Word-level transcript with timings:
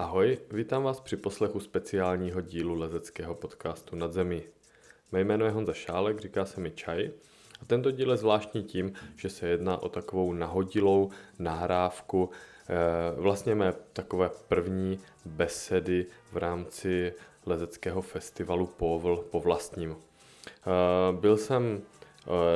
Ahoj, 0.00 0.38
vítám 0.50 0.82
vás 0.82 1.00
při 1.00 1.16
poslechu 1.16 1.60
speciálního 1.60 2.40
dílu 2.40 2.74
lezeckého 2.74 3.34
podcastu 3.34 3.96
Nad 3.96 4.12
zemí. 4.12 4.42
Mé 5.12 5.20
jméno 5.20 5.44
je 5.44 5.50
Honza 5.50 5.72
Šálek, 5.72 6.20
říká 6.20 6.44
se 6.44 6.60
mi 6.60 6.70
Čaj 6.70 7.10
a 7.62 7.64
tento 7.64 7.90
díl 7.90 8.10
je 8.10 8.16
zvláštní 8.16 8.62
tím, 8.62 8.92
že 9.16 9.30
se 9.30 9.48
jedná 9.48 9.82
o 9.82 9.88
takovou 9.88 10.32
nahodilou 10.32 11.10
nahrávku, 11.38 12.30
eh, 12.68 12.74
vlastně 13.16 13.54
mé 13.54 13.72
takové 13.92 14.30
první 14.48 14.98
besedy 15.24 16.06
v 16.32 16.36
rámci 16.36 17.14
lezeckého 17.46 18.02
festivalu 18.02 18.66
Povl 18.66 19.24
po 19.30 19.40
vlastním. 19.40 19.96
Eh, 20.46 21.12
byl 21.12 21.36
jsem 21.36 21.82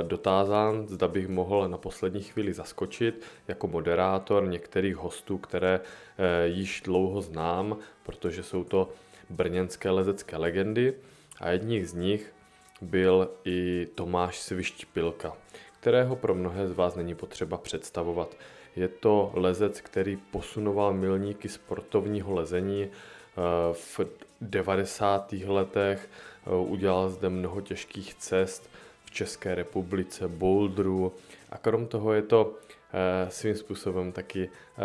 dotázán, 0.03 0.89
zda 0.89 1.09
bych 1.09 1.29
mohl 1.29 1.69
na 1.69 1.79
poslední 1.79 2.23
chvíli 2.23 2.53
zaskočit 2.53 3.25
jako 3.49 3.69
moderátor 3.69 4.49
některých 4.49 4.97
hostů, 4.97 5.39
které 5.39 5.81
eh, 5.81 6.47
již 6.47 6.83
dlouho 6.85 7.21
znám, 7.21 7.77
protože 8.03 8.43
jsou 8.43 8.65
to 8.65 8.89
brněnské 9.31 9.91
lezecké 9.91 10.37
legendy 10.37 10.95
a 11.41 11.51
jedním 11.51 11.87
z 11.87 11.95
nich 11.95 12.33
byl 12.81 13.31
i 13.45 13.89
Tomáš 13.95 14.39
Svištipilka, 14.41 15.33
kterého 15.81 16.17
pro 16.17 16.35
mnohé 16.35 16.69
z 16.69 16.73
vás 16.73 16.95
není 16.95 17.15
potřeba 17.15 17.57
představovat. 17.57 18.37
Je 18.77 18.89
to 18.89 19.31
lezec, 19.35 19.81
který 19.81 20.17
posunoval 20.17 20.95
milníky 20.95 21.49
sportovního 21.49 22.35
lezení 22.35 22.85
eh, 22.85 22.91
v 23.73 24.01
90. 24.41 25.33
letech, 25.33 26.09
udělal 26.47 27.09
zde 27.09 27.29
mnoho 27.29 27.61
těžkých 27.61 28.15
cest, 28.15 28.71
České 29.15 29.55
republice, 29.55 30.29
Boulderu 30.29 31.13
a 31.51 31.59
krom 31.59 31.87
toho 31.87 32.13
je 32.13 32.23
to 32.23 32.55
eh, 32.93 33.31
svým 33.31 33.57
způsobem 33.57 34.13
taky 34.13 34.51
eh, 34.51 34.81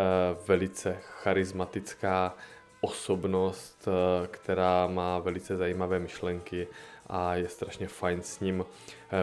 velice 0.48 0.98
charismatická 1.02 2.36
osobnost, 2.82 3.88
eh, 3.88 4.28
která 4.28 4.88
má 4.88 5.20
velice 5.20 5.58
zajímavé 5.58 6.00
myšlenky 6.00 6.68
a 7.08 7.36
je 7.36 7.48
strašně 7.48 7.88
fajn 7.88 8.22
s 8.22 8.40
ním 8.40 8.66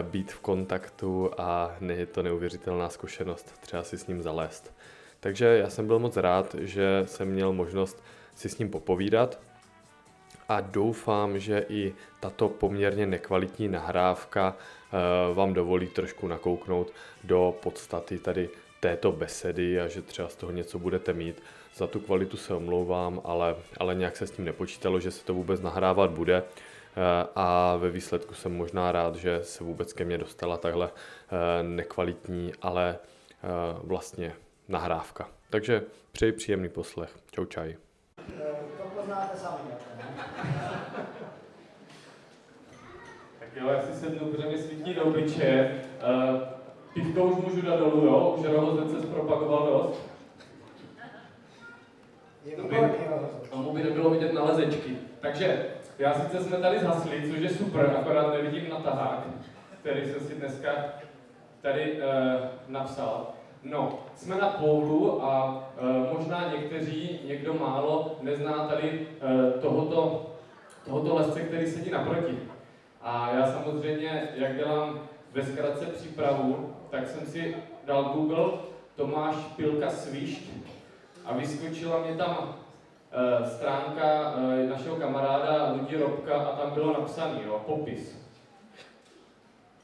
být 0.01 0.31
v 0.31 0.39
kontaktu 0.39 1.31
a 1.37 1.75
je 1.93 2.05
to 2.05 2.23
neuvěřitelná 2.23 2.89
zkušenost 2.89 3.59
třeba 3.59 3.83
si 3.83 3.97
s 3.97 4.07
ním 4.07 4.21
zalézt. 4.21 4.73
Takže 5.19 5.45
já 5.45 5.69
jsem 5.69 5.87
byl 5.87 5.99
moc 5.99 6.17
rád, 6.17 6.55
že 6.59 7.03
jsem 7.05 7.27
měl 7.27 7.53
možnost 7.53 8.03
si 8.35 8.49
s 8.49 8.57
ním 8.57 8.69
popovídat 8.69 9.39
a 10.49 10.61
doufám, 10.61 11.39
že 11.39 11.65
i 11.69 11.93
tato 12.19 12.49
poměrně 12.49 13.05
nekvalitní 13.05 13.67
nahrávka 13.67 14.55
vám 15.33 15.53
dovolí 15.53 15.87
trošku 15.87 16.27
nakouknout 16.27 16.93
do 17.23 17.55
podstaty 17.63 18.17
tady 18.19 18.49
této 18.79 19.11
besedy 19.11 19.81
a 19.81 19.87
že 19.87 20.01
třeba 20.01 20.29
z 20.29 20.35
toho 20.35 20.51
něco 20.51 20.79
budete 20.79 21.13
mít. 21.13 21.43
Za 21.75 21.87
tu 21.87 21.99
kvalitu 21.99 22.37
se 22.37 22.53
omlouvám, 22.53 23.21
ale, 23.23 23.55
ale 23.77 23.95
nějak 23.95 24.17
se 24.17 24.27
s 24.27 24.31
tím 24.31 24.45
nepočítalo, 24.45 24.99
že 24.99 25.11
se 25.11 25.25
to 25.25 25.33
vůbec 25.33 25.61
nahrávat 25.61 26.11
bude 26.11 26.37
eh, 26.37 27.27
a 27.35 27.75
ve 27.75 27.89
výsledku 27.89 28.33
jsem 28.33 28.55
možná 28.55 28.91
rád, 28.91 29.15
že 29.15 29.39
se 29.43 29.63
vůbec 29.63 29.93
ke 29.93 30.05
mně 30.05 30.17
dostala 30.17 30.57
takhle 30.57 30.89
eh, 30.89 31.63
nekvalitní, 31.63 32.51
ale 32.61 32.97
vlastně 33.83 34.33
nahrávka. 34.67 35.29
Takže 35.49 35.83
přeji 36.11 36.31
příjemný 36.31 36.69
poslech. 36.69 37.15
Čau 37.31 37.45
čaj. 37.45 37.75
To 38.77 38.83
poznáte 38.95 39.37
sami. 39.37 40.66
Tak 43.53 43.63
jo, 43.63 43.69
já 43.69 43.81
si 43.81 43.93
sednu, 43.93 44.27
protože 44.27 44.49
mi 44.49 44.57
svítí 44.57 44.93
do 44.93 45.03
obličeje. 45.03 45.83
Uh, 46.33 46.39
pivko 46.93 47.23
už 47.23 47.35
můžu 47.35 47.61
dát 47.61 47.79
dolů, 47.79 48.05
jo? 48.05 48.35
Už 48.37 48.45
rohozec 48.45 48.91
se 48.91 49.01
zpropagoval 49.01 49.67
dost. 49.67 50.09
Tomu 53.49 53.73
by 53.73 53.83
nebylo 53.83 54.09
vidět 54.09 54.33
na 54.33 54.43
lezečky. 54.43 54.97
Takže 55.19 55.65
já 55.99 56.13
sice 56.13 56.43
jsme 56.43 56.57
tady 56.57 56.79
zhasli, 56.79 57.29
což 57.29 57.39
je 57.39 57.49
super, 57.49 57.95
akorát 57.99 58.33
nevidím 58.33 58.69
na 58.69 58.79
tahák, 58.79 59.27
který 59.81 60.05
jsem 60.05 60.19
si 60.19 60.35
dneska 60.35 60.69
tady 61.61 61.93
uh, 61.93 61.99
napsal. 62.67 63.27
No, 63.63 63.99
jsme 64.15 64.35
na 64.35 64.49
poulu 64.49 65.23
a 65.23 65.63
e, 65.77 66.13
možná 66.13 66.51
někteří, 66.51 67.19
někdo 67.25 67.53
málo 67.53 68.15
nezná 68.21 68.67
tady 68.67 69.07
e, 69.21 69.59
tohoto, 69.59 70.25
tohoto 70.85 71.15
lesce, 71.15 71.41
který 71.41 71.67
sedí 71.67 71.91
naproti. 71.91 72.37
A 73.07 73.31
já 73.31 73.51
samozřejmě, 73.51 74.29
jak 74.35 74.55
dělám 74.55 74.99
ve 75.31 75.45
zkratce 75.45 75.85
přípravu, 75.85 76.75
tak 76.89 77.07
jsem 77.07 77.25
si 77.25 77.55
dal 77.85 78.03
Google 78.03 78.51
Tomáš 78.95 79.35
Pilka 79.35 79.89
Svišť 79.89 80.41
a 81.25 81.33
vyskočila 81.33 82.03
mě 82.03 82.15
tam 82.15 82.55
e, 83.11 83.49
stránka 83.49 84.33
e, 84.37 84.67
našeho 84.67 84.95
kamaráda 84.95 85.71
Ludi 85.71 85.97
Robka 85.97 86.35
a 86.35 86.57
tam 86.61 86.73
bylo 86.73 86.93
napsaný, 86.93 87.39
jo, 87.45 87.63
popis. 87.65 88.27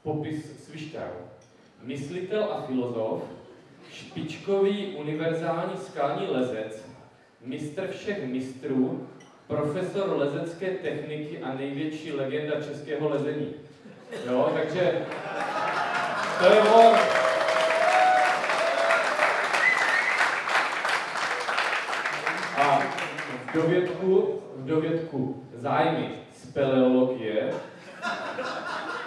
Popis 0.02 0.64
Svišťa, 0.64 1.02
Myslitel 1.82 2.44
a 2.44 2.62
filozof, 2.62 3.22
špičkový 3.90 4.96
univerzální 4.96 5.76
skalní 5.76 6.26
lezec, 6.26 6.88
mistr 7.40 7.86
všech 7.86 8.26
mistrů, 8.26 9.08
profesor 9.46 10.16
lezecké 10.16 10.70
techniky 10.70 11.38
a 11.38 11.54
největší 11.54 12.12
legenda 12.12 12.60
českého 12.60 13.08
lezení. 13.08 13.54
Jo, 14.30 14.52
takže 14.54 15.06
to 16.38 16.44
je 16.44 16.60
on. 16.60 16.94
A 22.56 22.82
v 23.50 23.54
dovědku, 23.54 24.40
v 24.56 24.66
dovědku 24.66 25.44
zájmy 25.54 26.10
speleologie, 26.42 27.54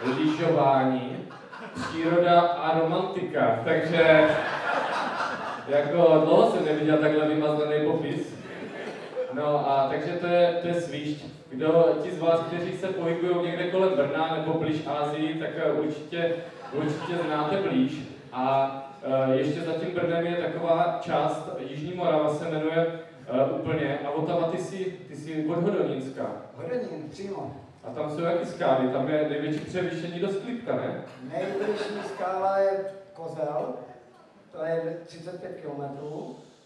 lyžování, 0.04 1.28
příroda 1.74 2.42
a 2.42 2.80
romantika. 2.80 3.60
Takže 3.66 4.30
jako 5.68 6.22
dlouho 6.26 6.52
jsem 6.52 6.66
neviděl 6.66 6.98
takhle 6.98 7.28
vymazaný 7.28 7.86
popis. 7.86 8.37
No 9.38 9.70
a 9.70 9.88
takže 9.90 10.14
to 10.14 10.28
je, 10.28 10.58
to 10.62 10.68
je 10.68 10.82
svíšť. 10.82 11.26
Kdo, 11.50 11.98
ti 12.04 12.12
z 12.12 12.20
vás, 12.20 12.40
kteří 12.40 12.78
se 12.78 12.88
pohybují 12.88 13.48
někde 13.48 13.72
kolem 13.72 13.94
Brna 13.94 14.36
nebo 14.38 14.60
blíž 14.60 14.88
Ázii, 14.88 15.40
tak 15.40 15.50
eh, 15.56 15.72
určitě, 15.72 16.36
určitě 16.74 17.18
znáte 17.26 17.62
blíž. 17.62 18.02
A 18.34 18.72
uh, 19.28 19.34
ještě 19.34 19.62
za 19.62 19.72
tím 19.74 19.92
Brnem 19.96 20.26
je 20.26 20.36
taková 20.36 21.00
část, 21.02 21.50
Jižní 21.60 21.94
Morava 21.94 22.34
se 22.34 22.50
jmenuje 22.50 23.00
uh, 23.34 23.60
úplně, 23.60 24.00
a 24.06 24.10
Otava, 24.10 24.48
ty 24.48 24.58
jsi, 24.58 24.98
ty 25.08 25.16
jsi 25.16 25.46
od 25.50 25.64
Hodonínska. 25.64 26.26
Hodonín, 26.56 27.10
přímo. 27.10 27.56
A 27.84 27.90
tam 27.90 28.12
jsou 28.12 28.22
jaký 28.22 28.46
skály? 28.46 28.88
Tam 28.88 29.10
je 29.10 29.30
největší 29.30 29.60
převýšení 29.60 30.20
do 30.20 30.30
Sklípka, 30.30 30.76
ne? 30.76 31.04
Nejvyšší 31.32 32.10
skála 32.16 32.58
je 32.58 32.86
Kozel, 33.14 33.74
to 34.52 34.66
je 34.66 34.98
35 35.06 35.62
km 35.62 36.06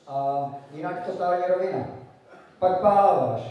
a 0.07 0.45
jinak 0.73 1.05
totálně 1.05 1.43
rovina. 1.47 2.00
Pak 2.61 2.81
Pálavaš. 2.81 3.41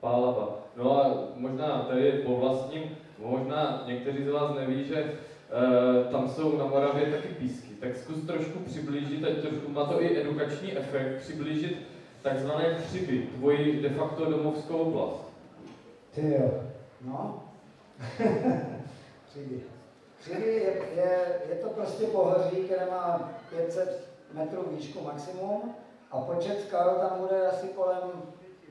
Pálava. 0.00 0.58
No 0.76 1.00
a 1.00 1.28
možná 1.36 1.86
tady 1.88 2.12
po 2.12 2.36
vlastním, 2.36 2.82
možná 3.18 3.84
někteří 3.86 4.24
z 4.24 4.28
vás 4.28 4.54
neví, 4.54 4.84
že 4.84 4.96
e, 4.98 5.14
tam 6.10 6.28
jsou 6.28 6.58
na 6.58 6.66
Moravě 6.66 7.06
taky 7.06 7.28
písky. 7.28 7.68
Tak 7.68 7.96
zkus 7.96 8.26
trošku 8.26 8.58
přiblížit, 8.58 9.24
ať 9.24 9.32
trošku 9.32 9.72
má 9.72 9.84
to 9.84 10.02
i 10.02 10.20
edukační 10.20 10.76
efekt, 10.76 11.20
přiblížit 11.20 11.76
takzvané 12.22 12.74
křivy, 12.74 13.18
tvoji 13.18 13.82
de 13.82 13.88
facto 13.88 14.30
domovskou 14.30 14.78
oblast. 14.78 15.32
Ty 16.14 16.34
jo, 16.34 16.50
no. 17.04 17.42
křivy. 19.28 19.60
Křivy 20.20 20.46
je, 20.46 20.76
je, 20.96 21.40
je 21.48 21.54
to 21.54 21.68
prostě 21.68 22.06
pohoří, 22.06 22.56
které 22.56 22.86
má 22.90 23.30
500 23.50 24.08
metrů 24.32 24.64
výšku 24.70 25.04
maximum 25.04 25.74
a 26.10 26.20
počet 26.20 26.60
skal 26.60 26.94
tam 26.94 27.20
bude 27.20 27.46
asi 27.46 27.68
kolem 27.68 28.10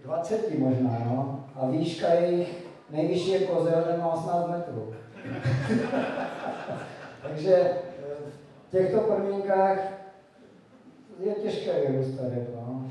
20 0.05 0.59
možná, 0.59 0.97
no. 1.05 1.45
A 1.55 1.67
výška 1.67 2.07
jejich 2.13 2.65
nejvyšší 2.89 3.31
je 3.31 3.39
kozel, 3.39 3.83
má 3.97 4.13
18 4.13 4.49
metrů. 4.49 4.93
Takže 7.21 7.53
eh, 7.53 7.81
v 8.67 8.71
těchto 8.71 8.99
podmínkách 8.99 9.77
je 11.19 11.33
těžké 11.33 11.71
vyrůstat, 11.87 12.25
jako, 12.25 12.51
no. 12.55 12.89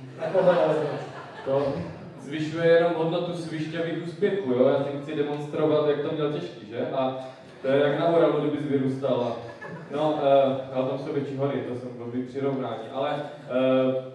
To 1.44 1.73
zvyšuje 2.21 2.67
jenom 2.67 2.94
hodnotu 2.94 3.37
svišťavých 3.37 4.05
úspěchů, 4.05 4.53
jo? 4.53 4.69
Já 4.69 4.83
tím 4.83 5.03
chci 5.03 5.15
demonstrovat, 5.15 5.89
jak 5.89 6.00
to 6.00 6.12
měl 6.12 6.33
těžký, 6.33 6.67
že? 6.67 6.87
A 6.87 7.27
to 7.62 7.69
je 7.69 7.81
jak 7.81 8.00
na 8.00 8.11
Moravu, 8.11 8.41
kdybys 8.41 8.67
vyrůstal. 8.67 9.37
No, 9.91 10.11
uh, 10.12 10.21
ale 10.73 10.89
tam 10.89 10.99
jsou 10.99 11.12
větší 11.12 11.37
hory, 11.37 11.65
to 11.69 11.75
jsem 11.75 11.99
dobrý 11.99 12.23
přirovnání. 12.23 12.83
Ale 12.93 13.15
uh, 13.15 14.14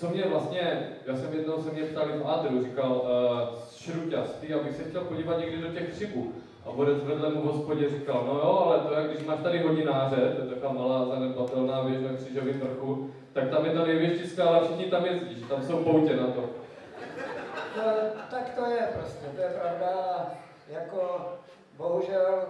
co 0.00 0.08
mě 0.08 0.24
vlastně, 0.24 0.88
já 1.06 1.16
jsem 1.16 1.34
jednou 1.34 1.62
se 1.62 1.70
mě 1.70 1.82
ptali 1.82 2.12
v 2.12 2.28
Adru, 2.28 2.64
říkal 2.64 2.92
uh, 2.92 3.58
šruťastý, 3.76 4.54
abych 4.54 4.76
se 4.76 4.84
chtěl 4.84 5.04
podívat 5.04 5.38
někdy 5.38 5.56
do 5.56 5.68
těch 5.68 5.92
křibů. 5.92 6.32
A 6.66 6.72
bodec 6.72 7.04
vedle 7.04 7.30
mu 7.30 7.40
v 7.40 7.44
hospodě 7.44 7.90
říkal, 7.90 8.24
no 8.26 8.32
jo, 8.32 8.62
ale 8.66 8.78
to 8.78 8.94
jak 8.94 9.10
když 9.10 9.26
máš 9.26 9.40
tady 9.42 9.58
hodináře, 9.58 10.16
to 10.16 10.42
je 10.42 10.48
taková 10.48 10.72
malá 10.72 11.06
zanedbatelná 11.06 11.82
věž 11.82 12.02
na 12.02 12.16
křižovém 12.16 12.60
vrchu, 12.60 13.10
tak 13.32 13.48
tam 13.48 13.64
je 13.64 13.72
ta 13.72 13.84
největší 13.84 14.26
skála, 14.26 14.64
všichni 14.64 14.84
tam 14.84 15.04
jezdí, 15.04 15.40
že 15.40 15.46
tam 15.46 15.62
jsou 15.62 15.84
poutě 15.84 16.16
na 16.16 16.26
to. 16.26 16.50
to 19.36 19.42
je 19.42 19.48
pravda, 19.48 19.90
jako 20.68 21.28
bohužel 21.76 22.44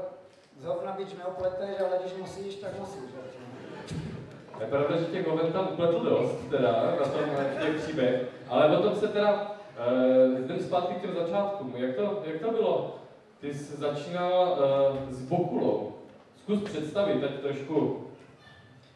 zrovna 0.59 0.93
bič 0.93 1.15
neopleteš, 1.19 1.81
ale 1.81 1.99
když 2.01 2.13
musíš, 2.15 2.55
tak 2.55 2.79
musíš. 2.81 3.30
Je 4.61 4.67
pravda, 4.67 4.97
že 4.97 5.05
těch 5.05 5.29
oven 5.29 5.53
tam 5.53 5.69
upletl 5.73 6.01
dost, 6.01 6.51
teda, 6.51 6.73
na 7.01 7.07
tom 7.07 7.23
těch 7.61 7.83
příběh, 7.83 8.23
ale 8.49 8.79
o 8.79 8.83
tom 8.83 8.95
se 8.95 9.09
teda, 9.09 9.57
uh, 10.33 10.39
jdem 10.39 10.61
zpátky 10.61 10.95
k 10.95 11.01
těm 11.01 11.15
začátkům. 11.15 11.73
Jak 11.77 11.97
to, 11.97 12.23
jak 12.25 12.43
to 12.43 12.51
bylo? 12.51 12.95
Ty 13.41 13.55
jsi 13.55 13.77
začínal 13.77 14.59
uh, 14.59 15.11
s 15.11 15.23
Bokulou. 15.23 15.93
Zkus 16.43 16.63
představit, 16.63 17.21
teď 17.21 17.41
trošku. 17.41 18.07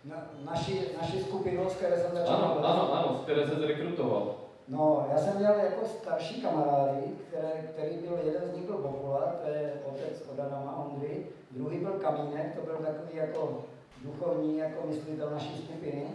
Na, 0.05 0.16
naši, 0.50 0.81
naši 1.00 1.20
skupinu, 1.20 1.70
z 1.70 1.75
které 1.75 1.99
jsem 1.99 2.11
začal. 2.14 2.34
Ano, 2.34 2.58
ano, 2.64 2.94
ano, 2.94 3.19
z 3.20 3.22
které 3.22 3.46
se 3.46 3.55
zrekrutoval. 3.55 4.34
No, 4.69 5.06
já 5.12 5.19
jsem 5.19 5.37
měl 5.37 5.55
jako 5.55 5.87
starší 5.87 6.43
kamarády, 6.43 7.00
které, 7.28 7.50
který 7.72 7.96
byl, 7.96 8.19
jeden 8.25 8.43
z 8.50 8.56
nich 8.56 8.64
byl 8.64 8.78
Bokula, 8.78 9.34
to 9.44 9.50
je 9.50 9.72
otec 9.88 10.28
od 10.32 10.40
Adama 10.40 10.87
Ondry, 10.87 11.26
druhý 11.50 11.78
byl 11.78 11.93
Kamínek, 11.93 12.55
to 12.55 12.61
byl 12.61 12.75
takový 12.75 13.16
jako 13.19 13.64
duchovní 14.05 14.59
jako 14.59 14.87
myslitel 14.87 15.31
naší 15.31 15.62
skupiny, 15.65 16.06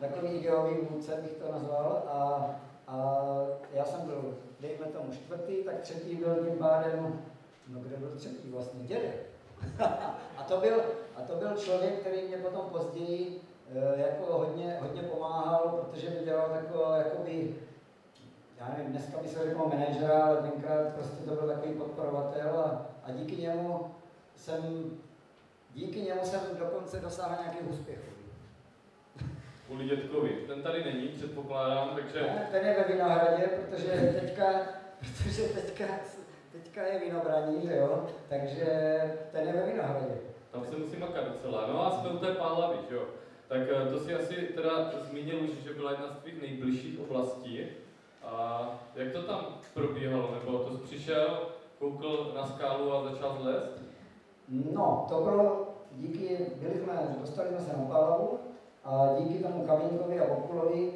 takový 0.00 0.28
ideový 0.28 0.76
vůdce 0.90 1.16
bych 1.22 1.32
to 1.32 1.52
nazval. 1.52 2.02
A, 2.08 2.50
a 2.88 3.24
já 3.72 3.84
jsem 3.84 4.00
byl, 4.00 4.34
dejme 4.60 4.86
tomu 4.86 5.12
čtvrtý, 5.12 5.62
tak 5.64 5.80
třetí 5.80 6.16
byl 6.16 6.36
tím 6.36 6.58
pádem, 6.58 7.22
no 7.68 7.80
kde 7.80 7.96
byl 7.96 8.10
třetí 8.16 8.50
vlastně, 8.50 8.80
dědek. 8.84 9.26
a, 10.36 10.42
to 10.48 10.56
byl, 10.56 10.80
a 11.16 11.22
to 11.22 11.34
byl 11.36 11.56
člověk, 11.56 12.00
který 12.00 12.28
mě 12.28 12.36
potom 12.36 12.66
později 12.70 13.40
e, 13.74 14.00
jako 14.00 14.38
hodně, 14.38 14.78
hodně 14.80 15.02
pomáhal, 15.02 15.60
protože 15.60 16.10
mi 16.10 16.24
dělal 16.24 16.48
takovou, 16.48 16.92
jakoby, 16.98 17.54
já 18.60 18.68
nevím, 18.76 18.92
dneska 18.92 19.18
by 19.22 19.28
se 19.28 19.44
řekl 19.44 19.68
manažera, 19.68 20.24
ale 20.24 20.36
tenkrát 20.36 20.94
prostě 20.94 21.24
to 21.24 21.34
byl 21.34 21.48
takový 21.48 21.72
podporovatel 21.72 22.58
a, 22.58 22.86
a 23.04 23.10
díky 23.10 23.42
němu 23.42 23.90
jsem, 24.36 24.90
díky 25.78 26.00
němu 26.00 26.20
jsem 26.24 26.40
dokonce 26.58 27.00
dosáhl 27.00 27.36
nějakých 27.42 27.70
úspěchů. 27.70 28.10
Kvůli 29.66 29.84
dětkovi. 29.84 30.28
Ten 30.46 30.62
tady 30.62 30.84
není, 30.84 31.08
předpokládám, 31.08 31.90
takže... 31.94 32.20
Ne, 32.20 32.48
ten 32.50 32.66
je 32.66 32.76
ve 32.78 32.94
Vinohradě, 32.94 33.42
protože 33.42 34.14
teďka, 34.20 34.44
protože 35.00 35.42
teďka, 35.42 35.84
teďka 36.52 36.82
je 36.82 36.98
vinobraní, 36.98 37.66
že 37.66 37.76
jo, 37.76 38.06
takže 38.28 38.66
ten 39.32 39.46
je 39.46 39.52
ve 39.52 39.66
Vinohradě. 39.66 40.14
Tam 40.50 40.64
se 40.64 40.76
musí 40.76 40.96
makat 40.96 41.28
docela. 41.28 41.66
No 41.66 41.86
a 41.86 41.90
jsme 41.90 42.10
u 42.10 42.18
té 42.18 42.32
Pálavy, 42.32 42.76
že 42.88 42.94
jo. 42.94 43.02
Tak 43.48 43.60
eh, 43.70 43.90
to 43.90 43.98
si 43.98 44.14
asi 44.14 44.34
teda 44.34 44.90
zmínil 44.90 45.40
už, 45.40 45.50
že 45.50 45.74
byla 45.74 45.90
jedna 45.90 46.08
z 46.08 46.22
tvých 46.22 46.42
nejbližších 46.42 47.00
oblastí. 47.00 47.66
A 48.22 48.70
jak 48.94 49.12
to 49.12 49.22
tam 49.22 49.46
probíhalo? 49.74 50.34
Nebo 50.34 50.58
to 50.58 50.76
jsi 50.76 50.82
přišel, 50.82 51.38
koukl 51.78 52.32
na 52.36 52.46
skálu 52.46 52.92
a 52.92 53.12
začal 53.12 53.38
zlézt? 53.40 53.82
No, 54.48 55.06
to 55.08 55.20
bylo 55.20 55.67
díky, 55.96 56.38
byli 56.56 56.74
jsme, 56.74 57.16
dostali 57.20 57.48
jsme 57.48 57.60
se 57.60 57.76
na 57.76 57.84
Pálavu 57.84 58.38
a 58.84 59.06
díky 59.18 59.42
tomu 59.42 59.66
Kamínkovi 59.66 60.20
a 60.20 60.32
Okulovi, 60.32 60.92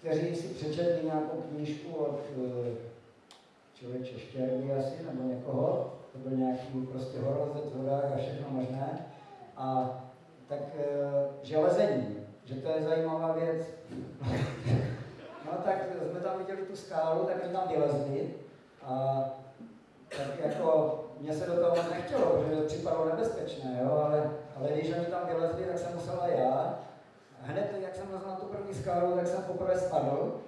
kteří 0.00 0.36
si 0.36 0.48
přečetli 0.48 1.04
nějakou 1.04 1.42
knížku 1.50 1.94
od 1.94 2.20
eh, 2.30 2.74
člověče 3.74 4.18
Štěrby 4.18 4.72
asi, 4.72 4.94
nebo 5.06 5.28
někoho, 5.28 5.92
to 6.12 6.18
byl 6.18 6.38
nějaký 6.38 6.86
prostě 6.92 7.18
horozec 7.18 7.72
v 7.72 7.76
horách 7.78 8.12
a 8.14 8.16
všechno 8.16 8.46
možné. 8.50 9.06
A 9.56 9.98
tak 10.48 10.60
eh, 10.78 10.84
železení, 11.42 12.16
že 12.44 12.54
to 12.54 12.68
je 12.68 12.82
zajímavá 12.82 13.32
věc. 13.32 13.66
no 15.44 15.52
tak 15.64 15.84
jsme 16.10 16.20
tam 16.20 16.38
viděli 16.38 16.62
tu 16.62 16.76
skálu, 16.76 17.24
tak 17.24 17.40
jsme 17.40 17.52
tam 17.52 17.68
vylezli 17.68 18.34
a 18.82 19.24
tak 20.16 20.40
jako 20.44 21.03
mě 21.24 21.34
se 21.34 21.46
do 21.46 21.54
toho 21.54 21.76
nechtělo, 21.90 22.26
protože 22.26 22.56
to 22.56 22.66
připadalo 22.66 23.04
nebezpečné, 23.04 23.80
jo, 23.82 24.02
ale, 24.06 24.30
ale 24.56 24.68
když 24.68 24.92
oni 24.96 25.06
tam 25.06 25.26
vylezli, 25.26 25.64
tak 25.64 25.78
jsem 25.78 25.94
musela 25.94 26.26
já. 26.26 26.78
Hned, 27.42 27.74
jak 27.82 27.96
jsem 27.96 28.06
na 28.12 28.36
tu 28.36 28.46
první 28.46 28.74
skálu, 28.74 29.16
tak 29.16 29.26
jsem 29.26 29.42
poprvé 29.42 29.78
spadl. 29.78 30.40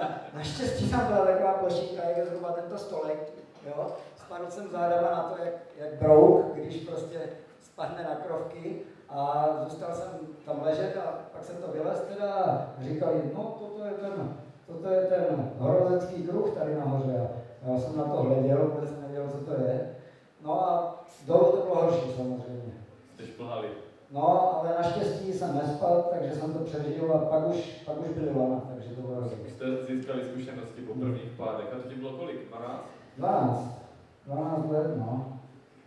Na, 0.00 0.20
naštěstí 0.34 0.90
tam 0.90 1.06
byla 1.06 1.26
taková 1.26 1.52
plošinka, 1.52 2.02
jak 2.08 2.16
je 2.16 2.26
zhruba 2.26 2.52
tento 2.52 2.78
stolek, 2.78 3.32
jo. 3.66 3.86
Spadl 4.16 4.50
jsem 4.50 4.68
zádama 4.68 5.10
na 5.10 5.22
to, 5.22 5.44
jak, 5.44 5.54
jak 5.76 5.94
brouk, 5.94 6.54
když 6.54 6.76
prostě 6.76 7.20
spadne 7.60 8.02
na 8.02 8.14
krovky 8.14 8.80
a 9.08 9.48
zůstal 9.64 9.94
jsem 9.94 10.18
tam 10.46 10.62
ležet 10.62 10.96
a 10.96 11.18
pak 11.32 11.44
jsem 11.44 11.56
to 11.56 11.72
vylez 11.72 12.00
teda 12.00 12.32
a 12.34 12.66
říkali, 12.80 13.30
no 13.36 13.56
toto 13.60 13.84
je 13.84 13.92
ten, 13.92 14.36
toto 14.66 14.88
je 14.88 15.00
ten 15.06 15.52
horolecký 15.58 16.22
kruh 16.22 16.58
tady 16.58 16.74
nahoře. 16.74 17.28
Já 17.66 17.78
jsem 17.78 17.96
na 17.96 18.04
to 18.04 18.22
hleděl, 18.22 18.58
vůbec 18.58 18.90
nevěděl, 19.00 19.28
co 19.32 19.38
to 19.38 19.60
je. 19.60 19.96
No 20.44 20.68
a 20.68 21.04
dolů 21.26 21.44
to 21.44 21.56
bylo 21.56 21.74
horší 21.74 22.12
samozřejmě. 22.16 22.72
Jste 23.14 23.26
šplhali. 23.26 23.68
No, 24.10 24.58
ale 24.58 24.74
naštěstí 24.78 25.32
jsem 25.32 25.54
nespal, 25.56 26.04
takže 26.10 26.34
jsem 26.34 26.52
to 26.52 26.58
přežil 26.58 27.12
a 27.12 27.18
pak 27.18 27.48
už, 27.48 27.82
pak 27.86 28.00
už 28.00 28.08
byly 28.08 28.38
lana, 28.38 28.62
takže 28.74 28.88
to 28.88 29.00
bylo 29.00 29.14
dobré. 29.14 29.50
Jste 29.50 29.64
získali 29.86 30.24
zkušenosti 30.24 30.80
po 30.80 30.94
prvních 30.94 31.32
pádech. 31.36 31.66
A 31.72 31.82
to 31.82 31.88
ti 31.88 31.94
bylo 31.94 32.12
kolik? 32.12 32.48
12? 32.48 32.84
12. 33.16 33.84
12 34.26 34.70
let, 34.70 34.96
no. 34.96 35.38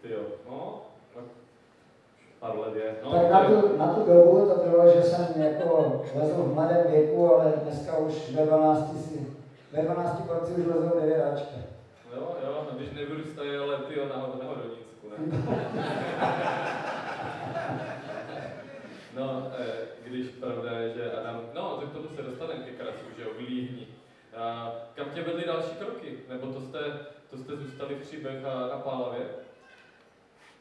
Ty 0.01 0.11
jo. 0.11 0.19
No, 0.49 0.81
tak 1.15 1.23
pár 2.39 2.57
let 2.59 2.75
je. 2.75 2.95
No, 3.03 3.11
tak 3.11 3.31
na 3.31 3.43
tu, 3.43 3.77
na 3.77 3.93
tu 3.93 4.05
dobu 4.05 4.45
to 4.45 4.69
bylo, 4.69 4.91
že 4.91 5.03
jsem 5.03 5.41
jako 5.41 6.01
lezl 6.15 6.43
v 6.43 6.53
mladém 6.53 6.91
věku, 6.91 7.33
ale 7.33 7.53
dneska 7.63 7.97
už 7.97 8.31
ve 8.31 8.45
12 8.45 9.05
si, 9.05 9.26
ve 9.71 9.81
12 9.81 10.21
porci 10.21 10.53
už 10.53 10.65
lezou 10.65 10.99
devětáčka. 10.99 11.55
Jo, 12.15 12.35
jo, 12.43 12.67
no, 12.71 12.77
když 12.77 12.91
nevyrůstají, 12.91 13.55
ale 13.55 13.77
ty 13.77 13.99
na, 13.99 14.15
na 14.15 14.49
Hodonínsku, 14.49 15.09
ne? 15.09 15.17
No, 19.17 19.51
eh, 19.59 19.65
když 20.03 20.27
pravda 20.27 20.71
je, 20.71 20.93
že 20.93 21.11
Adam, 21.11 21.41
no, 21.53 21.77
tak 21.77 21.91
tomu 21.91 22.07
se 22.15 22.21
dostaneme 22.21 22.63
ke 22.63 22.71
krasu, 22.71 23.05
že 23.17 23.23
jo, 23.23 23.29
vlíhni. 23.37 23.87
A 24.37 24.71
kam 24.95 25.09
tě 25.09 25.23
vedly 25.23 25.45
další 25.45 25.75
kroky? 25.75 26.17
Nebo 26.29 26.47
to 26.47 26.61
jste, 26.61 26.79
to 27.29 27.37
jste 27.37 27.55
zůstali 27.55 27.95
v 27.95 28.01
Příbech 28.01 28.45
a 28.45 28.67
na 28.67 28.77
Pálavě? 28.77 29.21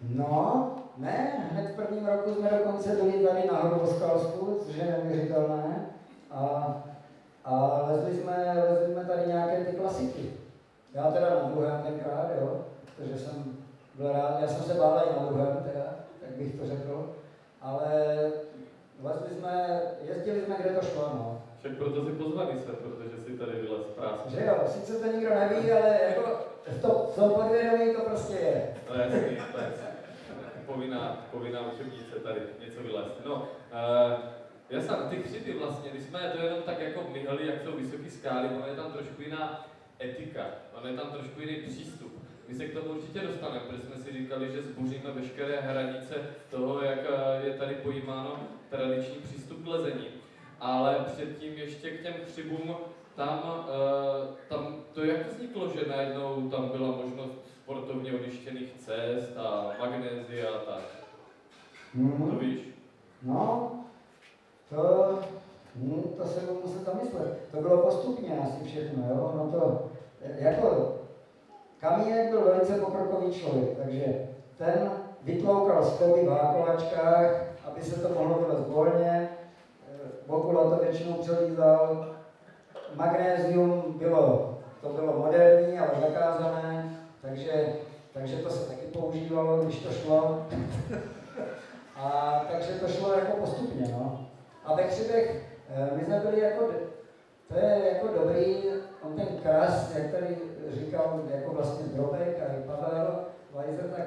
No, 0.00 0.75
ne, 0.97 1.49
hned 1.50 1.73
v 1.73 1.76
prvním 1.76 2.06
roku 2.06 2.35
jsme 2.35 2.50
dokonce 2.50 2.97
byli 2.97 3.26
tady 3.26 3.49
na 3.53 3.58
Hruboskalsku, 3.58 4.61
což 4.67 4.76
je 4.76 4.85
neuvěřitelné. 4.85 5.91
A, 6.31 6.76
a 7.46 7.82
lezli 7.90 8.20
jsme, 8.20 8.64
lezli 8.70 8.93
jsme 8.93 9.04
tady 9.04 9.26
nějaké 9.26 9.64
ty 9.64 9.76
klasiky. 9.76 10.32
Já 10.94 11.10
teda 11.10 11.31
na 11.31 11.48
druhém 11.48 11.82
tenkrát, 11.82 12.31
jo, 12.41 12.65
protože 12.96 13.19
jsem 13.19 13.56
byl 13.94 14.12
rád, 14.12 14.38
já 14.41 14.48
jsem 14.48 14.62
se 14.62 14.74
bál 14.74 15.03
i 15.06 15.20
na 15.20 15.26
druhém 15.26 15.56
teda, 15.72 15.84
tak 16.20 16.31
bych 16.31 16.55
to 16.60 16.67
řekl. 16.67 17.12
Ale 17.62 18.17
lezli 19.03 19.36
jsme, 19.38 19.81
jezdili 20.03 20.41
jsme, 20.44 20.56
kde 20.60 20.70
to 20.70 20.86
šlo, 20.86 21.03
no. 21.15 21.43
Však 21.58 21.72
proto 21.76 22.05
si 22.05 22.12
pozvaný 22.12 22.60
se, 22.60 22.72
protože 22.72 23.24
si 23.24 23.38
tady 23.38 23.53
vylez 23.53 23.82
práce. 23.82 24.31
Že 24.31 24.44
jo, 24.46 24.56
sice 24.67 24.98
to 24.98 25.12
nikdo 25.12 25.34
neví, 25.34 25.72
ale 25.72 26.00
jako 26.08 26.22
v, 26.67 26.82
to, 26.82 27.10
v 27.12 27.17
tom 27.17 27.31
podvědomí 27.31 27.94
to 27.94 28.00
prostě 28.00 28.34
je. 28.34 28.74
No 28.88 28.94
jasný, 28.94 29.36
to 29.53 29.58
je 29.58 29.72
povinná, 30.67 31.26
povinná 31.31 31.60
učebnice 31.72 32.17
tady, 32.22 32.41
něco 32.67 32.81
vylézt. 32.82 33.20
No, 33.26 33.34
uh, 33.34 34.35
já 34.70 34.81
jsem 34.81 34.96
ty 35.11 35.17
křivy 35.17 35.53
vlastně, 35.53 35.91
když 35.91 36.03
jsme 36.03 36.32
to 36.37 36.43
jenom 36.43 36.63
tak 36.63 36.81
jako 36.81 37.08
myhali, 37.13 37.46
jak 37.46 37.63
jsou 37.63 37.77
vysoké 37.77 38.11
skály, 38.11 38.49
ono 38.49 38.67
je 38.67 38.77
tam 38.77 38.93
trošku 38.93 39.23
jiná 39.23 39.67
etika, 40.01 40.46
ono 40.79 40.89
je 40.89 40.96
tam 40.96 41.11
trošku 41.11 41.41
jiný 41.41 41.56
přístup. 41.56 42.13
My 42.49 42.55
se 42.55 42.67
k 42.67 42.75
tomu 42.75 42.91
určitě 42.91 43.20
dostaneme, 43.20 43.61
protože 43.61 43.82
jsme 43.82 43.96
si 43.96 44.13
říkali, 44.13 44.53
že 44.53 44.63
zbuříme 44.63 45.11
veškeré 45.11 45.61
hranice 45.61 46.15
toho, 46.51 46.82
jak 46.82 46.99
je 47.44 47.53
tady 47.53 47.75
pojímáno 47.75 48.41
tradiční 48.70 49.17
přístup 49.17 49.65
k 49.65 49.67
lezení. 49.67 50.06
Ale 50.61 51.05
předtím 51.05 51.53
ještě 51.53 51.91
k 51.91 52.03
těm 52.03 52.15
křivům, 52.27 52.77
tam, 53.15 53.65
uh, 53.69 54.35
tam 54.49 54.77
to 54.93 55.05
jak 55.05 55.27
vzniklo, 55.27 55.69
že 55.69 55.89
najednou 55.89 56.49
tam 56.51 56.69
byla 56.69 56.96
možnost 56.96 57.46
sportovně 57.63 58.13
odyštěných 58.13 58.73
cest 58.73 59.37
a 59.37 59.73
magnézia 59.79 60.51
a 60.51 60.58
tak. 60.58 60.82
Mm-hmm. 61.96 62.31
To 62.31 62.37
víš? 62.37 62.61
No, 63.23 63.73
to, 64.70 65.19
hm, 65.77 66.03
to 66.17 66.27
se 66.27 66.41
budu 66.41 66.61
muset 66.61 66.85
zamyslet. 66.85 67.39
To 67.51 67.61
bylo 67.61 67.79
postupně 67.79 68.39
asi 68.39 68.65
všechno, 68.65 69.05
jo? 69.08 69.32
No 69.37 69.51
to, 69.53 69.85
jako, 70.39 70.93
Kamínek 71.81 72.31
byl 72.31 72.44
velice 72.44 72.73
pokrokový 72.75 73.32
člověk, 73.32 73.77
takže 73.82 74.05
ten 74.58 74.91
vytloukal 75.23 75.85
stopy 75.85 76.27
v 76.27 76.29
hákovačkách, 76.29 77.44
aby 77.65 77.82
se 77.82 78.01
to 78.01 78.15
mohlo 78.15 78.39
vylézt 78.39 78.69
volně, 78.69 79.29
Bokula 80.27 80.70
to 80.70 80.85
většinou 80.85 81.13
přelízal, 81.13 82.06
magnézium 82.94 83.94
bylo, 83.99 84.55
to 84.81 84.89
bylo 84.89 85.19
moderní, 85.19 85.79
ale 85.79 85.91
zakázané, 86.01 86.99
takže, 87.23 87.73
takže 88.13 88.37
to 88.37 88.51
se 88.51 88.69
taky 88.69 88.87
používalo, 88.87 89.63
když 89.63 89.79
to 89.79 89.93
šlo. 89.93 90.46
A 91.96 92.41
takže 92.51 92.73
to 92.73 92.89
šlo 92.89 93.13
jako 93.13 93.37
postupně, 93.37 93.89
no. 93.93 94.26
A 94.67 94.75
ve 94.75 94.85
Křivech, 94.85 95.46
my 95.96 96.05
jsme 96.05 96.20
byli 96.20 96.41
jako, 96.41 96.70
to 97.49 97.58
je 97.58 97.93
jako 97.93 98.08
dobrý, 98.19 98.56
on 99.03 99.17
ten 99.17 99.27
kras, 99.43 99.94
jak 99.96 100.11
tady 100.11 100.37
říkal, 100.70 101.23
jako 101.35 101.53
vlastně 101.53 101.87
Drobek 101.87 102.41
a 102.41 102.53
i 102.53 102.63
Pavel 102.63 103.25
Weiser, 103.55 103.91
tak 103.96 104.06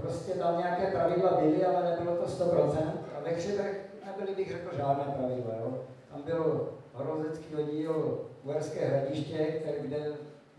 prostě 0.00 0.32
tam 0.32 0.58
nějaké 0.58 0.86
pravidla 0.86 1.40
byly, 1.40 1.64
ale 1.64 1.90
nebylo 1.90 2.16
to 2.16 2.26
100%. 2.26 2.92
A 3.18 3.20
ve 3.20 3.30
Křivech 3.30 3.80
nebyly, 4.06 4.34
bych 4.36 4.52
řekl, 4.52 4.76
žádné 4.76 5.04
pravidla. 5.18 5.54
Jo. 5.60 5.78
Tam 6.10 6.22
byl 6.22 6.68
horolezecký 6.92 7.56
oddíl 7.56 8.18
Uherské 8.44 8.86
hradiště, 8.86 9.38
který, 9.38 9.88
kde 9.88 10.12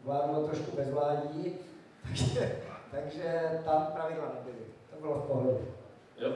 vládlo 0.04 0.48
trošku 0.48 0.76
bezvládí, 0.76 1.56
takže, 2.08 2.56
takže 2.92 3.60
tam 3.66 3.88
pravidla 3.94 4.32
nebyly. 4.36 4.66
To 4.94 5.02
bylo 5.02 5.14
v 5.14 5.28
pohodě. 5.28 5.58
Jo. 6.18 6.32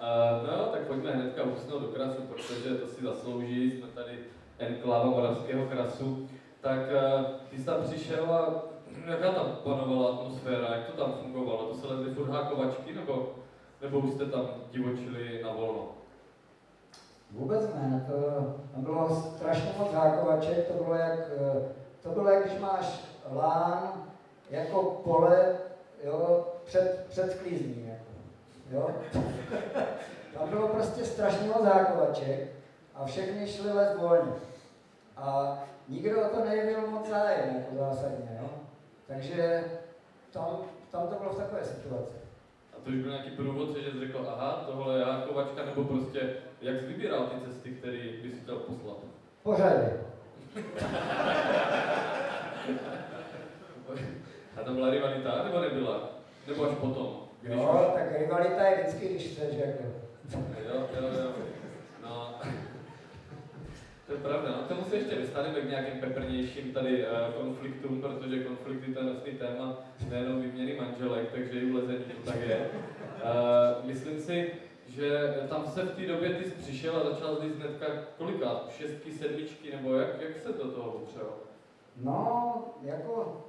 Uh, 0.00 0.48
no, 0.48 0.66
tak 0.66 0.80
pojďme 0.80 1.10
hnedka 1.10 1.42
usnout 1.42 1.82
do 1.82 1.88
krasu, 1.88 2.22
protože 2.22 2.74
to 2.74 2.86
si 2.86 3.04
zaslouží, 3.04 3.70
jsme 3.70 3.86
tady 3.86 4.18
enkláva 4.58 5.10
moravského 5.10 5.66
krasu. 5.66 6.28
Tak 6.60 6.78
uh, 6.78 7.24
ty 7.50 7.58
jsi 7.58 7.64
tam 7.64 7.82
přišel 7.82 8.32
a 8.32 8.62
jaká 9.06 9.32
tam 9.32 9.56
panovala 9.64 10.10
atmosféra, 10.10 10.74
jak 10.74 10.86
to 10.86 11.04
tam 11.04 11.12
fungovalo? 11.12 11.64
To 11.64 11.74
se 11.74 11.86
lezli 11.86 12.14
furt 12.14 12.30
hákovačky, 12.30 12.94
nebo, 12.94 13.34
nebo 13.82 13.98
už 13.98 14.14
jste 14.14 14.26
tam 14.26 14.48
divočili 14.70 15.42
na 15.42 15.52
volno? 15.52 15.88
Vůbec 17.30 17.74
ne, 17.74 18.06
to, 18.06 18.14
tam 18.72 18.84
bylo 18.84 19.08
strašně 19.36 19.74
moc 19.78 19.92
hákovaček, 19.92 20.68
to 20.68 20.84
bylo 20.84 20.94
jak, 20.94 21.18
eh, 21.20 21.68
to 22.02 22.08
bylo 22.08 22.28
jak 22.30 22.46
když 22.46 22.60
máš 22.60 23.00
lán 23.32 24.04
jako 24.50 24.82
pole 24.82 25.56
jo, 26.04 26.46
před, 26.64 27.06
před 27.08 27.32
sklízní. 27.32 27.86
Jo. 28.70 28.90
Tam 30.38 30.48
bylo 30.48 30.68
prostě 30.68 31.04
strašně 31.04 31.48
moc 31.48 31.64
hákovaček 31.64 32.48
a 32.94 33.06
všechny 33.06 33.46
šly 33.46 33.72
les 33.72 33.96
volně. 33.98 34.32
A 35.16 35.58
nikdo 35.88 36.26
o 36.26 36.28
to 36.36 36.44
nejevil 36.44 36.90
moc 36.90 37.08
zájem, 37.08 37.56
jako 37.56 37.74
zásadně. 37.76 38.38
Jo. 38.42 38.50
Takže 39.06 39.64
tam, 40.30 40.58
tam 40.90 41.08
to 41.08 41.14
bylo 41.14 41.32
v 41.32 41.36
takové 41.36 41.64
situaci. 41.64 42.16
A 42.72 42.76
to 42.84 42.90
už 42.90 42.96
byl 42.96 43.10
nějaký 43.10 43.30
průvodce, 43.30 43.82
že 43.82 43.90
jsi 43.90 44.00
řekl, 44.00 44.26
aha, 44.28 44.64
tohle 44.66 44.98
je 44.98 45.04
hákovačka, 45.04 45.64
nebo 45.64 45.84
prostě, 45.84 46.34
jak 46.60 46.80
jsi 46.80 46.86
vybíral 46.86 47.26
ty 47.26 47.46
cesty, 47.46 47.70
které 47.70 47.98
by 48.22 48.30
si 48.30 48.40
chtěl 48.40 48.56
poslat? 48.56 48.96
Pořadě. 49.42 49.92
A 54.56 54.64
tam 54.64 54.74
byla 54.74 54.90
rivalita, 54.90 55.44
nebo 55.44 55.60
nebyla? 55.60 56.08
Nebo 56.46 56.64
až 56.64 56.76
potom? 56.80 57.25
Když 57.46 57.58
Jo, 57.58 57.92
tak 57.94 58.18
rivalita 58.18 58.62
je 58.66 58.76
vždycky, 58.76 59.08
když 59.08 59.22
chceš, 59.22 59.54
jako. 59.56 59.82
Jo, 60.68 60.88
jo, 61.00 61.08
jo. 61.18 61.32
No. 62.02 62.34
To 64.06 64.12
je 64.12 64.18
pravda, 64.18 64.50
no 64.50 64.62
tomu 64.68 64.84
se 64.84 64.96
ještě 64.96 65.14
dostaneme 65.14 65.60
k 65.60 65.70
nějakým 65.70 66.00
peprnějším 66.00 66.72
tady 66.72 67.06
uh, 67.06 67.42
konfliktům, 67.42 68.00
protože 68.00 68.44
konflikty 68.44 68.92
to 68.92 69.00
je 69.00 69.06
nosný 69.06 69.32
téma 69.32 69.78
nejenom 70.10 70.42
výměny 70.42 70.76
manželek, 70.80 71.30
takže 71.32 71.60
i 71.60 71.70
v 71.70 71.74
lezení 71.74 72.04
to 72.24 72.30
tak 72.30 72.40
je. 72.40 72.70
Uh, 73.24 73.86
myslím 73.86 74.20
si, 74.20 74.52
že 74.88 75.34
tam 75.48 75.66
se 75.66 75.82
v 75.82 75.96
té 75.96 76.06
době 76.06 76.30
ty 76.30 76.44
jsi 76.44 76.50
přišel 76.50 76.96
a 76.96 77.10
začal 77.10 77.36
jsi 77.36 77.48
hnedka 77.48 77.86
kolika? 78.18 78.60
Šestky, 78.70 79.12
sedmičky, 79.12 79.76
nebo 79.76 79.94
jak, 79.94 80.20
jak 80.20 80.38
se 80.38 80.48
do 80.52 80.70
toho 80.70 80.92
upřel? 80.92 81.28
No, 81.96 82.64
jako, 82.82 83.44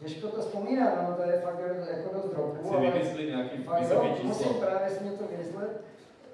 těžko 0.00 0.28
to 0.28 0.40
vzpomínat, 0.40 1.08
no, 1.08 1.14
to 1.16 1.30
je 1.30 1.40
fakt 1.40 1.58
jako 1.96 2.14
dost 2.14 2.22
Tak 2.30 2.38
roku, 2.38 2.68
si 2.68 2.76
vymyslí 2.76 3.26
nějaký 3.26 3.62
fakt 3.62 3.90
jo, 3.90 4.04
musím 4.22 4.46
číslo. 4.46 4.60
právě 4.60 4.90
si 4.90 5.04
něco 5.04 5.24
vymyslet. 5.30 5.80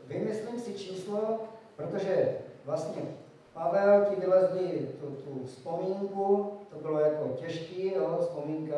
Vymyslím 0.07 0.61
si 0.61 0.75
číslo, 0.75 1.39
protože 1.77 2.37
vlastně 2.65 3.03
Pavel 3.55 4.05
ti 4.05 4.21
vylezli 4.21 4.89
tu, 5.01 5.07
tu 5.07 5.45
vzpomínku, 5.45 6.53
to 6.71 6.79
bylo 6.79 7.01
jako 7.01 7.29
těžký, 7.29 7.93
jo, 7.95 8.19
vzpomínka, 8.21 8.77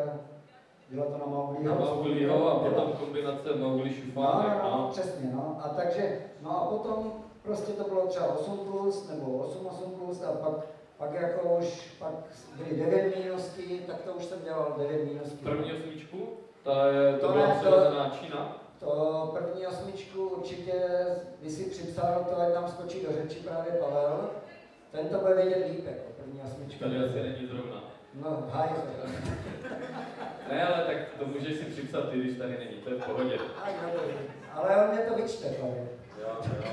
bylo 0.90 1.04
to 1.04 1.18
na 1.18 1.26
Maugliho. 1.26 1.74
Na 1.74 1.80
Maugliho 1.80 2.48
a 2.50 2.58
potom 2.58 2.92
kombinace 2.92 3.54
Maugli 3.54 3.90
No, 3.90 3.94
Šufánek, 3.96 4.62
no, 4.62 4.70
no, 4.70 4.76
no. 4.82 4.88
přesně, 4.90 5.30
no. 5.34 5.60
A 5.64 5.68
takže, 5.68 6.18
no 6.42 6.62
a 6.62 6.66
potom 6.66 7.12
prostě 7.42 7.72
to 7.72 7.84
bylo 7.84 8.06
třeba 8.06 8.26
8 8.40 8.58
plus, 8.58 9.08
nebo 9.08 9.38
8, 9.38 9.66
8 9.66 9.90
plus 9.90 10.22
a 10.22 10.32
pak, 10.32 10.52
pak 10.98 11.12
jako 11.12 11.56
už, 11.56 11.96
pak 11.98 12.12
byly 12.56 12.76
9 12.84 13.16
mínusky, 13.16 13.80
tak 13.86 14.02
to 14.02 14.12
už 14.12 14.24
jsem 14.24 14.38
dělal 14.44 14.74
9 14.78 15.04
mínusky. 15.04 15.44
První 15.44 15.72
osmičku, 15.72 16.28
ta 16.62 16.86
je, 16.86 17.12
to, 17.18 17.26
To 17.26 17.32
byla 17.32 17.54
přirozená 17.54 18.10
Čína. 18.20 18.56
To 18.80 19.30
první 19.38 19.66
osmičku 19.66 20.28
určitě, 20.28 20.72
by 21.42 21.50
si 21.50 21.70
připsal, 21.70 22.26
to 22.28 22.40
ať 22.40 22.54
nám 22.54 22.68
skočí 22.68 23.02
do 23.06 23.12
řeči 23.12 23.38
právě 23.40 23.72
Pavel. 23.72 24.30
Ten 24.92 25.08
to 25.08 25.18
bude 25.18 25.34
vědět 25.34 25.66
líp, 25.70 25.86
jako 25.86 26.10
první 26.22 26.40
osmičku. 26.42 26.84
Tady 26.84 26.96
asi 26.98 27.22
není 27.22 27.46
zrovna. 27.46 27.84
No, 28.14 28.46
haj, 28.50 28.68
Ne, 30.50 30.66
ale 30.66 30.84
tak 30.84 30.96
to 31.18 31.26
můžeš 31.26 31.56
si 31.58 31.64
připsat 31.64 32.08
ty, 32.10 32.18
když 32.18 32.38
tady 32.38 32.50
není, 32.58 32.76
to 32.84 32.90
je 32.90 32.96
v 32.96 33.04
pohodě. 33.04 33.38
dobrý. 33.94 34.14
Ale 34.54 34.84
on 34.84 34.90
mě 34.94 34.98
to 34.98 35.14
vyčte, 35.14 35.48
Pavel. 35.48 35.86
Jo, 36.22 36.28
jo. 36.64 36.72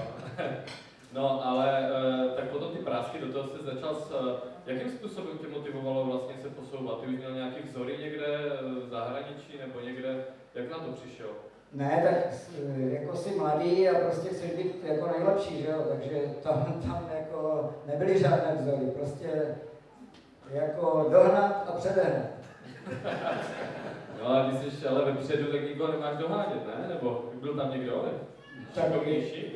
No, 1.15 1.45
ale 1.45 1.67
eh, 1.79 2.29
tak 2.35 2.45
potom 2.45 2.71
ty 2.71 2.77
prásky, 2.77 3.19
do 3.19 3.33
toho 3.33 3.47
se 3.47 3.63
začal 3.63 3.95
s, 3.95 4.11
eh, 4.11 4.71
jakým 4.73 4.91
způsobem 4.91 5.37
tě 5.37 5.47
motivovalo 5.47 6.05
vlastně 6.05 6.35
se 6.41 6.49
posouvat? 6.49 7.01
Ty 7.01 7.07
už 7.07 7.17
měl 7.17 7.31
nějaký 7.31 7.61
vzory 7.67 7.97
někde 7.97 8.25
eh, 8.25 8.85
v 8.85 8.89
zahraničí 8.89 9.59
nebo 9.65 9.79
někde, 9.79 10.25
jak 10.55 10.71
na 10.71 10.77
to 10.77 10.91
přišel? 10.91 11.27
Ne, 11.73 12.01
tak 12.03 12.33
jako 12.91 13.15
jsi 13.15 13.35
mladý 13.35 13.89
a 13.89 13.99
prostě 13.99 14.29
chceš 14.29 14.51
být 14.51 14.83
jako 14.83 15.07
nejlepší, 15.07 15.61
že 15.61 15.67
jo, 15.67 15.85
takže 15.89 16.21
tam, 16.43 16.81
tam 16.87 17.09
jako 17.17 17.69
nebyly 17.85 18.19
žádné 18.19 18.55
vzory, 18.59 18.85
prostě 18.85 19.55
jako 20.51 21.07
dohnat 21.11 21.65
a 21.67 21.71
předehnat. 21.71 22.25
No 24.21 24.31
a 24.31 24.49
když 24.49 24.73
jsi 24.73 24.87
ale 24.87 25.11
vepředu, 25.11 25.51
tak 25.51 25.63
nikoho 25.63 25.91
nemáš 25.91 26.17
dohánět, 26.17 26.67
ne? 26.67 26.87
Nebo 26.87 27.29
byl 27.41 27.55
tam 27.55 27.71
někdo? 27.71 28.03
Ne? 28.05 28.34
Tak 28.75 29.07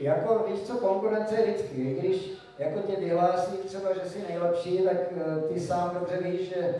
jako 0.01 0.45
víš 0.47 0.61
co, 0.61 0.77
konkurence 0.77 1.35
je 1.35 1.43
vždycky, 1.43 1.81
i 1.81 1.93
když 1.99 2.31
jako 2.59 2.79
tě 2.79 2.95
vyhlásí 2.95 3.57
třeba, 3.57 3.93
že 3.93 4.09
jsi 4.09 4.23
nejlepší, 4.29 4.77
tak 4.77 4.97
eh, 4.97 5.53
ty 5.53 5.59
sám 5.59 5.97
dobře 5.99 6.17
víš, 6.17 6.49
že 6.49 6.75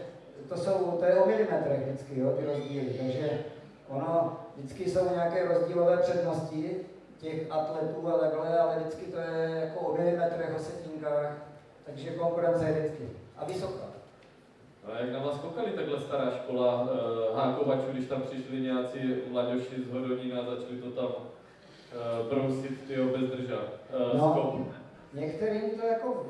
to 0.49 0.57
jsou, 0.57 0.97
to 0.99 1.05
je 1.05 1.15
o 1.15 1.27
milimetrech 1.27 1.87
vždycky, 1.87 2.19
jo, 2.19 2.33
ty 2.39 2.45
rozdíly, 2.45 2.93
takže 3.01 3.39
ono, 3.89 4.37
vždycky 4.57 4.89
jsou 4.89 5.09
nějaké 5.13 5.47
rozdílové 5.47 5.97
přednosti 5.97 6.75
těch 7.17 7.51
atletů 7.51 8.07
a 8.07 8.17
takhle, 8.17 8.59
ale 8.59 8.79
vždycky 8.79 9.05
to 9.05 9.17
je 9.17 9.61
jako 9.65 9.79
o 9.79 9.97
milimetrech, 9.97 10.55
o 10.55 10.59
setinkách, 10.59 11.35
takže 11.85 12.09
konkurence 12.09 12.65
je 12.65 12.73
vždycky. 12.73 13.09
A 13.37 13.45
vysoká. 13.45 13.89
A 14.85 14.99
jak 14.99 15.11
na 15.11 15.19
vás 15.19 15.39
koukali 15.39 15.71
takhle 15.71 16.01
stará 16.01 16.31
škola 16.31 16.81
uh, 16.81 17.37
hákovačů, 17.37 17.91
když 17.91 18.07
tam 18.07 18.21
přišli 18.21 18.61
nějací 18.61 19.15
mladěši 19.29 19.83
z 19.89 19.93
Hodonína 19.93 20.41
a 20.41 20.45
začali 20.45 20.81
to 20.81 20.91
tam 20.91 21.09
uh, 21.93 22.29
brousit 22.33 22.87
tyjo, 22.87 23.05
bez 23.05 23.29
drža, 23.29 23.55
uh, 24.13 24.17
No. 24.17 24.31
skop. 24.31 24.55
Některým 25.13 25.69
to 25.79 25.85
jako, 25.87 26.25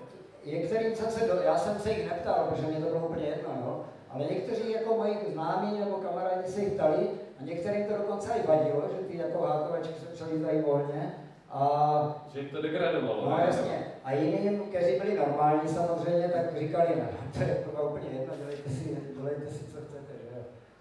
některým 0.45 0.95
jsem 0.95 1.07
se, 1.11 1.27
do, 1.27 1.33
já 1.41 1.57
jsem 1.57 1.79
se 1.79 1.89
jich 1.89 2.09
neptal, 2.09 2.45
protože 2.49 2.67
mě 2.67 2.79
to 2.85 2.85
bylo 2.93 3.07
úplně 3.07 3.25
jedno, 3.25 3.49
jo. 3.65 3.85
Ale 4.09 4.25
někteří 4.25 4.71
jako 4.71 4.95
moji 4.97 5.17
známí 5.33 5.79
nebo 5.79 5.95
kamarádi 5.95 6.47
se 6.51 6.61
jich 6.61 6.73
ptali 6.73 7.09
a 7.39 7.43
některým 7.43 7.85
to 7.85 7.93
dokonce 7.97 8.33
i 8.33 8.47
vadilo, 8.47 8.83
že 8.91 9.07
ty 9.07 9.17
jako 9.17 9.41
hákovačky 9.43 9.93
se 9.93 10.05
přelízají 10.05 10.61
volně. 10.61 11.15
A 11.51 12.25
Že 12.33 12.39
jim 12.39 12.49
to 12.49 12.61
degradovalo. 12.61 13.29
no 13.29 13.37
jasně, 13.39 13.85
a 14.03 14.13
jiným, 14.13 14.59
kteří 14.59 14.99
byli 14.99 15.17
normální 15.17 15.69
samozřejmě, 15.69 16.27
tak 16.29 16.57
říkali, 16.59 16.87
ne, 16.95 17.09
to 17.33 17.39
je 17.39 17.63
to 17.75 17.83
úplně 17.83 18.07
jedno, 18.19 18.33
dělejte 18.37 18.69
si, 18.69 18.97
dělejte 19.17 19.47
si, 19.47 19.63
co 19.65 19.77
chcete, 19.77 20.13
že. 20.23 20.37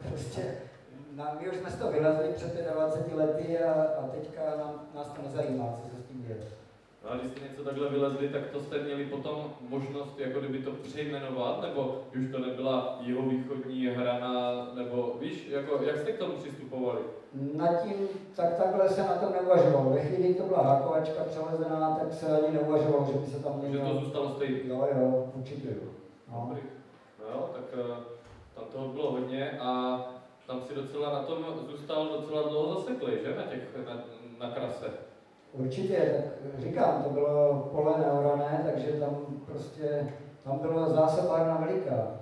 Prostě 0.09 0.43
na, 1.19 1.37
my 1.41 1.51
už 1.51 1.57
jsme 1.57 1.71
toho 1.71 1.93
vylezli 1.93 2.29
před 2.35 2.67
25 2.75 3.17
lety 3.17 3.59
a, 3.59 3.73
a 3.73 4.09
teďka 4.09 4.41
nám, 4.59 4.83
nás 4.95 5.09
to 5.13 5.23
nezajímá, 5.23 5.65
co 5.83 5.97
se 5.97 6.03
s 6.03 6.07
tím 6.09 6.23
děje. 6.23 6.39
No 7.05 7.11
a 7.13 7.17
když 7.17 7.31
jste 7.31 7.41
něco 7.49 7.65
takhle 7.65 7.89
vylezli, 7.89 8.29
tak 8.29 8.43
to 8.53 8.61
jste 8.61 8.79
měli 8.83 9.05
potom 9.05 9.53
možnost 9.69 10.19
jako 10.19 10.41
kdyby 10.41 10.59
to 10.59 10.71
přejmenovat, 10.71 11.63
nebo 11.63 12.01
už 12.17 12.33
to 12.33 12.39
nebyla 12.39 12.99
jeho 13.01 13.23
východní 13.23 13.87
hrana, 13.87 14.67
nebo 14.75 15.17
víš, 15.21 15.49
jako, 15.49 15.83
jak 15.85 15.97
jste 15.97 16.13
k 16.13 16.19
tomu 16.19 16.33
přistupovali? 16.33 17.01
Nad 17.55 17.83
tím, 17.83 18.09
tak 18.37 18.55
takhle 18.57 18.89
se 18.89 19.03
na 19.03 19.15
tom 19.15 19.33
neuvažovalo. 19.33 19.91
Ve 19.91 20.01
chvíli 20.01 20.35
to 20.35 20.43
byla 20.43 20.63
hákovačka 20.63 21.25
přelezená, 21.25 21.97
tak 22.01 22.13
se 22.13 22.41
ani 22.41 22.55
neuvažovalo, 22.55 23.05
že 23.13 23.19
by 23.19 23.27
se 23.27 23.43
tam 23.43 23.53
Že 23.71 23.79
to 23.79 23.85
mělo. 23.85 24.01
zůstalo 24.01 24.31
stejný. 24.31 24.61
Jo, 24.65 24.89
jo, 24.97 25.31
určitě. 25.35 25.69
No. 26.33 26.47
Dobrý. 26.49 26.63
No 27.19 27.25
jo, 27.35 27.51
tak 27.53 27.65
eh, 27.73 27.97
tam 28.55 28.65
toho 28.73 28.89
bylo 28.89 29.11
hodně 29.13 29.51
a 29.61 30.01
tam 30.49 30.63
si 30.63 30.75
docela 30.75 31.13
na 31.13 31.23
tom 31.23 31.45
zůstal 31.71 32.09
docela 32.21 32.49
dlouho 32.49 32.75
zaseklý, 32.75 33.13
že? 33.25 33.35
Na 33.37 33.43
těch, 33.43 33.87
na, 33.87 34.05
na 34.39 34.55
krase. 34.55 34.87
Určitě, 35.53 36.25
tak 36.43 36.61
říkám, 36.61 37.03
to 37.05 37.11
bylo 37.11 37.69
pole 37.73 37.99
neorané, 37.99 38.71
takže 38.73 39.01
tam 39.01 39.17
prostě, 39.47 40.13
tam 40.45 40.59
byla 40.59 40.89
zásobárna 40.89 41.57
veliká. 41.57 42.21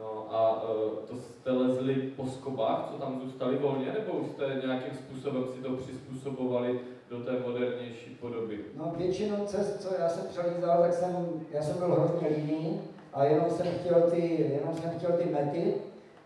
No 0.00 0.26
a 0.30 0.64
eh, 0.64 1.06
to 1.06 1.16
jste 1.16 1.50
lezli 1.50 1.94
po 1.94 2.26
skobách, 2.26 2.88
co 2.90 2.98
tam 2.98 3.20
zůstali 3.20 3.56
volně, 3.56 3.92
nebo 3.92 4.12
už 4.12 4.28
jste 4.28 4.60
nějakým 4.66 4.94
způsobem 4.94 5.44
si 5.54 5.62
to 5.62 5.76
přizpůsobovali 5.76 6.80
do 7.10 7.20
té 7.20 7.32
modernější 7.46 8.16
podoby? 8.20 8.64
No 8.76 8.92
většinu 8.96 9.46
cest, 9.46 9.82
co 9.82 9.94
já 9.98 10.08
jsem 10.08 10.26
přelízal, 10.28 10.82
tak 10.82 10.92
jsem, 10.92 11.42
já 11.50 11.62
jsem 11.62 11.78
byl 11.78 11.94
hrozně 11.94 12.28
líný, 12.28 12.80
a 13.12 13.24
jenom 13.24 13.50
jsem 13.50 13.66
chtěl 13.66 14.00
ty, 14.10 14.50
jenom 14.60 14.74
jsem 14.74 14.90
chtěl 14.90 15.12
ty 15.12 15.24
mety, 15.24 15.74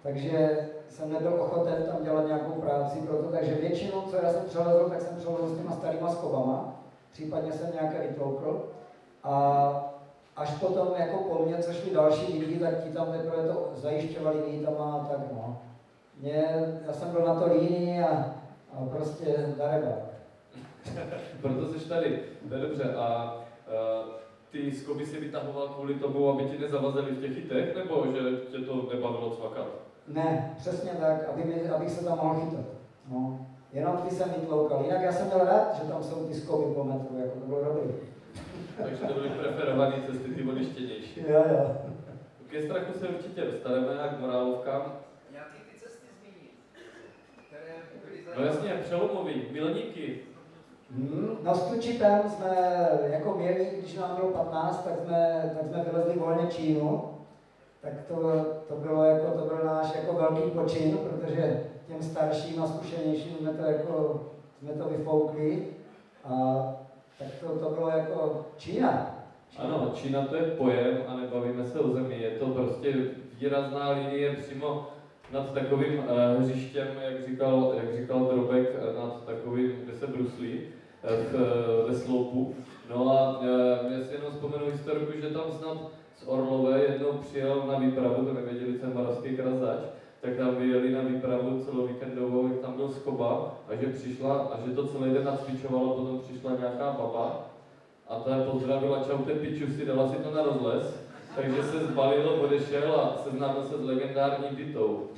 takže 0.03 0.69
jsem 0.95 1.13
nebyl 1.13 1.35
ochoten 1.41 1.83
tam 1.83 2.05
dělat 2.05 2.27
nějakou 2.27 2.53
práci 2.53 2.99
pro 2.99 3.17
to, 3.17 3.29
takže 3.29 3.55
většinou, 3.55 4.03
co 4.03 4.17
já 4.17 4.33
jsem 4.33 4.45
přelezl, 4.45 4.89
tak 4.89 5.01
jsem 5.01 5.17
přelezl 5.17 5.55
s 5.55 5.59
těma 5.59 5.73
starýma 5.73 6.11
skobama, 6.11 6.81
případně 7.13 7.53
jsem 7.53 7.73
nějaké 7.73 8.09
vytloukl 8.09 8.69
a 9.25 9.35
až 10.37 10.51
potom 10.51 10.89
jako 10.97 11.17
po 11.17 11.45
mně, 11.45 11.59
co 11.59 11.73
šli 11.73 11.91
další 11.91 12.39
lidi, 12.39 12.59
tak 12.59 12.85
ti 12.85 12.91
tam 12.91 13.13
teprve 13.13 13.49
to 13.49 13.71
zajišťovali 13.75 14.39
výtama 14.51 14.93
a 14.95 15.13
tak 15.13 15.19
no. 15.33 15.59
Mě, 16.21 16.45
já 16.87 16.93
jsem 16.93 17.11
byl 17.11 17.25
na 17.25 17.35
to 17.35 17.47
líný 17.55 18.01
a, 18.01 18.35
a 18.73 18.87
prostě 18.91 19.55
darebák. 19.59 19.99
Proto 21.41 21.67
jsi 21.67 21.89
tady, 21.89 22.23
to 22.49 22.55
je 22.55 22.61
dobře. 22.61 22.95
A 22.95 23.37
uh, 24.05 24.11
ty 24.51 24.73
skoby 24.73 25.07
si 25.07 25.21
vytahoval 25.21 25.69
kvůli 25.69 25.95
tomu, 25.95 26.31
aby 26.31 26.45
ti 26.45 26.59
nezavazili 26.59 27.11
v 27.11 27.21
těch 27.21 27.35
chytech, 27.35 27.77
nebo 27.77 28.07
že 28.07 28.37
tě 28.51 28.59
to 28.59 28.89
nebavilo 28.93 29.31
cvakat? 29.31 29.84
Ne, 30.09 30.55
přesně 30.59 30.91
tak, 30.91 31.29
aby 31.29 31.45
mi, 31.45 31.69
abych 31.69 31.91
se 31.91 32.05
tam 32.05 32.19
mohl 32.19 32.41
chytat. 32.41 32.65
No. 33.11 33.47
Jenom 33.73 33.97
ty 33.97 34.15
jsem 34.15 34.31
vytloukal. 34.41 34.83
Jinak 34.85 35.03
já 35.03 35.13
jsem 35.13 35.27
měl 35.27 35.39
rád, 35.39 35.75
že 35.75 35.93
tam 35.93 36.03
jsou 36.03 36.29
ty 36.29 36.35
skoby 36.35 36.75
po 36.75 36.85
metru, 36.85 37.19
jako 37.19 37.41
to 37.41 37.47
bylo 37.47 37.65
dobrý. 37.65 37.95
Takže 38.83 39.05
to 39.05 39.15
byly 39.15 39.29
preferované 39.29 40.03
cesty, 40.07 40.35
ty 40.35 40.43
vodištěnější. 40.43 41.21
Jo, 41.29 41.45
jo. 41.53 41.77
Ke 42.47 42.63
strachu 42.63 42.99
se 42.99 43.09
určitě 43.09 43.45
dostaneme, 43.45 44.01
a 44.01 44.09
k 44.09 44.21
morálovkám. 44.21 44.93
Nějaký 45.33 45.59
ty 45.73 45.81
cesty 45.81 46.07
zmínit, 46.21 46.53
které 47.49 47.75
byly 48.07 48.21
No 48.39 48.45
jasně, 48.45 48.81
přelomový, 48.85 49.43
milníky. 49.51 50.21
Hmm, 50.91 51.39
no 51.43 51.55
s 51.55 51.63
Tučitem 51.63 52.23
jsme 52.27 52.57
jako 53.03 53.35
měli, 53.35 53.71
když 53.79 53.95
nám 53.95 54.17
bylo 54.17 54.29
15, 54.31 54.85
tak 54.85 54.95
jsme, 55.05 55.51
tak 55.59 55.67
jsme 55.67 55.85
vylezli 55.85 56.19
volně 56.19 56.47
Čínu. 56.47 57.14
Tak 57.85 57.93
to, 58.09 58.15
to, 58.69 58.75
bylo 58.77 59.05
jako, 59.05 59.27
to 59.27 59.45
byl 59.47 59.61
náš 59.65 59.95
jako 59.95 60.13
velký 60.13 60.51
počin, 60.51 60.99
protože 60.99 61.61
těm 61.87 62.03
starším 62.03 62.63
a 62.63 62.67
zkušenějším 62.67 63.37
jsme 63.37 63.53
to 63.53 63.65
jako, 63.65 64.23
jsme 64.59 64.73
to 64.73 64.89
vyfoukli. 64.89 65.67
A 66.25 66.65
tak 67.19 67.29
to, 67.41 67.59
to 67.59 67.71
bylo 67.75 67.89
jako 67.89 68.47
Čína. 68.57 69.17
Ano, 69.59 69.91
Čína 69.95 70.27
to 70.27 70.37
je 70.37 70.43
pojem 70.43 70.99
a 71.09 71.17
nebavíme 71.17 71.65
se 71.65 71.81
o 71.81 71.93
zemi. 71.93 72.23
Je 72.23 72.31
to 72.31 72.47
prostě 72.47 72.95
výrazná 73.41 73.91
linie 73.91 74.33
přímo 74.33 74.87
nad 75.33 75.53
takovým 75.53 75.99
uh, 75.99 76.43
hřištěm, 76.43 76.89
jak 77.01 77.29
říkal, 77.29 77.75
jak 77.77 78.01
říkal 78.01 78.25
Drobek, 78.25 78.75
eh, 78.75 78.99
nad 78.99 79.25
takovým, 79.25 79.73
kde 79.85 79.95
se 79.95 80.07
bruslí, 80.07 80.61
uh, 80.61 81.11
v, 81.11 81.89
ve 81.89 81.95
sloupu. 81.95 82.55
No 82.91 83.11
a 83.11 83.39
uh, 83.39 83.47
já 83.93 84.05
si 84.05 84.15
jenom 84.15 84.33
vzpomenu 84.33 84.67
historiku, 84.67 85.13
že 85.21 85.31
tam 85.31 85.53
snad 85.59 85.79
z 86.17 86.27
Orlové 86.27 86.83
jednou 86.83 87.13
přijel 87.13 87.63
na 87.67 87.79
výpravu, 87.79 88.25
to 88.25 88.33
nevěděli, 88.33 88.79
co 88.79 88.87
je 88.87 88.95
moravský 88.95 89.37
krazač, 89.37 89.79
tak 90.21 90.37
tam 90.37 90.57
vyjeli 90.57 90.93
na 90.93 91.01
výpravu 91.01 91.65
celovíkendovou, 91.65 92.49
jak 92.49 92.59
tam 92.59 92.73
byl 92.73 92.89
skoba 92.89 93.55
a 93.69 93.75
že 93.75 93.87
přišla 93.87 94.35
a 94.35 94.61
že 94.67 94.75
to 94.75 94.87
celý 94.87 95.15
den 95.15 95.25
nacvičovalo, 95.25 95.95
potom 95.95 96.21
přišla 96.21 96.51
nějaká 96.59 96.93
baba 96.93 97.47
a 98.09 98.19
ta 98.19 98.45
pozdravila 98.51 99.05
čaute 99.07 99.35
piču 99.35 99.67
si, 99.67 99.87
dala 99.87 100.09
si 100.09 100.17
to 100.17 100.31
na 100.31 100.43
rozles, 100.43 100.95
takže 101.37 101.63
se 101.63 101.79
zbalil, 101.79 102.29
odešel 102.29 103.01
a 103.01 103.17
seznámil 103.25 103.65
se 103.65 103.79
s 103.79 103.85
legendární 103.85 104.57
bytou, 104.57 105.09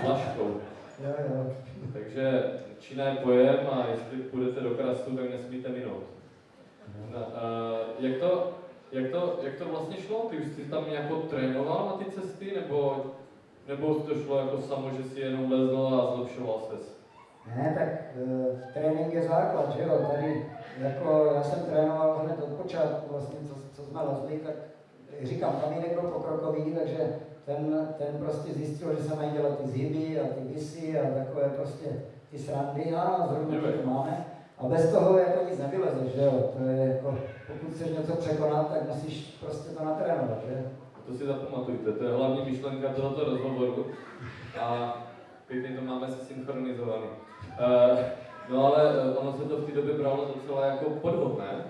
flaškou. 0.00 0.60
Jo, 1.04 1.14
jo. 1.18 1.52
Takže 1.92 2.42
Čína 2.78 3.04
je 3.04 3.16
pojem 3.16 3.58
a 3.72 3.86
jestli 3.90 4.18
půjdete 4.18 4.60
do 4.60 4.70
krasu, 4.70 5.16
tak 5.16 5.30
nesmíte 5.30 5.68
minout. 5.68 6.02
No, 7.12 7.18
uh, 7.18 8.04
jak, 8.04 8.16
to, 8.16 8.52
jak, 8.92 9.10
to, 9.10 9.38
jak 9.42 9.54
to 9.54 9.64
vlastně 9.64 9.96
šlo? 9.96 10.26
Ty 10.30 10.36
už 10.36 10.46
jsi 10.46 10.64
tam 10.64 10.90
nějak 10.90 11.04
trénoval 11.30 11.86
na 11.86 11.92
ty 11.92 12.10
cesty, 12.10 12.52
nebo, 12.56 13.04
nebo 13.68 13.94
to 13.94 14.14
šlo 14.14 14.38
jako 14.38 14.60
samo, 14.60 14.90
že 14.90 15.04
si 15.04 15.20
jenom 15.20 15.52
lezl 15.52 16.00
a 16.02 16.16
zlepšoval 16.16 16.60
ses? 16.70 16.96
Ne, 17.56 17.74
tak 17.78 17.88
e, 17.88 18.72
trénink 18.72 19.12
je 19.12 19.22
základ, 19.22 19.76
že 19.76 19.82
jo, 19.82 19.98
tady 20.12 20.46
jako 20.80 21.32
já 21.34 21.42
jsem 21.42 21.62
trénoval 21.62 22.18
hned 22.18 22.42
od 22.42 22.62
počátku 22.62 23.12
vlastně, 23.12 23.38
co, 23.48 23.54
co 23.72 23.82
jsme 23.82 24.00
lezli, 24.02 24.38
tak 24.38 24.54
říkám, 25.22 25.60
kamínek 25.60 26.00
byl 26.00 26.10
pokrokový, 26.10 26.74
takže 26.74 27.14
ten, 27.44 27.88
ten 27.98 28.18
prostě 28.18 28.52
zjistil, 28.52 28.96
že 28.96 29.02
se 29.02 29.14
mají 29.16 29.30
dělat 29.30 29.58
ty 29.58 29.68
zhyby 29.68 30.20
a 30.20 30.24
ty 30.24 30.54
visy 30.54 31.00
a 31.00 31.18
takové 31.18 31.48
prostě 31.48 31.84
ty 32.30 32.38
srandy 32.38 32.94
a 32.94 33.26
zrovna 33.30 33.60
to 33.60 33.90
máme. 33.90 34.26
A 34.58 34.66
bez 34.66 34.92
toho 34.92 35.18
jako 35.18 35.44
nic 35.50 35.58
nevylezeš, 35.58 36.14
že 36.14 36.22
jo, 36.22 36.50
to 36.58 36.64
je 36.64 36.86
jako, 36.86 37.18
pokud 37.66 37.76
chceš 37.76 37.98
něco 37.98 38.12
překonat, 38.12 38.72
tak 38.72 38.88
musíš 38.88 39.36
prostě 39.40 39.70
to 39.70 39.84
natrénovat, 39.84 40.38
že? 40.48 40.70
To 41.06 41.14
si 41.14 41.26
zapamatujte, 41.26 41.92
to 41.92 42.04
je 42.04 42.12
hlavní 42.12 42.44
myšlenka 42.44 42.88
tohoto 42.88 43.24
rozhovoru 43.24 43.86
a 44.60 44.96
pěkně 45.46 45.76
to 45.76 45.82
máme 45.82 46.10
se 46.10 46.24
synchronizovaný. 46.24 47.04
Uh, 47.04 47.98
no 48.48 48.66
ale 48.66 48.90
uh, 48.90 49.16
ono 49.20 49.32
se 49.32 49.44
to 49.44 49.56
v 49.56 49.64
té 49.64 49.72
době 49.72 49.94
bralo 49.94 50.28
docela 50.34 50.66
jako 50.66 50.90
podvod, 50.90 51.38
ne? 51.38 51.64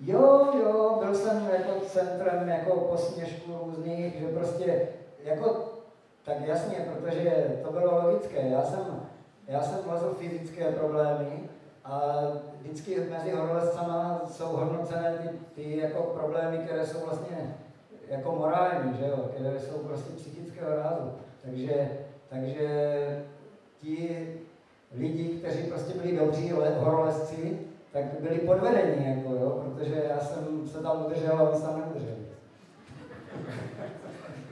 Jo, 0.00 0.48
jo, 0.62 0.98
byl 1.04 1.14
jsem 1.14 1.50
jako 1.52 1.80
centrem 1.80 2.48
jako 2.48 2.76
posměšků 2.76 3.52
různých, 3.64 4.14
že 4.20 4.26
prostě 4.26 4.88
jako, 5.24 5.72
tak 6.24 6.36
jasně, 6.46 6.86
protože 6.92 7.60
to 7.64 7.72
bylo 7.72 8.06
logické, 8.06 8.48
já 8.48 8.62
jsem, 8.62 9.02
já 9.48 9.62
jsem 9.62 9.78
vlezl 9.86 10.14
fyzické 10.18 10.72
problémy 10.72 11.48
a 11.90 12.22
vždycky 12.60 13.00
mezi 13.10 13.30
horolezcama 13.30 14.22
jsou 14.26 14.44
hodnocené 14.44 15.18
ty, 15.18 15.28
ty 15.54 15.76
jako 15.76 16.02
problémy, 16.02 16.58
které 16.58 16.86
jsou 16.86 16.98
vlastně 17.04 17.54
jako 18.08 18.32
morální, 18.32 18.98
že 18.98 19.06
jo, 19.06 19.30
které 19.34 19.60
jsou 19.60 19.78
prostě 19.78 20.12
psychického 20.16 20.76
rázu. 20.76 21.12
Takže, 21.44 21.90
takže 22.28 22.68
ti 23.80 24.26
lidi, 24.94 25.24
kteří 25.24 25.62
prostě 25.62 25.98
byli 25.98 26.16
dobří 26.16 26.50
horolezci, 26.78 27.58
tak 27.92 28.04
byli 28.20 28.38
podvedení, 28.38 29.06
jako, 29.06 29.34
jo, 29.34 29.64
protože 29.64 30.02
já 30.08 30.20
jsem 30.20 30.68
se 30.68 30.82
tam 30.82 31.06
udržel 31.06 31.38
a 31.38 31.42
oni 31.42 31.56
se 31.56 31.66
tam 31.66 31.80
neudrželi. 31.80 32.16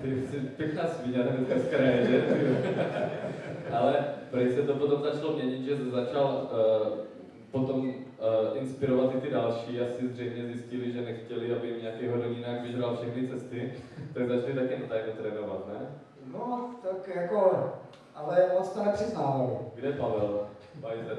Ty 0.03 0.27
jsi 0.27 0.37
pěkná 0.37 0.89
svíňa 0.89 1.23
hnedka 1.23 1.59
z 1.59 1.69
kraje, 1.71 2.07
že? 2.07 2.25
Ale 3.73 4.05
prej 4.31 4.53
se 4.53 4.63
to 4.63 4.75
potom 4.75 5.03
začalo 5.03 5.33
měnit, 5.33 5.65
že 5.65 5.91
začal 5.91 6.49
uh, 6.53 7.08
potom 7.51 7.89
uh, 7.89 7.95
inspirovat 8.59 9.15
i 9.15 9.21
ty 9.21 9.31
další, 9.31 9.81
asi 9.81 10.09
zřejmě 10.09 10.47
zjistili, 10.47 10.93
že 10.93 11.01
nechtěli, 11.01 11.53
aby 11.53 11.69
jim 11.69 11.83
nějaký 11.83 12.07
hodonínák 12.07 12.63
vyžral 12.63 12.97
všechny 12.97 13.29
cesty, 13.29 13.73
tak 14.15 14.29
začali 14.29 14.53
taky 14.53 14.83
tajně 14.89 15.13
trénovat, 15.13 15.69
ne? 15.69 15.87
No, 16.33 16.71
tak 16.83 17.17
jako, 17.17 17.73
ale 18.15 18.51
moc 18.59 18.69
to 18.69 18.85
nepřiznávali. 18.85 19.57
Kde 19.75 19.93
Pavel? 19.93 20.47
Bajzer. 20.81 21.19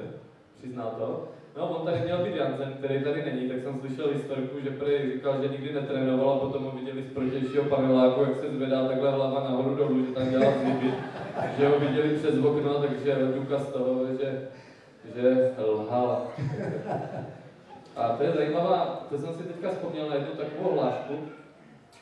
Přizná 0.58 0.84
to? 0.86 1.28
No, 1.56 1.68
on 1.68 1.86
tady 1.86 2.00
měl 2.00 2.18
být 2.18 2.36
Jansen, 2.36 2.72
který 2.78 3.04
tady 3.04 3.24
není, 3.24 3.48
tak 3.48 3.62
jsem 3.62 3.80
slyšel 3.80 4.08
historku, 4.08 4.60
že 4.64 4.70
prý 4.70 5.12
říkal, 5.12 5.42
že 5.42 5.48
nikdy 5.48 5.72
netrénoval 5.72 6.30
a 6.30 6.38
potom 6.38 6.64
ho 6.64 6.70
viděli 6.70 7.02
z 7.02 7.14
protějšího 7.14 7.64
paneláku, 7.64 8.20
jak 8.20 8.36
se 8.36 8.50
zvedá 8.50 8.88
takhle 8.88 9.10
hlava 9.10 9.44
nahoru 9.50 9.74
dolů, 9.74 10.06
že 10.06 10.12
tam 10.12 10.30
dělá 10.30 10.52
zvyby, 10.62 10.94
že 11.58 11.68
ho 11.68 11.78
viděli 11.78 12.16
přes 12.16 12.38
okno, 12.38 12.74
takže 12.74 13.16
důkaz 13.34 13.72
toho, 13.72 14.06
že, 14.20 14.48
že 15.14 15.54
lhal. 15.58 16.26
A 17.96 18.08
to 18.08 18.22
je 18.22 18.32
zajímavá, 18.32 19.06
to 19.08 19.18
jsem 19.18 19.34
si 19.34 19.42
teďka 19.42 19.70
vzpomněl 19.70 20.08
na 20.08 20.14
jednu 20.14 20.30
takovou 20.30 20.74
hlášku. 20.74 21.18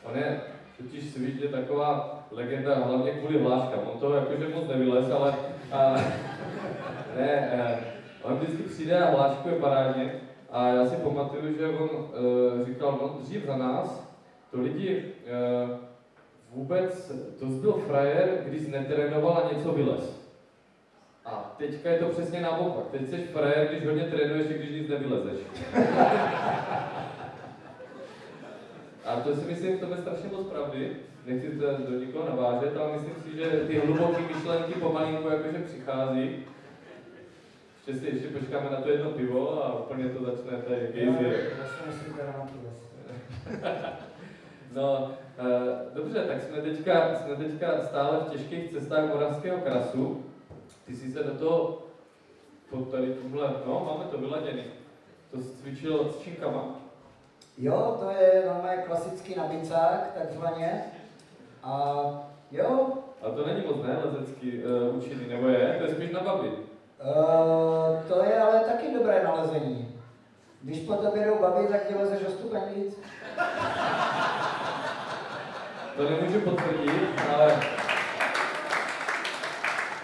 On 0.05 0.19
je 0.19 0.41
totiž 0.77 1.11
Svíč 1.11 1.41
je 1.41 1.49
taková 1.49 2.19
legenda, 2.31 2.75
hlavně 2.75 3.11
kvůli 3.11 3.39
hláškám. 3.39 3.81
On 3.93 4.01
toho 4.01 4.15
jakože 4.15 4.49
moc 4.49 4.69
nevylez, 4.69 5.11
ale 5.11 5.35
a, 5.73 5.95
ne, 7.17 7.51
a, 7.51 7.81
On 8.23 8.37
vždycky 8.37 8.63
přijde 8.63 8.99
a 8.99 9.11
hláškuje 9.11 9.55
parádně. 9.55 10.13
A 10.51 10.69
já 10.69 10.87
si 10.87 10.97
pamatuju, 10.97 11.57
že 11.59 11.69
on 11.69 11.91
uh, 11.91 12.67
říkal, 12.67 12.99
no 13.03 13.19
dřív 13.23 13.47
za 13.47 13.57
nás, 13.57 14.15
to 14.51 14.61
lidi 14.61 15.05
uh, 15.05 15.77
vůbec, 16.55 17.13
to 17.39 17.47
byl 17.47 17.73
frajer, 17.73 18.43
když 18.47 18.69
netrénoval 18.69 19.43
a 19.45 19.57
něco 19.57 19.73
vylez. 19.73 20.28
A 21.31 21.55
teďka 21.59 21.91
je 21.91 21.99
to 21.99 22.09
přesně 22.09 22.41
naopak. 22.41 22.85
Teď 22.91 23.09
jsi 23.09 23.17
frajer, 23.17 23.69
když 23.69 23.87
hodně 23.87 24.05
trénuješ, 24.05 24.51
i 24.51 24.55
když 24.55 24.71
nic 24.71 24.89
nevylezeš. 24.89 25.39
a 29.05 29.17
to 29.21 29.37
si 29.37 29.47
myslím, 29.47 29.73
že 29.73 29.87
to 29.87 29.91
je 29.91 29.97
strašně 29.97 30.29
moc 30.33 30.47
pravdy. 30.47 30.97
Nechci 31.27 31.49
to 31.49 31.67
do 31.91 31.99
nikoho 31.99 32.29
navážet, 32.29 32.77
ale 32.77 32.93
myslím 32.93 33.15
si, 33.15 33.37
že 33.37 33.51
ty 33.51 33.79
hluboké 33.79 34.23
myšlenky 34.35 34.75
pomalinku 34.75 35.29
jakože 35.29 35.59
přichází 35.59 36.45
že 37.89 37.95
si 37.95 38.07
ještě 38.07 38.29
počkáme 38.29 38.71
na 38.71 38.81
to 38.81 38.91
jedno 38.91 39.11
pivo 39.11 39.65
a 39.65 39.81
úplně 39.81 40.09
to 40.09 40.25
začne 40.25 40.59
tady 40.59 40.91
gejzir. 40.95 41.37
No, 44.73 45.11
uh, 45.41 45.95
dobře, 45.95 46.19
tak 46.19 46.43
jsme 46.43 46.63
teďka, 46.63 47.15
jsme 47.15 47.37
teďka 47.37 47.83
stále 47.83 48.19
v 48.19 48.31
těžkých 48.31 48.73
cestách 48.73 49.09
Moravského 49.09 49.59
krasu. 49.59 50.25
Ty 50.89 50.97
jsi 50.97 51.13
se 51.13 51.23
do 51.23 51.35
toho, 51.39 51.79
pod 52.71 52.91
tady 52.91 53.07
tuhle, 53.07 53.55
no, 53.67 53.93
máme 53.93 54.05
to 54.11 54.19
vyladěný. 54.19 54.65
To 55.31 55.39
cvičil 55.61 56.13
s 56.13 56.19
činkama. 56.19 56.65
Jo, 57.59 57.97
to 58.01 58.11
je 58.11 58.45
normálně 58.47 58.83
klasický 58.83 59.35
nabicák, 59.35 60.13
takzvaně. 60.19 60.85
A 61.63 62.03
jo, 62.51 62.93
Ale 63.23 63.33
to 63.33 63.47
není 63.47 63.63
moc, 63.67 63.77
ne, 63.87 63.99
lezecký 64.05 64.65
uh, 64.65 64.97
učení, 64.97 65.29
nebo 65.29 65.49
je? 65.49 65.77
To 65.79 65.85
je 65.85 65.95
spíš 65.95 66.11
na 66.11 66.21
babi. 66.21 66.49
Uh, 66.49 68.03
to 68.09 68.25
je 68.25 68.41
ale 68.41 68.61
taky 68.61 68.95
dobré 68.95 69.25
nalezení. 69.25 69.95
Když 70.63 70.81
po 70.81 70.95
tobě 70.95 71.27
jdou 71.27 71.39
babi, 71.39 71.67
tak 71.67 71.87
ti 71.89 71.95
lezeš 71.95 72.27
o 72.27 72.31
stupeň 72.31 72.61
víc. 72.75 73.01
To 75.97 76.11
nemůžu 76.11 76.41
potvrdit, 76.41 77.21
ale... 77.35 77.78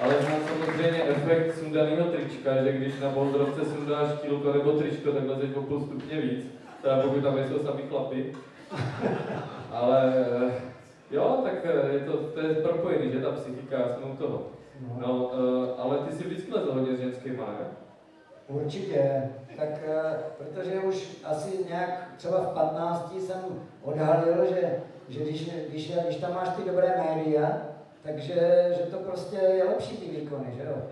Ale 0.00 0.14
znám 0.22 0.40
samozřejmě 0.48 1.02
efekt 1.02 1.54
sundaného 1.54 2.04
trička, 2.04 2.62
že 2.62 2.72
když 2.72 3.00
na 3.00 3.08
boldrovce 3.08 3.64
sundáš 3.64 4.08
kilko 4.22 4.52
nebo 4.52 4.72
tričko, 4.72 5.12
tak 5.12 5.22
lezeš 5.26 5.54
o 5.54 5.62
půl 5.62 5.80
stupně 5.80 6.20
víc. 6.20 6.46
Teda 6.82 7.02
pokud 7.02 7.22
tam 7.22 7.36
nejsou 7.36 7.58
sami 7.58 7.82
chlapy. 7.82 8.32
Ale 9.70 10.14
eh, 10.46 10.52
jo, 11.10 11.40
tak 11.44 11.54
eh, 11.64 11.92
je 11.92 12.00
to, 12.00 12.16
to 12.16 12.40
je 12.40 12.54
propojený, 12.54 13.12
že 13.12 13.20
ta 13.20 13.32
psychika, 13.32 13.76
jsme 13.76 14.12
u 14.12 14.16
toho. 14.16 14.42
No, 14.98 15.30
eh, 15.32 15.80
ale 15.82 15.98
ty 15.98 16.14
si 16.14 16.24
vždycky 16.24 16.52
lezl 16.52 16.72
hodně 16.72 16.96
s 16.96 17.00
ženskýma, 17.00 17.46
ne? 17.46 17.66
Určitě. 18.48 19.30
Tak 19.56 19.68
protože 20.38 20.80
už 20.80 21.18
asi 21.24 21.64
nějak 21.68 22.08
třeba 22.16 22.40
v 22.40 22.54
15 22.54 23.14
jsem 23.18 23.38
odhalil, 23.82 24.46
že, 24.48 24.76
že 25.08 25.20
když, 25.20 25.50
když, 25.68 25.92
když 26.04 26.16
tam 26.16 26.34
máš 26.34 26.48
ty 26.48 26.70
dobré 26.70 26.94
média, 26.98 27.60
takže 28.04 28.34
že 28.76 28.82
to 28.90 28.96
prostě 28.96 29.36
je 29.36 29.64
lepší 29.64 29.96
ty 29.96 30.20
výkony, 30.20 30.52
že 30.56 30.62
jo? 30.62 30.82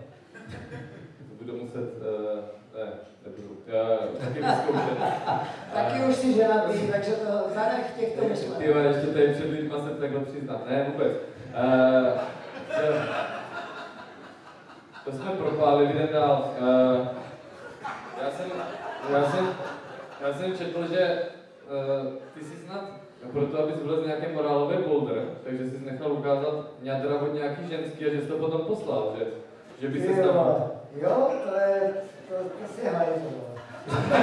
Budu 1.38 1.56
muset, 1.56 1.80
uh, 1.80 2.38
ne, 2.78 2.92
nebudu, 3.24 3.56
já 3.66 3.98
taky 4.20 4.42
vyzkoušet. 4.42 4.98
Taky 5.74 6.04
už 6.08 6.14
si 6.16 6.32
ženatý, 6.32 6.78
takže 6.92 7.12
to 7.12 7.54
zanech 7.54 7.92
těchto 7.98 8.20
Ty 8.20 8.28
myšlenek. 8.28 8.68
jo, 8.68 8.78
ještě 8.78 9.06
tady 9.06 9.34
před 9.34 9.50
lidma 9.50 9.78
se 9.78 9.90
takhle 9.90 10.20
přiznat. 10.20 10.66
Ne, 10.70 10.86
vůbec. 10.92 11.12
Uh, 11.12 12.18
to, 12.76 12.82
to 15.04 15.16
jsme 15.16 15.30
propálili, 15.30 15.90
jdem 15.92 16.08
dál. 16.12 16.54
Uh, 16.60 17.06
já, 18.22 18.30
jsem, 18.30 18.50
já, 19.12 19.24
jsem, 19.30 19.48
já 20.20 20.32
jsem 20.32 20.56
četl, 20.56 20.86
že 20.86 21.22
uh, 22.02 22.12
ty 22.34 22.44
jsi 22.44 22.56
snad, 22.56 22.90
proto 23.32 23.62
abys 23.62 23.82
vlez 23.82 24.06
nějaký 24.06 24.34
morálový 24.34 24.76
boulder, 24.86 25.24
takže 25.44 25.70
jsi 25.70 25.84
nechal 25.84 26.12
ukázat 26.12 26.64
ňadra 26.82 27.20
od 27.20 27.34
nějaký 27.34 27.68
ženský 27.68 28.06
a 28.06 28.14
že 28.14 28.22
jsi 28.22 28.28
to 28.28 28.36
potom 28.36 28.60
poslal, 28.60 29.14
že, 29.18 29.24
že 29.80 29.88
by 29.88 30.00
se 30.00 30.22
tam... 30.22 30.34
Jo, 30.96 31.30
to 31.44 31.54
je, 31.60 31.94
to, 32.28 32.34
to 32.34 32.72
si 32.74 32.86
hajzu. 32.86 33.28
vole. 33.36 34.22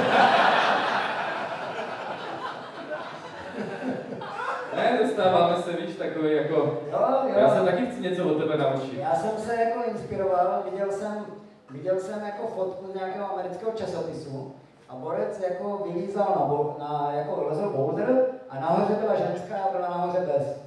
Ne, 4.76 4.98
dostáváme 5.02 5.62
se, 5.62 5.72
víš, 5.72 5.96
takový 5.96 6.36
jako... 6.36 6.54
Jo, 6.92 7.06
jo. 7.26 7.34
Já 7.36 7.48
se 7.48 7.64
taky 7.64 7.86
chci 7.86 8.00
něco 8.00 8.24
od 8.24 8.38
tebe 8.38 8.56
naučit. 8.56 8.98
Já 8.98 9.14
jsem 9.14 9.30
se 9.30 9.54
jako 9.54 9.90
inspiroval, 9.90 10.64
viděl 10.70 10.92
jsem, 10.92 11.26
viděl 11.70 12.00
jsem 12.00 12.22
jako 12.24 12.46
fotku 12.46 12.86
z 12.86 12.94
nějakého 12.94 13.32
amerického 13.32 13.72
časopisu 13.72 14.54
a 14.90 14.96
borec 14.96 15.40
jako 15.40 15.78
vylízal 15.84 16.36
na, 16.40 16.44
bol, 16.46 16.76
na 16.78 17.12
jako 17.12 17.44
lezl 17.44 17.70
boulder 17.70 18.26
a 18.48 18.60
nahoře 18.60 18.94
byla 18.94 19.14
ženská 19.14 19.56
a 19.56 19.72
byla 19.72 19.88
nahoře 19.88 20.20
bez. 20.20 20.62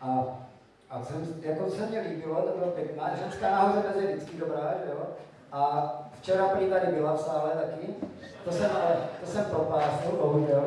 A, 0.00 0.24
a 0.90 1.02
jsem, 1.02 1.34
jako 1.40 1.70
se 1.70 1.86
mě 1.86 2.00
líbilo, 2.00 2.42
to 2.42 2.58
bylo 2.58 2.70
pěkná, 2.70 3.14
ženská 3.14 3.50
nahoře 3.50 3.82
bez 3.88 3.96
je 3.96 4.16
vždycky 4.16 4.36
dobrá, 4.36 4.74
že 4.84 4.90
jo. 4.90 5.06
A 5.52 5.92
včera 6.18 6.48
prý 6.48 6.66
tady 6.66 6.86
byla 6.86 7.14
v 7.14 7.20
sále 7.20 7.50
taky, 7.50 7.94
to 8.44 8.52
jsem, 8.52 8.70
ale, 8.70 8.96
to 9.20 9.26
jsem 9.26 9.44
propásl, 9.44 10.16
bohužel. 10.22 10.64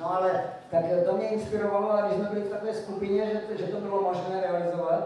No 0.00 0.16
ale 0.16 0.44
tak 0.70 0.84
to 1.04 1.16
mě 1.16 1.28
inspirovalo 1.28 1.92
a 1.92 2.02
když 2.02 2.16
jsme 2.16 2.28
byli 2.28 2.40
v 2.40 2.50
takové 2.50 2.74
skupině, 2.74 3.26
že, 3.26 3.56
že 3.56 3.72
to 3.72 3.80
bylo 3.80 4.02
možné 4.02 4.40
realizovat, 4.40 5.04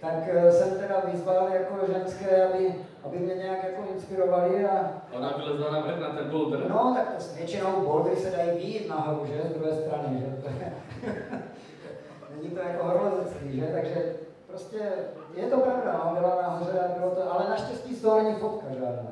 tak 0.00 0.14
eh, 0.32 0.52
jsem 0.52 0.78
teda 0.78 0.94
vyzval 1.12 1.48
jako 1.52 1.92
ženské, 1.92 2.46
aby, 2.48 2.74
aby 3.04 3.18
mě 3.18 3.34
nějak 3.34 3.64
jako 3.64 3.82
inspirovali 3.94 4.64
a 4.68 4.90
Ona 5.16 5.32
vylezla 5.36 5.70
na 5.72 5.80
vrch 5.80 6.00
na 6.00 6.08
ten 6.08 6.30
boulder. 6.30 6.60
no, 6.70 6.94
tak 6.96 7.14
to 7.14 7.20
s- 7.22 7.36
většinou 7.36 7.80
bouldery 7.80 8.16
se 8.16 8.30
dají 8.36 8.50
výjít 8.58 8.88
nahoru, 8.88 9.26
že, 9.26 9.42
z 9.48 9.54
druhé 9.58 9.72
strany, 9.76 10.18
že, 10.20 10.26
není 12.36 12.50
to 12.50 12.60
jako 12.60 12.84
horolezecký, 12.86 13.60
že, 13.60 13.66
takže 13.66 14.12
prostě 14.46 14.78
je 15.34 15.46
to 15.46 15.56
pravda, 15.60 16.00
no, 16.04 16.14
byla 16.20 16.42
nahoře 16.42 16.80
a 16.80 16.98
bylo 16.98 17.10
to, 17.10 17.32
ale 17.34 17.50
naštěstí 17.50 17.94
z 17.94 18.02
toho 18.02 18.22
není 18.22 18.34
fotka 18.36 18.66
žádná. 18.72 19.10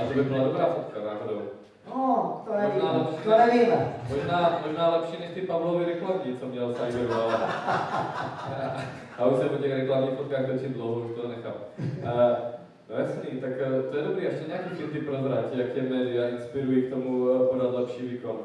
A 0.00 0.06
to 0.08 0.14
by 0.14 0.22
byla 0.24 0.44
dobrá 0.44 0.66
fotka 0.66 1.00
náhodou. 1.00 1.42
No, 1.88 2.42
to 2.46 2.52
Možná 2.52 2.68
nevíme, 2.68 2.90
lepší. 2.92 3.16
to 3.24 3.30
nevíme. 3.38 3.94
Možná, 4.08 4.60
možná 4.66 4.88
lepší 4.96 5.20
než 5.20 5.30
ty 5.30 5.40
Pavlovy 5.40 5.84
reklamní, 5.84 6.38
co 6.40 6.46
měl 6.46 6.74
Cyberu, 6.74 7.12
ale... 7.14 7.38
A 9.18 9.26
už 9.26 9.38
se 9.38 9.48
po 9.48 9.62
těch 9.62 9.72
reklamních 9.72 10.14
fotkách 10.14 10.46
točím 10.46 10.72
dlouho, 10.72 11.00
už 11.00 11.20
to 11.20 11.28
nechám. 11.28 11.54
Uh, 11.78 12.54
no 12.90 12.96
jasný, 12.98 13.40
tak 13.40 13.50
eh, 13.58 13.82
to 13.90 13.96
je 13.96 14.02
dobrý, 14.02 14.24
ještě 14.24 14.48
nějaký 14.48 14.68
finty 14.68 15.00
prozrať, 15.00 15.54
jak 15.54 15.72
tě 15.72 15.82
média 15.82 16.28
inspirují 16.28 16.82
k 16.82 16.90
tomu 16.90 17.30
eh, 17.30 17.46
podat 17.46 17.74
lepší 17.74 18.08
výkon. 18.08 18.36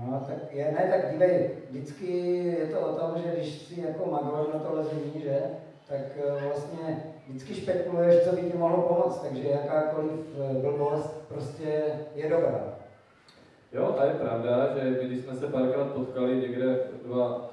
No, 0.00 0.24
tak 0.28 0.54
je, 0.54 0.64
ne, 0.64 0.88
tak 0.90 1.12
dívej, 1.12 1.50
vždycky 1.70 2.36
je 2.60 2.66
to 2.66 2.80
o 2.80 2.94
tom, 2.94 3.22
že 3.22 3.32
když 3.32 3.58
si 3.58 3.80
jako 3.80 4.10
magor 4.10 4.50
na 4.54 4.60
to 4.60 4.74
lezení, 4.74 5.12
že, 5.22 5.40
tak 5.88 6.00
eh, 6.16 6.44
vlastně 6.46 7.02
vždycky 7.28 7.54
špekuluješ, 7.54 8.22
co 8.24 8.36
by 8.36 8.42
ti 8.42 8.58
mohlo 8.58 8.82
pomoct, 8.82 9.22
takže 9.22 9.48
jakákoliv 9.48 10.20
blbost 10.60 11.28
prostě 11.28 11.82
je 12.14 12.30
dobrá. 12.30 12.74
Jo, 13.72 13.96
a 13.98 14.04
je 14.04 14.12
pravda, 14.12 14.74
že 14.74 14.90
my, 14.90 15.06
když 15.06 15.20
jsme 15.20 15.34
se 15.34 15.46
párkrát 15.46 15.84
potkali 15.84 16.36
někde 16.36 16.80
dva 17.06 17.51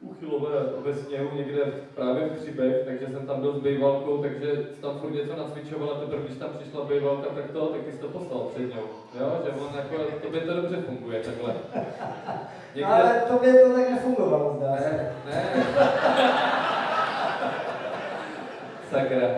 uchylové 0.00 0.50
ve 0.78 0.94
sněhu 0.94 1.28
někde 1.36 1.60
právě 1.94 2.28
v 2.28 2.36
Křibech, 2.36 2.84
takže 2.84 3.06
jsem 3.06 3.26
tam 3.26 3.40
byl 3.40 3.52
s 3.52 3.62
bejvalkou, 3.62 4.18
takže 4.22 4.56
tam 4.80 4.98
furt 4.98 5.10
něco 5.10 5.36
nacvičoval 5.36 5.90
a 5.90 6.00
teprve 6.00 6.22
když 6.22 6.38
tam 6.38 6.50
přišla 6.58 6.84
bejvalka, 6.84 7.28
tak 7.34 7.50
to, 7.50 7.66
tak 7.66 7.80
ty 7.80 7.92
jsi 7.92 7.98
to 7.98 8.08
poslal 8.08 8.40
před 8.40 8.58
něj. 8.60 8.84
Jo, 9.20 9.42
že 9.44 9.50
on 9.50 9.74
jako, 9.76 9.96
tobě 10.22 10.40
to 10.40 10.54
dobře 10.54 10.76
funguje 10.76 11.20
takhle. 11.20 11.54
No, 12.80 12.92
ale 12.92 13.22
tobě 13.28 13.54
to 13.54 13.74
tak 13.74 13.90
nefungovalo, 13.90 14.56
zdá 14.56 14.76
se. 14.76 14.90
Ne, 14.90 15.12
ne. 15.26 15.64
Sakra. 18.90 19.28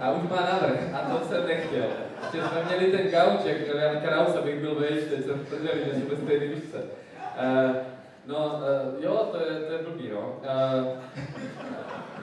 A 0.00 0.12
už 0.12 0.30
má 0.30 0.36
návrh, 0.36 0.94
a 0.94 0.98
to 0.98 1.24
jsem 1.24 1.46
nechtěl. 1.46 1.84
Ještě 2.22 2.38
jsme 2.48 2.64
měli 2.64 2.92
ten 2.92 3.08
gauček, 3.10 3.74
Jan 3.74 4.00
Kraus, 4.00 4.36
abych 4.36 4.60
byl 4.60 4.74
vejš, 4.74 5.04
teď 5.04 5.24
jsem 5.24 5.44
tvrdil, 5.44 5.72
že 5.84 6.00
jsme 6.00 6.16
stejný 6.16 6.48
výšce. 6.48 6.78
Uh, 6.78 7.76
no, 8.26 8.60
uh, 8.96 9.04
jo, 9.04 9.28
to 9.32 9.38
je, 9.38 9.60
to 9.60 9.72
je 9.72 9.78
blbý, 9.82 10.10
no. 10.10 10.38
Uh, 10.40 10.86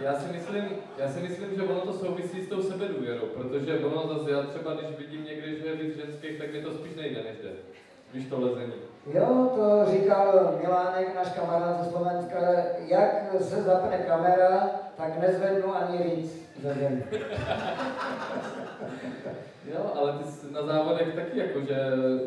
já 0.01 0.13
si 0.13 0.33
myslím, 0.33 0.65
já 0.97 1.07
si 1.07 1.19
myslím, 1.19 1.55
že 1.55 1.63
ono 1.63 1.81
to 1.81 1.93
souvisí 1.93 2.41
s 2.41 2.49
tou 2.49 2.61
sebedůvěrou, 2.61 3.25
protože 3.33 3.79
ono 3.79 4.13
zase, 4.13 4.31
já 4.31 4.43
třeba, 4.43 4.73
když 4.73 4.97
vidím 4.97 5.25
někde, 5.25 5.55
že 5.55 5.65
je 5.67 5.75
víc 5.75 5.95
ženských, 5.97 6.37
tak 6.37 6.53
mi 6.53 6.61
to 6.61 6.73
spíš 6.73 6.95
nejde, 6.95 7.23
než 7.23 7.37
jde. 7.37 7.49
Víš 8.13 8.25
to 8.25 8.39
lezení. 8.39 8.73
Jo, 9.13 9.51
to 9.55 9.91
říkal 9.91 10.57
Milánek, 10.61 11.15
náš 11.15 11.29
kamarád 11.29 11.83
ze 11.83 11.91
Slovenska, 11.91 12.52
jak 12.93 13.41
se 13.41 13.61
zapne 13.63 13.97
kamera, 13.97 14.69
tak 14.97 15.19
nezvednu 15.21 15.75
ani 15.75 15.97
víc 15.97 16.49
ze 16.61 16.73
zemi. 16.73 17.03
Jo, 19.73 19.79
ale 19.99 20.13
ty 20.13 20.23
jsi 20.31 20.53
na 20.53 20.61
závodech 20.65 21.15
taky 21.15 21.39
jakože 21.39 21.77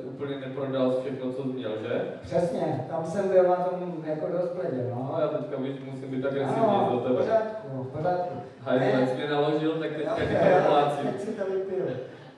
úplně 0.05 0.37
neprodal 0.37 1.01
všechno, 1.01 1.33
co 1.33 1.43
jsi 1.43 1.49
měl, 1.49 1.73
že? 1.83 2.03
Přesně, 2.23 2.87
tam 2.91 3.05
jsem 3.05 3.29
byl 3.29 3.43
na 3.49 3.57
tom 3.57 4.05
jako 4.07 4.27
dost 4.33 4.53
bledě, 4.55 4.91
no. 4.91 5.11
No, 5.13 5.21
já 5.21 5.29
teďka 5.29 5.57
víš, 5.57 5.77
musím 5.93 6.11
být 6.11 6.27
agresivní 6.27 6.63
Ano, 6.67 6.89
do 6.93 7.01
tebe. 7.01 7.21
pořádku, 7.21 7.69
v 7.83 7.97
pořádku. 7.97 8.35
Hajzlec 8.61 9.15
mě 9.17 9.27
naložil, 9.31 9.73
tak 9.81 9.91
teďka 9.91 10.15
ti 10.15 10.21
to 10.37 10.47
jo, 10.49 10.57
oplácím. 10.67 11.07
teď 11.13 11.21
si 11.21 11.33
to 11.33 11.45
vypiju. 11.51 11.87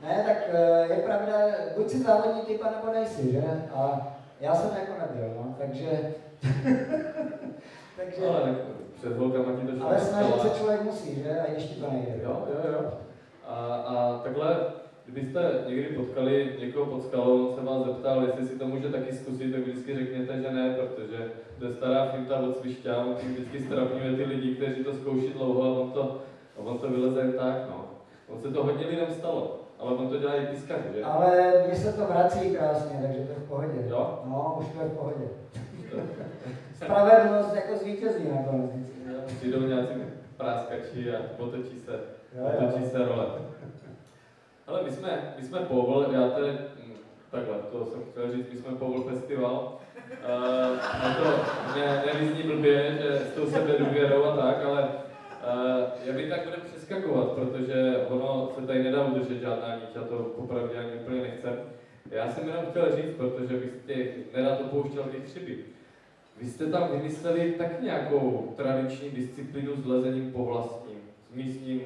Ne, 0.03 0.25
tak 0.27 0.37
eh, 0.53 0.87
je 0.95 0.97
pravda, 0.97 1.33
buď 1.77 1.89
si 1.91 1.99
závodní 1.99 2.41
typ, 2.41 2.63
nebo 2.65 2.93
nejsi, 2.93 3.33
že? 3.33 3.43
A 3.75 4.09
já 4.41 4.55
jsem 4.55 4.71
jako 4.81 4.93
nebyl, 5.01 5.35
no, 5.37 5.55
takže... 5.59 5.91
takže... 7.99 8.27
Ale 8.27 8.57
před 8.97 9.17
holkama 9.17 9.53
ti 9.53 9.67
to 9.67 9.77
šlo. 9.77 9.87
Ale 9.87 9.99
snažit 9.99 10.41
se 10.41 10.51
člověk 10.59 10.83
musí, 10.83 11.23
že? 11.23 11.41
A 11.41 11.53
když 11.53 11.65
ti 11.65 11.81
to 11.81 11.91
nejde. 11.91 12.21
Jo, 12.23 12.45
jo, 12.49 12.73
jo. 12.73 12.91
A, 13.47 13.57
a 13.75 14.21
takhle, 14.25 14.57
kdybyste 15.05 15.65
někdy 15.69 15.83
potkali 15.85 16.57
někoho 16.61 16.87
pod 16.87 17.03
skalou, 17.03 17.49
on 17.49 17.55
se 17.55 17.65
vás 17.65 17.85
zeptal, 17.85 18.23
jestli 18.23 18.47
si 18.47 18.59
to 18.59 18.67
může 18.67 18.89
taky 18.89 19.13
zkusit, 19.13 19.53
tak 19.53 19.61
vždycky 19.61 19.95
řekněte, 19.95 20.43
že 20.43 20.51
ne, 20.51 20.75
protože 20.75 21.33
to 21.59 21.65
je 21.65 21.73
stará 21.73 22.07
finta 22.07 22.41
od 22.41 22.61
tím 23.21 23.35
vždycky 23.35 23.61
strapňuje 23.61 24.17
ty 24.17 24.25
lidi, 24.25 24.55
kteří 24.55 24.85
to 24.85 24.95
zkouší 24.95 25.29
dlouho 25.29 25.63
a 25.63 25.81
on 25.81 25.91
to, 25.91 26.19
a 26.57 26.61
on 26.61 26.79
to 26.79 26.91
vyleze 26.91 27.21
jen 27.21 27.33
tak, 27.33 27.55
no. 27.71 27.85
On 28.29 28.41
se 28.41 28.49
to 28.49 28.65
hodně 28.65 28.87
lidem 28.87 29.11
stalo, 29.11 29.61
ale 29.79 29.93
on 29.93 30.09
to 30.09 30.19
dělá 30.19 30.35
i 30.35 30.47
pískaři, 30.47 30.83
že? 30.95 31.05
Ale 31.05 31.53
mně 31.67 31.77
se 31.77 31.93
to 31.93 32.07
vrací 32.07 32.51
krásně, 32.51 32.99
takže 33.03 33.19
to 33.19 33.33
je 33.33 33.39
v 33.39 33.49
pohodě. 33.49 33.85
Jo? 33.89 34.23
No, 34.25 34.57
už 34.61 34.67
to 34.67 34.83
je 34.83 34.89
v 34.89 34.97
pohodě. 34.97 35.25
Spravedlnost 36.85 37.55
jako 37.55 37.77
zvítězí 37.77 38.29
nakonec 38.29 38.71
vždycky. 38.71 38.99
Přijdou 39.37 39.61
nějací 39.61 39.95
práskači 40.37 41.11
a 41.17 41.19
otočí 41.39 41.79
se, 41.79 41.93
Jo, 42.39 42.45
jo. 42.45 42.69
otočí 42.69 42.85
se 42.85 42.99
role. 42.99 43.27
Ale 44.67 44.83
my 44.83 44.91
jsme, 44.91 45.35
my 45.39 45.47
jsme 45.47 45.59
povol, 45.59 46.07
já 46.13 46.29
tady, 46.29 46.51
hm, 46.51 46.93
takhle, 47.31 47.55
to 47.73 47.87
jsem 47.87 48.01
chtěl 48.11 48.33
říct, 48.33 48.51
my 48.53 48.57
jsme 48.59 48.73
Power 48.77 49.01
Festival. 49.01 49.79
Uh, 50.11 50.77
na 51.03 51.15
to 51.15 51.25
ne, 51.79 52.03
nevyzní 52.07 52.43
blbě, 52.43 52.99
že 53.03 53.19
s 53.19 53.35
tou 53.35 53.47
sebe 53.51 53.73
důvěrou 53.79 54.25
a 54.25 54.37
tak, 54.37 54.65
ale 54.65 54.83
uh, 54.83 55.85
já 56.05 56.13
bych 56.13 56.29
tak 56.31 56.45
budeme 56.45 56.63
přeskakovat, 56.65 57.29
protože 57.29 58.07
ono 58.09 58.51
se 58.55 58.67
tady 58.67 58.83
nedá 58.83 59.05
udržet 59.05 59.41
žádná 59.41 59.75
niť 59.75 59.97
a 59.97 60.01
to 60.09 60.17
popravdě 60.17 60.79
ani 60.79 60.93
úplně 60.93 61.23
nechcem. 61.23 61.59
Já 62.11 62.29
jsem 62.29 62.49
jenom 62.49 62.65
chtěl 62.71 62.97
říct, 62.97 63.17
protože 63.17 63.57
vy 63.57 63.71
jste 63.71 63.95
nerad 64.41 64.61
opouštěl 64.61 65.03
ty 65.03 65.21
třiby. 65.21 65.65
Vy 66.41 66.47
jste 66.47 66.67
tam 66.67 66.89
vymysleli 66.89 67.53
tak 67.59 67.83
nějakou 67.83 68.53
tradiční 68.57 69.11
disciplínu 69.11 69.73
s 69.77 69.87
lezením 69.87 70.33
po 70.33 70.45
vlastním, 70.45 70.99
s 71.33 71.35
místním 71.35 71.81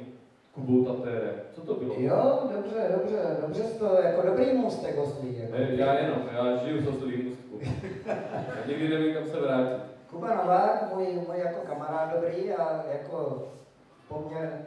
Kubou 0.54 0.84
Tatérem. 0.84 1.34
Co 1.52 1.60
to 1.60 1.74
bylo? 1.74 1.94
Jo, 1.98 2.40
dobře, 2.56 2.96
dobře, 2.98 3.36
dobře 3.40 3.62
to, 3.62 3.96
jako 4.02 4.26
dobrý 4.26 4.52
můstek 4.52 4.98
oslí. 4.98 5.38
Jako. 5.38 5.52
Ne, 5.52 5.68
já 5.70 5.94
jenom, 5.94 6.18
já 6.32 6.56
žiju 6.56 6.82
v 6.82 6.88
oslý 6.88 7.22
můstku. 7.22 7.60
Já 8.06 8.66
nikdy 8.66 8.88
nevím, 8.88 9.14
kam 9.14 9.26
se 9.26 9.40
vrátit. 9.40 9.82
Kuba 10.10 10.34
Novák, 10.34 10.94
můj, 10.94 11.06
můj 11.06 11.38
jako 11.38 11.60
kamarád 11.66 12.14
dobrý 12.14 12.52
a 12.52 12.84
jako 12.92 13.48
poměr 14.08 14.58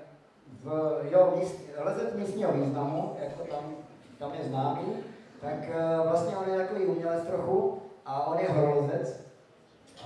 v, 0.63 0.99
jo, 1.11 1.33
míst, 1.39 1.59
lezet 1.77 2.15
místního 2.15 2.51
významu, 2.51 3.15
jako 3.23 3.43
tam, 3.55 3.75
tam 4.19 4.33
je 4.39 4.49
známý, 4.49 4.85
tak 5.41 5.69
eh, 5.69 6.07
vlastně 6.09 6.37
on 6.37 6.49
je 6.49 6.57
takový 6.57 6.85
umělec 6.85 7.23
trochu 7.23 7.81
a 8.05 8.27
on 8.27 8.39
je 8.39 8.49
horolezec. 8.49 9.24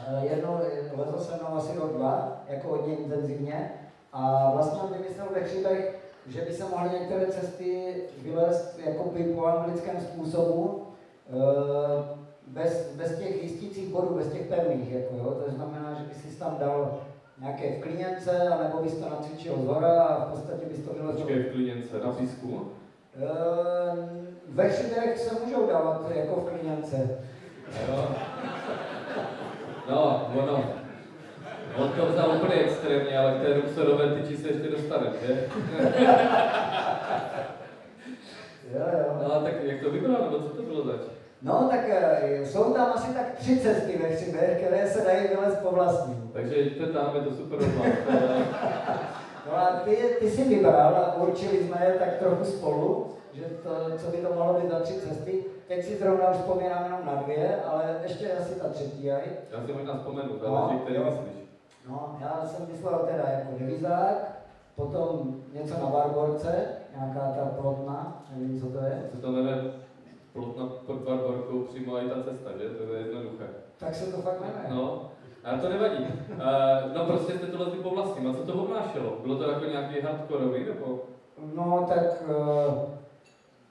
Eh, 0.08 0.26
Jednou 0.26 0.58
lezl 0.98 1.20
se 1.20 1.36
mnou 1.36 1.58
asi 1.58 1.78
rok 1.80 1.94
dva, 1.94 2.42
jako 2.50 2.68
hodně 2.68 2.96
intenzivně 2.96 3.72
a 4.14 4.52
vlastně 4.54 4.80
on 4.82 4.94
vymyslel 4.94 5.28
ve 5.34 5.44
Chřibech, 5.44 6.00
že 6.28 6.42
by 6.42 6.54
se 6.54 6.64
mohly 6.64 6.90
některé 7.00 7.26
cesty 7.26 7.94
vylézt 8.22 8.80
jakoby 8.86 9.24
po 9.24 9.46
anglickém 9.46 10.00
způsobu, 10.02 10.84
eh, 11.30 12.20
bez, 12.48 12.92
bez 12.96 13.18
těch 13.20 13.44
jistících 13.44 13.90
bodů, 13.94 14.16
bez 14.16 14.32
těch 14.32 14.42
pevných, 14.48 14.92
jako 14.92 15.16
jo, 15.18 15.42
to 15.46 15.52
znamená, 15.52 15.94
že 15.94 16.04
by 16.04 16.14
si 16.14 16.40
tam 16.40 16.58
dal 16.60 16.98
nějaké 17.42 17.78
vklíněnce, 17.80 18.48
anebo 18.48 18.78
bys 18.84 18.94
to 18.98 19.10
nacvičil 19.10 19.56
z 19.62 19.66
hora 19.66 20.04
a 20.04 20.26
v 20.26 20.32
podstatě 20.32 20.66
bys 20.66 20.86
to 20.86 20.94
vylezl. 20.94 21.18
Počkej, 21.20 21.44
v 21.44 21.52
Klíněnce, 21.52 22.00
na 22.06 22.12
písku. 22.12 22.68
Eh, 23.22 24.10
Ve 24.50 24.70
Chřibech 24.70 25.18
se 25.20 25.36
můžou 25.46 25.68
dávat 25.68 26.12
jako 26.16 26.36
vklíněnce. 26.36 27.10
Jo. 27.88 28.06
No, 29.90 30.30
ono. 30.36 30.64
On 31.78 31.90
to 31.92 32.06
vzal 32.06 32.36
úplně 32.36 32.54
extrémně, 32.54 33.18
ale 33.18 33.32
k 33.32 33.42
té 33.42 33.54
Ruxorové 33.54 34.16
tyči 34.16 34.38
se 34.38 34.48
ještě 34.48 34.70
dostane, 34.70 35.08
že? 35.28 35.44
Jo, 38.74 38.82
jo. 38.94 39.24
No 39.24 39.42
tak 39.42 39.54
jak 39.64 39.82
to 39.82 39.90
vypadalo, 39.92 40.26
nebo 40.26 40.40
co 40.40 40.50
to 40.50 40.62
bylo 40.62 40.84
zač? 40.86 41.02
No, 41.42 41.68
tak 41.72 41.80
eh, 41.90 42.46
jsou 42.46 42.74
tam 42.74 42.92
asi 42.96 43.14
tak 43.14 43.32
tři 43.36 43.60
cesty 43.60 44.00
ve 44.04 44.16
Chřibech, 44.16 44.58
které 44.58 44.88
se 44.88 45.06
dají 45.06 45.28
vylézt 45.28 45.60
po 45.60 45.72
vlastním. 45.76 46.30
Takže 46.34 46.56
jděte 46.60 46.86
tam, 46.86 47.16
je 47.16 47.22
to 47.22 47.32
super 47.32 47.60
rozhlás. 47.60 47.88
No 49.48 49.58
a 49.58 49.82
ty, 49.86 49.98
ty 50.20 50.30
si 50.30 50.44
vybral 50.44 50.96
a 50.96 51.16
určili 51.16 51.64
jsme 51.64 51.86
je 51.86 52.00
tak 52.00 52.18
trochu 52.18 52.44
spolu, 52.44 53.08
že 53.40 53.46
to, 53.64 53.70
co 53.98 54.08
by 54.12 54.18
to 54.18 54.34
mohlo 54.36 54.54
být 54.60 54.70
za 54.70 54.80
tři 54.80 54.94
cesty. 54.94 55.44
Teď 55.68 55.86
si 55.86 55.96
zrovna 55.98 56.30
už 56.32 56.38
vzpomínám 56.38 56.84
jenom 56.84 57.06
na 57.06 57.16
dvě, 57.16 57.62
ale 57.64 57.96
ještě 58.04 58.32
asi 58.34 58.60
ta 58.60 58.70
třetí 58.70 59.12
aj. 59.12 59.22
Já 59.52 59.66
si 59.66 59.74
možná 59.74 59.94
vzpomenu, 59.98 60.30
No, 60.34 60.40
záleží, 60.40 60.80
který 60.80 60.96
jo. 60.96 61.04
myslíš. 61.06 61.44
No, 61.90 62.18
já 62.22 62.46
jsem 62.46 62.68
myslel 62.72 63.00
teda 63.00 63.24
jako 63.30 63.52
devizák, 63.60 64.40
potom 64.76 65.36
něco 65.54 65.74
na 65.74 65.86
Barborce, 65.90 66.66
nějaká 66.98 67.20
ta 67.20 67.46
plotna, 67.62 68.24
nevím, 68.36 68.62
co 68.62 68.68
to 68.68 68.78
je. 68.86 69.10
Se 69.12 69.18
to 69.22 69.32
jmenuje 69.32 69.56
plotna 70.34 70.66
pod 70.86 70.96
Barborkou 70.96 71.60
přímo 71.64 71.98
i 71.98 72.10
ta 72.10 72.24
cesta, 72.24 72.50
že? 72.58 72.70
To 72.70 72.94
je 72.94 73.00
jednoduché. 73.02 73.46
Tak 73.78 73.96
se 73.96 74.12
to 74.12 74.18
fakt 74.22 74.40
jmenuje. 74.42 74.66
No, 74.70 75.10
a 75.44 75.58
to 75.58 75.70
nevadí. 75.70 76.04
Uh, 76.32 76.96
no 76.96 77.06
prostě 77.06 77.34
jste 77.34 77.46
to 77.48 77.64
lezli 77.64 77.80
po 77.80 77.90
vlastním. 77.90 78.28
A 78.30 78.34
co 78.34 78.44
to 78.46 78.54
obnášelo? 78.54 79.18
Bylo 79.22 79.36
to 79.36 79.52
jako 79.52 79.66
nějaký 79.66 80.02
hardkorový, 80.02 80.66
nebo? 80.66 81.00
No, 81.56 81.86
tak 81.90 82.24
eh, 82.30 82.74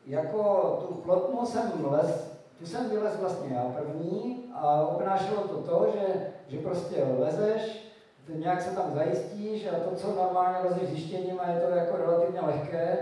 jako 0.08 0.40
tu 0.88 0.94
plotnu 0.94 1.46
jsem 1.46 1.72
les, 1.90 2.38
tu 2.58 2.66
jsem 2.66 2.90
vylez 2.90 3.20
vlastně 3.20 3.54
já 3.54 3.62
první 3.62 4.44
a 4.54 4.86
obnášelo 4.86 5.40
to 5.48 5.56
to, 5.56 5.86
že, 5.92 6.26
že 6.48 6.58
prostě 6.58 7.04
lezeš, 7.18 7.88
nějak 8.34 8.62
se 8.62 8.76
tam 8.76 8.92
zajistíš 8.94 9.66
a 9.66 9.90
to, 9.90 9.96
co 9.96 10.14
normálně 10.16 10.68
lezeš 10.68 10.88
zjištěním 10.88 11.40
a 11.40 11.50
je 11.50 11.60
to 11.60 11.70
jako 11.70 11.96
relativně 11.96 12.40
lehké, 12.40 12.98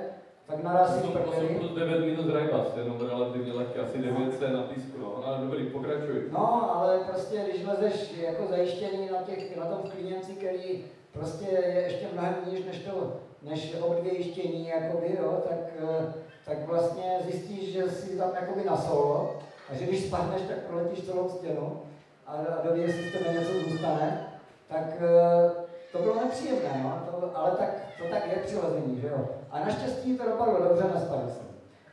tak 0.47 0.63
narazíš 0.63 1.03
8, 1.05 1.17
8 1.29 1.41
první. 1.41 1.59
plus 1.59 1.71
9 1.71 2.01
minus 2.01 2.35
Rajbas, 2.35 2.77
jenom 2.77 3.09
relativně 3.09 3.53
lehké, 3.53 3.81
asi 3.81 3.99
9 3.99 4.39
se 4.39 4.49
na 4.49 4.63
písku, 4.63 4.99
no. 5.01 5.27
Ale 5.27 5.39
dobrý, 5.39 5.67
pokračuj. 5.67 6.23
No, 6.33 6.75
ale 6.75 6.99
prostě, 6.99 7.45
když 7.49 7.67
lezeš 7.67 8.19
jako 8.19 8.47
zajištěný 8.47 9.09
na, 9.13 9.23
těch, 9.23 9.57
na 9.57 9.67
tom 9.67 9.79
vklíněnci, 9.85 10.33
který 10.33 10.85
prostě 11.13 11.45
je 11.51 11.81
ještě 11.81 12.07
mnohem 12.13 12.35
níž 12.51 12.65
než 12.65 12.79
to, 12.79 13.13
než 13.43 13.77
obdvějištění, 13.81 14.69
jakoby, 14.69 15.17
jo, 15.23 15.43
tak, 15.49 15.59
eh, 15.79 16.13
tak 16.47 16.67
vlastně 16.67 17.19
zjistíš, 17.25 17.73
že 17.73 17.91
jsi 17.91 18.19
tam 18.19 18.31
jakoby 18.41 18.65
na 18.65 18.77
solo 18.77 19.37
a 19.71 19.75
že 19.75 19.85
když 19.85 20.07
spadneš, 20.07 20.43
tak 20.43 20.59
proletíš 20.59 21.05
celou 21.05 21.29
stěnu 21.29 21.83
a, 22.27 22.33
a 22.33 22.67
dovíš, 22.67 22.87
jestli 22.87 23.11
z 23.11 23.13
tebe 23.13 23.39
něco 23.39 23.71
zůstane, 23.71 24.27
tak 24.69 24.85
eh, 25.01 25.51
to 25.93 25.99
bylo 25.99 26.15
nepříjemné, 26.15 26.81
no, 26.83 27.11
to, 27.11 27.31
ale 27.35 27.51
tak, 27.51 27.69
to 27.99 28.05
tak 28.11 28.27
je 28.27 28.37
při 28.37 28.57
lezení, 28.57 29.01
že 29.01 29.09
jo. 29.09 29.29
A 29.51 29.59
naštěstí 29.59 30.19
to 30.19 30.25
dopadlo 30.25 30.69
dobře, 30.69 30.85
nespadl 30.95 31.31
jsem. 31.31 31.47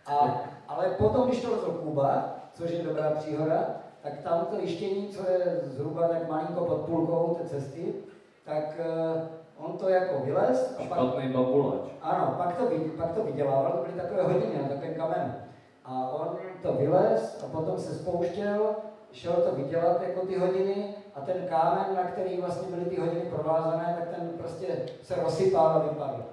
A, 0.05 0.41
ale 0.67 0.89
potom, 0.89 1.27
když 1.27 1.41
to 1.41 1.51
lezl 1.51 1.71
Kuba, 1.71 2.35
což 2.53 2.71
je 2.71 2.83
dobrá 2.83 3.11
příhoda, 3.11 3.75
tak 4.01 4.17
tam 4.17 4.45
to 4.45 4.59
jištění, 4.59 5.07
co 5.07 5.31
je 5.31 5.59
zhruba 5.63 6.07
tak 6.07 6.29
malinko 6.29 6.65
pod 6.65 6.77
půlkou 6.77 7.37
té 7.41 7.49
cesty, 7.49 7.93
tak 8.45 8.79
eh, 8.79 9.27
on 9.65 9.77
to 9.77 9.89
jako 9.89 10.25
vylez 10.25 10.75
a 10.79 10.83
pak, 10.83 10.99
Špatný 10.99 11.33
babuláč. 11.33 11.89
ano, 12.01 12.35
pak 12.37 12.57
to, 12.57 12.63
pak 12.97 13.11
to 13.11 13.23
vydělával, 13.23 13.71
to 13.71 13.83
byly 13.83 14.01
takové 14.01 14.23
hodiny 14.23 14.61
na 14.61 14.67
takovém 14.67 14.93
kamenu. 14.95 15.33
A 15.85 16.09
on 16.09 16.37
to 16.61 16.73
vylez 16.73 17.43
a 17.43 17.47
potom 17.57 17.77
se 17.77 17.93
spouštěl, 17.93 18.75
šel 19.11 19.33
to 19.33 19.55
vydělat 19.55 20.01
jako 20.01 20.25
ty 20.25 20.39
hodiny 20.39 20.95
a 21.15 21.21
ten 21.21 21.47
kámen, 21.49 21.85
na 21.95 22.03
který 22.03 22.41
vlastně 22.41 22.67
byly 22.75 22.85
ty 22.85 22.99
hodiny 22.99 23.21
provázané, 23.21 23.95
tak 23.99 24.17
ten 24.17 24.29
prostě 24.37 24.67
se 25.01 25.15
rozsypal 25.23 25.67
a 25.67 25.79
vypadl. 25.79 26.23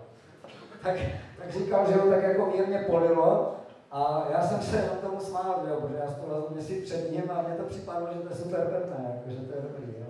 Tak, 0.82 0.96
tak 1.38 1.50
říkal, 1.52 1.86
že 1.86 1.94
ho 1.98 2.10
tak 2.10 2.22
jako 2.22 2.46
mírně 2.46 2.78
polilo 2.78 3.54
a 3.92 4.26
já 4.32 4.40
jsem 4.42 4.60
se 4.60 4.76
na 4.76 5.08
tomu 5.08 5.20
smál, 5.20 5.54
jo, 5.70 5.76
protože 5.80 5.98
já 6.04 6.10
jsem 6.10 6.20
to 6.22 6.34
lezl 6.34 6.48
měsíc 6.50 6.84
před 6.84 7.12
ním 7.12 7.30
a 7.30 7.42
mně 7.42 7.56
to 7.56 7.62
připadlo, 7.62 8.08
že 8.12 8.20
to 8.20 8.28
je 8.28 8.34
super 8.34 8.60
pevné, 8.60 9.04
jako, 9.14 9.30
že 9.30 9.46
to 9.46 9.56
je 9.56 9.62
dobrý. 9.62 9.94
Jo. 9.98 10.06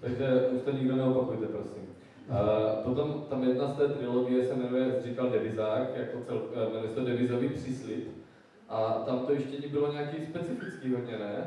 Takže 0.00 0.48
už 0.56 0.62
to 0.62 0.70
nikdo 0.70 0.96
neopakujte, 0.96 1.46
prosím. 1.46 1.91
Uh, 2.30 2.84
potom 2.84 3.24
tam 3.30 3.44
jedna 3.44 3.68
z 3.68 3.76
té 3.76 3.88
trilogie 3.88 4.44
se 4.48 4.54
jmenuje, 4.54 5.02
říkal 5.02 5.30
devizák, 5.30 5.96
jako 5.96 6.18
cel, 6.26 6.42
eh, 6.54 6.58
jmenuje 6.72 6.88
se 6.88 6.94
to 6.94 7.04
devizový 7.04 7.48
příslip. 7.48 8.08
A 8.68 8.92
tam 9.06 9.18
to 9.18 9.32
ještě 9.32 9.68
bylo 9.68 9.92
nějaký 9.92 10.26
specifický 10.26 10.94
hodně, 10.94 11.18
ne? 11.18 11.44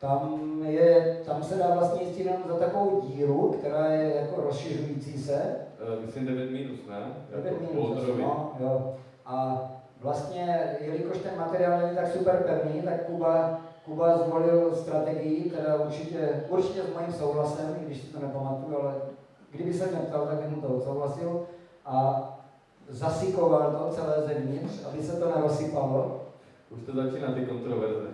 Tam, 0.00 0.42
je, 0.66 1.20
tam 1.26 1.42
se 1.42 1.54
dá 1.54 1.74
vlastně 1.74 2.02
jistit 2.02 2.24
jenom 2.24 2.42
za 2.48 2.58
takovou 2.58 3.00
díru, 3.00 3.54
která 3.58 3.86
je 3.86 4.14
jako 4.16 4.40
rozšiřující 4.40 5.18
se. 5.18 5.56
Uh, 5.98 6.04
myslím 6.06 6.26
9 6.26 6.50
minus, 6.50 6.80
ne? 6.88 7.12
9 7.30 7.44
Jako 7.44 7.60
minus, 7.60 7.72
půlodrový. 7.86 8.22
no, 8.22 8.52
jo. 8.60 8.94
A 9.26 9.68
vlastně, 10.00 10.76
jelikož 10.80 11.18
ten 11.18 11.32
materiál 11.38 11.80
není 11.80 11.96
tak 11.96 12.08
super 12.12 12.36
pevný, 12.46 12.82
tak 12.82 13.06
Kuba, 13.06 13.60
Kuba 13.84 14.18
zvolil 14.18 14.74
strategii, 14.74 15.50
která 15.50 15.74
určitě, 15.76 16.44
určitě 16.48 16.80
s 16.82 16.94
mojím 16.94 17.12
souhlasem, 17.12 17.76
i 17.82 17.84
když 17.86 18.00
si 18.00 18.12
to 18.12 18.20
nepamatuju, 18.20 18.78
ale 18.78 18.94
kdyby 19.52 19.74
se 19.74 19.86
mě 19.86 19.98
ptal, 19.98 20.26
tak 20.26 20.36
bych 20.38 20.48
mu 20.48 20.60
to 20.62 20.68
odsouhlasil. 20.68 21.42
A 21.86 22.28
zasikoval 22.88 23.72
to 23.72 23.94
celé 23.94 24.22
zevnitř, 24.26 24.84
aby 24.88 25.02
se 25.02 25.12
to 25.12 25.32
nerozsypalo. 25.36 26.26
Už 26.70 26.80
to 26.86 26.92
začíná 26.92 27.32
ty 27.32 27.46
kontroverze. 27.46 28.06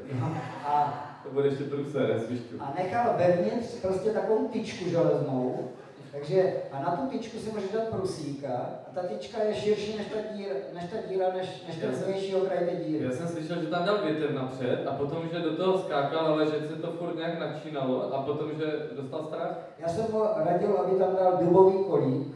A 0.66 1.04
To 1.22 1.30
bude 1.34 1.48
ještě 1.48 1.64
průser, 1.64 2.20
a 2.60 2.74
nechal 2.78 3.14
vevnitř 3.16 3.80
prostě 3.82 4.10
takovou 4.10 4.48
tyčku 4.48 4.90
železnou, 4.90 5.68
takže 6.12 6.52
a 6.72 6.82
na 6.82 6.96
tu 6.96 7.06
tyčku 7.06 7.38
si 7.38 7.50
můžeš 7.50 7.70
dát 7.70 7.88
prusíka 7.88 8.48
a 8.88 8.94
ta 8.94 9.02
tyčka 9.02 9.42
je 9.42 9.54
širší 9.54 9.96
než 9.96 10.06
ta 10.06 10.34
díra, 10.34 10.54
než, 10.72 10.84
ta 10.84 10.96
díra, 11.08 11.26
než, 11.36 11.62
než 11.66 11.76
ten 11.76 11.90
vnější 11.90 12.34
okraj 12.34 12.58
té 12.58 12.76
díry. 12.76 13.04
Já 13.04 13.10
jsem 13.10 13.28
slyšel, 13.28 13.62
že 13.62 13.66
tam 13.66 13.84
dal 13.84 13.98
větev 14.04 14.30
napřed 14.30 14.86
a 14.86 14.92
potom, 14.92 15.28
že 15.32 15.38
do 15.38 15.56
toho 15.56 15.78
skákal, 15.78 16.26
ale 16.26 16.46
že 16.46 16.68
se 16.68 16.74
to 16.74 16.92
furt 16.92 17.16
nějak 17.16 17.38
načínalo 17.38 18.14
a 18.14 18.22
potom, 18.22 18.50
že 18.58 18.66
dostal 18.96 19.24
strach. 19.24 19.56
Já 19.78 19.88
jsem 19.88 20.04
mu 20.12 20.22
radil, 20.36 20.76
aby 20.78 20.98
tam 20.98 21.16
dal 21.16 21.36
dubový 21.40 21.84
kolík, 21.84 22.34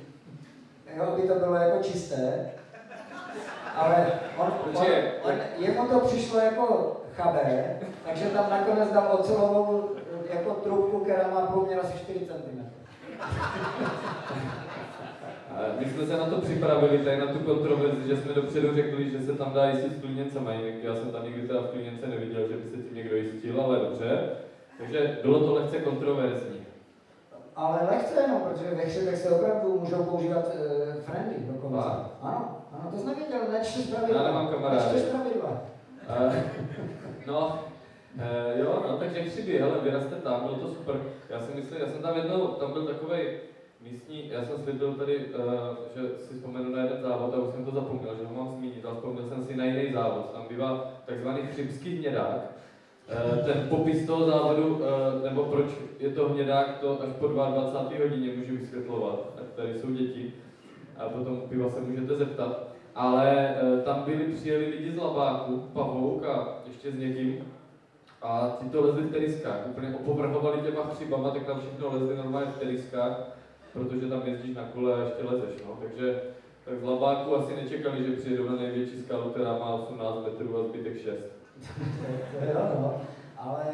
jo, 0.97 1.03
aby 1.03 1.23
to 1.29 1.35
bylo 1.35 1.55
jako 1.55 1.83
čisté, 1.83 2.51
ale 3.75 4.13
on, 4.39 4.53
on, 4.75 4.87
on, 5.23 5.33
jemu 5.59 5.89
to 5.89 6.01
přišlo 6.01 6.39
jako 6.39 6.97
chabé, 7.17 7.81
takže 8.07 8.25
tam 8.25 8.51
nakonec 8.51 8.93
dal 8.93 9.09
ocelovou 9.21 9.91
jako 10.35 10.51
trubku, 10.51 10.99
která 10.99 11.29
má 11.29 11.47
průměr 11.47 11.81
asi 11.83 11.99
4 11.99 12.19
cm. 12.19 12.82
A 15.51 15.61
my 15.79 15.87
jsme 15.87 16.07
se 16.07 16.17
na 16.17 16.27
to 16.27 16.41
připravili, 16.41 16.99
tady 16.99 17.17
na 17.17 17.27
tu 17.27 17.39
kontroverzi, 17.39 18.09
že 18.09 18.17
jsme 18.17 18.33
dopředu 18.33 18.75
řekli, 18.75 19.11
že 19.11 19.21
se 19.21 19.33
tam 19.33 19.53
dá 19.53 19.71
jistit 19.71 19.93
s 19.93 20.01
klíněncema, 20.01 20.53
já 20.83 20.95
jsem 20.95 21.11
tam 21.11 21.25
nikdy 21.25 21.49
teda 21.49 21.61
v 21.61 22.07
neviděl, 22.09 22.49
že 22.49 22.57
by 22.57 22.71
se 22.71 22.77
tím 22.77 22.95
někdo 22.95 23.17
jistil, 23.17 23.61
ale 23.61 23.79
dobře. 23.79 24.29
Takže 24.79 25.19
bylo 25.23 25.41
to 25.41 25.55
lehce 25.55 25.79
kontroverzní. 25.79 26.63
Ale 27.57 27.79
lehce 27.91 28.21
jenom, 28.21 28.41
protože 28.41 28.75
ve 28.75 28.83
hře 28.83 29.17
se 29.17 29.31
opravdu 29.31 29.81
můžou 29.81 30.05
používat 30.05 30.45
uh, 30.47 31.03
friendy 31.03 31.37
dokonce. 31.53 31.89
A? 31.89 32.11
Ano, 32.23 32.59
ano, 32.73 32.91
to 32.91 32.97
jsi 32.97 33.07
nevěděl, 33.07 33.41
nečteš 33.53 33.87
pravidla. 33.87 34.23
Já 34.23 34.29
nemám 34.29 34.49
kamarády. 34.49 34.85
Nečteš 34.85 35.03
pravidla. 35.03 35.63
Uh, 36.27 36.35
no, 37.27 37.59
uh, 38.15 38.61
jo, 38.61 38.85
no, 38.89 38.97
takže 38.99 39.23
chřiby, 39.23 39.59
hele, 39.59 39.79
vyrazte 39.83 40.15
tam, 40.15 40.41
bylo 40.41 40.55
to 40.55 40.69
super. 40.69 40.97
Já 41.31 41.41
si 41.41 41.55
myslím, 41.55 41.81
já 41.81 41.89
jsem 41.89 42.03
tam 42.03 42.17
jednou, 42.17 42.47
tam 42.47 42.73
byl 42.73 42.87
takový 42.87 43.19
místní, 43.81 44.29
já 44.29 44.45
jsem 44.45 44.59
slíbil 44.59 44.95
tady, 44.95 45.17
uh, 45.17 45.43
že 45.95 46.19
si 46.19 46.35
vzpomenu 46.35 46.71
na 46.71 46.83
jeden 46.83 47.03
závod 47.03 47.35
a 47.35 47.39
už 47.39 47.55
jsem 47.55 47.65
to 47.65 47.71
zapomněl, 47.71 48.17
že 48.17 48.27
ho 48.27 48.35
mám 48.35 48.55
zmínit, 48.57 48.85
ale 48.85 48.95
vzpomněl 48.95 49.29
jsem 49.29 49.45
si 49.45 49.57
na 49.57 49.65
jiný 49.65 49.93
závod. 49.93 50.31
Tam 50.33 50.47
bývá 50.49 50.93
takzvaný 51.07 51.43
chřibský 51.53 51.97
hnědák, 51.97 52.53
Eh, 53.09 53.43
ten 53.45 53.69
popis 53.69 54.07
toho 54.07 54.27
závodu, 54.27 54.81
eh, 54.83 55.29
nebo 55.29 55.43
proč 55.45 55.67
je 55.99 56.11
to 56.11 56.29
hnědák, 56.29 56.79
to 56.81 57.03
až 57.03 57.09
po 57.19 57.27
22. 57.29 57.99
hodině 57.99 58.33
můžu 58.37 58.57
vysvětlovat, 58.57 59.33
ať 59.41 59.57
tady 59.57 59.79
jsou 59.79 59.91
děti, 59.91 60.33
a 60.97 61.09
potom 61.09 61.41
piva 61.49 61.71
se 61.71 61.81
můžete 61.81 62.17
zeptat. 62.17 62.69
Ale 62.95 63.57
eh, 63.57 63.83
tam 63.83 64.03
byli, 64.03 64.25
přijeli 64.25 64.67
lidi 64.67 64.93
z 64.93 64.97
Labáku, 64.97 65.59
Pavouk 65.73 66.25
a 66.25 66.63
ještě 66.67 66.91
s 66.91 66.95
někým, 66.95 67.45
a 68.23 68.57
ti 68.61 68.69
to 68.69 68.81
lezli 68.81 69.03
v 69.03 69.13
teriskách, 69.13 69.67
úplně 69.67 69.95
opovrhovali 69.95 70.61
těma 70.61 70.83
chřibama, 70.95 71.31
tak 71.31 71.47
tam 71.47 71.61
všechno 71.61 71.93
lezli 71.93 72.17
normálně 72.17 72.51
v 72.53 72.59
teriskách, 72.59 73.21
protože 73.73 74.07
tam 74.07 74.23
jezdíš 74.25 74.57
na 74.57 74.65
kole 74.65 74.95
a 74.95 75.05
ještě 75.05 75.25
lezeš, 75.25 75.63
no. 75.67 75.79
Takže 75.81 76.21
tak 76.65 76.81
z 76.81 76.83
Labáku 76.83 77.37
asi 77.37 77.57
nečekali, 77.57 78.05
že 78.05 78.17
přijedou 78.17 78.49
na 78.49 78.57
největší 78.57 79.03
skalu, 79.03 79.31
která 79.31 79.53
má 79.53 79.75
18 79.75 80.25
metrů 80.25 80.61
a 80.61 80.65
zbytek 80.65 81.03
6. 81.03 81.07
jo, 82.55 82.61
no. 82.81 83.01
Ale 83.37 83.65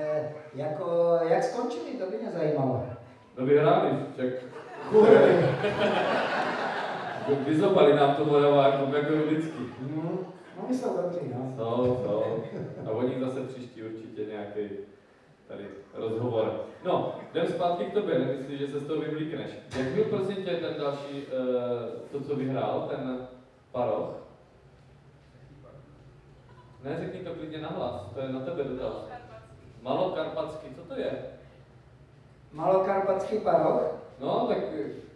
jako, 0.55 1.19
jak 1.29 1.45
skončili, 1.45 1.91
to 1.99 2.11
by 2.11 2.17
mě 2.17 2.31
zajímalo. 2.31 2.87
No 3.39 3.47
vyhráli, 3.47 3.91
však 4.13 4.27
vyzopali 7.47 7.95
nám 7.95 8.15
to 8.15 8.25
Moravákům 8.25 8.95
jako 8.95 9.13
vždycky. 9.13 9.59
Hmm. 9.81 10.19
No, 10.57 10.65
my 10.69 10.75
jsou 10.75 10.97
dobří, 11.03 11.21
no. 11.35 11.53
Jsou, 11.57 11.97
jsou. 12.05 12.25
A 12.87 12.91
oni 12.91 13.21
zase 13.21 13.41
příští 13.41 13.68
určitě 14.19 14.33
nějaký 14.33 14.75
tady 15.49 15.65
rozhovor. 15.95 16.61
No, 16.85 17.15
jdem 17.31 17.47
zpátky 17.49 17.85
k 17.85 17.93
tobě, 17.93 18.19
nemyslíš, 18.19 18.59
že 18.61 18.69
se 18.69 18.79
z 18.79 18.87
toho 18.87 19.01
vyvlíkneš. 19.01 19.51
Jak 19.79 19.89
byl 19.89 20.05
prosím 20.05 20.37
tě 20.37 20.51
ten 20.51 20.75
další, 20.79 21.27
uh, 21.27 22.13
to, 22.13 22.21
co 22.21 22.37
vyhrál, 22.37 22.89
ten 22.91 23.29
paroch? 23.73 24.11
Ne, 26.85 26.99
řekni 27.01 27.21
to 27.21 27.35
klidně 27.35 27.59
nahlas, 27.59 28.13
to 28.15 28.21
je 28.21 28.29
na 28.29 28.41
tebe 28.41 28.65
dotaz. 28.65 29.09
Malokarpatský, 29.83 30.75
co 30.75 30.95
to 30.95 31.01
je? 31.01 31.11
Malokarpatský 32.53 33.39
paroch. 33.39 33.83
No, 34.21 34.47
tak 34.49 34.59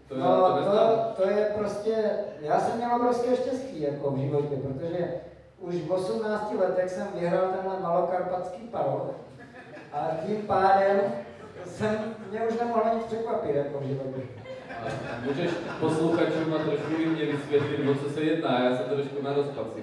to, 0.08 0.16
no, 0.18 0.58
to, 0.64 0.70
to, 0.70 1.22
to 1.22 1.28
je 1.28 1.52
prostě, 1.58 1.94
já 2.40 2.60
jsem 2.60 2.76
měl 2.76 2.96
obrovské 2.96 3.36
štěstí 3.36 3.80
jako 3.80 4.10
v 4.10 4.18
životě, 4.18 4.56
protože 4.56 5.14
už 5.62 5.74
v 5.74 5.92
18 5.92 6.54
letech 6.58 6.90
jsem 6.90 7.06
vyhrál 7.14 7.48
tenhle 7.48 7.80
malokarpatský 7.80 8.62
paroch 8.62 9.10
a 9.92 10.10
tím 10.26 10.36
pádem 10.36 11.00
jsem, 11.66 11.96
mě 12.30 12.40
už 12.40 12.60
nemohlo 12.60 12.94
nic 12.94 13.04
překvapit 13.04 13.56
jako 13.56 13.78
v 13.78 13.82
životě. 13.82 14.22
A 14.70 14.86
můžeš 15.26 15.50
posluchačům 15.80 16.54
a 16.54 16.64
trošku 16.64 16.92
jim 16.98 17.12
mě 17.12 17.26
vysvětlit, 17.26 17.88
o 17.88 17.94
co 17.94 18.10
se 18.10 18.20
jedná, 18.20 18.64
já 18.64 18.76
jsem 18.76 18.86
trošku 18.86 19.22
na 19.22 19.34
rozpaci. 19.34 19.82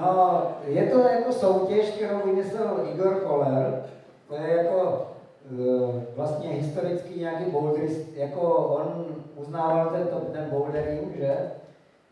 No, 0.00 0.42
je 0.66 0.86
to 0.86 0.98
jako 0.98 1.32
soutěž, 1.32 1.90
kterou 1.90 2.18
vymyslel 2.24 2.86
Igor 2.94 3.14
Koller. 3.14 3.82
To 4.28 4.34
je 4.34 4.56
jako 4.56 5.06
e, 5.44 6.04
vlastně 6.16 6.48
historický 6.48 7.20
nějaký 7.20 7.50
boulderist, 7.50 8.16
jako 8.16 8.40
on 8.54 9.06
uznával 9.36 9.90
ten, 9.90 10.08
ten 10.32 10.50
bouldering, 10.50 11.16
že? 11.16 11.50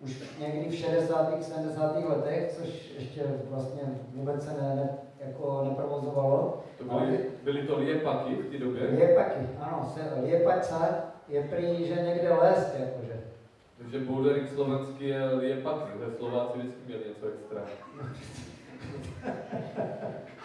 Už 0.00 0.22
někdy 0.38 0.68
v 0.68 0.74
60. 0.74 1.44
70. 1.44 1.96
letech, 2.08 2.52
což 2.52 2.90
ještě 2.98 3.24
vlastně 3.50 3.82
vůbec 4.14 4.44
se 4.44 4.50
ne, 4.62 4.74
ne, 4.76 4.98
jako 5.26 5.64
neprovozovalo. 5.68 6.62
To 6.78 6.84
byly, 6.84 7.18
byly 7.42 7.62
to 7.62 7.78
liepaky 7.78 8.34
v 8.34 8.50
té 8.50 8.58
době? 8.58 8.82
Liepaky, 8.82 9.48
ano. 9.60 9.92
Se, 9.94 10.20
liepaca 10.22 10.88
je 11.28 11.42
prý, 11.42 11.86
že 11.86 11.94
někde 11.94 12.34
les, 12.34 12.74
jakože. 12.78 13.20
Takže 13.78 13.98
bouldering 13.98 14.48
slovenský 14.48 15.08
je 15.08 15.24
liepaky, 15.24 15.98
ve 15.98 16.16
Slováci 16.16 16.58
vždycky 16.58 16.80
měli 16.86 17.02
něco 17.08 17.26
extra. 17.26 17.60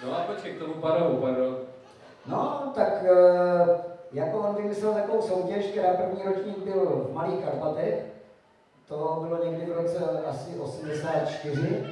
No 0.05 0.17
a 0.17 0.23
počkej, 0.23 0.53
k 0.53 0.59
tomu 0.59 0.73
parohu, 0.73 1.17
pardon. 1.17 1.57
No, 2.25 2.71
tak 2.75 3.03
eh, 3.03 3.67
jako 4.13 4.37
on 4.37 4.55
vymyslel 4.55 4.93
takovou 4.93 5.21
soutěž, 5.21 5.65
která 5.65 5.93
první 5.93 6.23
ročník 6.23 6.57
byl 6.57 7.07
v 7.09 7.13
Malých 7.13 7.45
Karpatech, 7.45 8.12
to 8.87 9.25
bylo 9.27 9.45
někdy 9.45 9.65
v 9.65 9.77
roce 9.77 9.99
asi 10.25 10.59
84, 10.59 11.85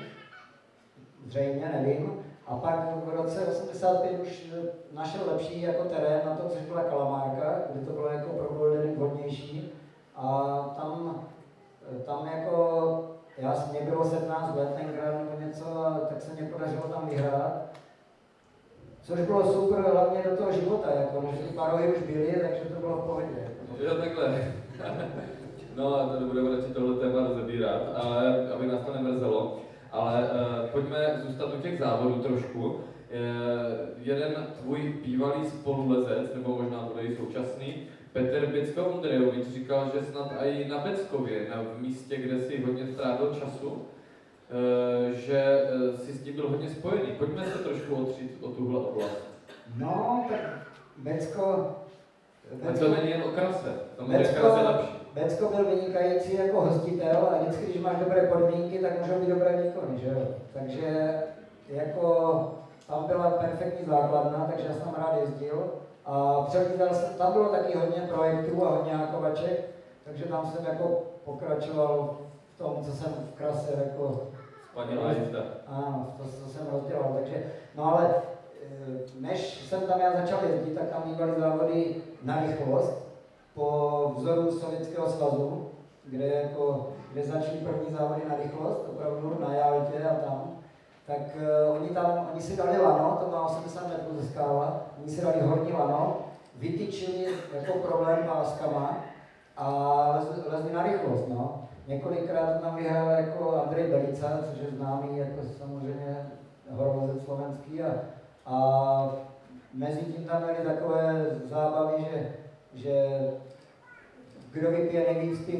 zřejmě, 1.25 1.71
nevím. 1.73 2.23
A 2.47 2.55
pak 2.55 3.05
v 3.05 3.09
roce 3.09 3.45
85 3.45 4.19
už 4.19 4.51
našel 4.91 5.21
lepší 5.27 5.61
jako 5.61 5.83
terén 5.83 6.21
na 6.25 6.35
to, 6.35 6.49
což 6.49 6.61
byla 6.61 6.83
Kalamárka, 6.83 7.61
kde 7.71 7.85
to 7.85 7.93
bylo 7.93 8.07
jako 8.07 8.29
pro 8.29 8.53
bouldering 8.53 8.97
vhodnější. 8.97 9.71
A 10.15 10.55
tam, 10.77 11.21
tam 12.05 12.27
jako, 12.27 13.17
já, 13.37 13.67
mě 13.71 13.81
bylo 13.81 14.05
17 14.05 14.55
let 14.55 14.75
tenkrát 14.75 15.11
nebo 15.11 15.45
něco, 15.45 15.65
tak 16.09 16.21
se 16.21 16.33
mě 16.33 16.43
podařilo 16.43 16.83
tam 16.83 17.09
vyhrát. 17.09 17.71
Což 19.01 19.19
bylo 19.19 19.53
super 19.53 19.79
hlavně 19.79 20.23
do 20.29 20.37
toho 20.37 20.51
života, 20.51 20.91
jako, 20.91 21.23
že 21.31 21.37
ty 21.37 21.53
parohy 21.53 21.93
už 21.93 22.03
byly, 22.03 22.41
takže 22.41 22.75
to 22.75 22.79
bylo 22.79 22.97
v 22.97 23.05
pohodě. 23.05 23.51
Jo, 23.79 23.95
takhle. 23.95 24.53
No 25.75 25.95
a 25.95 26.07
to 26.07 26.19
nebudeme 26.19 26.55
radši 26.55 26.73
tohle 26.73 26.95
téma 26.95 27.27
rozebírat, 27.27 27.81
ale 27.95 28.49
aby 28.53 28.67
nás 28.67 28.81
to 28.85 28.93
nemrzelo. 28.93 29.59
Ale 29.91 30.19
uh, 30.21 30.69
pojďme 30.69 31.21
zůstat 31.27 31.53
u 31.53 31.61
těch 31.61 31.79
závodů 31.79 32.23
trošku. 32.23 32.65
Uh, 32.65 32.81
jeden 33.97 34.47
tvůj 34.61 34.93
bývalý 35.05 35.45
spolulezec, 35.45 36.35
nebo 36.35 36.61
možná 36.61 36.89
bude 36.93 37.01
i 37.01 37.15
současný, 37.15 37.87
Petr 38.13 38.45
Běcko 38.45 38.85
Ondrejovič 38.85 39.47
říkal, 39.47 39.91
že 39.93 40.05
snad 40.05 40.33
i 40.43 40.67
na 40.69 40.77
Beckově, 40.77 41.47
na, 41.49 41.61
v 41.61 41.81
místě, 41.81 42.17
kde 42.17 42.39
si 42.39 42.63
hodně 42.63 42.87
strávil 42.87 43.35
času, 43.39 43.67
uh, 43.69 43.81
že 45.11 45.61
si 45.95 46.13
s 46.13 46.23
tím 46.23 46.35
byl 46.35 46.49
hodně 46.49 46.69
spojený. 46.69 47.11
Pojďme 47.17 47.45
se 47.45 47.57
trošku 47.57 47.95
otřít 47.95 48.37
o 48.41 48.47
tuhle 48.47 48.79
oblast. 48.79 49.27
No, 49.77 50.25
tak 50.29 50.67
Becko... 50.97 51.75
Becko 52.63 52.79
to 52.79 52.91
není 52.91 53.09
jen 53.09 53.23
o 53.23 53.29
krase, 53.29 53.73
samozřejmě 53.97 54.17
Becko, 54.17 54.39
krase 54.41 54.61
lepší. 54.67 55.00
Becko 55.13 55.49
byl 55.49 55.65
vynikající 55.65 56.35
jako 56.35 56.61
hostitel 56.61 57.29
a 57.31 57.37
vždycky, 57.41 57.65
když 57.65 57.81
máš 57.81 57.97
dobré 57.97 58.21
podmínky, 58.21 58.79
tak 58.79 59.01
můžou 59.01 59.19
být 59.19 59.29
dobré 59.29 59.63
výkony, 59.63 59.99
že 59.99 60.07
jo? 60.07 60.27
Takže 60.53 61.21
jako 61.67 62.41
tam 62.87 63.03
byla 63.03 63.31
perfektní 63.31 63.85
základna, 63.85 64.47
takže 64.49 64.67
já 64.67 64.73
jsem 64.73 64.93
rád 64.97 65.17
jezdil. 65.21 65.71
A 66.05 66.41
převídal 66.41 66.93
jsem, 66.93 67.13
tam 67.13 67.33
bylo 67.33 67.49
taky 67.49 67.77
hodně 67.77 68.09
projektů 68.13 68.65
a 68.65 68.69
hodně 68.69 68.95
hákovaček, 68.95 69.69
takže 70.03 70.23
tam 70.23 70.45
jsem 70.45 70.65
jako 70.65 71.03
pokračoval 71.25 72.17
v 72.55 72.57
tom, 72.57 72.83
co 72.85 72.91
jsem 72.91 73.11
v 73.11 73.37
krase 73.37 73.71
jako... 73.85 74.27
Spanilá 74.71 75.11
jízda. 75.11 75.39
Ano, 75.67 76.13
to, 76.17 76.23
to 76.23 76.49
jsem 76.49 76.67
rozdělal, 76.71 77.15
takže, 77.19 77.43
no 77.75 77.97
ale 77.97 78.13
než 79.19 79.67
jsem 79.69 79.81
tam 79.81 79.99
já 79.99 80.13
začal 80.13 80.39
jezdit, 80.43 80.75
tak 80.75 80.89
tam 80.89 81.01
bývaly 81.05 81.31
závody 81.37 81.95
na 82.23 82.41
rychlost 82.45 83.10
po 83.53 84.13
vzoru 84.17 84.51
Sovětského 84.51 85.09
svazu, 85.09 85.67
kde, 86.05 86.27
jako, 86.27 86.89
kde 87.11 87.23
začaly 87.23 87.57
první 87.57 87.95
závody 87.97 88.21
na 88.29 88.35
rychlost, 88.43 88.85
opravdu 88.89 89.37
na 89.39 89.53
Jaltě 89.53 90.03
a 90.03 90.15
tam. 90.15 90.57
Tak 91.07 91.19
uh, 91.35 91.81
oni 91.81 91.89
tam, 91.89 92.29
oni 92.31 92.41
si 92.41 92.57
dali 92.57 92.77
lano, 92.77 93.17
to 93.19 93.31
má 93.31 93.45
80 93.45 93.87
metrů 93.87 94.19
ze 94.19 94.27
skála, 94.27 94.81
oni 95.01 95.11
si 95.11 95.21
dali 95.21 95.41
horní 95.41 95.73
lano, 95.73 96.17
vytyčili 96.55 97.27
jako 97.53 97.79
problém 97.79 98.17
páskama 98.27 98.97
a 99.57 99.69
lezli, 100.49 100.73
na 100.73 100.83
rychlost, 100.83 101.27
no. 101.27 101.67
Několikrát 101.87 102.61
tam 102.61 102.75
vyhrál 102.75 103.09
jako 103.11 103.61
Andrej 103.65 103.91
Belica, 103.91 104.39
což 104.49 104.59
je 104.59 104.77
známý 104.77 105.17
jako 105.17 105.41
samozřejmě 105.57 106.31
horovozec 106.69 107.23
slovenský 107.23 107.83
a 107.83 107.91
a 108.45 109.11
mezi 109.73 109.99
tím 109.99 110.25
tam 110.25 110.41
byly 110.41 110.75
takové 110.75 111.25
zábavy, 111.43 112.05
že, 112.11 112.33
že 112.73 113.19
kdo 114.51 114.71
vypije 114.71 115.13
nejvíc 115.13 115.45
piv 115.45 115.59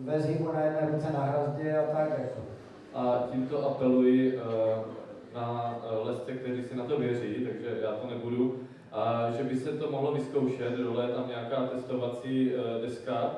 ve 0.00 0.20
zhybu 0.20 0.52
na 0.52 0.60
jedné 0.60 0.90
ruce 0.92 1.12
na 1.12 1.20
hrazdě 1.20 1.78
a 1.78 1.96
tak 1.96 2.18
jako. 2.18 2.40
A 2.94 3.28
tímto 3.32 3.66
apeluji 3.66 4.36
uh, 4.36 4.42
na 5.34 5.76
uh, 5.76 6.06
lesce, 6.06 6.32
kteří 6.32 6.62
si 6.62 6.76
na 6.76 6.84
to 6.84 6.98
věří, 6.98 7.46
takže 7.48 7.78
já 7.82 7.92
to 7.92 8.06
nebudu, 8.06 8.60
a 8.92 9.30
že 9.36 9.44
by 9.44 9.56
se 9.56 9.72
to 9.72 9.90
mohlo 9.90 10.12
vyzkoušet, 10.12 10.72
dole 10.72 11.06
je 11.06 11.14
tam 11.14 11.28
nějaká 11.28 11.66
testovací 11.66 12.54
uh, 12.54 12.82
deska, 12.82 13.30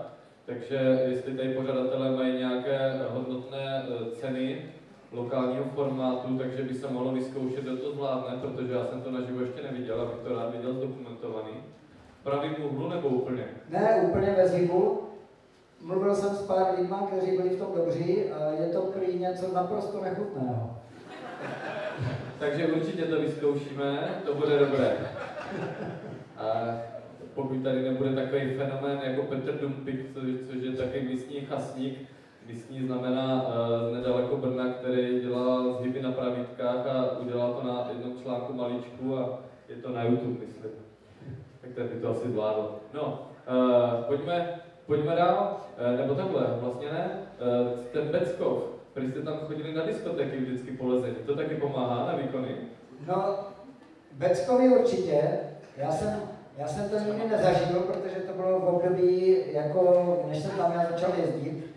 Takže 0.47 1.01
jestli 1.09 1.37
tady 1.37 1.55
pořadatelé 1.55 2.11
mají 2.11 2.39
nějaké 2.39 3.01
hodnotné 3.11 3.83
eh, 3.83 4.11
ceny 4.11 4.63
lokálního 5.13 5.65
formátu, 5.65 6.39
takže 6.39 6.63
by 6.63 6.75
se 6.75 6.89
mohlo 6.91 7.13
vyzkoušet, 7.13 7.65
kdo 7.65 7.77
to 7.77 7.93
zvládne, 7.93 8.37
protože 8.41 8.73
já 8.73 8.85
jsem 8.85 9.03
to 9.03 9.11
naživo 9.11 9.41
ještě 9.41 9.63
neviděl, 9.63 10.01
abych 10.01 10.17
to 10.17 10.35
rád 10.35 10.53
viděl 10.57 10.73
zdokumentovaný. 10.73 11.53
Pravým 12.25 12.55
úhlu 12.65 12.89
nebo 12.89 13.09
úplně? 13.09 13.45
Ne, 13.69 14.01
úplně 14.09 14.31
ve 14.31 14.49
zhybu. 14.49 15.01
Mluvil 15.81 16.15
jsem 16.15 16.37
s 16.37 16.43
pár 16.47 16.75
lidmi, 16.81 16.97
kteří 17.07 17.37
byli 17.37 17.49
v 17.49 17.59
tom 17.59 17.75
dobří 17.77 18.31
a 18.31 18.51
je 18.51 18.69
to 18.69 18.81
prý 18.83 19.19
něco 19.19 19.55
naprosto 19.55 20.01
nechutného. 20.01 20.77
Takže 22.39 22.67
určitě 22.67 23.03
to 23.03 23.21
vyzkoušíme, 23.21 24.09
to 24.27 24.35
bude 24.35 24.59
dobré. 24.59 24.97
A 26.37 26.79
pokud 27.35 27.63
tady 27.63 27.83
nebude 27.83 28.15
takový 28.15 28.55
fenomén 28.55 29.01
jako 29.05 29.23
Petr 29.23 29.59
Dumpik, 29.61 30.15
což, 30.15 30.25
což 30.51 30.63
je 30.63 30.73
takový 30.73 31.09
místní 31.09 31.41
chasník, 31.41 31.99
místní 32.47 32.87
znamená 32.87 33.43
uh, 33.43 33.95
nedaleko 33.95 34.37
Brna, 34.37 34.69
který 34.69 35.21
dělá 35.21 35.73
zhyby 35.73 36.03
na 36.03 36.13
pravítkách 36.13 36.87
a 36.87 37.19
udělal 37.19 37.53
to 37.55 37.67
na 37.67 37.89
jednom 37.93 38.23
článku 38.23 38.53
maličku 38.53 39.19
a 39.19 39.39
je 39.69 39.77
to 39.77 39.93
na 39.93 40.03
YouTube, 40.03 40.47
myslím. 40.47 40.84
Tak 41.65 41.75
ten 41.75 41.89
by 41.89 42.01
to 42.01 42.11
asi 42.11 42.29
zvládl. 42.29 42.79
No, 42.93 43.29
uh, 43.49 44.05
pojďme, 44.05 44.61
pojďme 44.87 45.17
dál, 45.17 45.57
uh, 45.93 46.01
nebo 46.01 46.15
takhle, 46.15 46.47
vlastně 46.61 46.93
ne. 46.93 47.11
Uh, 47.41 47.79
ten 47.93 48.09
Beckov, 48.09 48.63
když 48.95 49.11
jste 49.11 49.23
tam 49.23 49.39
chodili 49.39 49.75
na 49.75 49.87
diskotéky 49.87 50.37
vždycky 50.37 50.71
po 50.71 50.87
lezení, 50.87 51.15
to 51.27 51.37
taky 51.37 51.55
pomáhá 51.55 52.07
na 52.07 52.17
výkony? 52.17 52.57
No, 53.07 53.39
Beckovi 54.13 54.69
určitě. 54.69 55.23
Já 55.77 55.93
jsem, 55.93 56.21
já 56.59 56.67
jsem 56.69 56.91
to 56.91 56.99
nikdy 56.99 57.29
nezažil, 57.29 57.81
protože 57.81 58.21
to 58.21 58.33
bylo 58.33 58.61
v 58.61 58.65
období, 58.65 59.37
jako, 59.53 60.25
než 60.29 60.39
jsem 60.39 60.51
tam 60.51 60.73
já 60.73 60.87
začal 60.91 61.11
jezdit. 61.19 61.75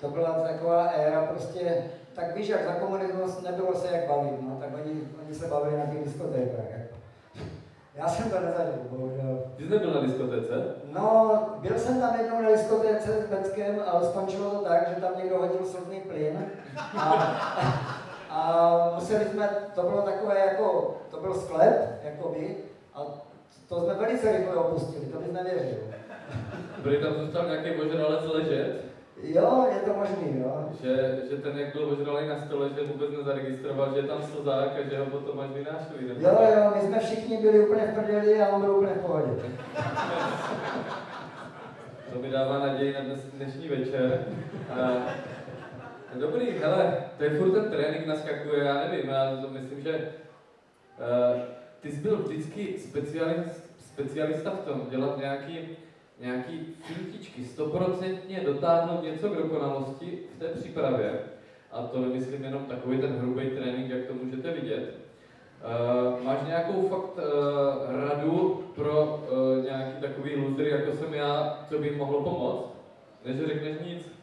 To 0.00 0.10
byla 0.10 0.32
taková 0.32 0.84
éra 0.84 1.26
prostě, 1.26 1.84
tak 2.14 2.36
víš, 2.36 2.48
jak 2.48 2.64
za 2.64 2.74
komunismus 2.74 3.42
nebylo 3.42 3.74
se 3.74 3.96
jak 3.96 4.08
bavit, 4.08 4.42
no, 4.42 4.56
tak 4.60 4.68
oni, 4.74 5.00
oni 5.24 5.34
se 5.34 5.46
bavili 5.46 5.78
na 5.78 5.86
těch 5.86 6.04
diskotékách. 6.04 6.83
Já 7.96 8.08
jsem 8.08 8.30
to 8.30 8.40
nezažil, 8.40 8.82
bohužel. 8.90 9.42
Ty 9.56 9.64
jsi 9.64 9.70
nebyl 9.70 9.90
na 9.94 10.00
diskotéce? 10.00 10.64
No, 10.92 11.40
byl 11.60 11.78
jsem 11.78 12.00
tam 12.00 12.20
jednou 12.20 12.42
na 12.42 12.50
diskotéce 12.50 13.12
s 13.12 13.30
Beckem, 13.30 13.82
ale 13.86 14.04
skončilo 14.04 14.50
to 14.50 14.58
tak, 14.58 14.88
že 14.88 15.00
tam 15.00 15.12
někdo 15.18 15.38
hodil 15.38 15.66
slzný 15.66 16.00
plyn. 16.00 16.46
A, 16.98 17.36
a 18.30 18.90
museli 18.94 19.24
jsme, 19.24 19.48
to 19.74 19.82
bylo 19.82 20.02
takové 20.02 20.38
jako, 20.38 20.96
to 21.10 21.20
byl 21.20 21.34
sklep, 21.34 22.00
jakoby, 22.04 22.56
a 22.94 23.00
to 23.68 23.80
jsme 23.84 23.94
velice 23.94 24.32
rychle 24.32 24.54
opustili, 24.54 25.06
to 25.06 25.18
bys 25.18 25.32
nevěřil. 25.32 25.78
Byli 26.82 26.98
tam 26.98 27.14
zůstal 27.14 27.46
nějaký 27.46 27.80
ožralec 27.80 28.26
ležet, 28.26 28.80
Jo, 29.22 29.66
je 29.74 29.80
to 29.80 29.94
možný, 29.98 30.40
jo. 30.40 30.68
že, 30.82 31.18
že 31.30 31.36
ten, 31.36 31.58
jak 31.58 31.72
byl 31.72 31.88
ožralý 31.88 32.28
na 32.28 32.38
stole, 32.46 32.70
že 32.74 32.86
vůbec 32.86 33.10
nezaregistroval, 33.10 33.94
že 33.94 33.98
je 33.98 34.02
tam 34.02 34.22
slzák 34.22 34.72
a 34.78 34.88
že 34.90 34.98
ho 34.98 35.06
potom 35.06 35.40
až 35.40 35.50
vynášeli. 35.50 36.08
Jo, 36.18 36.38
jo, 36.56 36.72
my 36.74 36.80
jsme 36.80 36.98
všichni 36.98 37.36
byli 37.36 37.66
úplně 37.66 37.82
v 37.86 37.94
prdeli 37.94 38.42
a 38.42 38.48
on 38.48 38.60
byl 38.60 38.76
úplně 38.76 38.94
v 38.94 39.06
pohodě. 39.06 39.32
To 42.12 42.20
mi 42.20 42.30
dává 42.30 42.58
naději 42.58 42.94
na 42.94 43.00
dnes, 43.00 43.20
dnešní 43.24 43.68
večer. 43.68 44.24
A, 44.70 44.90
dobrý, 46.14 46.50
hele, 46.50 46.96
to 47.18 47.24
je 47.24 47.30
furt 47.30 47.50
ten 47.50 47.70
trénink 47.70 48.06
naskakuje, 48.06 48.64
já 48.64 48.74
nevím, 48.74 49.08
já 49.08 49.36
to 49.42 49.50
myslím, 49.50 49.80
že 49.80 50.08
uh, 50.98 51.40
ty 51.80 51.92
jsi 51.92 52.00
byl 52.00 52.16
vždycky 52.16 52.78
specialist, 52.78 53.70
specialista 53.78 54.50
v 54.50 54.60
tom, 54.60 54.86
dělat 54.90 55.18
nějaký, 55.18 55.76
nějaký 56.20 56.74
fintičky, 56.82 57.44
stoprocentně 57.44 58.40
dotáhnout 58.40 59.02
něco 59.02 59.28
k 59.28 59.36
dokonalosti 59.36 60.18
v 60.36 60.38
té 60.38 60.48
přípravě. 60.48 61.20
A 61.72 61.82
to 61.82 62.00
nemyslím 62.00 62.44
jenom 62.44 62.64
takový 62.64 62.98
ten 62.98 63.18
hrubý 63.18 63.50
trénink, 63.50 63.90
jak 63.90 64.06
to 64.06 64.14
můžete 64.14 64.52
vidět. 64.52 64.94
Uh, 65.64 66.24
máš 66.24 66.38
nějakou 66.46 66.88
fakt 66.88 67.16
uh, 67.16 68.08
radu 68.08 68.64
pro 68.74 69.24
uh, 69.32 69.64
nějaký 69.64 70.00
takový 70.00 70.36
loser, 70.36 70.66
jako 70.66 70.92
jsem 70.92 71.14
já, 71.14 71.58
co 71.68 71.78
by 71.78 71.90
mohlo 71.90 72.22
pomoct? 72.22 72.74
Než 73.24 73.36
řekneš 73.36 73.76
nic? 73.86 74.14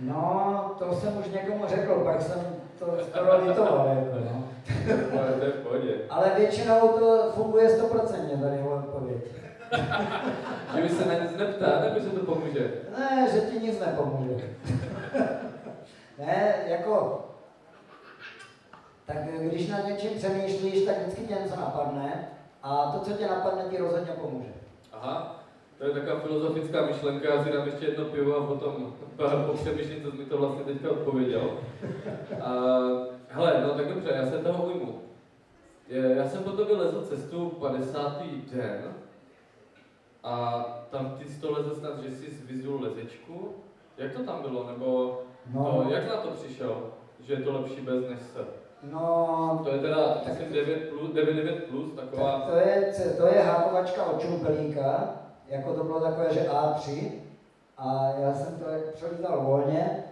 No, 0.00 0.74
to 0.78 0.94
jsem 0.94 1.18
už 1.18 1.26
někomu 1.28 1.64
řekl, 1.66 1.94
pak 2.04 2.22
jsem 2.22 2.46
to 2.78 2.86
skoro 3.10 3.46
litoval, 3.46 3.88
jako, 3.88 4.24
no. 4.24 4.44
Ale 5.20 5.32
to 5.32 5.44
je 5.44 5.50
v 5.50 5.62
pohodě. 5.62 5.94
Ale 6.10 6.32
většinou 6.36 6.88
to 6.88 7.32
funguje 7.34 7.68
stoprocentně, 7.68 8.36
tady. 8.36 8.56
Že 10.74 10.82
by 10.82 10.88
se 10.88 11.08
na 11.08 11.14
nic 11.14 11.36
neptá, 11.36 11.80
nebo 11.80 12.00
se 12.00 12.10
to 12.10 12.26
pomůže? 12.26 12.72
Ne, 12.98 13.28
že 13.32 13.40
ti 13.40 13.66
nic 13.66 13.80
nepomůže. 13.80 14.50
ne, 16.18 16.54
jako, 16.66 17.24
tak 19.06 19.16
když 19.40 19.68
na 19.68 19.80
něčem 19.80 20.10
přemýšlíš, 20.16 20.84
tak 20.84 20.98
vždycky 20.98 21.26
tě 21.26 21.34
něco 21.34 21.60
napadne 21.60 22.28
a 22.62 22.90
to, 22.90 23.00
co 23.00 23.12
tě 23.12 23.26
napadne, 23.26 23.64
ti 23.70 23.76
rozhodně 23.78 24.12
pomůže. 24.12 24.52
Aha, 24.92 25.44
to 25.78 25.84
je 25.84 25.92
taková 25.92 26.20
filozofická 26.20 26.86
myšlenka, 26.86 27.34
já 27.34 27.44
si 27.44 27.52
dám 27.52 27.66
ještě 27.66 27.86
jedno 27.86 28.04
pivo 28.04 28.36
a 28.36 28.46
potom 28.46 28.94
popřemýšlím, 29.46 30.02
co 30.02 30.10
jsi 30.10 30.16
mi 30.16 30.24
to 30.24 30.38
vlastně 30.38 30.64
teďka 30.64 30.90
odpověděl. 30.90 31.58
A, 32.42 32.78
hele, 33.28 33.64
no 33.66 33.70
tak 33.70 33.94
dobře, 33.94 34.10
já 34.14 34.26
se 34.26 34.38
toho 34.38 34.64
ujmu. 34.66 35.00
Já 35.88 36.28
jsem 36.28 36.42
po 36.42 36.50
tobě 36.50 36.76
lezl 36.76 37.02
cestu 37.02 37.48
50. 37.50 38.22
den 38.52 38.94
a 40.24 40.64
tam 40.90 41.10
ty 41.18 41.24
jsi 41.28 41.40
to 41.40 41.52
lezl 41.52 41.74
snad, 41.74 41.98
že 41.98 42.10
jsi 42.10 42.30
vyzul 42.46 42.80
lezečku. 42.80 43.48
Jak 43.96 44.12
to 44.12 44.22
tam 44.24 44.42
bylo, 44.42 44.66
nebo 44.66 45.20
No, 45.54 45.82
to, 45.84 45.90
jak 45.90 46.08
na 46.08 46.16
to 46.16 46.30
přišel, 46.30 46.82
že 47.20 47.32
je 47.34 47.40
to 47.42 47.52
lepší 47.52 47.80
bez 47.80 48.08
než 48.08 48.18
se? 48.20 48.44
no. 48.82 49.60
To 49.64 49.70
je 49.70 49.78
teda, 49.78 50.16
myslím, 50.28 50.52
9 50.52 50.88
plus, 50.88 51.12
9, 51.12 51.34
9 51.36 51.64
plus, 51.64 51.92
taková... 51.92 52.32
tak 52.32 52.44
to 52.50 52.56
je, 52.56 52.92
to 53.16 53.26
je 53.26 53.40
hákovačka 53.40 54.04
od 54.04 54.20
čumpelíka, 54.20 55.14
jako 55.48 55.74
to 55.74 55.84
bylo 55.84 56.00
takové, 56.00 56.34
že 56.34 56.48
A3. 56.48 57.10
A 57.78 58.08
já 58.18 58.34
jsem 58.34 58.58
to 58.58 58.70
jako 58.70 58.90
přelítal 58.94 59.40
volně. 59.40 60.04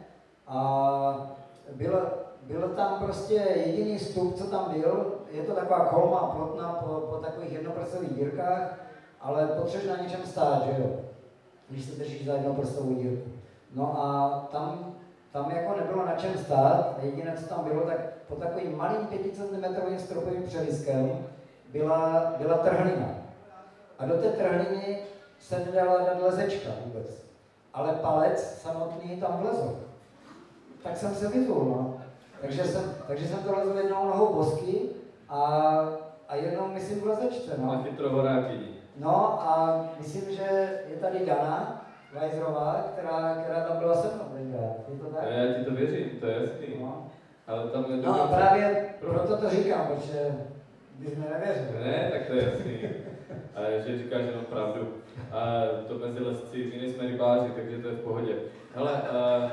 A 0.47 1.31
bylo, 1.75 2.01
bylo 2.43 2.69
tam 2.69 2.99
prostě 3.05 3.35
jediný 3.35 3.99
stup, 3.99 4.35
co 4.35 4.45
tam 4.51 4.73
byl, 4.81 5.15
je 5.31 5.43
to 5.43 5.53
taková 5.53 5.81
kolma 5.85 6.19
plotná 6.37 6.73
po, 6.73 6.95
po 7.01 7.17
takových 7.17 7.53
jednoprstových 7.53 8.15
dírkách, 8.15 8.79
ale 9.21 9.47
potřebuješ 9.47 9.91
na 9.91 10.05
něčem 10.05 10.21
stát, 10.25 10.65
že 10.65 10.83
jo, 10.83 10.91
když 11.69 11.85
se 11.85 11.97
držíš 11.97 12.27
za 12.27 12.33
jednoprstovou 12.33 12.95
dírku. 12.95 13.31
No 13.75 14.05
a 14.05 14.39
tam, 14.53 14.95
tam 15.33 15.51
jako 15.51 15.77
nebylo 15.81 16.07
na 16.07 16.15
čem 16.15 16.39
stát, 16.39 16.99
jediné, 17.03 17.37
co 17.37 17.49
tam 17.55 17.65
bylo, 17.65 17.81
tak 17.81 17.99
pod 18.29 18.39
takovým 18.39 18.77
malým 18.77 19.07
5 19.07 19.37
cm 19.37 19.99
stropovým 19.99 20.43
převiskem 20.43 21.27
byla, 21.73 22.35
byla 22.39 22.59
trhlina. 22.59 23.09
A 23.99 24.07
do 24.07 24.15
té 24.15 24.29
trhliny 24.29 24.99
se 25.41 25.59
nedala 25.59 25.99
dát 25.99 26.23
lezečka 26.23 26.71
vůbec. 26.85 27.27
Ale 27.75 27.93
palec 27.93 28.61
samotný 28.63 29.21
tam 29.21 29.39
vlezl. 29.41 29.81
Tak 30.83 30.97
jsem 30.97 31.15
se 31.15 31.29
vyzul, 31.29 31.65
no. 31.65 32.01
Takže 32.41 32.65
jsem, 32.65 32.95
takže 33.07 33.29
jsem 33.29 33.39
to 33.39 33.57
lezl 33.57 33.79
jednou 33.79 34.07
nohou 34.07 34.35
bosky 34.35 34.81
a, 35.29 35.39
a 36.29 36.37
jednou, 36.37 36.69
myslím, 36.69 37.01
v 37.01 37.07
lezečce, 37.07 37.51
Na 37.59 37.67
no. 37.67 37.85
No 38.99 39.43
a 39.43 39.85
myslím, 39.99 40.37
že 40.37 40.71
je 40.89 40.97
tady 41.01 41.27
Dana 41.27 41.87
Vajzrová, 42.13 42.85
která, 42.93 43.35
která 43.35 43.61
tam 43.61 43.77
byla 43.77 43.95
se 43.95 44.15
mnou 44.15 44.25
tenkrát. 44.25 44.77
Je 44.89 44.99
to 44.99 45.07
tak? 45.07 45.25
Já 45.31 45.55
ti 45.55 45.65
to 45.65 45.71
věřím, 45.71 46.11
to 46.21 46.27
je 46.27 46.35
jasný. 46.41 46.67
No. 46.81 47.11
Ale 47.47 47.71
tam 47.71 47.85
je 47.91 47.97
no 47.97 48.23
a 48.23 48.27
právě 48.27 48.89
proto 49.01 49.37
to 49.37 49.51
říkám, 49.51 49.87
protože 49.87 50.35
bys 50.99 51.17
mi 51.17 51.25
nevěřil. 51.31 51.81
Ne, 51.85 52.09
tak 52.13 52.27
to 52.27 52.33
je 52.33 52.45
jasný. 52.45 52.79
A 53.55 53.61
že 53.87 53.99
říkáš 53.99 54.23
jenom 54.27 54.45
pravdu. 54.45 54.95
A 55.33 55.63
to 55.89 55.95
mezi 55.95 56.25
lesci, 56.25 56.71
my 56.75 56.81
nejsme 56.81 57.07
rybáři, 57.07 57.51
takže 57.57 57.79
to 57.79 57.89
je 57.89 57.95
v 57.95 58.01
pohodě. 58.01 58.35
Hele, 58.75 58.93
uh, 58.93 59.51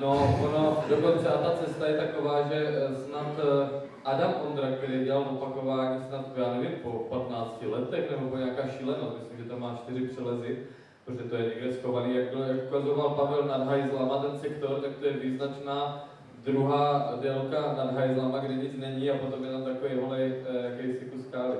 no, 0.00 0.38
ono, 0.44 0.84
dokonce 0.88 1.28
a 1.28 1.38
ta 1.38 1.50
cesta 1.64 1.86
je 1.86 1.96
taková, 1.96 2.42
že 2.42 2.68
eh, 2.68 2.94
snad 2.94 3.26
eh, 3.38 3.68
Adam 4.04 4.34
Ondra, 4.46 4.70
který 4.70 5.04
dělal 5.04 5.22
opakování 5.22 6.04
snad, 6.08 6.24
já 6.36 6.54
nevím, 6.54 6.78
po 6.82 6.90
15 6.90 7.62
letech, 7.62 8.10
nebo 8.10 8.30
po 8.30 8.36
nějaká 8.36 8.68
šílenost, 8.68 9.18
myslím, 9.18 9.38
že 9.38 9.50
tam 9.50 9.60
má 9.60 9.80
čtyři 9.82 10.08
přelezy, 10.08 10.58
protože 11.04 11.28
to 11.28 11.36
je 11.36 11.42
někde 11.42 11.72
schovaný, 11.72 12.16
jak, 12.16 12.26
jak 12.48 12.66
ukazoval 12.68 13.10
Pavel 13.10 13.42
nad 13.42 13.66
hajzlama, 13.66 14.18
ten 14.18 14.38
sektor, 14.38 14.80
tak 14.80 14.90
to 15.00 15.06
je 15.06 15.12
význačná 15.12 16.08
druhá 16.44 17.14
délka 17.20 17.74
nad 17.76 17.92
hajzlama, 17.92 18.38
kde 18.38 18.54
nic 18.54 18.72
není 18.76 19.10
a 19.10 19.18
potom 19.18 19.44
je 19.44 19.50
tam 19.50 19.64
takový 19.64 20.00
holej 20.00 20.32
eh, 20.48 20.64
jakýsi 20.64 21.04
kus 21.04 21.22
skály. 21.22 21.56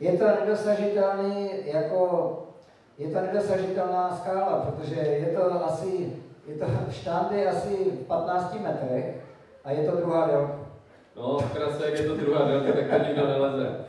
Je 0.00 0.18
to 0.18 0.24
nedosažitelný, 0.40 1.50
jako, 1.64 2.32
je 2.98 3.08
to 3.10 3.20
nedosažitelná 3.20 4.16
skála, 4.16 4.60
protože 4.60 4.94
je 4.94 5.26
to 5.36 5.64
asi, 5.64 6.12
je 6.46 6.54
to 6.54 6.66
štand 6.90 7.32
je 7.32 7.50
asi 7.50 7.74
v 7.90 8.06
15 8.06 8.60
metrech 8.60 9.22
a 9.64 9.70
je 9.70 9.90
to 9.90 9.96
druhá 9.96 10.26
délka. 10.26 10.58
No, 11.16 11.38
v 11.38 11.52
krase, 11.52 11.84
jak 11.84 11.98
je 11.98 12.06
to 12.08 12.16
druhá 12.16 12.44
délka, 12.44 12.72
tak 12.72 13.00
to 13.00 13.08
nikdo 13.08 13.26
neleze. 13.26 13.84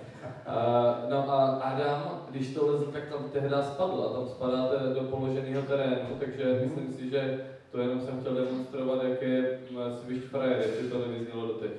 Uh, 0.48 1.10
no 1.10 1.32
a 1.32 1.46
Adam 1.46 2.24
když 2.34 2.54
to 2.54 2.68
lezl, 2.68 2.86
tak 2.86 3.04
tam 3.10 3.30
tehdy 3.30 3.50
spadla, 3.62 4.14
tam 4.14 4.28
spadáte 4.28 4.94
do 4.94 5.02
položeného 5.02 5.62
terénu, 5.62 6.16
takže 6.20 6.62
myslím 6.64 6.94
si, 6.94 7.10
že 7.10 7.46
to 7.72 7.78
jenom 7.78 8.02
jsem 8.02 8.20
chtěl 8.20 8.34
demonstrovat, 8.34 9.04
jak 9.04 9.22
je 9.22 9.60
svišť 10.02 10.28
frajer, 10.28 10.58
jestli 10.58 10.90
to 10.90 11.00
nevyznělo 11.00 11.48
doteď. 11.48 11.72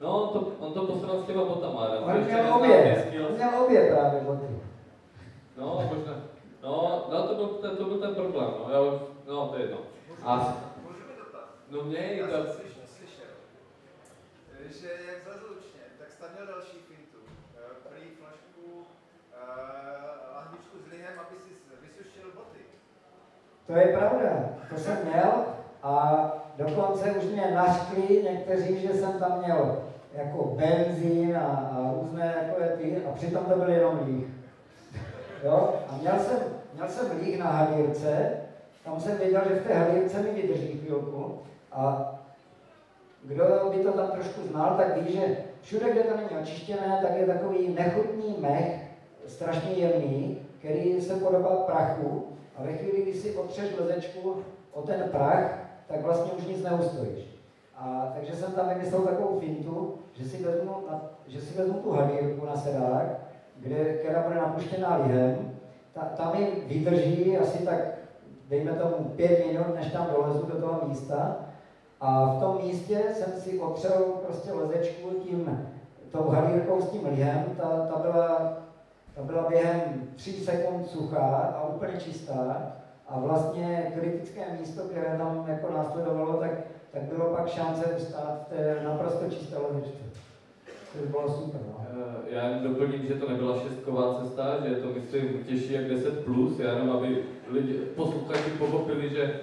No, 0.00 0.22
on 0.22 0.28
to, 0.28 0.52
on 0.66 0.72
to 0.72 0.86
posral 0.86 1.22
s 1.22 1.26
těma 1.26 1.44
botama, 1.44 1.80
Adam. 1.80 2.04
On 2.04 2.24
měl 2.24 2.54
obě, 2.54 3.06
on 3.28 3.34
měl 3.34 3.62
obě 3.64 3.90
právě 3.90 4.20
boty. 4.20 4.46
No, 5.58 5.90
možná. 5.94 6.12
No, 6.62 7.06
no 7.12 7.28
to, 7.28 7.34
byl, 7.34 7.46
ten, 7.46 7.76
to 7.76 7.84
byl 7.84 7.98
ten 8.00 8.14
problém, 8.14 8.48
no, 8.72 8.86
už- 8.94 9.00
no 9.26 9.48
to 9.48 9.56
je 9.56 9.62
jedno. 9.62 9.78
A, 10.24 10.36
Můžu 10.82 10.98
mi 11.08 11.14
dotaz? 11.24 11.48
no 11.70 11.82
měj, 11.82 12.18
Já 12.18 12.26
to, 12.26 12.32
jsem 12.32 12.52
slyšel, 12.52 12.82
slyšel, 12.86 13.32
že 14.80 14.88
jak 15.08 15.24
zlezl 15.24 15.46
učně, 15.58 15.80
tak 15.98 16.08
snad 16.10 16.30
měl 16.34 16.46
další 16.46 16.78
fintu. 16.88 17.18
Eh, 17.56 17.88
Prý 17.88 18.02
flašku, 18.18 18.86
eh, 19.32 20.34
lahvičku 20.34 20.76
s 20.86 20.90
lihem, 20.92 21.12
aby 21.18 21.36
si 21.44 21.50
vysušil 21.82 22.28
boty. 22.34 22.62
To 23.66 23.72
je 23.72 23.96
pravda, 23.98 24.48
to 24.70 24.76
jsem 24.78 24.98
měl 25.04 25.32
a 25.82 25.92
dokonce 26.56 27.10
už 27.10 27.24
mě 27.24 27.50
naškli 27.54 28.22
někteří, 28.22 28.80
že 28.80 28.92
jsem 28.94 29.18
tam 29.18 29.38
měl 29.38 29.82
jako 30.14 30.44
benzín 30.44 31.36
a, 31.36 31.46
a 31.46 31.92
různé 32.00 32.34
takové 32.40 32.68
ty, 32.76 33.04
a 33.06 33.12
přitom 33.12 33.44
to 33.44 33.56
byl 33.56 33.68
jenom 33.70 34.00
líh. 34.06 34.26
Jo? 35.44 35.74
A 35.88 35.96
měl 36.00 36.18
jsem, 36.18 36.38
měl 36.74 36.88
jsem 36.88 37.20
líh 37.20 37.38
na 37.38 37.46
halírce, 37.46 38.30
tam 38.84 39.00
jsem 39.00 39.18
věděl, 39.18 39.40
že 39.48 39.54
v 39.54 39.66
té 39.66 39.74
halírce 39.74 40.22
mi 40.22 40.30
vydrží 40.30 40.68
chvilku 40.68 41.38
a 41.72 42.14
kdo 43.24 43.44
by 43.76 43.82
to 43.82 43.92
tam 43.92 44.10
trošku 44.10 44.42
znal, 44.42 44.74
tak 44.76 44.96
ví, 44.96 45.12
že 45.12 45.36
všude, 45.62 45.90
kde 45.90 46.02
to 46.02 46.16
není 46.16 46.42
očištěné, 46.42 46.98
tak 47.02 47.18
je 47.18 47.26
takový 47.26 47.68
nechutný 47.68 48.36
mech, 48.38 48.88
strašně 49.26 49.70
jemný, 49.70 50.38
který 50.58 51.00
se 51.00 51.14
podobá 51.14 51.56
prachu 51.56 52.26
a 52.56 52.62
ve 52.62 52.72
chvíli, 52.72 53.02
kdy 53.02 53.14
si 53.14 53.36
otřeš 53.36 53.76
lezečku 53.80 54.36
o 54.72 54.82
ten 54.82 55.08
prach, 55.12 55.58
tak 55.86 56.02
vlastně 56.02 56.32
už 56.32 56.46
nic 56.46 56.62
neustojíš. 56.62 57.26
A, 57.76 58.12
takže 58.14 58.36
jsem 58.36 58.52
tam 58.52 58.68
vymyslel 58.68 59.02
takovou 59.02 59.40
fintu, 59.40 59.94
že 60.14 60.28
si 60.28 60.44
vezmu, 60.44 60.74
na, 60.90 61.02
že 61.26 61.40
si 61.40 61.58
vezmu 61.58 61.74
tu 61.74 61.90
halírku 61.90 62.46
na 62.46 62.56
sedák, 62.56 63.27
kde, 63.58 63.84
která 63.84 64.22
bude 64.22 64.34
napuštěná 64.34 64.96
lihem, 64.96 65.50
ta, 65.92 66.00
ta 66.00 66.32
mi 66.32 66.52
vydrží 66.66 67.38
asi 67.38 67.58
tak, 67.58 67.78
dejme 68.48 68.72
tomu, 68.72 69.04
pět 69.16 69.46
minut, 69.46 69.74
než 69.74 69.92
tam 69.92 70.06
dolezu 70.16 70.46
do 70.46 70.60
toho 70.60 70.88
místa. 70.88 71.36
A 72.00 72.24
v 72.24 72.40
tom 72.40 72.58
místě 72.62 73.00
jsem 73.12 73.32
si 73.40 73.58
otřel 73.58 74.04
prostě 74.26 74.52
lezečku 74.52 75.10
tím, 75.10 75.68
tou 76.12 76.28
halírkou 76.28 76.80
s 76.80 76.90
tím 76.90 77.06
lihem, 77.06 77.44
ta, 77.56 77.86
ta 77.92 77.98
byla 77.98 78.58
ta 79.18 79.24
byla 79.24 79.48
během 79.48 79.80
3 80.16 80.32
sekund 80.32 80.86
suchá 80.86 81.26
a 81.56 81.68
úplně 81.68 82.00
čistá 82.00 82.72
a 83.08 83.18
vlastně 83.18 83.92
kritické 83.94 84.40
místo, 84.60 84.82
které 84.82 85.18
tam 85.18 85.44
jako 85.48 85.72
následovalo, 85.72 86.36
tak, 86.36 86.50
tak 86.92 87.02
bylo 87.02 87.24
pak 87.24 87.48
šance 87.48 87.84
ustát 87.84 88.46
v 88.46 88.48
té 88.48 88.80
naprosto 88.84 89.30
čisté 89.30 89.58
ložičce. 89.58 90.07
To 90.92 90.98
by 90.98 91.06
bylo 91.06 91.28
super. 91.28 91.60
No. 91.66 91.86
Eh, 91.90 92.34
Já 92.34 92.48
jen 92.48 92.62
doplním, 92.62 93.06
že 93.06 93.14
to 93.14 93.28
nebyla 93.30 93.58
šestková 93.58 94.14
cesta, 94.22 94.56
že 94.62 94.68
je 94.68 94.76
to 94.76 94.88
myslím 94.88 95.44
těžší 95.44 95.72
jak 95.72 95.84
10 95.88 96.24
plus, 96.24 96.58
já 96.58 96.72
jenom 96.72 96.96
aby 96.96 97.22
lidi, 97.50 97.72
posluchači 97.72 98.50
pochopili, 98.50 99.10
že, 99.10 99.40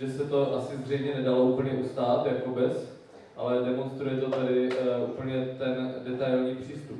že 0.00 0.10
se 0.12 0.24
to 0.24 0.56
asi 0.56 0.76
zřejmě 0.76 1.14
nedalo 1.14 1.44
úplně 1.44 1.72
ustát 1.72 2.26
jako 2.26 2.50
bez, 2.50 2.92
ale 3.36 3.62
demonstruje 3.62 4.16
to 4.16 4.30
tady 4.30 4.68
uh, 4.68 5.10
úplně 5.10 5.44
ten 5.58 5.94
detailní 6.04 6.54
přístup. 6.54 6.96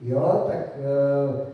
Jo, 0.00 0.44
tak 0.46 0.56
eh, 0.76 1.46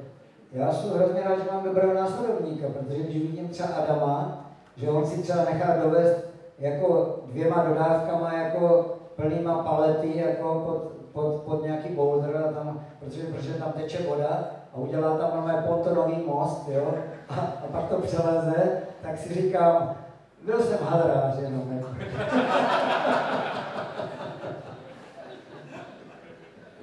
já 0.53 0.73
jsem 0.73 0.91
hrozně 0.91 1.21
rád, 1.21 1.39
že 1.39 1.51
mám 1.53 1.65
dobrého 1.65 1.95
následovníka, 1.95 2.67
protože 2.69 3.03
když 3.03 3.23
vidím 3.23 3.49
třeba 3.49 3.69
Adama, 3.69 4.47
že 4.77 4.89
on 4.91 5.07
si 5.07 5.23
třeba 5.23 5.45
nechá 5.45 5.83
dovést 5.85 6.25
jako 6.59 7.19
dvěma 7.27 7.65
dodávkama 7.69 8.33
jako 8.33 8.95
plnýma 9.17 9.63
palety 9.63 10.19
jako 10.19 10.63
pod, 10.67 10.93
pod, 11.15 11.43
pod 11.45 11.63
nějaký 11.63 11.89
boulder, 11.89 12.37
a 12.37 12.53
tam, 12.53 12.87
protože, 13.01 13.23
protože 13.23 13.55
tam 13.55 13.73
teče 13.73 14.03
voda 14.03 14.45
a 14.73 14.77
udělá 14.77 15.19
tam 15.19 15.31
normálně 15.35 15.69
pontonový 15.69 16.17
most, 16.27 16.69
jo, 16.69 16.95
a, 17.29 17.35
a 17.35 17.67
pak 17.73 17.89
to 17.89 18.01
přeleze, 18.01 18.83
tak 19.03 19.19
si 19.19 19.35
říkám, 19.35 19.97
byl 20.43 20.61
jsem 20.61 20.79
hadrář 20.87 21.39
jenom. 21.39 21.73
Jako. 21.73 21.89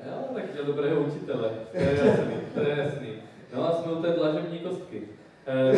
Jo, 0.06 0.14
tak 0.34 0.44
je 0.56 0.64
dobrého 0.64 1.02
učitele, 1.02 1.50
to 1.72 1.78
je 1.78 2.08
jasný, 2.08 2.34
to 2.54 2.60
je 2.60 2.78
jasný. 2.78 3.14
No 3.56 3.68
a 3.68 3.72
jsme 3.72 3.92
u 3.92 4.02
té 4.02 4.10
dlažební 4.12 4.60
kostky. 4.60 5.02
E, 5.48 5.74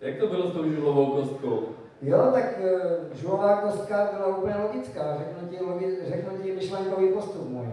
jak 0.00 0.16
to 0.18 0.26
bylo 0.26 0.50
s 0.50 0.52
tou 0.52 0.70
žulovou 0.70 1.06
kostkou? 1.06 1.68
Jo, 2.02 2.30
tak 2.34 2.44
uh, 2.58 3.16
žulová 3.16 3.56
kostka 3.56 4.08
byla 4.16 4.36
úplně 4.36 4.54
logická, 4.54 5.16
řeknu 5.18 5.48
ti, 5.48 5.64
logi, 5.64 5.98
řeknu 6.08 6.38
ti 6.38 6.52
myšlenkový 6.52 7.08
postup 7.08 7.48
můj. 7.48 7.66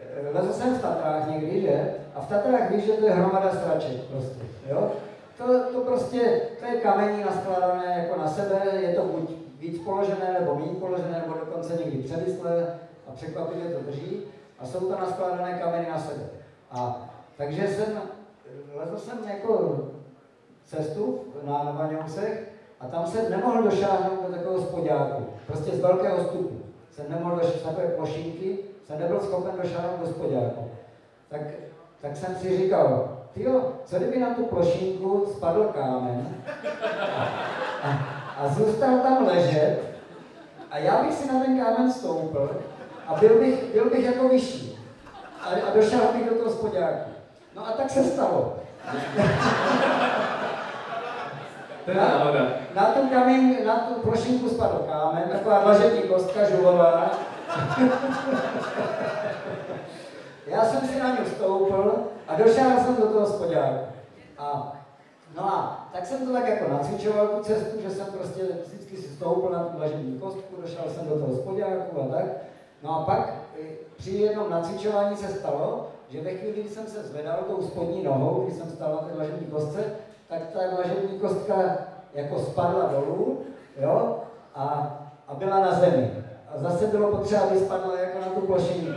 Eh, 0.00 0.30
Lezl 0.32 0.52
jsem 0.52 0.74
v 0.74 0.82
Tatrách 0.82 1.30
někdy, 1.30 1.60
že? 1.60 1.94
A 2.14 2.20
v 2.20 2.28
Tatrách 2.28 2.70
víš, 2.70 2.84
že 2.84 2.92
to 2.92 3.06
je 3.06 3.12
hromada 3.12 3.50
straček 3.50 4.00
prostě, 4.00 4.40
jo? 4.70 4.92
To, 5.38 5.72
to 5.72 5.80
prostě, 5.80 6.40
to 6.60 6.66
je 6.66 6.80
kamení 6.80 7.24
naskládané 7.24 7.98
jako 7.98 8.20
na 8.20 8.28
sebe, 8.28 8.62
je 8.80 8.94
to 8.94 9.02
buď 9.02 9.30
víc 9.58 9.82
položené, 9.84 10.36
nebo 10.40 10.54
méně 10.54 10.74
položené, 10.80 11.22
nebo 11.26 11.34
dokonce 11.40 11.74
někdy 11.84 11.98
převislé 12.02 12.78
a 13.08 13.12
překvapivě 13.12 13.70
to 13.70 13.80
drží. 13.80 14.22
A 14.58 14.66
jsou 14.66 14.80
to 14.80 15.00
naskládané 15.00 15.58
kameny 15.58 15.88
na 15.90 15.98
sebe. 15.98 16.22
A 16.70 17.08
takže 17.36 17.68
jsem, 17.68 18.00
lezl 18.74 18.98
jsem 18.98 19.18
jako 19.28 19.80
cestu 20.64 21.20
na 21.42 21.76
Vaňousech 21.78 22.53
a 22.80 22.86
tam 22.86 23.06
jsem 23.06 23.30
nemohl 23.30 23.62
došáhnout 23.62 24.26
do 24.26 24.32
takového 24.32 24.62
spodňáku, 24.62 25.26
prostě 25.46 25.70
z 25.70 25.80
velkého 25.80 26.24
stupu. 26.24 26.60
Jsem 26.90 27.04
nemohl 27.08 27.36
došáhnout 27.36 27.62
takové 27.62 27.88
plošinky, 27.88 28.58
jsem 28.86 28.98
nebyl 28.98 29.20
schopen 29.20 29.52
došáhnout 29.62 30.00
do 30.00 30.06
spodňáku. 30.06 30.70
Tak, 31.28 31.40
tak 32.00 32.16
jsem 32.16 32.36
si 32.36 32.56
říkal, 32.58 33.18
tyjo, 33.34 33.72
co 33.84 33.96
kdyby 33.96 34.20
na 34.20 34.34
tu 34.34 34.44
plošinku 34.44 35.26
spadl 35.36 35.64
kámen 35.64 36.36
a, 37.82 37.88
a 38.38 38.48
zůstal 38.48 38.98
tam 38.98 39.26
ležet 39.26 39.94
a 40.70 40.78
já 40.78 41.02
bych 41.02 41.14
si 41.14 41.32
na 41.32 41.40
ten 41.40 41.60
kámen 41.60 41.92
stoupil 41.92 42.50
a 43.06 43.14
byl 43.14 43.38
bych, 43.38 43.64
byl 43.64 43.90
bych 43.90 44.04
jako 44.04 44.28
vyšší. 44.28 44.78
A, 45.40 45.46
a 45.46 45.74
došel 45.74 46.00
bych 46.12 46.30
do 46.30 46.34
toho 46.34 46.50
spodňáku. 46.50 47.10
No 47.56 47.68
a 47.68 47.72
tak 47.72 47.90
se 47.90 48.04
stalo. 48.04 48.56
To 51.84 51.90
je 51.90 51.96
náhoda. 51.96 52.48
Na 52.74 52.84
tu, 52.84 53.08
kamen, 53.08 53.66
na 53.66 53.76
tu 53.76 53.94
plošinku 53.94 54.48
spadl 54.48 54.84
kámen, 54.88 55.28
taková 55.32 55.62
dlažební 55.62 56.02
kostka 56.02 56.50
žulová. 56.50 57.10
Já 60.46 60.64
jsem 60.64 60.88
si 60.88 60.98
na 60.98 61.10
ní 61.10 61.18
stoupil 61.36 61.94
a 62.28 62.34
došel 62.34 62.70
jsem 62.84 62.96
do 62.96 63.06
toho 63.06 63.26
spodňáku. 63.26 63.84
A, 64.38 64.72
no 65.36 65.44
a 65.44 65.88
tak 65.92 66.06
jsem 66.06 66.26
to 66.26 66.32
tak 66.32 66.48
jako 66.48 66.72
nacvičoval 66.72 67.26
tu 67.26 67.42
cestu, 67.42 67.80
že 67.80 67.90
jsem 67.90 68.06
prostě 68.06 68.42
vždycky 68.66 68.96
si 68.96 69.08
stoupil 69.16 69.50
na 69.50 69.64
tu 69.64 69.76
dlažební 69.76 70.18
kostku, 70.18 70.56
došel 70.62 70.84
jsem 70.88 71.08
do 71.08 71.18
toho 71.18 71.34
spodňáku 71.36 72.00
a 72.00 72.06
tak. 72.14 72.24
No 72.82 73.00
a 73.00 73.04
pak 73.04 73.34
eh, 73.60 73.64
při 73.96 74.10
jednom 74.10 74.50
nacvičování 74.50 75.16
se 75.16 75.28
stalo, 75.28 75.88
že 76.08 76.20
ve 76.20 76.30
chvíli, 76.30 76.60
kdy 76.60 76.68
jsem 76.68 76.86
se 76.86 77.02
zvedal 77.02 77.38
tou 77.48 77.62
spodní 77.62 78.02
nohou, 78.02 78.44
když 78.44 78.56
jsem 78.56 78.70
stál 78.70 78.92
na 78.92 78.98
té 78.98 79.14
dlažební 79.14 79.46
kostce, 79.46 79.84
tak 80.28 80.40
ta 80.52 80.60
dlažební 80.74 81.18
kostka 81.18 81.54
jako 82.14 82.38
spadla 82.38 82.92
dolů, 82.92 83.40
jo, 83.80 84.18
a, 84.54 84.96
a 85.28 85.34
byla 85.34 85.60
na 85.60 85.74
zemi. 85.74 86.10
A 86.54 86.58
zase 86.58 86.86
bylo 86.86 87.10
potřeba, 87.10 87.40
aby 87.40 87.58
spadla 87.58 88.00
jako 88.00 88.18
na 88.18 88.26
tu 88.26 88.40
plošinku. 88.40 88.86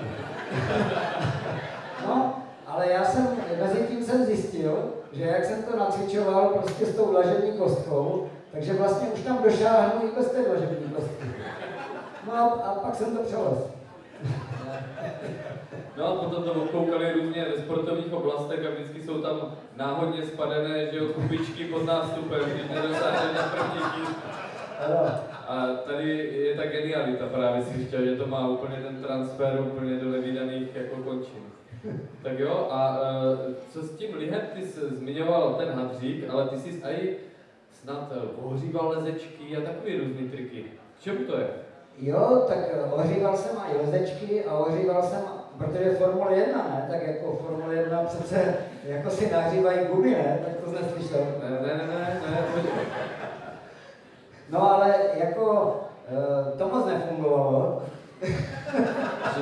no, 2.07 2.33
ale 2.67 2.91
já 2.91 3.05
jsem, 3.05 3.27
mezi 3.59 3.87
tím 3.87 4.03
jsem 4.03 4.25
zjistil, 4.25 4.93
že 5.11 5.23
jak 5.23 5.45
jsem 5.45 5.63
to 5.63 5.77
nacvičoval 5.77 6.49
prostě 6.49 6.85
s 6.85 6.95
tou 6.95 7.11
dlažební 7.11 7.51
kostkou, 7.51 8.27
takže 8.51 8.73
vlastně 8.73 9.07
už 9.07 9.21
tam 9.21 9.43
došáhnu 9.43 10.07
i 10.07 10.15
bez 10.15 10.29
té 10.29 10.43
dlažební 10.43 10.89
kostky. 10.89 11.31
No 12.27 12.33
a, 12.33 12.43
a 12.43 12.75
pak 12.75 12.95
jsem 12.95 13.17
to 13.17 13.23
přelez. 13.23 13.76
No 15.97 16.07
a 16.07 16.15
potom 16.15 16.43
to 16.43 16.53
obkoukali 16.53 17.13
různě 17.13 17.45
ve 17.45 17.61
sportovních 17.61 18.13
oblastech 18.13 18.65
a 18.65 18.69
vždycky 18.69 19.01
jsou 19.01 19.21
tam 19.21 19.55
náhodně 19.77 20.25
spadené, 20.25 20.91
že 20.91 20.97
jo, 20.97 21.05
kupičky 21.05 21.65
pod 21.65 21.85
nástupem, 21.85 22.39
když 22.39 22.69
nedosáhne 22.69 23.33
na 23.33 23.43
první. 23.43 24.15
A 25.47 25.67
tady 25.85 26.09
je 26.33 26.55
ta 26.55 26.65
genialita 26.65 27.25
právě 27.27 27.63
si 27.63 27.85
chtěl, 27.85 28.05
že 28.05 28.15
to 28.15 28.27
má 28.27 28.47
úplně 28.47 28.75
ten 28.75 29.03
transfer 29.03 29.59
úplně 29.61 29.95
do 29.95 30.11
nevydaných 30.11 30.75
jako 30.75 30.95
končin. 30.95 31.43
Tak 32.23 32.39
jo, 32.39 32.67
a 32.71 32.99
uh, 32.99 33.53
co 33.69 33.81
s 33.83 33.97
tím 33.97 34.15
lihem, 34.17 34.41
ty 34.53 34.65
jsi 34.65 34.79
zmiňoval 34.79 35.53
ten 35.53 35.69
hadřík, 35.69 36.29
ale 36.29 36.47
ty 36.47 36.57
jsi 36.57 36.81
i 36.83 37.15
snad 37.71 38.11
eh, 38.15 38.19
ohříval 38.41 38.89
lezečky 38.89 39.57
a 39.57 39.61
takový 39.61 39.97
různý 39.97 40.29
triky. 40.29 40.63
K 40.97 41.01
čemu 41.01 41.25
to 41.25 41.37
je? 41.37 41.47
Jo, 41.97 42.45
tak 42.47 42.57
ohříval 42.91 43.37
jsem 43.37 43.57
i 43.73 43.77
lezečky 43.85 44.45
a 44.45 44.53
ohříval 44.57 45.03
jsem, 45.03 45.19
protože 45.57 45.95
Formule 45.95 46.35
1, 46.35 46.57
ne, 46.57 46.87
tak 46.91 47.07
jako 47.07 47.39
Formule 47.47 47.75
1 47.75 48.03
přece 48.03 48.55
jako 48.83 49.09
si 49.09 49.31
nahřívají 49.31 49.79
gumy, 49.87 50.11
ne, 50.11 50.39
tak 50.45 50.55
to 50.63 50.71
jsem 50.71 50.89
slyšel. 50.89 51.19
Ne, 51.43 51.49
ne, 51.49 51.77
ne, 51.77 51.87
ne, 51.87 52.21
ne. 52.31 52.39
No 54.49 54.73
ale 54.73 54.95
jako 55.13 55.75
eh, 56.07 56.57
to 56.57 56.67
moc 56.67 56.85
nefungovalo 56.85 57.81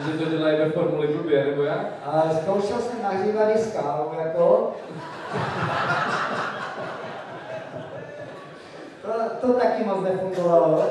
Že 0.05 0.17
to 0.17 0.29
dělají 0.29 0.57
ve 0.57 0.69
formuli 0.69 1.07
blbě, 1.07 1.45
nebo 1.45 1.63
jak? 1.63 1.87
a 2.05 2.23
zkoušel 2.41 2.77
jsem 2.79 3.03
nahřívat 3.03 3.49
i 3.55 3.59
skálu, 3.59 4.11
jako. 4.25 4.71
To, 9.01 9.11
to 9.41 9.53
taky 9.53 9.83
moc 9.83 10.03
nefungovalo, 10.03 10.83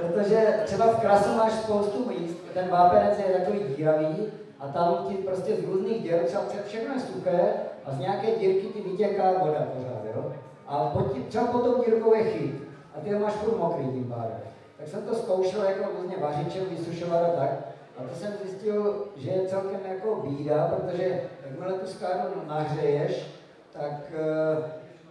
protože 0.00 0.60
třeba 0.64 0.86
v 0.86 1.00
krasu 1.00 1.36
máš 1.36 1.52
spoustu 1.52 2.08
míst, 2.08 2.36
ten 2.54 2.68
vápenec 2.68 3.18
je 3.18 3.38
takový 3.38 3.60
díravý 3.76 4.16
a 4.60 4.68
tam 4.68 5.06
ti 5.08 5.14
prostě 5.14 5.56
z 5.56 5.64
různých 5.64 6.02
děr, 6.02 6.20
třeba 6.24 6.42
všechno 6.66 6.94
je 6.94 7.00
suché 7.00 7.52
a 7.84 7.90
z 7.90 7.98
nějaké 7.98 8.26
dírky 8.26 8.66
ti 8.66 8.80
vytěká 8.80 9.32
voda 9.32 9.66
pořád, 9.76 10.16
jo? 10.16 10.32
A 10.66 10.84
pod 10.84 11.12
tí, 11.12 11.22
třeba 11.22 11.46
pod 11.46 11.64
tou 11.64 11.84
dírkou 11.84 12.14
je 12.14 12.24
chyt 12.24 12.54
a 12.96 13.00
ty 13.00 13.12
ho 13.12 13.20
máš 13.20 13.32
furt 13.32 13.58
mokrý 13.58 13.84
tím 13.84 14.04
pádem. 14.04 14.40
Tak 14.78 14.88
jsem 14.88 15.02
to 15.02 15.14
zkoušel 15.14 15.62
jako 15.62 15.84
různě 16.00 16.16
vařičem, 16.16 16.64
vysušovat 16.70 17.22
a 17.22 17.40
tak. 17.40 17.50
A 17.98 18.02
to 18.02 18.14
jsem 18.14 18.32
zjistil, 18.42 19.04
že 19.16 19.30
je 19.30 19.48
celkem 19.48 19.80
jako 19.88 20.16
bída, 20.16 20.74
protože 20.76 21.22
jakmile 21.46 21.72
tu 21.72 21.86
skáru 21.86 22.42
nahřeješ, 22.46 23.26
tak, 23.72 24.12
eh, 24.12 24.62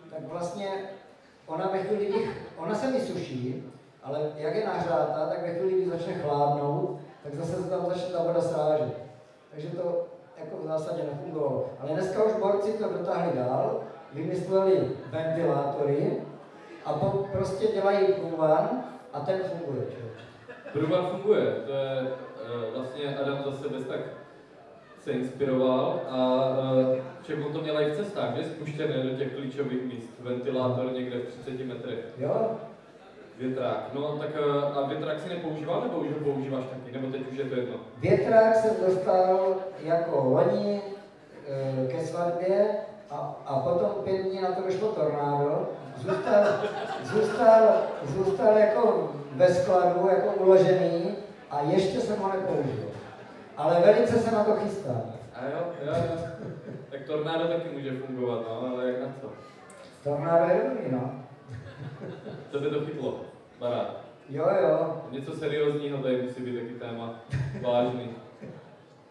tak 0.10 0.20
vlastně 0.24 0.68
ona 1.46 1.70
ve 1.74 1.80
chvíli, 1.80 2.30
ona 2.58 2.76
se 2.76 2.92
vysuší, 2.92 3.64
ale 4.08 4.20
jak 4.38 4.56
je 4.56 4.66
nahřátá, 4.66 5.26
tak 5.30 5.42
ve 5.42 5.54
chvíli, 5.54 5.82
kdy 5.82 5.90
začne 5.90 6.14
chladnout, 6.14 7.00
tak 7.24 7.36
zase 7.36 7.64
se 7.64 7.70
tam 7.70 7.86
začne 7.86 8.10
ta 8.10 8.24
voda 8.24 8.42
srážet. 8.42 8.94
Takže 9.52 9.68
to 9.68 10.08
jako 10.38 10.58
v 10.58 10.68
zásadě 10.68 11.04
nefungovalo. 11.04 11.70
Ale 11.80 11.92
dneska 11.92 12.24
už 12.24 12.34
borci 12.34 12.74
to 12.74 12.94
dotáhli 12.94 13.38
dál, 13.38 13.84
vymysleli 14.14 14.92
ventilátory 15.10 16.22
a 16.86 16.94
po, 16.94 17.28
prostě 17.32 17.68
dělají 17.68 18.08
průvan 18.08 18.84
a 19.14 19.20
ten 19.20 19.40
funguje. 19.44 19.86
Průvan 20.74 21.08
funguje, 21.08 21.46
to 21.66 21.72
je 21.72 22.02
uh, 22.02 22.76
vlastně 22.76 23.18
Adam 23.18 23.44
za 23.44 23.52
sebe 23.52 23.84
tak 23.84 24.00
se 25.00 25.12
inspiroval 25.12 26.02
a 26.10 26.50
však 27.22 27.38
on 27.46 27.54
to 27.54 27.62
měl 27.62 27.80
i 27.80 27.92
v 27.92 27.96
cestách, 27.96 28.36
že? 28.36 28.44
Spuštěné 28.44 29.04
do 29.04 29.10
těch 29.10 29.36
klíčových 29.36 29.84
míst. 29.84 30.10
Ventilátor 30.20 30.92
někde 30.92 31.20
v 31.20 31.26
30 31.26 31.66
metrech. 31.66 32.06
Jo? 32.18 32.58
Větrák. 33.38 33.90
No 33.94 34.18
tak 34.18 34.30
uh, 34.30 34.78
a 34.78 34.88
větrák 34.88 35.20
si 35.20 35.30
nepoužíval, 35.30 35.82
nebo 35.82 35.98
už 35.98 36.08
ho 36.08 36.20
používáš 36.32 36.64
taky? 36.66 36.92
Nebo 36.92 37.12
teď 37.12 37.32
už 37.32 37.38
je 37.38 37.46
to 37.46 37.56
jedno? 37.56 37.76
Větrák 37.98 38.56
jsem 38.56 38.76
dostal 38.88 39.56
jako 39.84 40.24
loni 40.24 40.82
e, 41.48 41.88
ke 41.88 42.00
svatbě 42.00 42.68
a, 43.12 43.36
a 43.46 43.60
potom 43.60 44.04
pět 44.04 44.22
dní 44.22 44.42
na 44.42 44.52
to 44.52 44.62
vyšlo 44.62 44.88
tornádo. 44.88 45.70
Zůstal, 45.98 46.44
zůstal, 47.04 47.82
zůstal 48.04 48.58
jako 48.58 49.12
ve 49.36 49.54
skladu, 49.54 50.08
jako 50.08 50.30
uložený 50.44 51.16
a 51.52 51.62
ještě 51.62 52.00
jsem 52.00 52.20
ho 52.20 52.30
nepoužil. 52.30 52.90
Ale 53.58 53.80
velice 53.80 54.20
se 54.20 54.32
na 54.32 54.44
to 54.44 54.56
chystám. 54.56 55.02
A 55.34 55.46
jo, 55.46 55.60
jo, 55.86 55.94
jo. 55.94 56.18
Tak 56.90 57.00
tornádo 57.08 57.48
taky 57.48 57.70
může 57.74 57.92
fungovat, 57.92 58.42
no, 58.50 58.70
ale 58.74 58.88
jak 58.88 59.02
na 59.02 59.08
co? 59.22 59.30
Tornádo 60.04 60.54
je 60.54 60.62
dobrý, 60.70 60.92
no. 60.92 61.12
To 62.52 62.60
by 62.60 62.70
to 62.70 62.86
chytlo, 62.86 63.20
barát. 63.60 63.98
Jo, 64.30 64.48
jo. 64.62 65.02
Něco 65.12 65.32
seriózního 65.32 65.98
tady 65.98 66.22
musí 66.22 66.42
být 66.42 66.60
taky 66.60 66.74
téma, 66.74 67.20
vážný. 67.62 68.10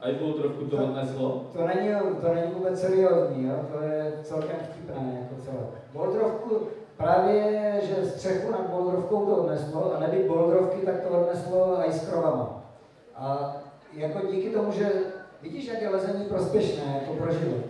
A 0.00 0.08
i 0.08 0.14
bylo 0.14 0.32
trochu 0.32 0.64
to 0.64 0.76
odneslo. 0.76 1.44
To 1.52 1.66
není, 1.66 1.88
to 2.20 2.34
není 2.34 2.52
vůbec 2.52 2.80
seriózní, 2.80 3.44
jo? 3.46 3.54
to 3.72 3.84
je 3.84 4.12
celkem 4.22 4.56
vtipné 4.62 5.18
jako 5.20 5.42
celé. 5.42 5.66
Boldrovku, 5.92 6.68
právě, 6.96 7.72
že 7.82 8.06
střechu 8.06 8.50
nad 8.50 8.70
Boldrovkou 8.70 9.26
to 9.26 9.36
odneslo, 9.36 9.94
a 9.96 10.00
nebýt 10.00 10.26
Boldrovky, 10.26 10.86
tak 10.86 11.00
to 11.00 11.08
odneslo 11.08 11.80
i 11.88 11.92
s 11.92 12.08
krovama. 12.08 12.64
A 13.14 13.56
jako 13.92 14.26
díky 14.26 14.50
tomu, 14.50 14.72
že 14.72 14.92
vidíš, 15.42 15.68
jak 15.68 15.82
je 15.82 15.88
lezení 15.88 16.24
prospěšné 16.24 17.00
jako 17.00 17.22
pro 17.22 17.32
život. 17.32 17.64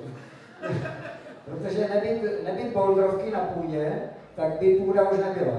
Protože 1.44 1.88
nebýt, 1.88 2.44
nebýt 2.44 2.72
Boldrovky 2.72 3.30
na 3.30 3.40
půdě, 3.40 4.00
tak 4.36 4.58
by 4.58 4.74
půda 4.74 5.10
už 5.10 5.18
nebyla. 5.18 5.56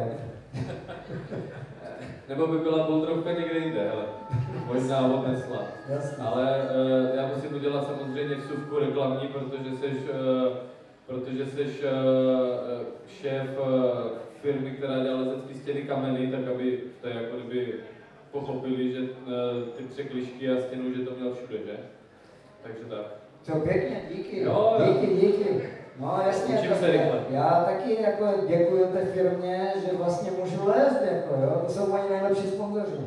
Nebo 2.29 2.47
by 2.47 2.57
byla 2.57 2.87
boldrovka 2.87 3.31
někde 3.31 3.59
jinde, 3.59 3.91
ale 3.91 4.03
možná 4.65 5.13
odnesla. 5.13 5.63
Jasně. 5.89 6.23
Ale 6.23 6.61
uh, 6.61 7.15
já 7.15 7.27
musím 7.35 7.55
udělat 7.55 7.87
samozřejmě 7.87 8.35
vsuvku 8.35 8.79
reklamní, 8.79 9.27
protože 9.27 9.75
jsi, 9.77 9.87
uh, 9.87 10.57
protože 11.05 11.45
jsi 11.45 11.63
uh, 11.63 11.69
šéf 13.07 13.59
uh, 13.59 13.67
firmy, 14.41 14.71
která 14.71 15.03
dělá 15.03 15.19
lezecký 15.19 15.53
stěny 15.53 15.81
kameny, 15.81 16.27
tak 16.27 16.55
aby 16.55 16.79
to 17.01 17.07
jako 17.07 17.37
kdyby 17.37 17.73
pochopili, 18.31 18.91
že 18.93 18.99
uh, 19.01 19.07
ty 19.77 19.83
překlišky 19.83 20.49
a 20.49 20.61
stěnu, 20.61 20.93
že 20.93 21.01
to 21.01 21.11
měl 21.19 21.33
všude, 21.33 21.57
že? 21.57 21.77
Takže 22.63 22.83
tak. 22.89 23.05
Co 23.41 23.59
pěkně, 23.59 24.01
díky. 24.15 24.41
Jo, 24.41 24.77
díky, 24.87 25.15
díky. 25.15 25.69
No 25.99 26.21
se 26.79 26.91
rychle. 26.91 27.19
já 27.29 27.63
taky 27.65 28.01
jako 28.01 28.25
děkuji 28.47 28.85
té 28.93 29.05
firmě, 29.05 29.73
že 29.85 29.97
vlastně 29.97 30.31
můžu 30.31 30.67
lézt, 30.67 31.01
jako 31.11 31.33
jo, 31.43 31.61
to 31.65 31.73
jsou 31.73 31.87
moji 31.87 32.03
nejlepší 32.09 32.47
sponzoři. 32.47 32.97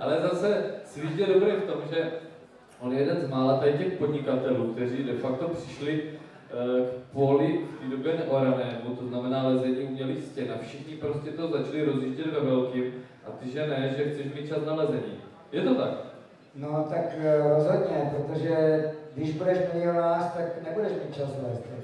Ale 0.00 0.20
zase 0.20 0.76
Svíž 0.96 1.10
je 1.16 1.26
dobrý 1.26 1.52
v 1.52 1.64
tom, 1.64 1.80
že 1.92 2.10
on 2.80 2.92
je 2.92 3.00
jeden 3.00 3.20
z 3.20 3.28
mála 3.28 3.56
tady 3.56 3.72
těch 3.72 3.92
podnikatelů, 3.92 4.72
kteří 4.72 5.04
de 5.04 5.12
facto 5.12 5.48
přišli 5.48 6.02
eh, 6.04 6.86
k 6.86 7.12
poli 7.12 7.58
v 7.58 7.80
té 7.80 7.96
době 7.96 8.14
neoranému, 8.18 8.96
to 8.98 9.06
znamená 9.06 9.48
lezení 9.48 9.76
umělých 9.76 10.24
stěn 10.24 10.52
a 10.52 10.58
všichni 10.62 10.94
prostě 10.94 11.30
to 11.30 11.48
začali 11.48 11.84
rozjíždět 11.84 12.26
ve 12.26 12.40
velkým 12.40 12.92
a 13.26 13.30
ty 13.30 13.50
že 13.50 13.66
ne, 13.66 13.94
že 13.96 14.10
chceš 14.10 14.34
mít 14.34 14.48
čas 14.48 14.58
na 14.66 14.74
lezení. 14.74 15.20
Je 15.52 15.62
to 15.62 15.74
tak? 15.74 16.05
No 16.56 16.86
tak 16.90 17.04
eh, 17.18 17.48
rozhodně, 17.48 18.12
protože 18.16 18.84
když 19.14 19.32
budeš 19.32 19.58
milionář, 19.74 20.32
tak 20.36 20.62
nebudeš 20.64 20.92
mít 20.92 21.14
čas 21.14 21.30
lézt. 21.42 21.62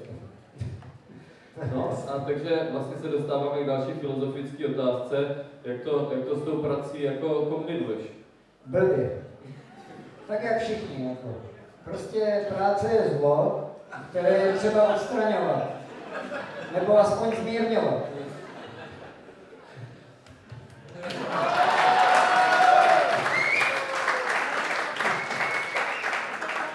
No 1.75 1.97
a 2.07 2.19
takže 2.19 2.67
vlastně 2.71 2.97
se 2.97 3.07
dostáváme 3.07 3.63
k 3.63 3.67
další 3.67 3.91
filozofické 3.91 4.67
otázce, 4.67 5.35
jak 5.63 5.81
to, 5.81 6.11
jak 6.15 6.25
to 6.25 6.35
s 6.35 6.43
tou 6.43 6.61
prací 6.61 7.03
jako 7.03 7.45
kombinuješ. 7.45 8.01
Blbě. 8.65 9.21
Tak 10.27 10.43
jak 10.43 10.61
všichni, 10.61 11.09
jako. 11.09 11.35
Prostě 11.83 12.45
práce 12.55 12.91
je 12.91 13.17
zlo, 13.17 13.69
které 14.09 14.29
je 14.29 14.53
třeba 14.53 14.95
odstraňovat. 14.95 15.63
Nebo 16.75 16.99
aspoň 16.99 17.35
zmírňovat. 17.35 18.03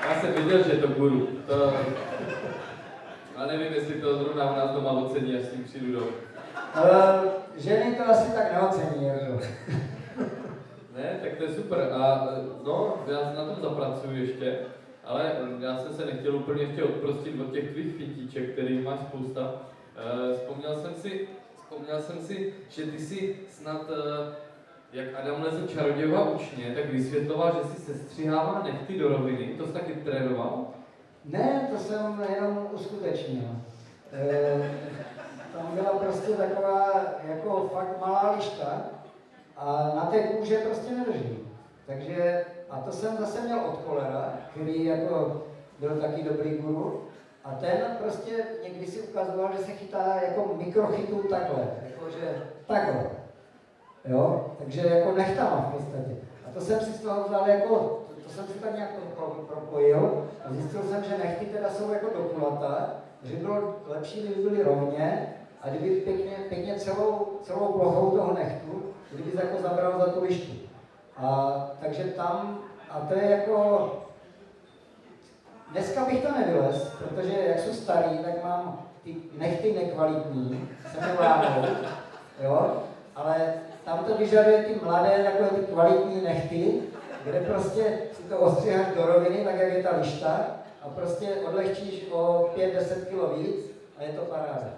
Já 0.09 0.18
jsem 0.35 0.45
viděl, 0.45 0.63
že 0.63 0.73
je 0.73 0.79
to 0.79 0.89
guru. 0.89 1.29
To... 1.47 1.73
A 3.37 3.47
nevím, 3.47 3.73
jestli 3.73 3.95
to 3.95 4.17
zrovna 4.19 4.53
u 4.53 4.57
nás 4.57 4.71
doma 4.71 4.91
ocení, 4.91 5.35
až 5.37 5.43
s 5.43 5.49
tím 5.49 5.65
přijdu 5.65 5.93
domů. 5.93 6.07
Uh, 6.77 7.31
ženy 7.57 7.95
to 7.95 8.11
asi 8.11 8.33
tak 8.33 8.53
neocení, 8.53 9.07
jako. 9.07 9.41
Ne, 10.97 11.19
tak 11.23 11.33
to 11.39 11.45
je 11.45 11.51
super. 11.51 11.93
A 11.93 12.29
no, 12.65 12.97
já 13.07 13.33
na 13.37 13.45
tom 13.45 13.63
zapracuju 13.63 14.17
ještě, 14.17 14.59
ale 15.05 15.33
já 15.61 15.79
jsem 15.79 15.95
se 15.95 16.07
nechtěl 16.07 16.37
úplně 16.37 16.63
ještě 16.63 16.85
odprostit 16.85 17.41
od 17.41 17.53
těch 17.53 17.71
tvých 17.71 17.97
fitíček, 17.97 18.53
který 18.53 18.79
máš 18.79 18.99
spousta. 19.01 19.55
Eh, 19.97 20.35
Vzpomněl 20.35 20.77
jsem 20.77 20.95
si, 20.95 21.29
vzpomněl 21.57 22.01
jsem 22.01 22.19
si, 22.19 22.55
že 22.71 22.83
ty 22.83 22.99
si 22.99 23.37
snad, 23.51 23.91
eh, 23.91 24.35
jak 24.93 25.07
Adam 25.15 25.43
lezl 25.43 25.67
čarodějova 25.67 26.31
učně, 26.31 26.75
tak 26.75 26.93
vysvětloval, 26.93 27.53
že 27.53 27.69
si 27.69 27.81
sestřihává 27.81 28.63
nechty 28.63 28.99
do 28.99 29.09
roviny. 29.09 29.55
To 29.59 29.67
jsi 29.67 29.73
taky 29.73 29.93
trénoval? 29.93 30.67
Ne, 31.25 31.69
to 31.73 31.79
jsem 31.79 32.27
jenom 32.35 32.69
uskutečnil. 32.73 33.49
E, 34.13 34.73
tam 35.53 35.71
byla 35.75 35.91
prostě 35.91 36.33
taková 36.33 36.93
jako 37.29 37.71
fakt 37.73 38.01
malá 38.01 38.35
lišta 38.37 38.83
a 39.57 39.93
na 39.97 40.07
té 40.07 40.23
kůže 40.23 40.59
prostě 40.59 40.95
nedrží. 40.95 41.39
Takže, 41.87 42.45
a 42.71 42.81
to 42.81 42.93
jsem 42.93 43.17
zase 43.17 43.41
měl 43.41 43.61
od 43.61 43.77
kolera, 43.77 44.39
který 44.51 44.85
jako 44.85 45.43
byl 45.79 46.01
taky 46.01 46.23
dobrý 46.23 46.59
guru. 46.59 47.05
A 47.45 47.55
ten 47.55 47.97
prostě 48.03 48.45
někdy 48.63 48.87
si 48.87 49.01
ukazoval, 49.01 49.53
že 49.53 49.65
se 49.65 49.73
chytá 49.73 50.21
jako 50.23 50.55
mikrochytů 50.57 51.23
takhle, 51.31 51.69
jakože 51.83 52.43
takhle. 52.67 53.18
Jo? 54.05 54.47
Takže 54.59 54.81
jako 54.81 55.13
nechtama 55.13 55.71
v 55.71 55.75
podstatě. 55.75 56.17
A 56.47 56.51
to 56.55 56.61
jsem 56.61 56.81
si 56.81 56.93
z 56.93 57.01
toho 57.01 57.25
vzal 57.29 57.49
jako, 57.49 58.03
to, 58.25 58.31
jsem 58.31 58.47
si 58.47 58.59
tak 58.59 58.75
nějak 58.75 58.91
pro, 58.91 59.27
pro, 59.27 59.43
propojil 59.43 60.29
a 60.45 60.53
zjistil 60.53 60.83
jsem, 60.83 61.05
že 61.05 61.19
nechty 61.19 61.47
teda 61.47 61.71
jsou 61.71 61.93
jako 61.93 62.07
do 62.07 62.25
kulata, 62.25 62.91
že 63.23 63.37
bylo 63.37 63.77
lepší, 63.87 64.21
kdyby 64.23 64.43
byly 64.43 64.63
rovně 64.63 65.35
a 65.63 65.69
kdyby 65.69 66.01
pěkně, 66.01 66.37
pěkně 66.49 66.75
celou, 66.75 67.39
celou 67.43 67.73
plochou 67.73 68.11
toho 68.11 68.35
nechtu 68.35 68.69
kdyby 69.13 69.37
jako 69.37 69.63
zabral 69.63 69.99
za 69.99 70.07
tu 70.07 70.23
lištu. 70.23 70.53
A, 71.17 71.53
takže 71.81 72.05
tam, 72.05 72.59
a 72.91 73.01
to 73.01 73.15
je 73.15 73.31
jako, 73.31 73.89
dneska 75.73 76.05
bych 76.05 76.23
to 76.23 76.33
nevylez, 76.33 76.89
protože 76.99 77.45
jak 77.47 77.59
jsou 77.59 77.73
starý, 77.73 78.19
tak 78.19 78.45
mám 78.45 78.87
ty 79.05 79.17
nechty 79.39 79.75
nekvalitní, 79.75 80.69
se 80.93 81.01
mi 81.01 81.13
jo, 82.45 82.83
ale 83.17 83.55
tam 83.89 84.05
to 84.05 84.15
vyžaduje 84.15 84.59
ty 84.63 84.81
mladé, 84.85 85.11
takové 85.25 85.49
ty 85.61 85.73
kvalitní 85.73 86.21
nechty, 86.25 86.81
kde 87.25 87.41
prostě 87.41 87.99
si 88.13 88.23
to 88.23 88.37
ostříháš 88.39 88.87
do 88.97 89.07
roviny, 89.07 89.45
tak 89.45 89.55
jak 89.61 89.73
je 89.73 89.83
ta 89.83 89.97
lišta, 89.97 90.41
a 90.83 90.89
prostě 90.89 91.27
odlehčíš 91.49 92.07
o 92.11 92.51
5-10 92.57 92.81
kg 93.05 93.39
víc 93.39 93.71
a 93.99 94.03
je 94.03 94.09
to 94.09 94.21
paráda. 94.23 94.69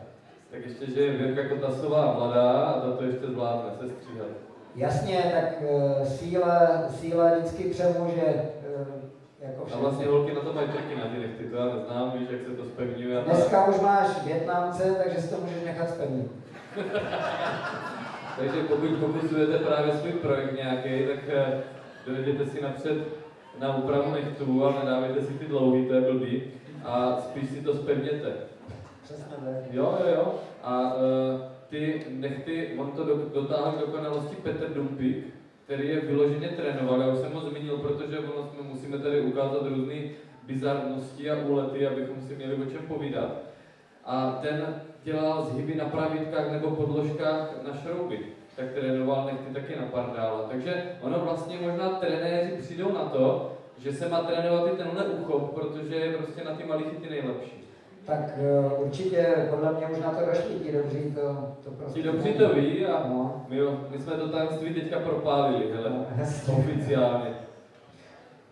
Tak 0.50 0.60
ještě, 0.66 0.86
že 0.86 1.00
je 1.00 1.10
Věrka 1.12 1.48
Kotasová 1.54 2.14
mladá 2.18 2.50
a 2.52 2.80
za 2.86 2.96
to 2.96 3.04
ještě 3.04 3.26
zvládne 3.26 3.70
se 3.80 3.88
stříhat. 3.88 4.26
Jasně, 4.76 5.32
tak 5.34 5.62
uh, 5.70 6.06
síla, 6.06 6.68
síla 7.00 7.30
vždycky 7.34 7.64
přemůže 7.64 8.50
uh, 8.80 8.86
jako 9.40 9.62
A 9.62 9.66
všechno. 9.66 9.82
vlastně 9.82 10.06
holky 10.06 10.34
na 10.34 10.40
to 10.40 10.52
mají 10.52 10.68
taky 10.68 10.96
na 10.96 11.04
ty 11.04 11.18
nechty, 11.18 11.44
to 11.44 11.56
já 11.56 11.64
neznám, 11.64 12.12
víš, 12.18 12.28
jak 12.30 12.40
se 12.40 12.50
to 12.56 12.64
spevňuje. 12.64 13.18
a. 13.18 13.24
Dneska 13.24 13.66
už 13.66 13.80
máš 13.80 14.24
Větnamce, 14.24 14.94
takže 15.04 15.22
si 15.22 15.34
to 15.34 15.40
můžeš 15.40 15.64
nechat 15.64 15.90
spevnit. 15.90 16.32
Takže 18.38 18.62
pokud 18.62 18.90
pokusujete 18.90 19.58
právě 19.58 19.92
svůj 19.92 20.12
projekt 20.12 20.56
nějaký, 20.56 21.06
tak 21.06 21.18
eh, 21.28 21.62
dojděte 22.06 22.46
si 22.46 22.62
napřed 22.62 22.98
na 23.60 23.76
úpravu 23.76 24.12
nechtů 24.12 24.64
a 24.64 24.84
nedávejte 24.84 25.22
si 25.22 25.32
ty 25.32 25.44
dlouhý, 25.44 25.86
to 25.86 25.94
je 25.94 26.00
blbý. 26.00 26.42
A 26.84 27.20
spíš 27.20 27.50
si 27.50 27.60
to 27.60 27.74
spevněte. 27.74 28.32
Přesně 29.02 29.24
tak. 29.24 29.40
Jo, 29.70 29.98
jo, 30.00 30.14
jo. 30.14 30.34
A 30.62 30.94
uh, 30.94 31.40
ty 31.68 32.06
nechty, 32.08 32.74
on 32.78 32.92
to 32.92 33.04
do, 33.04 33.16
dotáhl 33.34 33.72
k 33.72 33.80
dokonalosti 33.80 34.36
Petr 34.36 34.68
Dumpik, 34.74 35.26
který 35.64 35.88
je 35.88 36.00
vyloženě 36.00 36.48
trénoval. 36.48 37.00
Já 37.00 37.08
už 37.08 37.18
jsem 37.18 37.32
ho 37.32 37.40
zmínil, 37.40 37.76
protože 37.76 38.18
ono 38.18 38.48
jsme 38.48 38.62
musíme 38.62 38.98
tady 38.98 39.20
ukázat 39.20 39.66
různé 39.66 39.94
bizarnosti 40.42 41.30
a 41.30 41.36
úlety, 41.46 41.86
abychom 41.86 42.22
si 42.28 42.34
měli 42.34 42.54
o 42.54 42.70
čem 42.70 42.86
povídat. 42.88 43.36
A 44.04 44.38
ten 44.42 44.82
dělal 45.04 45.42
zhyby 45.44 45.74
na 45.74 45.84
pravítkách 45.84 46.52
nebo 46.52 46.70
podložkách 46.70 47.50
na 47.68 47.76
šrouby. 47.82 48.18
Tak 48.56 48.66
trénoval 48.74 49.24
nechty 49.26 49.54
taky 49.54 49.80
na 49.80 49.86
pardála. 49.86 50.42
Takže 50.50 50.82
ono 51.02 51.18
vlastně 51.18 51.58
možná 51.62 51.88
trenéři 51.88 52.56
přijdou 52.62 52.92
na 52.92 53.04
to, 53.04 53.52
že 53.78 53.92
se 53.92 54.08
má 54.08 54.20
trénovat 54.22 54.66
i 54.72 54.76
tenhle 54.76 55.04
úchop, 55.04 55.54
protože 55.54 55.94
je 55.96 56.12
prostě 56.16 56.44
na 56.44 56.50
ty 56.54 56.64
malé 56.64 56.82
chyty 56.82 57.10
nejlepší. 57.10 57.64
Tak 58.06 58.38
uh, 58.38 58.82
určitě 58.86 59.46
podle 59.50 59.72
mě 59.72 59.86
už 59.86 59.98
na 59.98 60.10
to 60.10 60.26
došli 60.26 60.54
ti 60.54 60.72
dobří, 60.72 61.14
to, 61.14 61.54
to 61.64 61.70
prostě... 61.70 62.00
Ti 62.00 62.06
dobří 62.06 62.32
to 62.34 62.48
ví 62.54 62.86
a 62.86 63.08
No. 63.08 63.44
my, 63.48 63.56
jo, 63.56 63.80
my 63.90 63.98
jsme 63.98 64.12
to 64.16 64.28
tajemství 64.28 64.74
teďka 64.74 64.98
propálili, 64.98 65.72
hele, 65.74 65.90
No, 65.90 66.06
hezky. 66.14 66.50
oficiálně. 66.52 67.34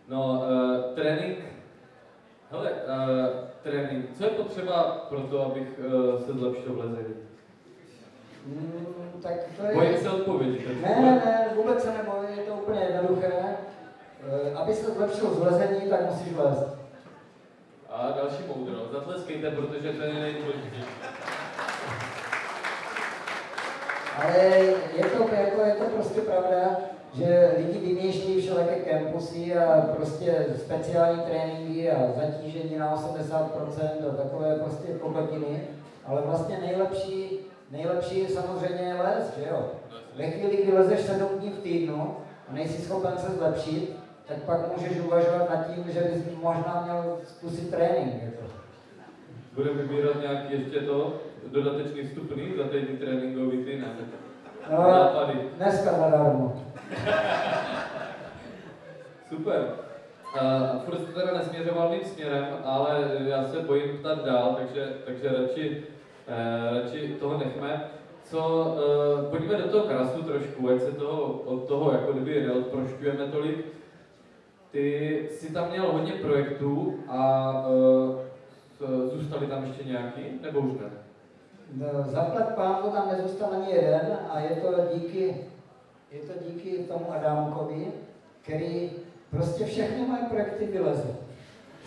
No, 0.08 0.42
uh, 0.50 0.94
trénink, 0.94 1.38
hele, 2.50 2.70
uh, 2.70 3.47
trénink, 3.62 4.06
co 4.18 4.24
je 4.24 4.30
potřeba 4.30 5.06
pro 5.08 5.20
to, 5.20 5.46
abych 5.46 5.68
uh, 5.78 6.20
se 6.26 6.32
zlepšil 6.32 6.72
v 6.72 6.78
lezení? 6.78 7.14
Mm, 8.46 9.20
tak 9.22 9.32
to 9.56 9.66
je... 9.66 9.74
Bojím 9.74 9.96
se 9.98 10.10
odpovědi. 10.10 10.66
Ne, 10.82 10.96
ne, 11.00 11.22
ne, 11.24 11.48
vůbec 11.56 11.82
se 11.82 11.92
nebojím, 11.92 12.38
je 12.38 12.44
to 12.44 12.52
úplně 12.54 12.80
jednoduché. 12.80 13.32
Eh, 14.26 14.54
Aby 14.54 14.74
se 14.74 14.90
zlepšil 14.90 15.30
zlezení, 15.30 15.90
tak 15.90 16.10
musíš 16.10 16.36
lézt. 16.36 16.78
A 17.90 18.10
další 18.16 18.42
moudro, 18.48 18.88
zatleskejte, 18.92 19.50
protože 19.50 19.92
to 19.92 20.02
je 20.02 20.14
nejdůležitější. 20.14 20.88
Ale 24.16 24.38
je 24.96 25.04
to, 25.04 25.34
jako, 25.34 25.60
je 25.60 25.74
to 25.74 25.84
prostě 25.84 26.20
pravda, 26.20 26.76
že 27.18 27.52
lidi 27.58 27.78
vymýšlí 27.86 28.40
všelijaké 28.40 28.74
campusy 28.90 29.56
a 29.56 29.80
prostě 29.96 30.46
speciální 30.56 31.20
tréninky 31.22 31.90
a 31.90 32.12
zatížení 32.20 32.78
na 32.78 32.96
80% 32.96 33.88
a 34.10 34.22
takové 34.22 34.56
prostě 34.56 34.92
kokotiny. 34.92 35.60
Ale 36.06 36.22
vlastně 36.26 36.58
nejlepší, 36.66 37.38
nejlepší 37.70 38.18
je 38.18 38.28
samozřejmě 38.28 38.94
les, 39.02 39.36
že 39.38 39.48
jo? 39.50 39.66
Ve 40.16 40.30
chvíli, 40.30 40.56
kdy 40.62 40.72
lezeš 40.72 41.00
7 41.00 41.28
dní 41.38 41.50
v 41.50 41.58
týdnu 41.62 42.16
a 42.50 42.52
nejsi 42.54 42.82
schopen 42.82 43.12
se 43.18 43.30
zlepšit, 43.32 43.96
tak 44.26 44.36
pak 44.36 44.76
můžeš 44.76 45.00
uvažovat 45.00 45.50
nad 45.50 45.66
tím, 45.74 45.84
že 45.92 46.00
bys 46.00 46.22
možná 46.42 46.82
měl 46.84 47.16
zkusit 47.24 47.70
trénink. 47.70 48.22
Jako. 48.22 48.42
Budeme 49.54 49.82
vybírat 49.82 50.16
nějaký 50.22 50.52
ještě 50.52 50.80
to, 50.80 51.14
dodatečný 51.52 52.02
vstupný 52.02 52.52
za 52.56 52.64
ty 52.64 52.80
tréninkový 52.80 53.64
ty, 53.64 53.76
ne? 53.78 53.86
No, 54.70 54.76
Nápady. 54.90 55.32
dneska 55.56 55.92
zadarmo. 55.92 56.62
Super. 59.28 59.68
Uh, 60.34 60.80
furt 60.80 61.00
jste 61.00 61.12
teda 61.12 61.38
nesměřoval 61.38 61.90
mým 61.90 62.04
směrem, 62.04 62.46
ale 62.64 63.10
já 63.26 63.44
se 63.44 63.60
bojím 63.60 63.98
ptat 63.98 64.24
dál, 64.24 64.56
takže, 64.58 64.92
takže 65.04 65.28
radši, 65.28 65.84
uh, 66.28 66.78
radši 66.78 67.16
toho 67.20 67.38
nechme. 67.38 67.84
Co, 68.22 68.66
uh, 69.18 69.24
pojďme 69.30 69.54
do 69.54 69.68
toho 69.68 69.84
krasu 69.84 70.22
trošku, 70.22 70.68
ať 70.68 70.80
se 70.80 70.92
toho, 70.92 71.22
od 71.24 71.68
toho 71.68 71.92
jako 71.92 72.12
kdyby 72.12 72.46
neodprošťujeme 72.46 73.26
tolik. 73.26 73.66
Ty 74.70 75.28
jsi 75.30 75.52
tam 75.52 75.70
měl 75.70 75.92
hodně 75.92 76.12
projektů 76.12 76.98
a 77.08 77.52
uh, 77.68 78.16
zůstaly 79.10 79.46
tam 79.46 79.64
ještě 79.64 79.84
nějaký, 79.84 80.22
nebo 80.42 80.60
už 80.60 80.80
ne? 80.80 80.90
No, 81.74 82.02
Zaplat 82.02 82.54
pánu 82.54 82.90
tam 82.90 83.08
nezůstal 83.08 83.50
ani 83.52 83.72
jeden 83.72 84.18
a 84.30 84.40
je 84.40 84.56
to 84.56 84.74
díky, 84.94 85.36
je 86.10 86.20
to 86.20 86.32
díky 86.46 86.78
tomu 86.78 87.12
Adámkovi, 87.12 87.92
který 88.42 88.90
prostě 89.30 89.64
všechny 89.64 90.06
moje 90.06 90.22
projekty 90.22 90.66
vylezl. 90.66 91.16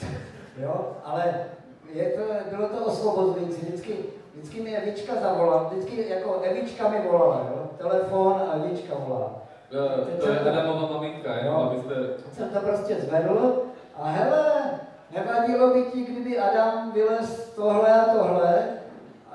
jo, 0.61 0.97
ale 1.03 1.45
je 1.93 2.09
to, 2.09 2.21
bylo 2.55 2.69
to 2.69 2.85
osvobozující. 2.85 3.65
Vždycky, 3.65 3.95
vždycky 4.33 4.61
mi 4.61 4.77
Evička 4.77 5.15
zavolala, 5.15 5.63
vždycky 5.63 6.09
jako 6.09 6.39
Evička 6.41 6.89
mi 6.89 7.01
volala, 7.11 7.47
jo, 7.49 7.69
telefon 7.77 8.33
a 8.33 8.53
Evička 8.55 8.95
volala. 9.07 9.41
Uh, 9.71 10.07
to 10.19 10.29
je 10.29 10.39
Adamova 10.39 10.91
maminka, 10.93 11.45
Jo. 11.45 11.53
abyste... 11.53 11.95
jsem 12.33 12.49
to 12.49 12.59
prostě 12.59 12.95
zvedl 12.95 13.61
a 13.95 14.09
hele, 14.09 14.79
nevadilo 15.11 15.73
by 15.73 15.83
ti, 15.83 16.01
kdyby 16.03 16.39
Adam 16.39 16.91
vylez 16.91 17.53
tohle 17.55 18.01
a 18.01 18.05
tohle 18.05 18.80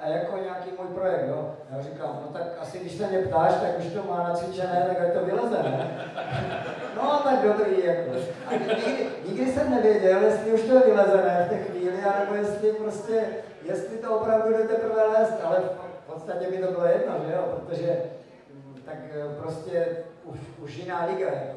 a 0.06 0.08
jako 0.08 0.36
nějaký 0.36 0.70
můj 0.78 0.86
projekt, 0.94 1.28
jo. 1.28 1.50
Já 1.70 1.82
říkám, 1.82 2.20
no 2.26 2.32
tak 2.32 2.42
asi 2.60 2.78
když 2.78 2.92
se 2.92 3.06
mě 3.06 3.18
ptáš, 3.18 3.54
tak 3.54 3.78
už 3.78 3.86
to 3.86 4.02
má 4.02 4.22
nacvičené, 4.28 4.84
tak 4.88 5.00
ať 5.00 5.12
to 5.12 5.24
vyleze, 5.24 5.62
ne? 5.62 5.90
No 6.96 7.20
tak 7.24 7.42
dobrý, 7.42 7.84
jako. 7.86 8.10
A 8.46 8.52
nikdy, 8.52 9.06
nikdy 9.28 9.52
jsem 9.52 9.70
nevěděl, 9.70 10.20
jestli 10.22 10.52
už 10.52 10.62
to 10.62 10.74
je 10.74 10.80
vylezené 10.80 11.44
v 11.46 11.48
té 11.50 11.58
chvíli, 11.58 12.02
anebo 12.02 12.34
jestli 12.34 12.72
prostě, 12.72 13.24
jestli 13.62 13.98
to 13.98 14.16
opravdu 14.20 14.52
jde 14.52 14.58
teprve 14.68 15.02
lézt, 15.04 15.34
ale 15.44 15.56
v 16.06 16.12
podstatě 16.12 16.50
by 16.50 16.58
to 16.58 16.72
bylo 16.72 16.86
jedno, 16.86 17.14
že 17.26 17.32
jo, 17.34 17.42
protože 17.56 17.96
mm, 18.54 18.74
tak 18.84 18.94
eh, 19.10 19.40
prostě 19.42 19.86
už, 20.24 20.38
už 20.62 20.76
jiná 20.76 21.04
liga, 21.04 21.26
jako. 21.30 21.56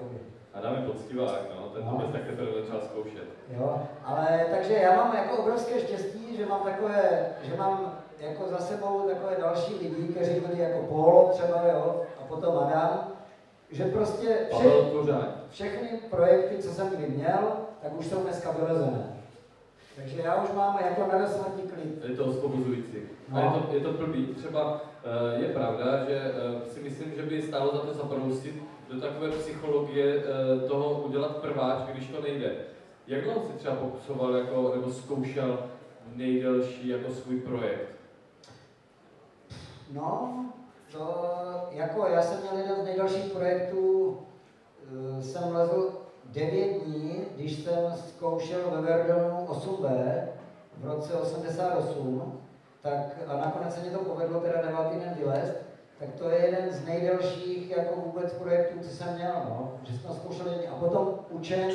Adam 0.53 0.75
je 0.75 0.81
poctivák, 0.81 1.41
no, 1.55 1.69
ten 1.69 1.83
to 1.83 1.91
No. 1.91 1.97
bez 1.97 2.11
tak 2.11 2.21
teprve 2.21 2.61
začal 2.61 2.81
zkoušet. 2.81 3.23
Jo, 3.49 3.81
ale 4.03 4.45
takže 4.55 4.73
já 4.73 4.95
mám 4.95 5.15
jako 5.15 5.37
obrovské 5.37 5.79
štěstí, 5.79 6.37
že 6.37 6.45
mám 6.45 6.61
takové, 6.63 7.25
že 7.43 7.55
mám 7.57 7.97
jako 8.19 8.47
za 8.49 8.57
sebou 8.57 9.01
takové 9.09 9.35
další 9.39 9.73
lidi, 9.73 10.13
kteří 10.13 10.39
byli 10.39 10.59
jako 10.59 10.79
Polo 10.79 11.29
třeba, 11.33 11.63
jo, 11.73 12.01
a 12.21 12.23
potom 12.23 12.57
Adam, 12.57 13.11
že 13.71 13.85
prostě 13.85 14.47
vše, 14.51 14.69
všechny 15.49 15.99
projekty, 16.09 16.63
co 16.63 16.69
jsem 16.69 16.89
kdy 16.89 17.07
měl, 17.09 17.51
tak 17.81 17.99
už 17.99 18.07
jsou 18.07 18.19
dneska 18.23 18.51
vylezené. 18.51 19.15
Takže 19.95 20.21
já 20.21 20.43
už 20.43 20.49
mám 20.55 20.79
jako 20.85 21.01
na 21.11 21.25
klid. 21.73 22.03
Je 22.09 22.15
to 22.15 22.25
osvobozující. 22.25 22.97
A 23.31 23.35
No. 23.35 23.41
je 23.41 23.61
to, 23.61 23.75
je 23.75 23.81
to 23.81 24.03
blbý. 24.03 24.25
Třeba 24.25 24.81
eh, 25.03 25.41
je 25.41 25.49
pravda, 25.49 26.05
že 26.05 26.15
eh, 26.15 26.69
si 26.69 26.79
myslím, 26.79 27.13
že 27.15 27.21
by 27.21 27.41
stálo 27.41 27.71
za 27.71 27.79
to 27.79 27.93
zabrousit 27.93 28.63
do 28.93 29.01
takové 29.01 29.29
psychologie 29.29 30.23
eh, 30.23 30.67
toho 30.67 31.01
udělat 31.01 31.37
prváč, 31.37 31.89
když 31.91 32.07
to 32.07 32.21
nejde. 32.21 32.55
Jak 33.07 33.23
dlouho 33.23 33.45
jsi 33.47 33.53
třeba 33.53 33.75
pokusoval 33.75 34.35
jako, 34.35 34.71
nebo 34.75 34.91
zkoušel 34.91 35.59
nejdelší 36.15 36.87
jako 36.87 37.11
svůj 37.11 37.39
projekt? 37.39 37.98
No, 39.93 40.45
to 40.91 41.15
jako 41.71 42.07
já 42.07 42.21
jsem 42.21 42.41
měl 42.41 42.57
jeden 42.57 42.81
z 42.81 42.85
nejdelších 42.85 43.31
projektů, 43.31 44.17
eh, 45.17 45.21
jsem 45.21 45.55
lezl 45.55 45.91
9 46.25 46.83
dní, 46.83 47.25
když 47.35 47.59
jsem 47.59 47.93
zkoušel 48.07 48.59
ve 48.71 48.81
Verdonu 48.81 49.45
8B 49.45 50.27
v 50.77 50.85
roce 50.85 51.13
88, 51.13 52.39
tak 52.81 53.17
a 53.27 53.37
nakonec 53.37 53.75
se 53.75 53.81
mi 53.81 53.89
to 53.89 53.99
povedlo 53.99 54.39
teda 54.39 54.61
devátý 54.61 54.99
den 54.99 55.15
vylézt, 55.17 55.57
tak 55.99 56.09
to 56.17 56.29
je 56.29 56.45
jeden 56.45 56.71
z 56.71 56.85
nejdelších 56.85 57.69
jako 57.69 58.01
vůbec 58.05 58.33
projektů, 58.33 58.79
co 58.79 58.89
jsem 58.89 59.15
měl, 59.15 59.33
no, 59.49 59.71
že 59.83 59.97
jsme 59.97 60.09
zkoušeli 60.13 60.67
a 60.67 60.75
potom 60.75 61.19
učen, 61.29 61.71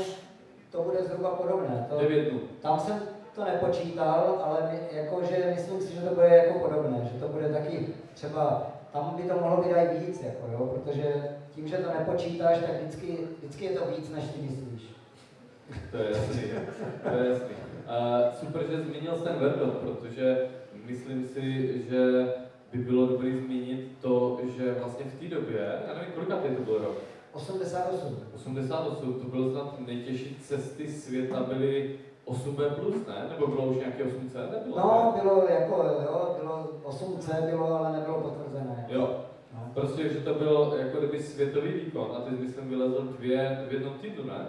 to 0.71 0.83
bude 0.83 1.03
zhruba 1.05 1.31
podobné. 1.31 1.87
To, 1.91 1.99
9 1.99 2.31
dnů. 2.31 2.41
tam 2.61 2.81
jsem 2.81 3.03
to 3.35 3.45
nepočítal, 3.45 4.43
ale 4.45 4.68
my, 4.72 4.99
jakože 4.99 5.53
myslím 5.55 5.80
si, 5.80 5.95
že 5.95 6.01
to 6.01 6.14
bude 6.14 6.28
jako 6.28 6.59
podobné, 6.59 7.11
že 7.12 7.20
to 7.20 7.28
bude 7.28 7.49
taky 7.49 7.87
třeba 8.14 8.74
tam 8.95 9.14
by 9.16 9.22
to 9.22 9.35
mohlo 9.41 9.62
být 9.62 9.70
i 9.70 9.99
víc, 9.99 10.22
jako, 10.22 10.53
jo, 10.53 10.66
protože 10.66 11.14
tím, 11.51 11.68
že 11.68 11.76
to 11.76 11.99
nepočítáš, 11.99 12.59
tak 12.59 12.82
vždycky, 12.82 13.18
vždycky 13.39 13.64
je 13.64 13.70
to 13.70 13.87
víc, 13.87 14.11
než 14.11 14.24
ty 14.24 14.41
myslíš. 14.41 14.82
To 15.91 15.97
je 15.97 16.09
jasný, 16.11 16.43
to 17.03 17.16
je 17.16 17.30
jasný. 17.30 17.55
A 17.87 18.22
super, 18.41 18.62
že 18.70 18.82
zmínil 18.82 19.12
ten 19.12 19.35
Verdon, 19.39 19.70
protože 19.70 20.49
myslím 20.85 21.28
si, 21.28 21.82
že 21.89 22.32
by 22.72 22.78
bylo 22.78 23.07
dobré 23.07 23.30
zmínit 23.30 23.99
to, 24.01 24.41
že 24.57 24.74
vlastně 24.74 25.05
v 25.05 25.20
té 25.20 25.35
době, 25.35 25.80
já 25.89 25.95
nevím, 25.95 26.12
kolik 26.12 26.57
to 26.57 26.64
byl 26.64 26.78
rok? 26.78 26.99
88. 27.32 28.18
88, 28.35 29.20
to 29.20 29.28
bylo 29.28 29.51
snad 29.51 29.87
nejtěžší 29.87 30.37
cesty 30.41 30.89
světa, 30.89 31.47
byly 31.49 31.99
8B+, 32.27 32.61
ne? 33.09 33.27
Nebo 33.31 33.47
bylo 33.47 33.66
už 33.66 33.77
nějaké 33.77 34.05
8C? 34.05 34.51
Nebylo, 34.53 34.77
No, 34.79 35.14
bylo 35.22 35.45
jako, 35.49 35.75
jo, 36.05 36.37
bylo 36.41 36.68
8C 36.85 37.43
bylo, 37.51 37.75
ale 37.79 37.93
nebylo 37.93 38.20
potvrzené. 38.20 38.87
Jo, 38.89 39.16
No. 39.55 39.61
prostě, 39.75 40.09
že 40.09 40.20
to 40.20 40.35
byl 40.35 40.75
jako 40.79 40.99
kdyby 40.99 41.22
světový 41.22 41.72
výkon 41.72 42.09
a 42.16 42.20
ty 42.20 42.31
myslím 42.31 42.68
vylezl 42.68 43.03
dvě 43.03 43.64
v 43.68 43.72
jednom 43.72 43.95
týdnu, 43.95 44.25
ne? 44.25 44.47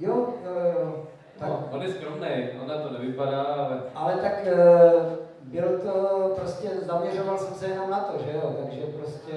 Jo, 0.00 0.26
jo. 0.74 1.04
Tak, 1.38 1.48
No, 1.48 1.68
on 1.72 1.82
je 1.82 1.88
skromný, 1.92 2.28
on 2.62 2.68
na 2.68 2.78
to 2.78 2.90
nevypadá, 2.92 3.42
ale 3.42 3.82
ale 3.94 4.12
tak 4.16 4.32
eh, 4.46 5.16
byl 5.42 5.78
to 5.78 6.28
prostě, 6.36 6.68
zaměřoval 6.82 7.38
jsem 7.38 7.54
se 7.54 7.66
jenom 7.66 7.90
na 7.90 8.00
to, 8.00 8.22
že 8.24 8.32
jo, 8.32 8.54
takže 8.62 8.80
prostě 8.86 9.36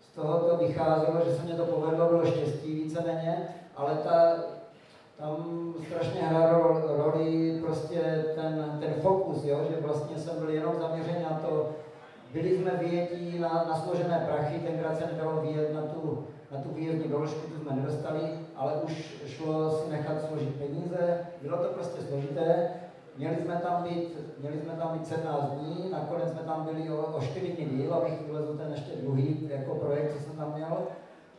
z 0.00 0.14
toho 0.14 0.38
to 0.38 0.56
vycházelo, 0.56 1.20
že 1.24 1.34
se 1.34 1.42
mě 1.42 1.54
to 1.54 1.64
povedlo, 1.64 2.08
bylo 2.08 2.26
štěstí 2.26 2.74
víceméně, 2.74 3.48
ale 3.76 3.94
ta, 4.04 4.34
tam 5.18 5.74
strašně 5.86 6.20
hrálo 6.20 6.80
roli 6.96 7.58
prostě 7.60 8.24
ten, 8.34 8.78
ten 8.80 8.94
fokus, 9.02 9.44
jo, 9.44 9.60
že 9.70 9.80
vlastně 9.80 10.18
jsem 10.18 10.38
byl 10.38 10.50
jenom 10.50 10.74
zaměřený 10.78 11.22
na 11.30 11.38
to, 11.38 11.70
byli 12.32 12.58
jsme 12.58 12.70
vyjetí 12.70 13.38
na, 13.38 13.48
na 13.48 13.76
složené 13.76 14.26
prachy, 14.28 14.58
tenkrát 14.58 14.98
se 14.98 15.06
nedalo 15.06 15.40
vyjet 15.40 15.74
na 15.74 15.82
tu, 15.82 16.24
na 16.50 16.60
tu 16.60 16.68
výjezdní 16.68 17.08
doložku, 17.08 17.46
tu 17.46 17.60
jsme 17.60 17.76
nedostali, 17.76 18.20
ale 18.56 18.72
už 18.72 19.22
šlo 19.26 19.70
si 19.70 19.90
nechat 19.90 20.28
složit 20.28 20.54
peníze, 20.54 21.26
bylo 21.42 21.58
to 21.58 21.68
prostě 21.68 22.02
složité, 22.02 22.70
měli 23.16 23.36
jsme 23.36 23.56
tam 23.56 23.82
být, 23.82 24.16
měli 24.40 24.58
jsme 24.58 24.72
tam 24.72 24.98
být 24.98 25.06
17 25.06 25.50
dní, 25.50 25.90
nakonec 25.90 26.30
jsme 26.30 26.40
tam 26.40 26.64
byli 26.64 26.90
o, 26.90 27.02
o 27.16 27.20
4 27.20 27.52
dny 27.52 27.64
díl, 27.64 27.94
abych 27.94 28.26
vylezl 28.26 28.56
ten 28.56 28.72
ještě 28.72 28.92
druhý 29.02 29.48
jako 29.50 29.74
projekt, 29.74 30.12
co 30.12 30.22
jsem 30.22 30.36
tam 30.36 30.54
měl, 30.54 30.78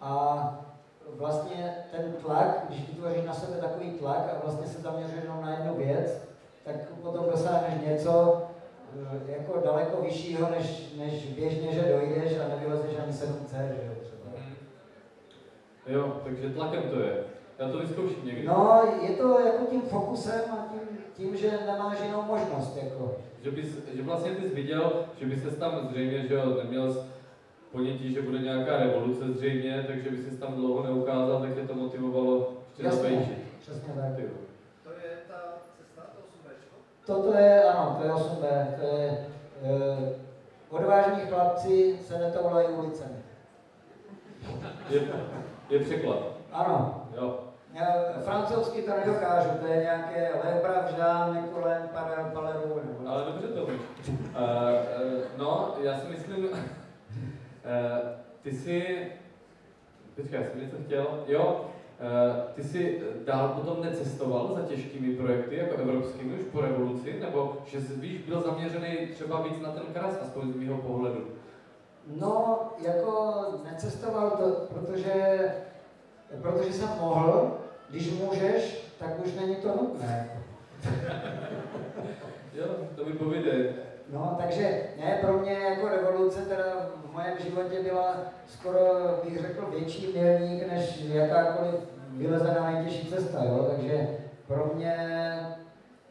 a 0.01 0.68
vlastně 1.15 1.75
ten 1.91 2.13
tlak, 2.25 2.65
když 2.67 2.87
vytvoříš 2.87 3.25
na 3.25 3.33
sebe 3.33 3.57
takový 3.57 3.91
tlak 3.91 4.17
a 4.17 4.39
vlastně 4.43 4.67
se 4.67 4.81
zaměřuješ 4.81 5.23
jenom 5.23 5.41
na 5.41 5.51
jednu 5.51 5.75
věc, 5.75 6.29
tak 6.63 6.75
potom 7.01 7.25
dosáhneš 7.31 7.73
něco 7.87 8.41
eh, 9.27 9.31
jako 9.31 9.61
daleko 9.65 10.01
vyššího, 10.01 10.49
než, 10.49 10.93
než 10.97 11.25
běžně, 11.25 11.73
že 11.73 11.81
dojdeš 11.81 12.37
a 12.39 12.47
nevylezeš 12.47 12.91
ani 13.03 13.11
7C, 13.11 13.67
že 13.67 13.87
jo, 13.87 13.93
třeba. 14.01 14.31
Mhm. 14.37 14.55
Jo, 15.87 16.21
takže 16.23 16.49
tlakem 16.49 16.83
to 16.83 16.99
je. 16.99 17.23
Já 17.59 17.69
to 17.69 17.77
vyzkouším 17.77 18.25
někdy. 18.25 18.47
No, 18.47 18.81
je 19.01 19.09
to 19.09 19.39
jako 19.39 19.65
tím 19.65 19.81
fokusem 19.81 20.41
a 20.51 20.67
tím, 20.71 20.97
tím 21.13 21.37
že 21.37 21.59
nemáš 21.65 21.97
jinou 22.05 22.21
možnost, 22.21 22.77
jako. 22.83 23.15
Že, 23.41 23.51
bys, 23.51 23.67
že 23.93 24.03
vlastně 24.03 24.31
ty 24.31 24.41
jsi 24.41 24.55
viděl, 24.55 25.05
že 25.19 25.25
by 25.25 25.37
se 25.37 25.51
tam 25.51 25.87
zřejmě, 25.91 26.27
že 26.27 26.33
jo, 26.33 26.57
neměl 26.63 27.05
ponětí, 27.71 28.13
že 28.13 28.21
bude 28.21 28.39
nějaká 28.39 28.77
revoluce 28.77 29.31
zřejmě, 29.31 29.83
takže 29.87 30.09
by 30.09 30.17
se 30.17 30.37
tam 30.37 30.53
dlouho 30.55 30.83
neukázal, 30.83 31.41
tak 31.41 31.53
tě 31.53 31.61
to 31.61 31.73
motivovalo 31.73 32.53
ještě 32.67 32.83
Jasně. 32.83 33.01
zapejčit. 33.01 33.37
Přesně 33.59 33.93
tak. 33.93 34.15
Ty. 34.15 34.29
To 34.83 34.89
je 34.89 35.11
ta 35.27 35.35
cesta, 35.77 36.01
to 36.01 36.19
8 36.27 36.39
Toto 37.05 37.37
je, 37.37 37.63
ano, 37.63 37.95
to 37.99 38.07
je 38.07 38.11
8B, 38.13 38.67
to 38.79 38.97
je 38.97 39.27
eh, 39.63 40.13
odvážní 40.69 41.21
chlapci 41.21 41.99
se 42.07 42.17
netoulají 42.17 42.67
ulicemi. 42.67 43.15
Je, 44.89 45.01
je 45.69 45.79
překlad. 45.79 46.19
Ano, 46.51 47.07
Jo. 47.21 47.39
já 47.73 47.85
francouzsky 48.23 48.81
to 48.81 48.91
nedokážu, 48.91 49.49
to 49.61 49.65
je 49.67 49.77
nějaké 49.81 50.31
Le 50.43 50.61
Bravžan, 50.61 51.35
Nicolén, 51.35 51.89
Parel, 51.93 52.25
Paleru, 52.33 52.81
nebo... 52.85 53.09
Ale 53.09 53.23
dobře 53.25 53.47
to 53.47 53.65
víš. 53.65 53.81
Uh, 54.09 54.13
uh, 54.15 55.21
no, 55.37 55.75
já 55.81 55.97
si 55.97 56.07
myslím, 56.07 56.49
ty 58.41 58.51
jsi, 58.51 59.07
počkej, 60.15 60.39
já 60.41 60.47
jsem 60.47 60.61
něco 60.61 60.75
chtěl, 60.85 61.23
jo, 61.27 61.65
uh, 61.65 62.53
ty 62.55 62.63
jsi 62.63 63.01
dál 63.25 63.47
potom 63.47 63.83
necestoval 63.83 64.53
za 64.55 64.61
těžkými 64.61 65.15
projekty, 65.15 65.55
jako 65.55 65.75
evropskými, 65.75 66.33
už 66.33 66.45
po 66.51 66.61
revoluci, 66.61 67.19
nebo 67.19 67.57
že 67.65 67.81
jsi, 67.81 67.93
víš, 67.93 68.21
byl 68.21 68.41
zaměřený 68.41 69.07
třeba 69.13 69.41
víc 69.41 69.59
na 69.61 69.71
ten 69.71 69.83
kras, 69.93 70.19
aspoň 70.21 70.53
z 70.53 70.55
mého 70.55 70.77
pohledu. 70.77 71.27
No, 72.19 72.59
jako 72.77 73.43
necestoval 73.71 74.29
to, 74.29 74.67
protože, 74.73 75.39
protože 76.41 76.73
jsem 76.73 76.89
mohl, 77.01 77.57
když 77.89 78.11
můžeš, 78.11 78.91
tak 78.99 79.25
už 79.25 79.33
není 79.33 79.55
to 79.55 79.67
nutné. 79.67 80.29
Jo, 82.53 82.65
to 82.95 83.05
mi 83.05 83.13
povídej. 83.13 83.73
No, 84.13 84.35
takže 84.41 84.83
ne, 84.99 85.17
pro 85.21 85.33
mě 85.33 85.51
jako 85.51 85.87
revoluce 85.87 86.41
teda 86.41 86.63
v 87.05 87.15
mém 87.15 87.37
životě 87.39 87.83
byla 87.83 88.15
skoro, 88.47 88.79
bych 89.23 89.39
řekl, 89.41 89.71
větší 89.71 90.13
milník, 90.13 90.67
než 90.67 91.01
jakákoliv 91.01 91.75
vylezená 92.09 92.71
nejtěžší 92.71 93.07
cesta, 93.07 93.43
jo? 93.43 93.67
takže 93.71 94.07
pro 94.47 94.71
mě 94.75 94.95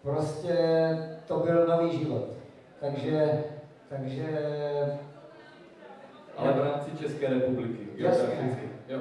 prostě 0.03 0.57
to 1.27 1.39
byl 1.39 1.67
nový 1.67 1.99
život. 1.99 2.25
Takže, 2.81 3.45
takže 3.89 4.27
Ale 6.37 6.53
v 6.53 6.59
rámci 6.59 6.91
České 6.99 7.29
republiky. 7.29 7.89
Geograficky. 7.97 8.69
Jo. 8.89 9.01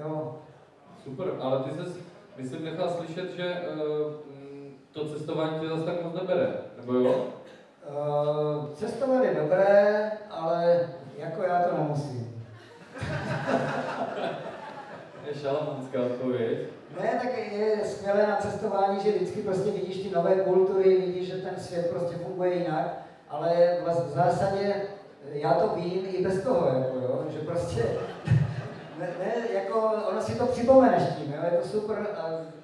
jo, 0.00 0.38
Super, 1.04 1.26
ale 1.40 1.58
ty 1.58 1.70
jsi, 1.70 2.00
myslím, 2.36 2.64
nechal 2.64 2.90
slyšet, 2.90 3.36
že 3.36 3.56
uh, 3.74 4.12
to 4.92 5.08
cestování 5.08 5.60
tě 5.60 5.68
zase 5.68 5.84
tak 5.84 6.02
moc 6.04 6.14
nebere, 6.14 6.48
nebo 6.76 6.92
jo? 6.92 7.26
Uh, 7.88 8.74
cestovat 8.74 9.24
je 9.24 9.34
dobré, 9.34 10.10
ale 10.30 10.88
jako 11.16 11.42
já 11.42 11.62
to 11.62 11.76
nemusím. 11.76 12.44
Je 15.26 15.34
šalamonská 15.34 16.00
odpověď. 16.00 16.58
Ne, 17.00 17.20
tak 17.22 17.52
je 17.52 17.84
skvělé 17.84 18.26
na 18.26 18.36
cestování, 18.36 19.00
že 19.00 19.12
vždycky 19.12 19.42
prostě 19.42 19.70
vidíš 19.70 20.02
ty 20.02 20.10
nové 20.10 20.34
kultury, 20.34 20.96
vidíš, 20.96 21.28
že 21.28 21.34
ten 21.34 21.54
svět 21.58 21.90
prostě 21.90 22.16
funguje 22.16 22.54
jinak, 22.54 22.98
ale 23.28 23.76
v 23.84 24.10
zásadě 24.10 24.74
já 25.32 25.54
to 25.54 25.68
vím 25.74 26.06
i 26.06 26.22
bez 26.22 26.42
toho, 26.42 26.66
jako 26.66 26.98
jo, 26.98 27.24
že 27.28 27.38
prostě 27.38 27.82
ne, 28.98 29.08
ne, 29.18 29.34
jako 29.54 29.92
ono 30.10 30.20
si 30.20 30.38
to 30.38 30.46
připomeneš 30.46 31.02
tím, 31.18 31.32
jo, 31.32 31.40
je 31.44 31.58
to 31.58 31.68
super, 31.68 32.06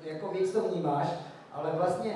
jako 0.05 0.29
víc 0.29 0.53
to 0.53 0.61
vnímáš, 0.61 1.07
ale 1.53 1.71
vlastně 1.77 2.15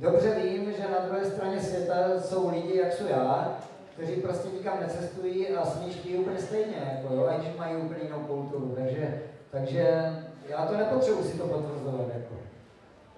dobře 0.00 0.34
vím, 0.42 0.72
že 0.72 0.82
na 0.82 1.06
druhé 1.06 1.24
straně 1.24 1.60
světa 1.60 1.94
jsou 2.20 2.50
lidi, 2.50 2.78
jak 2.78 2.92
jsou 2.92 3.06
já, 3.06 3.58
kteří 3.94 4.16
prostě 4.16 4.48
nikam 4.48 4.80
necestují 4.80 5.48
a 5.48 5.64
smýšlí 5.64 6.14
úplně 6.14 6.38
stejně, 6.38 6.92
jako 6.94 7.14
jo, 7.14 7.28
když 7.38 7.56
mají 7.58 7.76
úplně 7.76 8.00
jinou 8.02 8.18
kulturu, 8.18 8.74
takže, 8.76 9.22
takže 9.50 10.12
já 10.48 10.66
to 10.66 10.76
nepotřebuji 10.76 11.22
si 11.22 11.38
to 11.38 11.46
potvrzovat, 11.46 12.06
jako. 12.14 12.34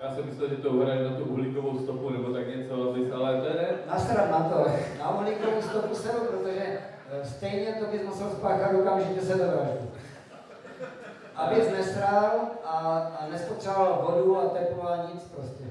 Já 0.03 0.15
jsem 0.15 0.27
myslel, 0.27 0.49
že 0.49 0.57
to 0.57 0.71
uhraješ 0.71 1.11
na 1.11 1.17
tu 1.17 1.25
uhlíkovou 1.25 1.79
stopu 1.79 2.11
nebo 2.11 2.33
tak 2.33 2.57
něco, 2.57 2.75
ale 3.15 3.41
to 3.41 3.47
je 3.47 3.55
ne. 3.55 3.69
Nasrat 3.87 4.31
na 4.31 4.41
to, 4.41 4.67
na 4.99 5.21
uhlíkovou 5.21 5.63
stopu 5.63 5.95
seru, 5.95 6.19
protože 6.19 6.63
eh, 7.11 7.25
stejně 7.25 7.73
to 7.73 7.87
bys 7.87 8.03
musel 8.03 8.31
spáchat 8.31 8.75
okamžitě 8.75 9.21
sebevraždu. 9.21 9.91
Abys 11.37 11.71
nesrál 11.71 12.31
a, 12.65 12.79
a 13.21 13.27
nespotřeboval 13.31 14.07
vodu 14.09 14.39
a 14.39 14.49
teplo 14.49 14.89
a 14.89 15.11
nic 15.15 15.23
prostě. 15.23 15.65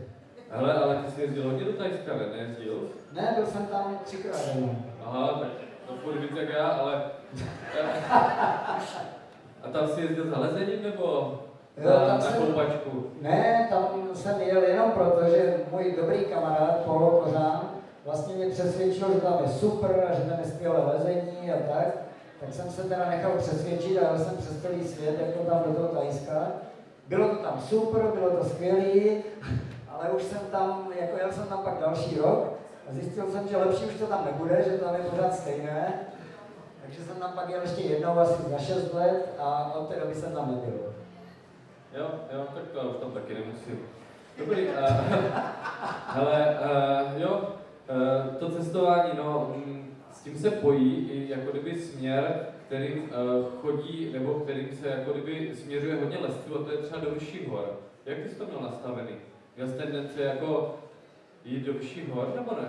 Hele, 0.52 0.74
ale 0.74 0.96
ty 0.96 1.12
jsi 1.12 1.22
jezdil 1.22 1.44
hodně 1.44 1.66
do 1.66 1.74
Tajska, 1.74 2.14
ne? 2.14 2.26
Nejezdil? 2.38 2.90
Ne, 3.14 3.34
byl 3.36 3.46
jsem 3.46 3.66
tam 3.66 4.00
třikrát. 4.04 4.42
Aha, 5.06 5.28
tak 5.40 5.50
to 5.88 5.94
furt 6.04 6.20
víc 6.20 6.32
jak 6.36 6.50
já, 6.50 6.68
ale... 6.68 7.02
A 9.64 9.68
tam 9.72 9.88
jsi 9.88 10.02
jezdil 10.02 10.30
za 10.30 10.40
lezením 10.40 10.84
nebo 10.84 11.40
Jo, 11.78 11.90
na, 11.90 11.96
tam 12.00 12.08
na 12.08 12.22
jsem- 12.22 12.46
koupačku? 12.46 13.06
Ne, 13.22 13.68
tam 13.70 13.88
jsem 14.14 14.42
jel 14.42 14.64
jenom 14.64 14.92
proto, 14.92 15.24
že 15.30 15.58
můj 15.72 15.96
dobrý 16.02 16.26
kamarád 16.26 16.78
Polo 16.86 17.10
Kořán 17.12 17.62
vlastně 18.06 18.36
mě 18.36 18.50
přesvědčil, 18.50 19.14
že 19.14 19.22
tam 19.22 19.38
je 19.44 19.50
super 19.50 20.08
a 20.12 20.16
že 20.16 20.22
tam 20.30 20.40
je 20.40 20.46
skvělé 20.46 20.80
lezení 20.94 21.52
a 21.52 21.74
tak. 21.74 21.88
Tak 22.40 22.54
jsem 22.54 22.70
se 22.70 22.84
teda 22.84 23.10
nechal 23.10 23.32
přesvědčit 23.38 23.98
a 23.98 24.02
jel 24.10 24.20
jsem 24.20 24.38
přes 24.38 24.62
celý 24.62 24.84
svět, 24.88 25.16
jako 25.28 25.50
tam 25.50 25.64
do 25.68 25.74
toho 25.74 25.88
Tajska. 25.88 26.48
Bylo 27.08 27.28
to 27.30 27.36
tam 27.36 27.62
super, 27.62 28.02
bylo 28.02 28.30
to 28.32 28.44
skvělé, 28.50 29.12
ale 30.00 30.10
už 30.10 30.24
jsem 30.24 30.40
tam, 30.52 30.92
jako 31.00 31.18
jel 31.18 31.32
jsem 31.32 31.48
tam 31.48 31.64
pak 31.64 31.80
další 31.80 32.18
rok 32.18 32.54
a 32.90 32.94
zjistil 32.94 33.32
jsem, 33.32 33.48
že 33.48 33.58
lepší 33.58 33.86
už 33.86 33.94
to 33.94 34.06
tam 34.06 34.26
nebude, 34.26 34.66
že 34.68 34.78
tam 34.78 34.96
je 34.96 35.02
pořád 35.02 35.36
stejné. 35.36 35.94
Takže 36.82 37.02
jsem 37.02 37.16
tam 37.16 37.32
pak 37.32 37.50
jel 37.50 37.62
ještě 37.62 37.82
jednou 37.82 38.20
asi 38.20 38.44
za 38.44 38.58
6 38.58 38.94
let 38.94 39.36
a 39.40 39.74
od 39.74 39.90
té 39.90 40.00
doby 40.00 40.16
jsem 40.16 40.32
tam 40.32 40.52
nebyl. 40.52 40.94
Jo, 41.94 42.10
jo, 42.34 42.46
tak 42.54 42.64
to 42.74 42.90
už 42.90 42.98
tam 42.98 43.12
taky 43.12 43.34
nemusím. 43.34 43.80
Dobrý, 44.38 44.68
uh, 44.68 44.74
hele, 46.08 46.58
uh, 47.16 47.22
jo, 47.22 47.50
uh, 47.90 48.36
to 48.36 48.50
cestování, 48.50 49.12
no, 49.18 49.54
mm, 49.56 49.96
s 50.12 50.22
tím 50.22 50.38
se 50.38 50.52
pojí 50.52 51.10
i 51.12 51.32
jako 51.32 51.52
kdyby 51.52 51.80
směr, 51.82 52.46
kterým 52.66 53.04
uh, 53.04 53.46
chodí, 53.62 54.10
nebo 54.14 54.34
kterým 54.34 54.76
se 54.76 54.88
jako 54.88 55.12
kdyby 55.12 55.56
směřuje 55.56 55.96
hodně 55.96 56.18
lesců, 56.18 56.56
a 56.56 56.64
to 56.64 56.72
je 56.72 56.78
třeba 56.78 57.02
do 57.02 57.12
vyšších 57.12 57.48
hor. 57.48 57.80
Jak 58.06 58.18
jsi 58.18 58.36
to 58.36 58.46
měl 58.46 58.62
nastavený? 58.62 59.12
Měl 59.58 59.68
jsi 59.68 59.74
tendence 59.74 60.22
jako 60.24 60.76
jít 61.46 61.66
do 61.66 61.74
vyšších 61.74 62.10
hor, 62.10 62.34
nebo 62.36 62.52
ne? 62.62 62.68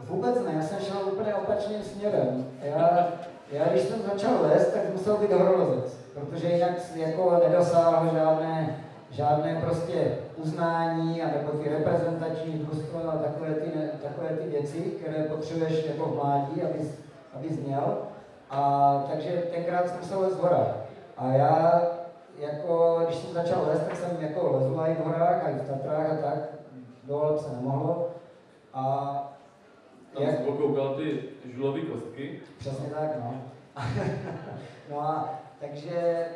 Vůbec 0.00 0.34
ne, 0.44 0.52
já 0.56 0.62
jsem 0.62 0.78
šel 0.80 0.96
úplně 1.12 1.34
opačným 1.34 1.82
směrem. 1.82 2.50
Já, 2.62 3.08
já 3.52 3.64
když 3.68 3.82
jsem 3.82 4.02
začal 4.02 4.42
lézt, 4.42 4.72
tak 4.72 4.92
musel 4.92 5.16
být 5.16 5.32
horolezec, 5.32 5.98
protože 6.14 6.48
jinak 6.48 6.70
jako 6.94 7.40
nedosáhl 7.48 8.10
žádné, 8.14 8.84
žádné 9.10 9.60
prostě 9.60 10.18
uznání, 10.36 11.22
anebo 11.22 11.50
ty 11.50 11.68
reprezentační 11.68 12.52
družstvo 12.52 13.00
a 13.08 13.16
takové 13.16 13.54
ty, 13.54 13.70
takové 14.02 14.28
ty 14.28 14.48
věci, 14.48 14.80
které 14.80 15.24
potřebuješ 15.24 15.86
jako 15.86 16.04
v 16.04 16.14
mládí, 16.14 16.62
abys, 16.62 16.98
abys 17.34 17.58
měl. 17.58 17.98
A 18.50 19.04
takže 19.10 19.42
tenkrát 19.54 19.88
jsem 19.88 19.98
musel 19.98 20.20
lézt 20.20 20.40
horách. 20.40 20.76
A 21.16 21.32
já, 21.32 21.82
jako, 22.38 23.02
když 23.04 23.16
jsem 23.16 23.34
začal 23.34 23.66
lézt, 23.66 23.82
tak 23.82 23.96
jsem 23.96 24.16
jako 24.20 24.52
lezl 24.52 24.80
i 24.86 24.94
v 24.94 25.04
horách, 25.04 25.44
a 25.44 25.48
i 25.48 25.54
v 25.54 25.68
Tatrách 25.68 26.10
a 26.12 26.16
tak. 26.16 26.38
Dole 27.04 27.38
se 27.38 27.56
nemohlo. 27.56 28.08
A 28.74 28.84
Tam 30.14 30.22
jak, 30.22 30.44
koukal 30.44 30.94
ty 30.94 31.22
žulový 31.54 31.82
kostky. 31.82 32.40
Přesně 32.58 32.86
tak, 32.86 33.10
no. 33.24 33.34
no 34.90 35.00
a 35.00 35.40
takže 35.60 36.26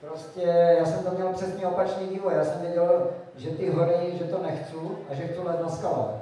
prostě 0.00 0.76
já 0.78 0.86
jsem 0.86 1.04
to 1.04 1.10
měl 1.10 1.32
přesně 1.32 1.66
opačný 1.66 2.06
vývoj. 2.06 2.34
Já 2.34 2.44
jsem 2.44 2.60
věděl, 2.60 3.10
že 3.36 3.50
ty 3.50 3.70
hory, 3.70 4.12
že 4.18 4.24
to 4.24 4.42
nechci 4.42 4.76
a 5.10 5.14
že 5.14 5.26
chci 5.26 5.40
let 5.40 5.62
na 5.62 5.68
skalách. 5.68 6.14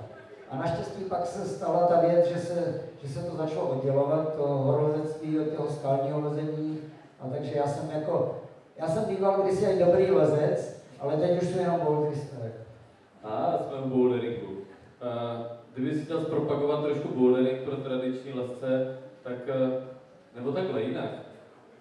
A 0.51 0.57
naštěstí 0.57 1.05
pak 1.05 1.27
se 1.27 1.49
stala 1.49 1.87
ta 1.87 2.01
věc, 2.01 2.27
že 2.27 2.39
se, 2.39 2.81
že 3.03 3.09
se 3.09 3.23
to 3.23 3.37
začalo 3.37 3.67
oddělovat, 3.67 4.35
to 4.37 4.43
horolezectví 4.43 5.41
od 5.41 5.49
toho 5.49 5.69
skalního 5.69 6.21
lezení. 6.21 6.81
A 7.21 7.29
takže 7.29 7.53
já 7.55 7.67
jsem 7.67 7.91
jako, 7.91 8.37
já 8.79 8.89
jsem 8.89 9.05
býval 9.05 9.43
kdysi 9.43 9.65
i 9.65 9.79
dobrý 9.79 10.11
lezec, 10.11 10.83
ale 11.01 11.17
teď 11.17 11.43
už 11.43 11.49
jsou 11.49 11.59
jenom 11.59 11.81
boulderisté. 11.81 12.53
A 13.25 13.59
jsme 13.59 13.81
u 13.81 13.89
boulderingu. 13.89 14.59
Kdyby 15.75 15.95
si 15.95 16.05
chtěl 16.05 16.21
zpropagovat 16.21 16.85
trošku 16.85 17.09
bouldering 17.09 17.63
pro 17.63 17.77
tradiční 17.77 18.33
lesce, 18.33 18.99
tak, 19.23 19.37
uh, 19.49 19.73
nebo 20.37 20.53
takhle 20.53 20.83
jinak. 20.83 21.11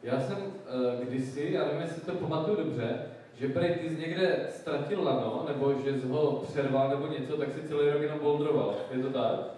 Já 0.03 0.21
jsem 0.21 0.37
uh, 0.37 1.05
kdysi, 1.05 1.49
já 1.51 1.65
nevím, 1.65 1.81
jestli 1.81 2.01
to 2.01 2.11
pamatuju 2.11 2.57
dobře, 2.57 3.01
že 3.33 3.47
prej 3.47 3.75
ty 3.75 3.89
jsi 3.89 4.01
někde 4.01 4.47
ztratil 4.49 5.03
lano, 5.03 5.45
nebo 5.47 5.73
že 5.73 6.01
jsi 6.01 6.07
ho 6.07 6.43
přerval 6.47 6.89
nebo 6.89 7.07
něco, 7.07 7.37
tak 7.37 7.51
si 7.51 7.67
celý 7.67 7.89
rok 7.89 8.01
jenom 8.01 8.19
bouldroval. 8.19 8.75
Je 8.91 9.03
to 9.03 9.09
tak? 9.09 9.56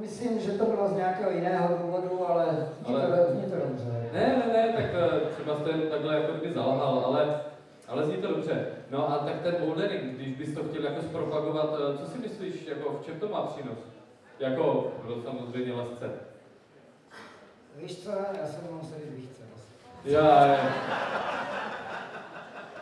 Myslím, 0.00 0.40
že 0.40 0.52
to 0.52 0.64
bylo 0.64 0.88
z 0.88 0.92
nějakého 0.96 1.30
jiného 1.30 1.78
důvodu, 1.82 2.28
ale 2.30 2.68
zní 2.86 2.94
Ale- 2.94 3.06
to, 3.26 3.32
zní 3.32 3.50
to 3.50 3.56
dobře. 3.56 4.08
Ne, 4.12 4.42
ne, 4.46 4.52
ne, 4.52 4.72
tak 4.76 4.84
uh, 5.12 5.28
třeba 5.28 5.56
jste 5.56 5.72
takhle 5.90 6.14
jako 6.14 6.32
kdyby 6.32 6.54
zalhal, 6.54 7.02
ale, 7.06 7.40
ale 7.88 8.04
zní 8.06 8.16
to 8.16 8.28
dobře. 8.28 8.66
No 8.90 9.10
a 9.12 9.18
tak 9.18 9.42
ten 9.42 9.54
bouldering, 9.60 10.02
když 10.02 10.36
bys 10.36 10.54
to 10.54 10.64
chtěl 10.64 10.84
jako 10.84 11.02
zpropagovat, 11.02 11.70
uh, 11.72 11.96
co 11.96 12.06
si 12.06 12.18
myslíš, 12.18 12.66
jako 12.66 12.98
v 13.02 13.04
čem 13.04 13.20
to 13.20 13.28
má 13.28 13.42
přínos? 13.42 13.78
Jako, 14.38 14.92
pro 15.02 15.22
samozřejmě 15.22 15.72
lesce. 15.72 16.10
Víš 17.76 17.98
co, 18.04 18.10
já 18.10 18.46
jsem 18.46 18.60
musel 18.82 18.98
jít 18.98 19.14
víc. 19.16 19.42
Já, 20.04 20.46
já. 20.46 20.56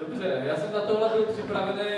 Dobře, 0.09 0.43
já 0.45 0.57
jsem 0.57 0.73
na 0.73 0.81
tohle 0.81 1.09
byl 1.09 1.23
připravený 1.23 1.91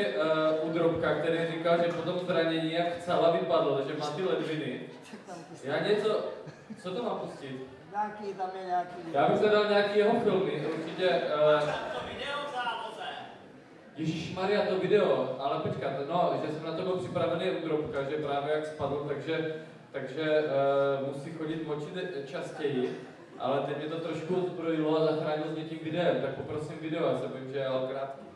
uh, 0.63 0.69
u 0.69 0.73
Drobka, 0.73 1.15
který 1.15 1.39
říkal, 1.47 1.79
že 1.79 1.93
po 1.93 2.03
tom 2.03 2.19
zranění 2.27 2.73
jak 2.73 2.99
celá 2.99 3.31
vypadl, 3.31 3.85
že 3.89 3.99
má 3.99 4.07
ty 4.07 4.23
ledviny. 4.23 4.81
Já 5.65 5.81
něco, 5.81 6.25
co 6.83 6.91
to 6.91 7.03
mám 7.03 7.19
pustit? 7.19 7.67
Nějaký, 7.93 8.35
tam 8.35 8.51
je 8.61 8.67
nějaký... 8.67 8.97
Já 9.13 9.29
bych 9.29 9.39
zadal 9.39 9.65
nějaký 9.69 9.99
jeho 9.99 10.21
filmy, 10.21 10.67
určitě. 10.67 11.09
Uh, 11.09 11.61
To 11.61 12.07
video 12.07 12.39
v. 12.53 12.57
Ježíš 13.97 14.35
Maria, 14.35 14.67
to 14.67 14.79
video, 14.79 15.37
ale 15.41 15.61
počkat, 15.61 15.93
no, 16.09 16.41
že 16.47 16.53
jsem 16.53 16.67
na 16.67 16.73
to 16.73 16.83
byl 16.83 16.93
připravený 16.97 17.51
u 17.51 17.69
Drobka, 17.69 18.03
že 18.03 18.17
právě 18.17 18.55
jak 18.55 18.67
spadl, 18.67 19.05
takže, 19.09 19.55
takže 19.93 20.45
uh, 21.03 21.09
musí 21.09 21.33
chodit 21.33 21.67
močit 21.67 22.27
častěji, 22.27 23.01
ale 23.39 23.61
teď 23.61 23.76
mě 23.78 23.87
to 23.87 24.01
trošku 24.01 24.41
zbrojilo 24.41 24.99
a 24.99 25.07
zachránil 25.07 25.53
mě 25.53 25.64
tím 25.64 25.78
videem, 25.82 26.22
tak 26.22 26.34
poprosím 26.34 26.78
video, 26.80 27.07
já 27.07 27.18
se 27.18 27.28
bojím, 27.28 27.53
že 27.53 27.59
je 27.59 27.68
krátký. 27.89 28.26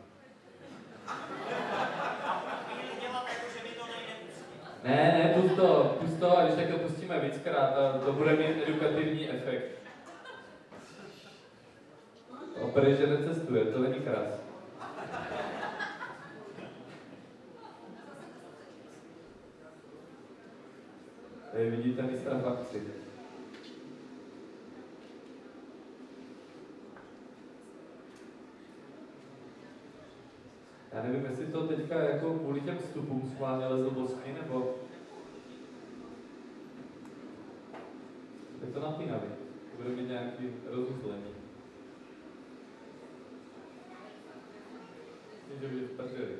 Ne, 4.84 4.96
ne, 5.18 5.34
pust 5.34 5.56
to, 5.56 5.96
pust 6.00 6.20
to 6.20 6.38
a 6.38 6.44
když 6.44 6.54
tak 6.54 6.68
to 6.68 6.78
pustíme 6.78 7.20
víckrát 7.20 7.76
a 7.76 7.98
to 7.98 8.12
bude 8.12 8.32
mít 8.32 8.62
edukativní 8.62 9.30
efekt. 9.30 9.80
Opery, 12.60 12.96
že 12.96 13.06
necestuje, 13.06 13.64
to 13.64 13.78
není 13.78 13.94
krás. 13.94 14.40
Tady 21.52 21.70
vidíte 21.70 22.02
mistra 22.02 22.34
v 22.34 22.42
Já 30.92 31.02
nevím, 31.02 31.24
jestli 31.24 31.46
to 31.46 31.68
teďka 31.68 32.00
jako 32.00 32.34
kvůli 32.34 32.60
těm 32.60 32.78
vstupům 32.78 33.30
schválně 33.34 33.66
lezl 33.66 33.90
bosky, 33.90 34.32
nebo... 34.32 34.74
Je 38.60 38.72
to 38.72 38.80
napínavý. 38.80 39.28
Bude 39.76 39.88
mít 39.88 40.08
nějaký 40.08 40.50
rozuzlení. 40.66 41.34
Myslím, 45.30 45.60
že 45.60 45.68
bude 45.68 45.86
v 45.86 45.90
prdeli. 45.90 46.36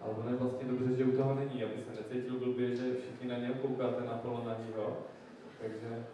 Ale 0.00 0.14
ono 0.14 0.30
je 0.30 0.36
vlastně 0.36 0.68
dobře, 0.68 0.96
že 0.96 1.04
u 1.04 1.16
toho 1.16 1.34
není, 1.34 1.64
aby 1.64 1.82
se 1.82 2.02
necítil 2.02 2.38
blbě, 2.38 2.76
že 2.76 2.94
všichni 2.94 3.28
na 3.28 3.38
něho 3.38 3.54
koukáte 3.54 4.04
na 4.04 4.12
polonahýho. 4.12 5.06
Takže... 5.60 6.04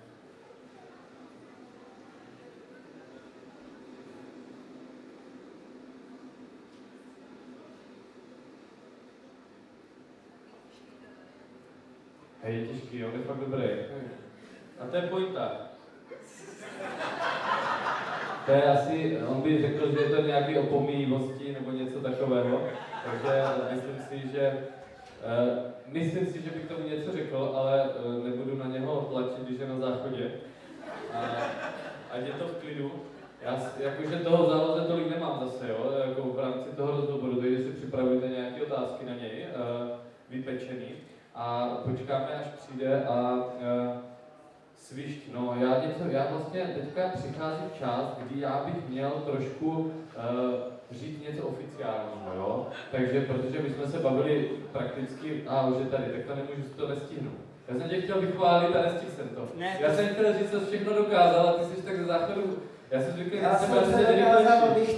Hej, 12.45 12.55
je 12.55 12.67
těžký, 12.67 13.05
on 13.05 13.13
je 13.13 13.19
fakt 13.19 13.41
dobrý. 13.41 13.65
A 14.81 14.87
to 14.91 14.97
je 14.97 15.03
pointa. 15.03 15.53
To 18.47 18.53
je 18.53 18.63
asi, 18.63 19.19
on 19.29 19.43
by 19.43 19.63
řekl, 19.63 19.93
že 19.93 20.01
je 20.01 20.11
to 20.11 20.23
nějaký 20.23 20.59
opomíjivosti 20.59 21.53
nebo 21.53 21.71
něco 21.71 22.01
takového. 22.01 22.69
Takže 23.05 23.43
myslím 23.75 23.97
si, 24.09 24.29
že 24.29 24.67
uh, 25.25 25.59
myslím 25.87 26.27
si, 26.27 26.43
že 26.43 26.51
bych 26.51 26.69
tomu 26.69 26.89
něco 26.89 27.13
řekl, 27.13 27.53
ale 27.57 27.83
uh, 27.83 28.25
nebudu 28.25 28.57
na 28.57 28.67
něho 28.67 29.09
tlačit, 29.13 29.47
když 29.47 29.61
je 29.61 29.69
na 29.69 29.79
záchodě. 29.79 30.31
A 31.13 31.21
ať 32.11 32.27
je 32.27 32.33
to 32.33 32.49
v 32.49 32.57
klidu. 32.57 32.93
Já 33.43 33.73
jakože 33.79 34.17
toho 34.17 34.51
záloze 34.51 34.85
tolik 34.85 35.11
nemám 35.11 35.41
zase, 35.45 35.69
jo, 35.69 35.93
jako 36.07 36.23
v 36.23 36.39
rámci 36.39 36.71
toho 36.77 36.91
rozhovoru, 36.91 37.41
takže 37.41 37.63
si 37.63 37.71
připravujte 37.71 38.29
nějaké 38.29 38.63
otázky 38.63 39.05
na 39.05 39.15
něj, 39.15 39.47
uh, 39.47 39.91
vypečený. 40.31 41.14
A 41.35 41.79
počkáme, 41.85 42.29
až 42.41 42.47
přijde 42.47 43.05
a 43.05 43.35
uh, 43.35 43.97
svišť. 44.77 45.21
No, 45.35 45.57
já 45.61 45.69
něco, 45.69 46.11
já 46.11 46.27
vlastně 46.31 46.61
teďka 46.65 47.09
přichází 47.09 47.65
čas, 47.79 48.19
kdy 48.19 48.41
já 48.41 48.65
bych 48.65 48.89
měl 48.89 49.11
trošku 49.11 49.71
uh, 49.71 49.93
říct 50.91 51.23
něco 51.29 51.43
oficiálního, 51.43 52.33
jo? 52.37 52.67
Takže, 52.91 53.21
protože 53.21 53.63
my 53.63 53.71
jsme 53.71 53.87
se 53.87 53.99
bavili 53.99 54.51
prakticky, 54.73 55.45
a 55.49 55.67
už 55.67 55.77
je 55.79 55.87
tady, 55.87 56.05
tak 56.05 56.25
to 56.27 56.35
nemůžu, 56.35 56.75
to 56.77 56.89
nestihnu. 56.89 57.31
Já 57.69 57.79
jsem 57.79 57.89
tě 57.89 58.01
chtěl 58.01 58.21
vychválit 58.21 58.77
a 58.77 58.83
nestihl 58.83 59.13
jsem 59.17 59.29
to. 59.29 59.49
Ne, 59.57 59.77
já 59.81 59.95
jsem 59.95 60.09
chtěl 60.09 60.39
říct, 60.39 60.51
co 60.51 60.61
všechno 60.61 60.95
dokázal, 60.95 61.49
a 61.49 61.53
ty 61.53 61.65
jsi 61.65 61.83
tak 61.83 61.97
ze 61.97 62.05
záchodu, 62.05 62.59
já 62.91 63.01
jsem 63.01 63.13
zvyklý 63.13 63.41
na 63.41 63.59
jsem 63.59 63.69
sebe, 63.69 63.87
že 63.87 63.93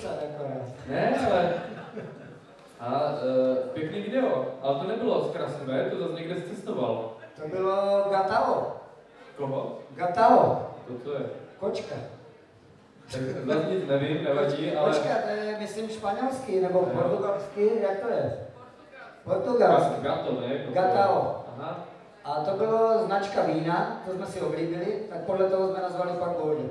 se 0.01 0.09
akorát. 0.09 0.89
Ne, 0.89 1.19
ale... 1.31 1.53
A 2.81 2.87
uh, 2.87 3.57
pěkný 3.57 4.01
video, 4.01 4.47
ale 4.63 4.81
to 4.81 4.87
nebylo 4.87 5.25
z 5.25 5.31
Krasnové, 5.37 5.91
to 5.91 5.99
zase 5.99 6.13
někde 6.13 6.41
cestoval. 6.41 7.13
To 7.43 7.49
bylo 7.49 8.05
Gatao. 8.11 8.77
Koho? 9.37 9.79
Gatao. 9.91 10.67
To 10.87 10.93
co 11.05 11.13
je? 11.13 11.21
Kočka. 11.59 11.95
Tak 13.13 13.21
zase 13.23 13.75
nic 13.75 13.89
nevím, 13.89 14.25
nevadí, 14.25 14.77
ale... 14.77 14.89
Kočka, 14.89 15.15
to 15.23 15.29
je, 15.29 15.57
myslím, 15.59 15.89
španělský 15.89 16.61
nebo 16.61 16.79
portugalský, 16.83 17.61
jak 17.83 18.01
to 18.01 18.09
je? 18.09 18.47
Portugalský. 19.25 20.03
Gato, 20.03 20.41
ne? 20.41 20.55
Jako 20.55 20.73
Gatao. 20.73 21.45
Aha. 21.57 21.79
A 22.25 22.45
to 22.45 22.57
bylo 22.57 22.99
značka 23.05 23.43
vína, 23.43 24.03
to 24.07 24.13
jsme 24.13 24.27
si 24.27 24.41
oblíbili, 24.41 25.03
tak 25.11 25.21
podle 25.21 25.51
toho 25.51 25.69
jsme 25.69 25.83
nazvali 25.83 26.13
pak 26.19 26.31
Boulder. 26.31 26.71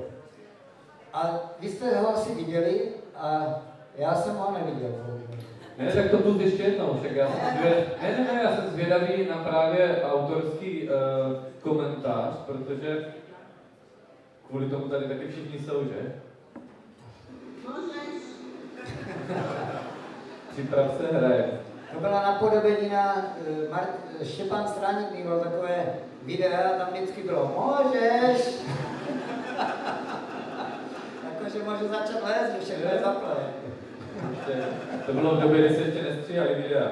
A 1.12 1.40
vy 1.60 1.68
jste 1.68 1.98
ho 1.98 2.14
asi 2.14 2.34
viděli 2.34 2.88
a 3.16 3.44
já 3.94 4.14
jsem 4.14 4.36
ho 4.36 4.52
neviděl. 4.52 4.90
Ne, 5.78 5.92
tak 5.92 6.10
to 6.10 6.18
pust 6.18 6.40
ještě 6.40 6.62
jednou, 6.62 6.98
však 7.00 7.16
já 7.16 7.28
jsem 7.28 7.58
zvěd... 7.58 7.98
ne, 8.02 8.08
ne, 8.10 8.24
ne, 8.32 8.40
já 8.42 8.56
jsem 8.56 8.70
zvědavý 8.70 9.26
na 9.28 9.36
právě 9.36 10.02
autorský 10.02 10.88
uh, 10.88 10.90
komentář, 11.60 12.34
protože 12.46 13.06
kvůli 14.48 14.70
tomu 14.70 14.88
tady 14.88 15.08
taky 15.08 15.28
všichni 15.28 15.58
jsou, 15.58 15.84
že? 15.84 16.14
Připrav 20.52 20.86
se, 20.98 21.06
hraje. 21.16 21.60
To 21.92 22.00
byla 22.00 22.22
napodobenina, 22.22 23.26
eh, 23.46 23.68
Mart, 23.70 23.90
Štěpán 24.22 24.68
Stráník 24.68 25.10
měl 25.10 25.40
takové 25.40 25.86
videa, 26.22 26.78
tam 26.78 26.88
vždycky 26.92 27.22
bylo, 27.22 27.72
můžeš. 27.74 28.54
Jakože 31.24 31.58
může 31.64 31.88
začat 31.88 32.22
lézt, 32.22 32.52
že 32.54 32.60
všechno 32.60 32.90
je 32.90 33.00
zaplé. 33.04 33.36
To 35.06 35.12
bylo 35.12 35.34
v 35.34 35.40
době, 35.40 35.58
kdy 35.60 35.74
se 35.74 35.80
ještě 35.82 36.02
nestříhali 36.02 36.54
videa. 36.54 36.90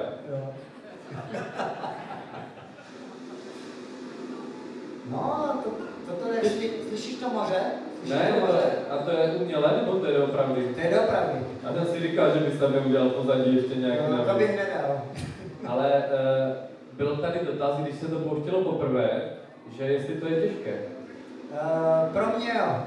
No, 5.11 5.61
to, 5.63 5.69
toto 6.07 6.33
je, 6.33 6.49
sly, 6.49 6.71
slyšíš 6.89 7.15
to 7.15 7.29
moře? 7.29 7.61
Slyšíš 7.99 8.15
Ne, 8.17 8.31
to 8.31 8.41
ale, 8.43 8.51
moře? 8.53 8.69
a 8.89 8.97
to 8.97 9.11
je 9.11 9.27
umělé, 9.35 9.73
nebo 9.81 9.99
to 9.99 10.05
je 10.05 10.19
opravdu? 10.23 10.55
To 10.73 10.79
je 10.79 10.95
dopravdy. 10.95 11.39
A 11.69 11.73
ten 11.73 11.85
si 11.85 11.99
říkal, 11.99 12.31
že 12.33 12.39
bys 12.39 12.59
tam 12.59 12.71
neudělal 12.71 13.09
pozadí 13.09 13.55
ještě 13.55 13.75
nějak 13.75 13.99
No, 14.09 14.25
to 14.25 14.33
bych 14.39 14.55
nedal. 14.55 15.01
Ale 15.67 15.91
uh, 15.93 16.97
byl 16.97 17.15
tady 17.17 17.39
dotaz, 17.45 17.77
když 17.77 17.95
se 17.95 18.07
to 18.07 18.19
pouštělo 18.19 18.61
poprvé, 18.63 19.21
že 19.77 19.83
jestli 19.83 20.15
to 20.15 20.27
je 20.27 20.41
těžké. 20.41 20.73
Uh, 21.51 22.13
pro 22.13 22.25
mě 22.37 22.49
jo. 22.59 22.83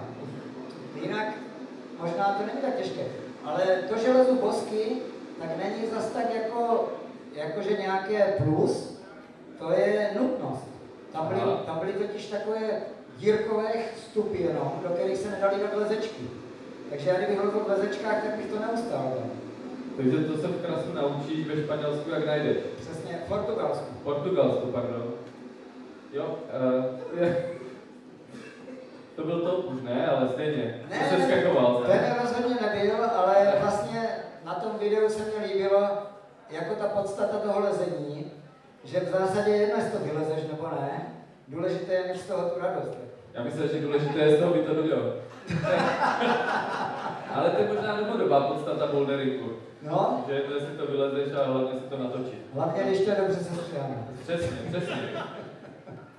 Jinak 1.03 1.27
možná 2.01 2.25
to 2.25 2.47
není 2.47 2.59
tak 2.63 2.75
těžké. 2.77 3.03
Ale 3.49 3.65
to, 3.89 3.99
že 3.99 4.13
lezu 4.13 4.35
bosky, 4.35 4.97
tak 5.41 5.49
není 5.57 5.91
zas 5.95 6.11
tak 6.11 6.35
jako, 6.35 6.89
jakože 7.35 7.71
nějaké 7.71 8.35
plus, 8.45 9.01
to 9.59 9.71
je 9.73 10.11
nutnost. 10.21 10.69
Tam 11.13 11.27
byly, 11.27 11.41
tam 11.67 11.79
byly 11.79 11.93
totiž 11.93 12.27
takové 12.27 12.83
dírkové 13.19 13.73
vstupy 13.97 14.43
jenom, 14.43 14.73
do 14.83 14.89
kterých 14.89 15.17
se 15.17 15.31
nedali 15.31 15.55
dát 15.63 15.77
lezečky. 15.77 16.23
Takže 16.91 17.11
já 17.11 17.17
kdybych 17.17 17.45
lezl 17.45 17.59
v 17.59 17.69
lezečkách, 17.69 18.23
tak 18.23 18.37
bych 18.37 18.47
to 18.47 18.59
neustál. 18.59 19.13
tam. 19.17 19.31
Takže 19.97 20.19
to 20.19 20.39
se 20.39 20.49
v 20.49 20.67
krasu 20.67 20.93
naučíš 20.95 21.47
ve 21.47 21.63
Španělsku, 21.63 22.11
jak 22.11 22.27
najdeš. 22.27 22.57
Přesně, 22.81 23.19
v 23.25 23.29
Portugalsku. 23.29 23.95
Portugalsku, 24.03 24.67
pardon. 24.67 25.05
Jo, 26.13 26.39
uh. 27.15 27.58
To 29.19 29.25
byl 29.25 29.41
to 29.41 29.53
už 29.57 29.83
ne, 29.83 30.07
ale 30.07 30.29
stejně. 30.29 30.81
Ne, 30.91 30.99
to 31.11 31.17
se 31.17 31.23
skakoval. 31.27 31.85
Ten 31.87 32.15
rozhodně 32.23 32.57
nebyl, 32.61 33.05
ale 33.17 33.53
vlastně 33.61 34.09
na 34.45 34.55
tom 34.55 34.73
videu 34.79 35.09
se 35.09 35.23
mi 35.25 35.47
líbilo 35.47 35.89
jako 36.51 36.75
ta 36.75 36.87
podstata 36.87 37.39
toho 37.39 37.61
lezení, 37.61 38.33
že 38.85 39.01
v 39.01 39.09
zásadě 39.09 39.51
je 39.51 39.57
jedno, 39.57 39.75
jestli 39.77 39.99
to 39.99 40.05
vylezeš 40.05 40.43
nebo 40.53 40.69
ne, 40.71 41.15
důležité 41.49 41.93
je 41.93 42.13
mít 42.13 42.21
z 42.21 42.27
toho 42.27 42.49
tu 42.51 42.61
radost. 42.61 42.99
Já 43.35 43.43
myslím, 43.45 43.69
že 43.69 43.81
důležité 43.87 44.19
je 44.19 44.37
z 44.37 44.41
toho 44.41 44.55
být 44.55 44.67
to 44.67 44.75
video. 44.75 44.99
ale 47.35 47.51
to 47.51 47.63
je 47.63 47.69
možná 47.69 47.97
dlouhodobá 47.97 48.41
podstata 48.41 48.87
boulderingu. 48.87 49.53
No, 49.83 50.25
Že 50.29 50.35
jestli 50.35 50.77
to 50.77 50.87
vylezeš 50.87 51.33
a 51.35 51.45
hlavně 51.47 51.81
si 51.81 51.87
to 51.87 51.99
natočit. 51.99 52.43
hlavně 52.55 52.83
když 52.83 53.01
to 53.01 53.11
dobře 53.19 53.37
sestřihané. 53.37 54.09
Přesně, 54.23 54.57
přesně. 54.69 54.97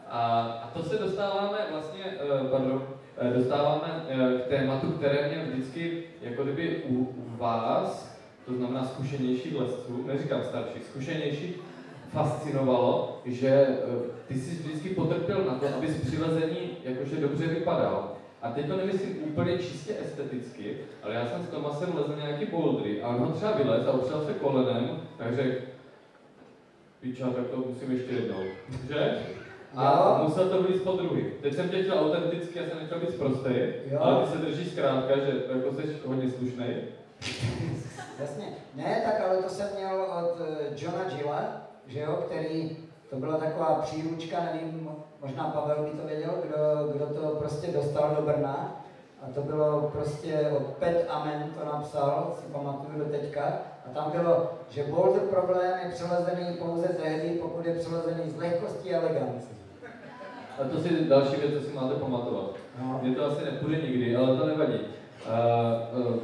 A, 0.10 0.42
a 0.64 0.68
to 0.74 0.84
se 0.84 0.98
dostáváme 0.98 1.58
vlastně, 1.72 2.04
eh, 2.06 2.50
pardon, 2.52 2.84
eh, 3.18 3.34
dostáváme 3.34 4.06
eh, 4.08 4.40
k 4.40 4.48
tématu, 4.48 4.92
které 4.92 5.28
mě 5.28 5.46
vždycky, 5.46 6.04
jako 6.22 6.44
kdyby 6.44 6.84
u, 6.90 6.96
u 6.96 7.38
vás, 7.38 8.20
to 8.46 8.54
znamená 8.54 8.86
zkušenějších 8.86 9.56
lesců, 9.56 10.04
neříkám 10.08 10.44
starších, 10.44 10.84
zkušenějších, 10.84 11.60
fascinovalo, 12.12 13.22
že 13.26 13.68
ty 14.28 14.34
jsi 14.34 14.56
vždycky 14.56 14.90
potrpěl 14.90 15.44
na 15.44 15.54
to, 15.56 15.76
abys 15.78 16.02
při 16.02 16.22
lezení 16.22 16.78
jakože 16.84 17.16
dobře 17.16 17.48
vypadal. 17.48 18.12
A 18.42 18.52
teď 18.52 18.68
to 18.68 18.78
nemyslím 18.78 19.24
úplně 19.24 19.58
čistě 19.58 19.96
esteticky, 20.02 20.78
ale 21.04 21.14
já 21.14 21.28
jsem 21.28 21.44
s 21.44 21.50
Tomasem 21.50 21.96
lezl 21.96 22.16
nějaký 22.16 22.46
bouldry 22.46 23.02
a 23.02 23.08
on 23.08 23.16
ho 23.16 23.32
třeba 23.32 23.52
vylez 23.52 23.88
a 23.88 23.92
opřel 23.92 24.26
se 24.26 24.34
kolenem, 24.34 25.00
tak 25.18 25.36
řekl, 25.36 25.56
Piča, 27.02 27.30
tak 27.30 27.48
to 27.48 27.58
musím 27.58 27.92
ještě 27.92 28.14
jednou. 28.14 28.44
Že? 28.88 29.20
A 29.76 30.18
Jo. 30.20 30.24
musel 30.28 30.50
to 30.50 30.64
být 30.64 30.84
po 30.84 30.92
druhý. 30.92 31.26
Teď 31.42 31.56
jsem 31.56 31.70
tě 31.70 31.84
chtěl 31.84 32.00
autenticky, 32.00 32.60
já 32.60 32.66
jsem 32.66 32.78
nechtěl 32.80 33.00
být 33.00 33.16
prostý, 33.16 33.50
Jo. 33.92 34.00
ale 34.02 34.26
ty 34.26 34.32
se 34.32 34.38
držíš 34.38 34.72
zkrátka, 34.72 35.16
že 35.20 35.32
jako 35.56 35.74
jsi 35.76 35.98
hodně 36.06 36.32
slušný. 36.32 36.66
Jasně. 38.20 38.46
Ne, 38.76 39.02
tak 39.06 39.22
ale 39.30 39.44
to 39.44 39.50
jsem 39.50 39.68
měl 39.78 40.02
od 40.02 40.42
eh, 40.42 40.66
Johna 40.76 41.04
Gilla, 41.04 41.44
že 41.88 42.00
jo, 42.00 42.24
který, 42.26 42.78
to 43.10 43.16
byla 43.16 43.38
taková 43.38 43.76
příručka, 43.76 44.38
nevím, 44.54 44.90
možná 45.22 45.44
Pavel 45.44 45.84
by 45.84 45.90
to 46.02 46.08
věděl, 46.08 46.32
kdo, 46.46 46.58
kdo 46.94 47.06
to 47.22 47.36
prostě 47.36 47.72
dostal 47.72 48.16
do 48.16 48.22
Brna. 48.22 48.84
A 49.22 49.32
to 49.36 49.42
bylo 49.42 49.82
prostě 49.94 50.52
od 50.58 50.64
Pet 50.66 51.06
Amen 51.10 51.50
to 51.60 51.66
napsal, 51.66 52.36
si 52.40 52.46
pamatuju 52.54 53.00
do 53.00 53.06
teďka. 53.06 53.44
A 53.86 53.90
tam 53.94 54.12
bylo, 54.12 54.52
že 54.70 54.84
boulder 54.84 55.22
problém 55.22 55.80
je 55.84 55.92
přelezený 55.92 56.58
pouze 56.58 56.88
tehdy, 56.88 57.30
pokud 57.30 57.66
je 57.66 57.76
přelezený 57.76 58.30
z 58.30 58.38
lehkosti 58.38 58.96
a 58.96 59.00
elegancí. 59.02 59.59
A 60.60 60.64
to 60.72 60.80
si 60.80 61.06
další 61.06 61.36
věc, 61.36 61.54
co 61.54 61.70
si 61.70 61.76
máte 61.76 61.96
pamatovat. 61.96 62.56
No. 62.82 63.00
Mně 63.04 63.16
to 63.16 63.26
asi 63.26 63.46
nepůjde 63.46 63.78
nikdy, 63.82 64.16
ale 64.16 64.38
to 64.38 64.46
nevadí. 64.46 64.80
Uh, 65.94 66.08
uh, 66.08 66.20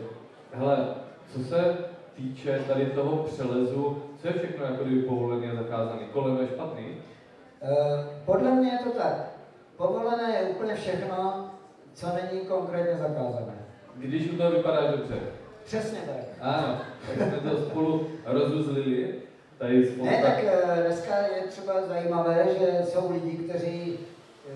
hele, 0.53 0.87
co 1.33 1.39
se 1.43 1.77
týče 2.15 2.59
tady 2.67 2.85
toho 2.85 3.23
přelezu, 3.23 4.03
co 4.21 4.27
je 4.27 4.33
všechno 4.33 4.65
jako 4.65 4.83
kdyby 4.83 5.01
povolený 5.01 5.47
a 5.47 5.55
zakázaný? 5.55 6.01
Kolem 6.13 6.37
je 6.41 6.47
špatný? 6.47 6.85
Eh, 7.61 8.05
Podle 8.25 8.51
mě 8.51 8.69
je 8.71 8.79
to 8.83 8.89
tak. 8.99 9.31
Povolené 9.77 10.35
je 10.35 10.49
úplně 10.49 10.75
všechno, 10.75 11.49
co 11.93 12.07
není 12.07 12.41
konkrétně 12.41 12.95
zakázané. 12.97 13.53
Když 13.95 14.31
u 14.31 14.37
toho 14.37 14.51
vypadáš 14.51 14.91
dobře. 14.91 15.15
Přesně 15.63 15.99
tak. 15.99 16.25
Ano, 16.41 16.77
tak 17.07 17.15
jsme 17.29 17.49
to 17.51 17.57
spolu 17.57 18.07
rozuzlili. 18.25 19.15
Tady 19.57 19.85
spolu 19.85 20.05
Ne, 20.05 20.21
tak 20.21 20.43
eh, 20.43 20.81
dneska 20.81 21.15
je 21.17 21.41
třeba 21.47 21.81
zajímavé, 21.87 22.47
že 22.59 22.85
jsou 22.85 23.11
lidi, 23.11 23.37
kteří, 23.37 23.99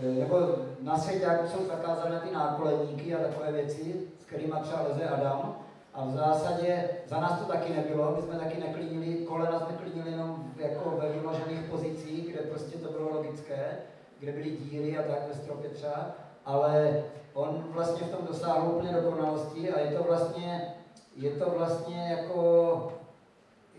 nebo 0.02 0.56
na 0.82 0.97
světě 0.97 1.26
jako 1.26 1.47
jsou 1.47 1.66
zakázané 1.66 2.20
ty 2.20 2.34
nákoleníky 2.34 3.16
a 3.16 3.24
takové 3.24 3.52
věci, 3.52 4.02
s 4.22 4.26
kterými 4.26 4.54
třeba 4.62 4.82
leze 4.82 5.10
Adam. 5.10 5.56
A 5.93 6.06
v 6.06 6.12
zásadě 6.12 6.89
za 7.08 7.20
nás 7.20 7.39
to 7.39 7.45
taky 7.45 7.74
nebylo, 7.74 8.16
my 8.16 8.22
jsme 8.22 8.39
taky 8.39 8.60
neklínili, 8.60 9.26
kolena 9.26 9.60
jsme 9.60 9.78
klínili 9.78 10.12
jenom 10.12 10.51
jako 10.58 10.89
ve 10.89 11.09
vyložených 11.09 11.70
pozicích, 11.70 12.34
kde 12.34 12.42
prostě 12.42 12.78
to 12.78 12.92
bylo 12.92 13.09
logické, 13.09 13.78
kde 14.20 14.32
byly 14.32 14.50
díry 14.50 14.97
a 14.97 15.01
tak 15.01 15.28
ve 15.28 15.34
stropě 15.34 15.70
třeba, 15.70 16.12
ale 16.46 17.04
on 17.34 17.63
vlastně 17.70 18.08
v 18.08 18.12
tom 18.12 18.28
dosáhl 18.28 18.67
úplně 18.76 18.93
dokonalosti 18.93 19.70
a 19.70 19.80
je 19.80 19.97
to 19.97 20.04
vlastně, 20.04 20.74
je 21.16 21.32
to 21.32 21.50
vlastně 21.58 22.17
jako 22.17 22.92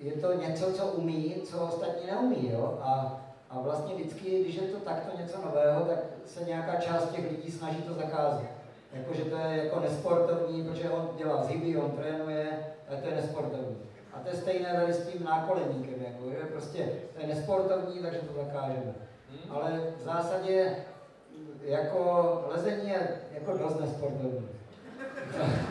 je 0.02 0.12
to 0.12 0.32
něco, 0.32 0.72
co 0.72 0.86
umí, 0.86 1.36
co 1.44 1.66
ostatní 1.66 2.06
neumí, 2.06 2.50
jo? 2.52 2.78
A, 2.82 3.20
a 3.50 3.60
vlastně 3.60 3.94
vždycky, 3.94 4.40
když 4.40 4.54
je 4.54 4.62
to 4.62 4.78
takto 4.78 5.18
něco 5.18 5.38
nového, 5.44 5.80
tak 5.80 5.98
se 6.26 6.44
nějaká 6.44 6.76
část 6.76 7.10
těch 7.10 7.30
lidí 7.30 7.50
snaží 7.50 7.82
to 7.82 7.94
zakázat. 7.94 8.42
Jakože 8.92 9.24
to 9.24 9.36
je 9.36 9.64
jako 9.64 9.80
nesportovní, 9.80 10.64
protože 10.64 10.90
on 10.90 11.10
dělá 11.18 11.42
zhyby, 11.42 11.76
on 11.76 11.90
trénuje, 11.90 12.58
ale 12.88 13.00
to 13.00 13.08
je 13.08 13.14
nesportovní. 13.14 13.76
A 14.12 14.18
to 14.18 14.28
je 14.28 14.34
stejné 14.34 14.74
tady 14.74 14.92
s 14.92 15.06
tím 15.06 15.24
nákoleníkem, 15.24 15.94
jako, 16.04 16.30
je 16.30 16.36
prostě 16.36 16.88
to 17.14 17.20
je 17.20 17.26
nesportovní, 17.26 17.98
takže 18.02 18.18
to 18.18 18.34
zakážeme. 18.34 18.94
Hm? 19.30 19.50
Ale 19.50 19.80
v 20.00 20.02
zásadě 20.02 20.76
jako 21.62 22.44
lezení 22.50 22.88
je 22.88 23.08
jako 23.32 23.58
dost 23.58 23.80
nesportovní. 23.80 24.48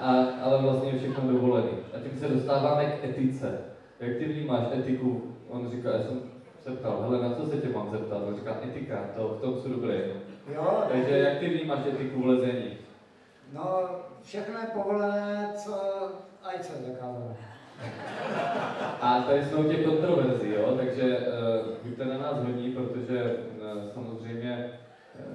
A, 0.00 0.24
ale 0.42 0.62
vlastně 0.62 0.90
je 0.90 0.98
všechno 0.98 1.32
dovolený. 1.32 1.70
A 1.94 2.00
tím 2.00 2.18
se 2.18 2.28
dostáváme 2.28 2.84
k 2.84 3.04
etice. 3.04 3.58
Jak 4.00 4.16
ty 4.16 4.24
vnímáš 4.24 4.66
etiku? 4.78 5.34
On 5.48 5.70
říká, 5.70 5.90
já 5.90 6.02
jsem 6.02 6.35
se 6.66 6.72
ptal, 6.72 7.02
hele, 7.02 7.28
na 7.28 7.34
co 7.34 7.46
se 7.46 7.56
tě 7.56 7.68
mám 7.68 7.90
zeptat? 7.90 8.22
On 8.26 8.36
říká, 8.36 8.56
etika, 8.64 9.10
to 9.16 9.28
v 9.28 9.40
tom 9.40 9.60
jsou 9.60 9.68
dobrý. 9.68 9.94
Jo, 10.54 10.82
Takže 10.92 11.18
jak 11.18 11.38
ty 11.38 11.48
vnímáš 11.48 11.86
etiku 11.86 12.22
v 12.22 12.26
lezení? 12.26 12.78
No, 13.52 13.88
všechno 14.22 14.60
je 14.60 14.66
povolené, 14.66 15.52
co 15.56 15.74
aj 16.42 16.58
co 16.60 16.72
je 16.72 16.78
zakázané. 16.92 17.36
A 19.00 19.22
tady 19.22 19.44
jsou 19.44 19.64
tě 19.64 19.84
kontroverzí, 19.84 20.52
jo? 20.52 20.76
takže 20.76 21.18
uh, 21.18 21.74
buďte 21.84 22.04
na 22.04 22.18
nás 22.18 22.36
hodní, 22.36 22.72
protože 22.72 23.22
uh, 23.24 23.90
samozřejmě, 23.94 24.70
uh, 25.18 25.32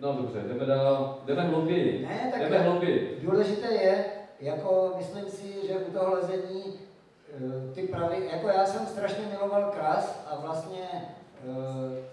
no 0.00 0.12
dobře, 0.12 0.40
jdeme 0.48 0.66
dál, 0.66 1.18
jdeme 1.26 1.42
hlouběji. 1.42 2.06
Ne, 2.08 2.30
tak 2.32 2.40
jdeme 2.40 2.58
hlouběji. 2.58 3.18
důležité 3.22 3.74
je, 3.74 4.04
jako 4.40 4.94
myslím 4.96 5.24
si, 5.24 5.66
že 5.66 5.74
u 5.74 5.92
toho 5.92 6.14
lezení 6.14 6.64
eh, 6.66 6.87
ty 7.74 7.82
pravy, 7.82 8.28
jako 8.32 8.48
já 8.48 8.66
jsem 8.66 8.86
strašně 8.86 9.26
miloval 9.26 9.70
kras 9.70 10.24
a 10.26 10.40
vlastně 10.40 11.14
eh, 11.48 12.04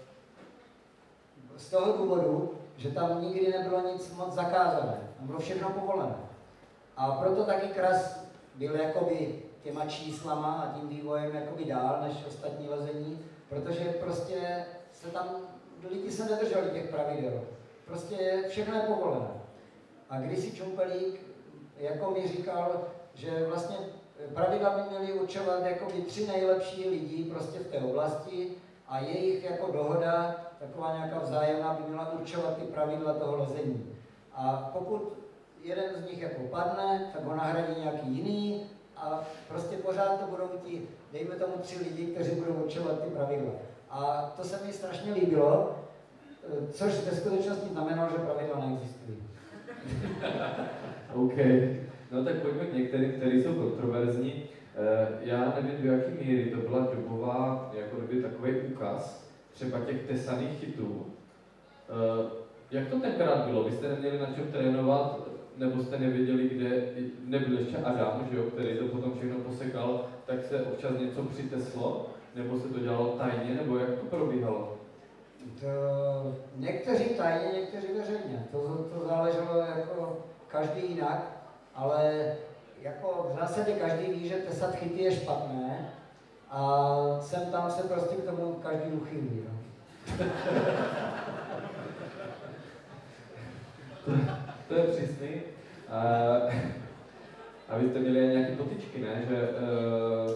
z 1.56 1.70
toho 1.70 1.92
důvodu, 1.92 2.54
že 2.76 2.90
tam 2.90 3.22
nikdy 3.22 3.52
nebylo 3.52 3.92
nic 3.92 4.14
moc 4.16 4.34
zakázané, 4.34 4.98
tam 5.18 5.26
bylo 5.26 5.38
všechno 5.38 5.70
povolené. 5.70 6.16
A 6.96 7.10
proto 7.10 7.44
taky 7.44 7.68
kras 7.68 8.24
byl 8.54 8.76
jakoby 8.76 9.42
těma 9.62 9.86
číslama 9.86 10.52
a 10.52 10.78
tím 10.78 10.88
vývojem 10.88 11.34
jakoby 11.34 11.64
dál 11.64 11.98
než 12.02 12.24
ostatní 12.26 12.68
lezení, 12.68 13.24
protože 13.48 13.84
prostě 13.84 14.66
se 14.92 15.08
tam, 15.08 15.28
lidi 15.90 16.12
se 16.12 16.24
nedrželi 16.24 16.70
těch 16.70 16.90
pravidel. 16.90 17.40
Prostě 17.86 18.44
všechno 18.48 18.74
je 18.74 18.82
povolené. 18.82 19.28
A 20.10 20.20
když 20.20 20.38
si 20.38 20.56
Čumpelík 20.56 21.20
jako 21.78 22.10
mi 22.10 22.28
říkal, 22.28 22.84
že 23.14 23.46
vlastně 23.46 23.76
pravidla 24.34 24.70
by 24.70 24.90
měly 24.90 25.12
určovat 25.12 25.66
jakoby 25.66 25.92
tři 25.92 26.26
nejlepší 26.26 26.88
lidi 26.88 27.24
prostě 27.24 27.58
v 27.58 27.66
té 27.66 27.78
oblasti 27.78 28.50
a 28.88 28.98
jejich 28.98 29.44
jako 29.44 29.72
dohoda, 29.72 30.36
taková 30.58 30.96
nějaká 30.96 31.18
vzájemná, 31.18 31.74
by 31.74 31.88
měla 31.88 32.12
určovat 32.12 32.56
ty 32.56 32.62
pravidla 32.62 33.14
toho 33.14 33.36
lezení. 33.36 33.96
A 34.34 34.70
pokud 34.72 35.18
jeden 35.62 35.94
z 35.94 36.06
nich 36.06 36.22
jako 36.22 36.42
padne, 36.42 37.10
tak 37.12 37.24
ho 37.24 37.36
nahradí 37.36 37.80
nějaký 37.80 38.08
jiný 38.08 38.66
a 38.96 39.22
prostě 39.48 39.76
pořád 39.76 40.20
to 40.20 40.26
budou 40.26 40.48
ti, 40.64 40.88
dejme 41.12 41.34
tomu 41.34 41.52
tři 41.60 41.78
lidi, 41.78 42.06
kteří 42.06 42.30
budou 42.30 42.52
určovat 42.52 43.02
ty 43.02 43.10
pravidla. 43.10 43.52
A 43.90 44.32
to 44.36 44.44
se 44.44 44.64
mi 44.66 44.72
strašně 44.72 45.12
líbilo, 45.12 45.78
což 46.72 47.00
ve 47.04 47.16
skutečnosti 47.16 47.68
znamenalo, 47.68 48.10
že 48.10 48.16
pravidla 48.16 48.66
neexistují. 48.66 49.18
OK. 51.14 51.85
No 52.12 52.24
tak 52.24 52.34
pojďme 52.34 52.64
k 52.66 52.74
některým, 52.74 53.12
které 53.12 53.36
jsou 53.36 53.54
kontroverzní. 53.54 54.42
Eh, 54.76 55.08
Já 55.20 55.54
nevím, 55.60 55.82
do 55.86 55.92
jaké 55.92 56.10
míry 56.10 56.50
to 56.50 56.68
byla 56.70 56.88
dobová, 56.94 57.70
jako 57.78 57.96
kdyby 57.96 58.22
takový 58.22 58.52
úkaz, 58.60 59.30
třeba 59.52 59.80
těch 59.80 60.02
tesaných 60.06 60.58
chytů. 60.60 61.06
Eh, 61.88 62.46
Jak 62.70 62.88
to 62.88 63.00
tenkrát 63.00 63.46
bylo? 63.46 63.64
Vy 63.64 63.72
jste 63.72 63.88
neměli 63.88 64.18
na 64.18 64.26
čem 64.26 64.44
trénovat, 64.52 65.20
nebo 65.56 65.82
jste 65.82 65.98
nevěděli, 65.98 66.48
kde, 66.48 66.82
nebyl 67.24 67.58
ještě 67.58 67.76
Adam, 67.76 68.26
že 68.30 68.36
jo, 68.36 68.42
který 68.42 68.78
to 68.78 68.84
potom 68.84 69.12
všechno 69.18 69.38
posekal, 69.38 70.04
tak 70.26 70.44
se 70.44 70.62
občas 70.62 70.92
něco 70.98 71.22
přiteslo, 71.22 72.06
nebo 72.34 72.58
se 72.58 72.68
to 72.68 72.78
dělalo 72.80 73.06
tajně, 73.18 73.54
nebo 73.54 73.78
jak 73.78 73.88
to 73.88 74.06
probíhalo? 74.16 74.76
To, 75.60 75.66
někteří 76.56 77.04
tajně, 77.04 77.52
někteří 77.60 77.86
veřejně. 77.98 78.46
To, 78.52 78.58
to 78.94 79.06
záleželo 79.08 79.58
jako 79.58 80.18
každý 80.48 80.88
jinak, 80.88 81.35
ale 81.76 82.32
jako 82.82 83.30
v 83.32 83.40
zásadě 83.40 83.72
každý 83.72 84.12
ví, 84.12 84.28
že 84.28 84.34
tesat 84.34 84.74
chyty 84.74 85.02
je 85.02 85.12
špatné 85.12 85.88
a 86.50 86.88
sem 87.20 87.46
tam 87.50 87.70
se 87.70 87.82
prostě 87.82 88.16
k 88.16 88.24
tomu 88.24 88.52
každý 88.52 88.90
uchylí. 88.90 89.44
No. 89.44 89.56
To 94.68 94.74
je 94.74 94.82
přísný. 94.82 95.28
A, 95.88 96.02
a 97.68 97.78
vy 97.78 97.88
jste 97.88 97.98
měli 97.98 98.26
nějaké 98.26 98.56
potičky, 98.56 99.00
ne? 99.00 99.22
Že, 99.28 99.36
eh, 99.36 100.32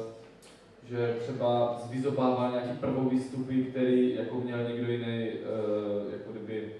že 0.88 1.14
třeba 1.20 1.78
zvyzobával 1.86 2.50
nějaký 2.50 2.78
prvou 2.78 3.08
výstupy, 3.08 3.64
který 3.64 4.14
jako 4.14 4.34
měl 4.36 4.64
někdo 4.68 4.92
jiný, 4.92 5.28
eh, 5.28 6.12
jako 6.12 6.32
kdyby 6.32 6.72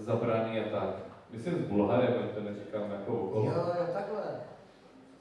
zabraný 0.00 0.60
a 0.60 0.80
tak. 0.80 1.15
Myslím 1.30 1.54
s 1.64 1.68
Bulharem, 1.68 2.14
to 2.34 2.40
neříkám 2.40 2.90
jako 2.90 3.12
okolo. 3.20 3.44
Jo, 3.44 3.52
jo, 3.52 3.86
takhle. 3.92 4.22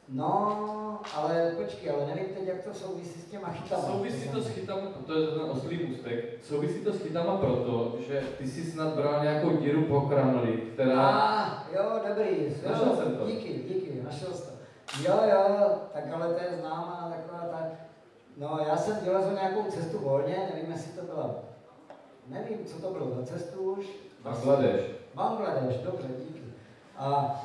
No, 0.09 0.99
ale 1.15 1.51
počkej, 1.57 1.91
ale 1.91 2.05
nevím 2.05 2.35
teď, 2.35 2.47
jak 2.47 2.63
to 2.63 2.73
souvisí 2.73 3.21
s 3.21 3.25
těma 3.31 3.47
chytama. 3.47 3.83
Souvisí 3.83 4.29
to 4.29 4.41
s 4.41 4.47
chytama, 4.49 4.81
to 5.05 5.19
je 5.19 5.27
ten 5.27 5.41
oslý 5.41 5.85
můstek, 5.85 6.43
souvisí 6.43 6.79
to 6.79 6.93
s 6.93 7.01
chytama 7.01 7.37
proto, 7.37 7.97
že 8.07 8.23
ty 8.37 8.47
si 8.47 8.63
snad 8.63 8.93
bral 8.95 9.23
nějakou 9.23 9.51
díru 9.57 9.83
po 9.83 10.01
kramli, 10.01 10.57
která... 10.73 11.07
A, 11.09 11.67
jo, 11.75 11.99
dobrý. 12.07 12.43
Jo, 12.43 12.71
Našel 12.71 12.95
jsem 12.95 13.15
to. 13.17 13.25
Díky, 13.25 13.53
díky, 13.53 14.01
našel 14.03 14.33
jsi 14.33 14.43
to. 14.43 14.51
Jo, 15.03 15.19
jo, 15.31 15.69
tak 15.93 16.03
ale 16.13 16.33
to 16.33 16.43
je 16.43 16.59
známá 16.59 17.13
taková 17.15 17.47
ta... 17.47 17.67
No, 18.37 18.59
já 18.67 18.77
jsem 18.77 18.97
vylezl 19.03 19.33
nějakou 19.33 19.63
cestu 19.63 19.99
volně, 19.99 20.49
nevím, 20.53 20.71
jestli 20.71 20.91
to 20.91 21.05
byla... 21.05 21.35
Nevím, 22.27 22.65
co 22.65 22.81
to 22.81 22.89
bylo 22.93 23.09
za 23.15 23.25
cestu 23.25 23.59
už. 23.59 23.85
Bangladeš. 24.23 24.81
Bangladeš, 25.15 25.77
dobře, 25.77 26.07
díky. 26.19 26.41
A, 26.97 27.35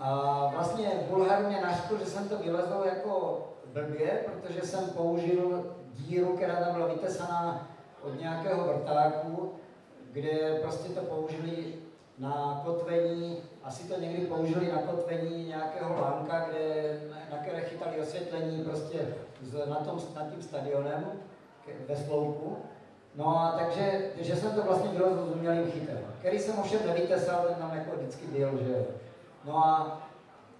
a 0.00 0.46
vlastně 0.54 0.90
Bulhar 1.10 1.42
mě 1.42 1.60
naštval, 1.60 1.98
že 1.98 2.06
jsem 2.06 2.28
to 2.28 2.38
vylezl 2.38 2.82
jako 2.84 3.42
blbě, 3.72 4.24
protože 4.24 4.60
jsem 4.62 4.88
použil 4.88 5.74
díru, 5.94 6.36
která 6.36 6.54
tam 6.56 6.74
byla 6.74 6.86
vytesaná 6.86 7.68
od 8.02 8.20
nějakého 8.20 8.66
vrtáku, 8.66 9.52
kde 10.12 10.58
prostě 10.62 10.88
to 10.88 11.00
použili 11.00 11.74
na 12.18 12.62
kotvení, 12.64 13.36
asi 13.64 13.88
to 13.88 14.00
někdy 14.00 14.26
použili 14.26 14.72
na 14.72 14.78
kotvení 14.82 15.44
nějakého 15.46 16.00
lánka, 16.00 16.48
kde, 16.48 17.00
na 17.30 17.36
které 17.36 17.60
chytali 17.60 18.00
osvětlení 18.00 18.64
prostě 18.64 19.14
z, 19.42 19.66
na 19.68 19.76
tom, 19.76 20.00
nad 20.14 20.30
tím 20.30 20.42
stadionem 20.42 21.12
ke- 21.66 21.94
ve 21.94 21.96
sloupu. 21.96 22.56
No 23.16 23.26
a 23.38 23.54
takže, 23.58 24.10
že 24.20 24.36
jsem 24.36 24.50
to 24.52 24.62
vlastně 24.62 24.90
vylezl 24.90 25.26
s 25.26 25.36
umělým 25.36 25.70
chytem, 25.70 25.98
který 26.18 26.38
jsem 26.38 26.58
ovšem 26.58 26.80
nevytesal, 26.86 27.44
ten 27.46 27.54
tam 27.54 27.72
jako 27.74 27.96
vždycky 27.96 28.26
byl, 28.26 28.58
že 28.66 28.72
jo. 28.72 28.84
No 29.44 29.56
a 29.66 30.02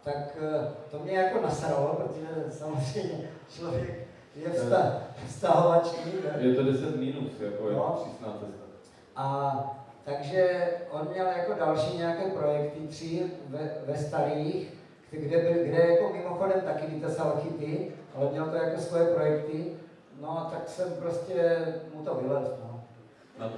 tak 0.05 0.37
eh, 0.41 0.69
to 0.91 0.99
mě 0.99 1.13
jako 1.13 1.41
nasralo, 1.43 1.95
protože 1.95 2.51
samozřejmě 2.51 3.29
člověk 3.57 4.09
je 4.37 4.51
vztah, 4.51 4.93
vztahovačný, 5.27 6.13
ne? 6.25 6.43
Je 6.49 6.55
to 6.55 6.63
10 6.63 6.97
minus, 6.97 7.41
jako 7.41 7.69
je 7.69 7.77
No. 7.77 8.01
přísná 8.05 8.29
cesta. 8.33 8.63
A 9.17 9.57
takže 10.05 10.69
on 10.91 11.09
měl 11.13 11.27
jako 11.27 11.53
další 11.55 11.97
nějaké 11.97 12.23
projekty, 12.31 12.87
tři 12.89 13.31
ve, 13.49 13.59
ve 13.87 13.99
starých, 13.99 14.75
kde, 15.11 15.39
byl, 15.39 15.65
kde 15.65 15.79
jako 15.87 16.13
mimochodem 16.13 16.61
taky 16.61 16.87
vytesal 16.87 17.41
chyty, 17.43 17.93
ale 18.15 18.31
měl 18.31 18.47
to 18.47 18.57
jako 18.57 18.81
svoje 18.81 19.07
projekty. 19.07 19.73
No 20.23 20.39
a 20.39 20.51
tak 20.51 20.69
jsem 20.69 20.93
prostě 20.93 21.67
mu 21.95 22.05
to 22.05 22.15
vylez, 22.15 22.49
no. 22.49 22.85
Na. 23.39 23.51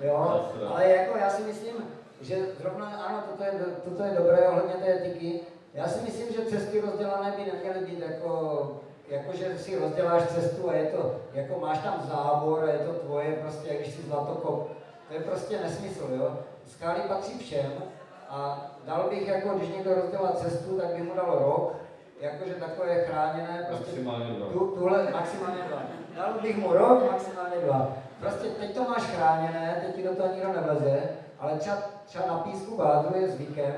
Jo, 0.00 0.44
ale 0.68 0.88
jako 0.88 1.18
já 1.18 1.30
si 1.30 1.42
myslím, 1.42 1.74
že 2.20 2.46
zrovna 2.60 2.86
ano, 2.86 3.22
toto 3.30 3.44
je, 3.44 3.52
toto 3.84 4.02
je 4.02 4.14
dobré 4.18 4.48
ohledně 4.48 4.74
té 4.74 4.94
etiky. 4.94 5.40
Já 5.74 5.88
si 5.88 6.04
myslím, 6.04 6.32
že 6.32 6.50
cesty 6.50 6.80
rozdělané 6.80 7.34
by 7.36 7.52
neměly 7.52 7.86
být 7.86 7.98
jako, 7.98 8.70
jako 9.08 9.36
že 9.36 9.58
si 9.58 9.78
rozděláš 9.78 10.22
cestu 10.26 10.70
a 10.70 10.72
je 10.72 10.86
to, 10.86 11.20
jako 11.34 11.60
máš 11.60 11.78
tam 11.78 12.02
zábor 12.08 12.64
a 12.64 12.72
je 12.72 12.78
to 12.78 12.92
tvoje, 12.92 13.32
prostě 13.32 13.68
jak 13.68 13.78
když 13.78 13.94
si 13.94 14.02
zlatokop. 14.02 14.70
To 15.08 15.14
je 15.14 15.20
prostě 15.20 15.60
nesmysl, 15.60 16.08
jo. 16.18 16.38
Skály 16.66 17.00
patří 17.00 17.38
všem 17.38 17.72
a 18.28 18.70
dal 18.84 19.08
bych 19.10 19.28
jako, 19.28 19.48
když 19.48 19.68
někdo 19.68 19.94
rozdělá 19.94 20.32
cestu, 20.32 20.76
tak 20.76 20.86
bych 20.86 21.02
mu 21.02 21.14
dal 21.14 21.38
rok, 21.38 21.74
jakože 22.20 22.54
takové 22.54 23.04
chráněné, 23.04 23.64
prostě 23.68 23.84
Maximálně 23.86 24.24
dva. 24.34 24.46
tu, 24.46 24.58
tuhle 24.78 25.08
maximálně 25.12 25.62
dva. 25.68 25.82
Dal 26.16 26.32
bych 26.42 26.56
mu 26.56 26.72
rok, 26.72 27.12
maximálně 27.12 27.56
dva. 27.64 27.92
Prostě 28.20 28.48
teď 28.48 28.74
to 28.74 28.84
máš 28.84 29.02
chráněné, 29.02 29.82
teď 29.86 29.96
ti 29.96 30.02
do 30.02 30.14
toho 30.14 30.34
nikdo 30.34 30.52
nevleze, 30.52 31.00
ale 31.40 31.52
třeba, 31.58 31.76
třeba 32.06 32.26
na 32.26 32.38
písku 32.38 32.76
bádru 32.76 33.20
je 33.20 33.28
zvykem, 33.28 33.74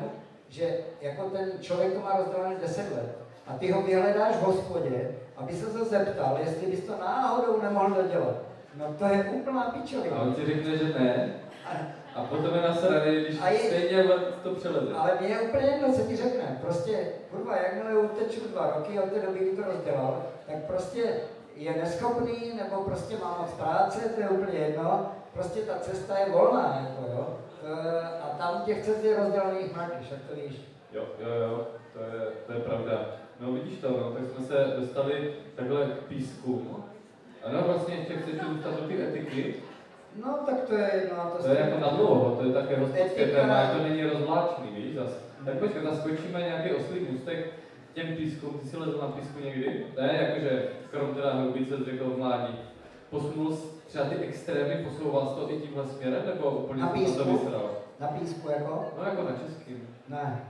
že 0.48 0.77
jako 1.01 1.23
ten 1.31 1.51
člověk 1.60 1.93
to 1.94 2.01
má 2.01 2.16
rozdělené 2.16 2.55
10 2.60 2.93
let 2.97 3.16
a 3.47 3.52
ty 3.59 3.70
ho 3.73 3.82
vyhledáš 3.82 4.35
v 4.36 4.40
hospodě, 4.43 5.10
aby 5.36 5.52
se 5.52 5.66
to 5.66 5.85
zeptal, 5.85 6.36
jestli 6.40 6.66
bys 6.66 6.81
to 6.85 6.93
náhodou 7.01 7.62
nemohl 7.62 7.90
dodělat. 8.02 8.35
No 8.74 8.94
to 8.98 9.05
je 9.05 9.24
úplná 9.24 9.62
A 9.62 9.70
pičovina. 9.70 10.20
on 10.23 10.35
ti 10.35 10.47
řekne, 10.47 10.77
že 10.77 10.85
ne, 10.98 11.35
A- 11.66 11.97
a 12.14 12.22
potom 12.24 12.55
je 12.55 12.62
nasraný, 12.62 13.20
když 13.24 13.40
A 13.40 13.48
je- 13.48 13.59
stejně 13.59 14.05
to 14.43 14.55
přeleze. 14.55 14.94
Ale 14.94 15.10
mě 15.20 15.28
je 15.28 15.40
úplně 15.40 15.66
jedno, 15.66 15.93
co 15.93 16.01
ti 16.02 16.16
řekne. 16.16 16.59
Prostě, 16.60 17.09
kurva, 17.30 17.56
jakmile 17.56 18.01
uteču 18.01 18.40
dva 18.48 18.72
roky 18.76 19.01
od 19.01 19.12
té 19.12 19.18
doby, 19.26 19.39
kdy 19.39 19.56
to 19.56 19.62
rozdělal, 19.72 20.22
tak 20.47 20.56
prostě 20.66 21.14
je 21.56 21.72
neschopný, 21.76 22.52
nebo 22.56 22.82
prostě 22.82 23.16
má 23.24 23.39
moc 23.40 23.51
práce, 23.52 24.01
to 24.14 24.20
je 24.20 24.28
úplně 24.28 24.59
jedno. 24.59 25.12
Prostě 25.32 25.60
ta 25.60 25.74
cesta 25.78 26.18
je 26.18 26.30
volná, 26.32 26.89
jako 26.89 27.12
jo. 27.12 27.39
E, 27.64 28.01
A 28.22 28.28
tam 28.39 28.62
těch 28.64 28.85
cest 28.85 29.05
je 29.05 29.16
rozdělených 29.16 29.76
mraky, 29.76 30.05
jak 30.10 30.20
to 30.28 30.35
víš. 30.35 30.60
Jo, 30.93 31.02
jo, 31.18 31.28
jo, 31.35 31.66
to 31.93 31.98
je, 32.02 32.20
to 32.47 32.52
je 32.52 32.59
pravda. 32.59 33.06
No 33.40 33.52
vidíš 33.52 33.78
to, 33.78 33.89
no, 33.90 34.10
tak 34.12 34.22
jsme 34.30 34.47
se 34.47 34.74
dostali 34.80 35.35
takhle 35.55 35.85
k 35.86 36.02
písku. 36.09 36.85
Ano, 37.44 37.62
vlastně 37.66 37.94
ještě 37.94 38.14
chceš 38.16 38.35
dostat 38.35 38.80
do 38.80 38.89
ty 38.89 39.02
etiky. 39.02 39.55
No, 40.16 40.39
tak 40.47 40.60
to 40.60 40.74
je 40.74 40.90
jedno. 40.94 41.20
a 41.22 41.30
To 41.43 41.48
je 41.48 41.60
jako 41.60 41.78
na 41.80 41.89
dlouho, 41.89 42.36
to 42.36 42.44
je 42.47 42.52
také 42.52 42.76
hospodské 42.76 43.26
téma, 43.26 43.66
to 43.76 43.82
není 43.82 44.02
rozvláčný, 44.05 44.70
víš 44.74 44.94
zas. 44.94 45.10
Tak 45.44 45.55
počkej, 45.59 45.82
zaskočíme 45.82 46.40
nějaký 46.40 46.70
oslý 46.74 47.01
můstek 47.10 47.47
k 47.90 47.94
těm 47.94 48.16
pískům, 48.16 48.59
ty 48.59 48.68
si 48.68 48.76
lezl 48.76 48.98
na 49.01 49.09
písku 49.09 49.39
někdy? 49.40 49.86
Ne, 50.01 50.18
jakože, 50.20 50.68
krom 50.90 51.14
teda 51.14 51.35
hrubice 51.35 51.76
řekl 51.85 52.05
v 52.05 52.18
mládí. 52.18 52.59
Posunul 53.10 53.52
jsi 53.56 53.66
třeba 53.86 54.05
ty 54.05 54.14
extrémy, 54.16 54.85
posouval 54.85 55.26
jsi 55.26 55.35
to 55.35 55.51
i 55.52 55.56
tímhle 55.60 55.86
směrem, 55.86 56.22
nebo 56.26 56.51
úplně 56.51 56.82
Na 56.82 56.89
jsi 56.89 56.94
to 56.94 57.01
písku? 57.24 57.32
vysral? 57.39 57.70
Na 58.01 58.06
písku, 58.09 58.48
jako? 58.51 58.85
No 58.98 59.05
jako 59.05 59.22
na 59.22 59.32
českým. 59.47 59.89
Ne, 60.09 60.43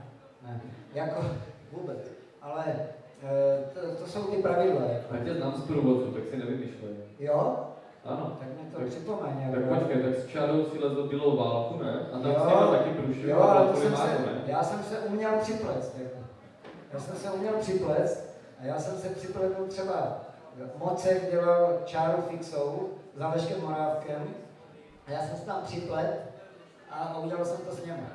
ne, 0.43 0.61
jako 0.93 1.21
vůbec. 1.71 2.11
Ale 2.41 2.63
e, 3.23 3.63
to, 3.73 3.95
to 4.03 4.07
jsou 4.09 4.23
ty 4.23 4.37
pravidla, 4.41 4.81
jako. 4.85 5.15
Já 5.15 5.23
tě 5.23 5.33
znám 5.33 5.53
z 5.53 5.67
průvodců, 5.67 6.11
tak 6.11 6.23
si 6.25 6.37
nevymýšlej. 6.37 6.91
Jo? 7.19 7.57
Ano. 8.05 8.37
Tak 8.39 8.47
mi 8.47 8.71
to 8.71 8.79
Tak- 8.79 8.87
připomeň. 8.87 9.51
Tak 9.51 9.61
jako. 9.61 9.75
počkej, 9.75 10.03
tak 10.03 10.15
s 10.15 10.27
čarou 10.27 10.65
si 10.65 10.79
lezl 10.79 11.07
bílou 11.07 11.37
válku, 11.37 11.83
ne? 11.83 11.99
A 12.13 12.19
tam 12.19 12.31
Jo, 12.31 12.67
si 12.71 12.77
taky 12.77 12.89
průšvih 12.89 13.25
Jo, 13.25 13.41
ale 13.41 13.67
to 13.67 13.77
jsem 13.79 13.95
se, 13.95 14.07
ne? 14.07 14.41
já 14.45 14.63
jsem 14.63 14.83
se 14.83 14.99
uměl 14.99 15.31
připlést. 15.41 15.95
Jako. 16.03 16.17
Já 16.93 16.99
jsem 16.99 17.15
se 17.15 17.31
uměl 17.31 17.53
připlést 17.59 18.29
a 18.61 18.65
já 18.65 18.79
jsem 18.79 18.97
se 18.97 19.09
připletl 19.09 19.65
třeba 19.67 20.17
Mocek 20.77 21.31
dělal 21.31 21.77
čáru 21.85 22.21
fixou 22.21 22.89
za 23.15 23.27
Leškem 23.27 23.61
Morávkem 23.61 24.23
a 25.07 25.11
já 25.11 25.19
jsem 25.21 25.37
se 25.37 25.45
tam 25.45 25.61
připlet 25.63 26.19
a 26.91 27.17
udělal 27.23 27.45
jsem 27.45 27.57
to 27.57 27.71
s 27.75 27.85
něm. 27.85 28.07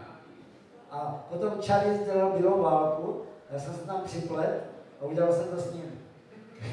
A 0.91 1.25
potom 1.31 1.51
Charis 1.67 2.01
dělal 2.05 2.31
bílou 2.37 2.63
válku, 2.63 3.23
já 3.51 3.59
jsem 3.59 3.75
se 3.75 3.87
tam 3.87 4.01
připlet 4.05 4.61
a 5.01 5.05
udělal 5.05 5.33
jsem 5.33 5.45
to 5.49 5.57
s 5.57 5.73
ním. 5.75 6.01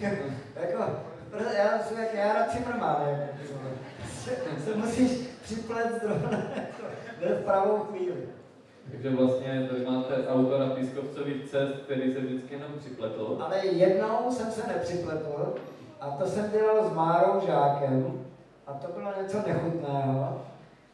jako, 0.55 0.83
já 1.57 1.79
jsem 1.79 1.97
jak 1.97 2.13
Jara 2.13 2.45
Cimrman, 2.45 2.95
se, 4.65 4.75
musíš 4.75 5.11
připlet 5.43 6.01
zrovna 6.03 6.37
jako, 6.55 7.35
v 7.41 7.45
pravou 7.45 7.77
chvíli. 7.77 8.29
Takže 8.91 9.09
vlastně 9.09 9.67
tady 9.71 9.85
máte 9.85 10.27
autora 10.27 10.69
pískovcových 10.69 11.49
cest, 11.49 11.73
který 11.85 12.13
se 12.13 12.19
vždycky 12.19 12.53
jenom 12.53 12.71
připletl. 12.79 13.37
Ale 13.41 13.65
jednou 13.67 14.31
jsem 14.31 14.51
se 14.51 14.67
nepřipletl 14.67 15.55
a 16.01 16.09
to 16.09 16.25
jsem 16.27 16.51
dělal 16.51 16.89
s 16.89 16.93
Márou 16.93 17.45
Žákem 17.47 18.25
a 18.67 18.73
to 18.73 18.87
bylo 18.91 19.13
něco 19.21 19.37
nechutného. 19.47 20.41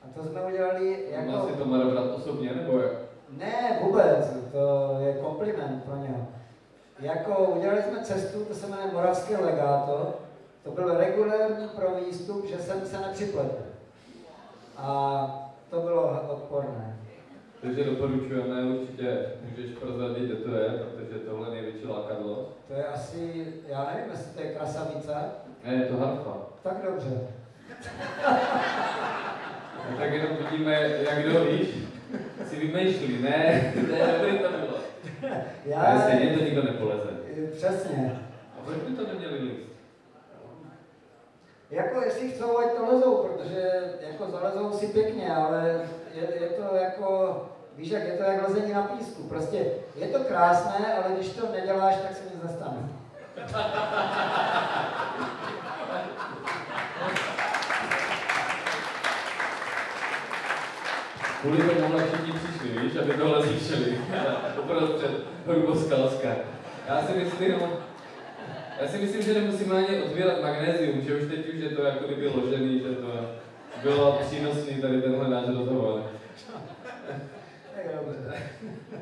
A 0.04 0.08
to 0.16 0.24
jsme 0.24 0.42
udělali 0.42 1.06
Jako... 1.12 1.32
jako... 1.32 1.32
Má 1.32 1.46
si 1.46 1.54
to 1.54 1.66
Mara 1.66 1.86
brát 1.86 2.16
osobně, 2.16 2.54
nebo 2.56 2.80
jak? 2.80 2.92
Ne, 3.30 3.80
vůbec, 3.84 4.34
to 4.52 4.98
je 5.00 5.14
kompliment 5.14 5.84
pro 5.84 5.96
něho. 5.96 6.28
Jako 7.00 7.46
udělali 7.46 7.82
jsme 7.82 8.04
cestu, 8.04 8.46
to 8.46 8.54
se 8.54 8.68
jmenuje 8.68 8.94
Moravské 8.94 9.38
legáto, 9.38 10.14
to 10.68 10.82
byl 10.82 10.98
regulární 10.98 11.68
pro 11.76 11.88
výstup, 12.06 12.46
že 12.50 12.58
jsem 12.58 12.86
se 12.86 12.98
nepřipletl. 13.00 13.58
A 14.78 15.50
to 15.70 15.80
bylo 15.80 16.22
odporné. 16.30 16.98
Takže 17.62 17.84
doporučujeme, 17.84 18.64
určitě 18.64 19.18
můžeš 19.50 19.72
prozradit, 19.80 20.24
kde 20.24 20.36
to 20.36 20.56
je, 20.56 20.70
protože 20.70 21.20
tohle 21.20 21.48
je 21.48 21.52
největší 21.62 21.88
lákadlo. 21.88 22.50
To 22.68 22.74
je 22.74 22.86
asi, 22.86 23.46
já 23.68 23.92
nevím, 23.94 24.12
jestli 24.12 24.32
to 24.34 24.42
je 24.42 24.54
krasavice, 24.56 25.14
Ne, 25.66 25.74
je 25.74 25.86
to 25.86 25.98
harfa. 25.98 26.38
tak 26.64 26.78
dobře. 26.86 27.10
No, 29.92 29.98
tak 29.98 30.14
jenom 30.14 30.38
vidíme, 30.38 30.74
jak 31.10 31.26
kdo 31.26 31.46
víš, 31.46 31.68
si 32.46 32.56
vymýšlí, 32.56 33.22
ne, 33.22 33.74
ne, 33.92 34.14
dobrý 34.18 34.40
to 34.40 34.50
bylo. 34.50 34.78
Já, 35.66 35.82
Ale 35.82 36.02
stejně 36.02 36.38
to 36.38 36.44
nikdo 36.44 36.64
nepoleze. 36.64 37.10
Přesně. 37.56 38.20
A 38.60 38.66
proč 38.66 38.78
by 38.78 38.96
to 38.96 39.08
neměli 39.08 39.40
líst? 39.40 39.77
Jako 41.72 42.02
jestli 42.02 42.32
chcou, 42.32 42.58
ať 42.58 42.72
to 42.72 42.96
lezou, 42.96 43.16
protože 43.18 43.84
jako 44.08 44.32
zalezou 44.32 44.78
si 44.78 44.88
pěkně, 44.88 45.36
ale 45.36 45.82
je, 46.14 46.22
je 46.42 46.48
to 46.50 46.76
jako, 46.76 47.38
víš 47.76 47.90
jak, 47.90 48.04
je 48.04 48.18
to 48.18 48.24
jak 48.24 48.48
lezení 48.48 48.74
na 48.74 48.82
písku. 48.82 49.24
Prostě 49.24 49.66
je 49.96 50.08
to 50.08 50.20
krásné, 50.20 50.94
ale 50.94 51.16
když 51.16 51.30
to 51.30 51.52
neděláš, 51.52 51.96
tak 51.96 52.16
se 52.18 52.24
nic 52.24 52.44
nestane. 52.44 52.90
Kvůli 61.42 61.58
tomuhle 61.58 62.04
všichni 62.04 62.32
přišli, 62.32 62.80
víš, 62.80 62.96
aby 62.96 63.14
tohle 63.14 63.44
slyšeli. 63.44 64.02
Uprostřed 64.60 65.12
Hruboskalska. 65.48 66.30
Já 66.88 67.02
si 67.02 67.14
myslím, 67.14 67.56
já 68.82 68.88
si 68.88 68.98
myslím, 68.98 69.22
že 69.22 69.34
nemusíme 69.34 69.76
ani 69.76 70.04
odbírat 70.04 70.42
magnézium, 70.42 71.02
že 71.02 71.16
už 71.16 71.30
teď 71.30 71.54
už 71.54 71.60
je 71.60 71.70
to 71.70 71.84
jako 71.84 72.06
kdyby 72.06 72.28
ložený, 72.28 72.80
že 72.80 72.96
to 72.96 73.30
bylo 73.84 74.20
přínosný 74.22 74.82
tady 74.82 75.02
tenhle 75.02 75.30
náš 75.30 75.48
rozhovor. 75.48 76.04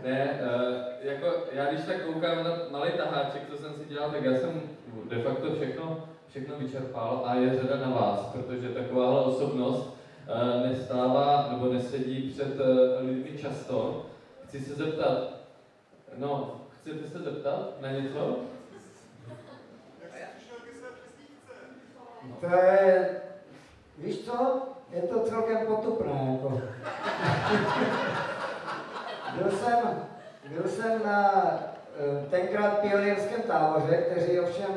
Ne, 0.04 0.40
uh, 0.42 0.74
jako 1.02 1.28
já 1.52 1.66
když 1.66 1.86
tak 1.86 2.02
koukám 2.02 2.44
na 2.44 2.52
malý 2.72 2.92
taháček, 2.92 3.42
co 3.50 3.58
jsem 3.58 3.74
si 3.74 3.86
dělal, 3.90 4.12
tak 4.12 4.24
já 4.24 4.38
jsem 4.38 4.62
de 5.10 5.16
facto 5.16 5.56
všechno, 5.56 6.10
všechno 6.30 6.56
vyčerpal 6.60 7.24
a 7.26 7.36
je 7.36 7.56
řada 7.62 7.78
na 7.78 7.96
vás, 7.96 8.20
protože 8.20 8.70
takováhle 8.70 9.22
osobnost 9.22 9.90
uh, 9.90 10.70
nestává 10.70 11.50
nebo 11.52 11.74
nesedí 11.74 12.32
před 12.34 12.60
uh, 12.60 13.08
lidmi 13.08 13.38
často. 13.38 14.06
Chci 14.48 14.60
se 14.60 14.76
zeptat, 14.76 15.30
no, 16.18 16.62
chcete 16.82 17.08
se 17.08 17.20
zeptat 17.20 17.82
na 17.82 17.92
něco? 17.92 18.40
To 22.40 22.56
je, 22.56 23.10
víš 23.98 24.26
co, 24.26 24.62
je 24.92 25.02
to 25.02 25.20
celkem 25.20 25.58
potupné. 25.68 26.32
Jako. 26.32 26.50
byl, 29.38 29.52
jsem, 29.52 30.08
byl 30.50 30.70
jsem 30.70 31.02
na 31.06 31.44
eh, 31.54 32.30
tenkrát 32.30 32.80
pionýrském 32.80 33.42
táboře, 33.42 33.98
který 33.98 34.40
ovšem, 34.40 34.68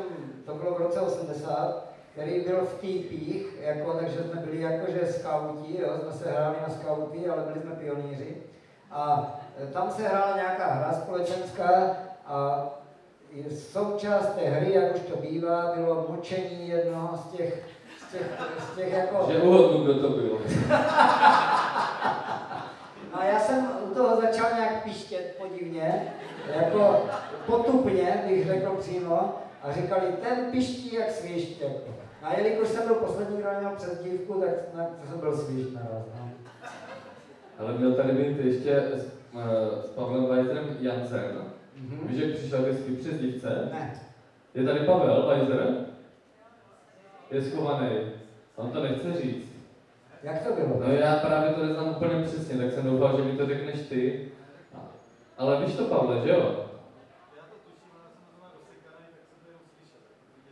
to 0.45 0.53
bylo 0.53 0.73
v 0.73 0.77
roce 0.77 1.01
80, 1.01 1.89
který 2.11 2.39
byl 2.39 2.65
v 2.65 2.81
týpích, 2.81 3.61
jako, 3.61 3.93
takže 3.93 4.23
jsme 4.23 4.41
byli 4.41 4.61
jakože 4.61 5.07
skauti, 5.07 5.81
jo, 5.81 5.89
jsme 6.01 6.11
se 6.11 6.31
hráli 6.31 6.55
na 6.67 6.73
skauty, 6.73 7.29
ale 7.29 7.43
byli 7.43 7.61
jsme 7.61 7.75
pionýři. 7.75 8.37
A 8.91 9.33
eh, 9.63 9.67
tam 9.67 9.91
se 9.91 10.07
hrála 10.07 10.35
nějaká 10.35 10.73
hra 10.73 10.93
společenská 10.93 11.97
a 12.25 12.65
součást 13.51 14.35
té 14.35 14.41
hry, 14.41 14.73
jak 14.73 14.95
už 14.95 15.01
to 15.01 15.17
bývá, 15.17 15.73
bylo 15.75 16.05
močení 16.09 16.69
jednoho 16.69 17.17
z 17.17 17.37
těch, 17.37 17.65
z 18.07 18.11
těch, 18.11 18.27
z 18.71 18.75
těch 18.75 18.93
jako... 18.93 19.31
Že 19.31 19.37
uhodnu, 19.37 19.83
kdo 19.83 19.93
to 20.01 20.09
byl. 20.09 20.41
No 23.13 23.21
a 23.21 23.25
já 23.25 23.39
jsem 23.39 23.69
u 23.91 23.93
toho 23.93 24.21
začal 24.21 24.49
nějak 24.55 24.83
pištět 24.83 25.35
podivně, 25.37 26.13
jako 26.55 27.05
potupně, 27.45 28.23
bych 28.27 28.47
řekl 28.47 28.75
přímo, 28.79 29.33
a 29.63 29.71
říkali, 29.71 30.01
ten 30.23 30.51
piští 30.51 30.93
jak. 30.95 31.09
Jako. 31.61 31.93
A 32.21 32.33
jelikož 32.33 32.67
jsem 32.67 32.87
byl 32.87 32.95
poslední, 32.95 33.37
kdo 33.37 33.49
měl 33.59 33.71
přezdívku, 33.75 34.33
tak 34.33 34.49
na, 34.73 34.85
to 34.85 35.07
jsem 35.09 35.19
byl 35.19 35.37
svišť 35.37 35.73
naraz. 35.73 36.05
No. 36.19 36.29
Ale 37.59 37.73
měl 37.73 37.93
tady 37.93 38.13
být 38.13 38.45
ještě 38.45 38.75
s, 38.75 39.11
uh, 39.33 39.41
s 39.83 39.89
Pavlem 39.89 40.25
Weiserem 40.25 40.77
Jansen. 40.79 41.51
Mhm. 41.79 42.07
Víš, 42.07 42.17
jak 42.17 42.29
přišel 42.29 42.61
vždycky 42.61 42.91
přes 42.91 43.17
dívce? 43.17 43.67
Ne. 43.71 43.89
Je 44.53 44.63
tady 44.63 44.79
Pavel 44.79 45.23
Weiser? 45.23 45.73
Je 47.31 47.41
schovaný. 47.41 48.01
On 48.55 48.69
to 48.69 48.79
nechce 48.79 49.13
říct. 49.13 49.53
Jak 50.23 50.39
to 50.39 50.51
bylo? 50.51 50.77
No 50.79 50.91
já 50.91 51.15
právě 51.15 51.49
to 51.49 51.61
neznám 51.61 51.89
úplně 51.89 52.17
přesně, 52.17 52.57
tak 52.57 52.71
jsem 52.71 52.83
doufal, 52.83 53.13
že 53.13 53.21
mi 53.21 53.33
to 53.33 53.45
řekneš 53.45 53.81
ty. 53.81 54.13
Ale 55.37 55.55
víš 55.55 55.73
to, 55.73 55.85
Pavle, 55.85 56.19
že 56.19 56.29
jo? 56.29 56.51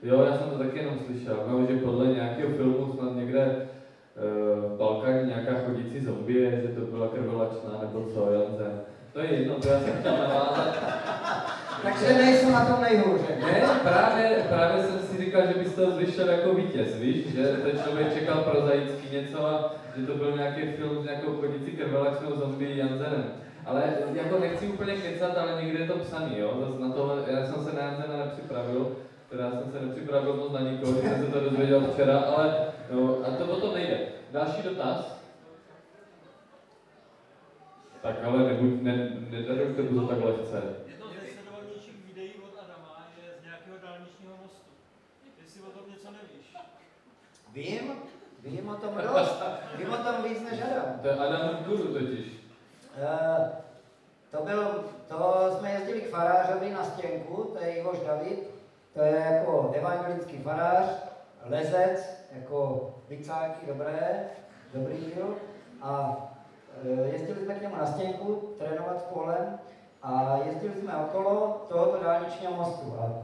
Jo, 0.04 0.22
já 0.22 0.34
jsem 0.34 0.50
to 0.50 0.58
taky 0.58 0.78
jenom 0.78 0.98
slyšel. 0.98 1.44
No, 1.46 1.64
že 1.64 1.76
podle 1.76 2.08
nějakého 2.08 2.50
filmu 2.50 2.88
snad 2.88 3.12
někde 3.12 3.48
uh, 3.48 4.70
v 4.70 4.78
Balkáně 4.78 5.24
nějaká 5.24 5.56
chodící 5.56 6.00
zombie, 6.00 6.60
že 6.62 6.70
to 6.70 6.84
byla 6.84 7.08
krvelačná 7.08 7.78
nebo 7.78 8.02
co, 8.02 8.28
Janze. 8.28 8.76
To 9.18 9.24
je 9.24 9.34
jedno, 9.34 9.56
to 9.56 9.68
já 9.68 9.80
jsem 9.80 9.94
chtěl 10.00 10.18
navázat. 10.18 10.78
Takže 11.84 12.14
nejsem 12.14 12.52
na 12.52 12.66
tom 12.66 12.82
nejhůře. 12.82 13.38
Ne, 13.40 13.62
právě, 13.84 14.46
právě 14.50 14.84
jsem 14.84 15.00
si 15.00 15.26
říkal, 15.26 15.42
že 15.48 15.54
bys 15.54 15.74
to 15.76 15.92
vyšel 15.92 16.30
jako 16.30 16.54
vítěz, 16.54 16.96
víš? 16.96 17.28
Že 17.28 17.44
ten 17.44 17.80
člověk 17.84 18.14
čekal 18.14 18.38
prozaicky 18.38 19.16
něco 19.16 19.48
a 19.48 19.76
že 19.96 20.08
to 20.08 20.14
byl 20.14 20.32
nějaký 20.38 20.62
film 20.62 21.02
s 21.02 21.06
nějakou 21.06 21.34
chodící 21.34 21.72
krvelačnou 21.72 22.36
zombie 22.36 22.78
Janzenem. 22.78 23.32
Ale 23.66 23.84
jako 24.14 24.40
nechci 24.40 24.68
úplně 24.68 24.94
kecat, 24.94 25.38
ale 25.38 25.62
někde 25.64 25.80
je 25.80 25.88
to 25.88 25.98
psaný, 25.98 26.40
jo? 26.40 26.78
Na 26.80 26.90
tohle, 26.90 27.16
já 27.28 27.46
jsem 27.46 27.64
se 27.66 27.76
na 27.76 27.82
Janzena 27.82 28.18
nepřipravil, 28.18 28.96
teda 29.30 29.52
jsem 29.52 29.72
se 29.72 29.86
nepřipravil 29.86 30.34
moc 30.34 30.52
na 30.52 30.60
nikoho, 30.60 30.94
jsem 30.94 31.26
se 31.26 31.32
to 31.32 31.40
dozvěděl 31.40 31.82
včera, 31.94 32.20
ale 32.20 32.56
no, 32.92 33.18
a 33.28 33.32
to 33.32 33.46
o 33.46 33.62
tom 33.62 33.74
nejde. 33.74 33.98
Další 34.32 34.64
dotaz? 34.64 35.17
Tak 38.08 38.24
ale 38.24 38.38
nebuď, 38.44 38.82
ne, 38.82 38.94
nedarujte 39.30 39.84
to 39.84 40.08
tak 40.08 40.18
lehce. 40.24 40.60
Jedno 40.88 41.06
z 41.08 41.16
nejsledovanějších 41.22 42.06
videí 42.08 42.34
od 42.40 42.60
Adama 42.64 43.08
je 43.18 43.42
z 43.42 43.44
nějakého 43.44 43.78
dálničního 43.84 44.34
mostu. 44.44 44.72
Jestli 45.42 45.62
o 45.62 45.72
tom 45.72 45.92
něco 45.92 46.08
nevíš. 46.12 46.48
Vím, 47.54 47.92
vím 48.44 48.70
o 48.70 48.76
tom 48.76 48.94
dost. 49.04 49.44
Vím 49.78 49.94
o 49.94 49.98
tom 49.98 50.24
víc 50.24 50.42
než 50.52 50.62
Adam. 50.62 51.00
To 51.02 51.08
je 51.08 51.14
Adam 51.14 51.64
Guru 51.64 51.94
totiž. 51.94 52.26
Eh, 52.98 53.52
to 54.32 54.44
byl, 54.46 54.84
to 55.08 55.50
jsme 55.60 55.72
jezdili 55.72 56.02
k 56.02 56.10
farářovi 56.10 56.72
na 56.72 56.84
stěnku, 56.84 57.44
to 57.44 57.64
je 57.64 57.76
Ivoš 57.76 58.00
David, 58.08 58.50
to 58.94 59.02
je 59.02 59.16
jako 59.32 59.72
evangelický 59.76 60.38
farář, 60.38 60.86
lezec, 61.44 62.26
jako 62.36 62.90
bicáky, 63.10 63.66
dobré, 63.68 64.30
dobrý 64.74 64.98
byl. 65.16 65.36
A 65.82 66.18
jezdili 66.84 67.40
jsme 67.42 67.56
k 67.56 67.62
němu 67.62 67.76
na 67.76 67.86
stěnku, 67.86 68.54
trénovat 68.58 69.00
s 69.00 69.04
polem 69.04 69.60
a 70.04 70.38
jezdili 70.46 70.74
jsme 70.76 70.98
okolo 70.98 71.66
tohoto 71.70 72.04
dálničního 72.04 72.54
mostu. 72.54 72.96
A 73.00 73.24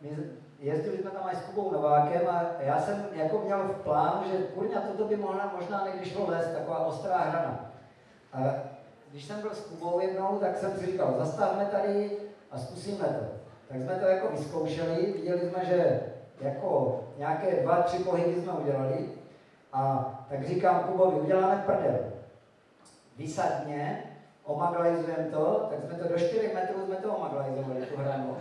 my 0.00 0.10
jezdili 0.58 0.98
jsme 0.98 1.10
tam 1.10 1.22
až 1.24 1.36
s 1.36 1.40
Kubou 1.40 1.72
Novákem 1.72 2.28
a 2.28 2.42
já 2.60 2.80
jsem 2.80 3.06
jako 3.12 3.38
měl 3.38 3.58
v 3.58 3.82
plánu, 3.82 4.22
že 4.30 4.38
kurňa, 4.38 4.80
toto 4.80 5.04
by 5.04 5.16
mohla 5.16 5.52
možná 5.58 5.84
někdy 5.86 6.10
šlo 6.10 6.30
les, 6.30 6.46
taková 6.46 6.86
ostrá 6.86 7.18
hrana. 7.18 7.70
A 8.32 8.38
když 9.10 9.24
jsem 9.24 9.40
byl 9.40 9.54
s 9.54 9.60
Kubou 9.60 10.00
jednou, 10.00 10.38
tak 10.38 10.56
jsem 10.56 10.76
si 10.76 10.86
říkal, 10.86 11.14
zastavme 11.18 11.64
tady 11.64 12.18
a 12.50 12.58
zkusíme 12.58 13.04
to. 13.04 13.24
Tak 13.68 13.82
jsme 13.82 13.94
to 13.94 14.06
jako 14.06 14.28
vyzkoušeli, 14.28 15.12
viděli 15.12 15.50
jsme, 15.50 15.64
že 15.64 16.00
jako 16.40 17.00
nějaké 17.16 17.62
dva, 17.62 17.82
tři 17.82 17.98
pohyby 17.98 18.40
jsme 18.40 18.52
udělali 18.52 19.08
a 19.72 20.10
tak 20.28 20.46
říkám 20.46 20.80
Kubovi, 20.80 21.20
uděláme 21.20 21.62
prdel. 21.66 21.98
Vysadně, 23.18 24.02
omaglajzujeme 24.44 25.24
to, 25.24 25.66
tak 25.70 25.78
jsme 25.82 25.98
to 25.98 26.08
do 26.08 26.18
4 26.18 26.50
metrů 26.54 26.86
jsme 26.86 26.96
to 26.96 27.16
omaglajzovali, 27.16 27.86
tu 27.86 27.96
hranu. 27.96 28.36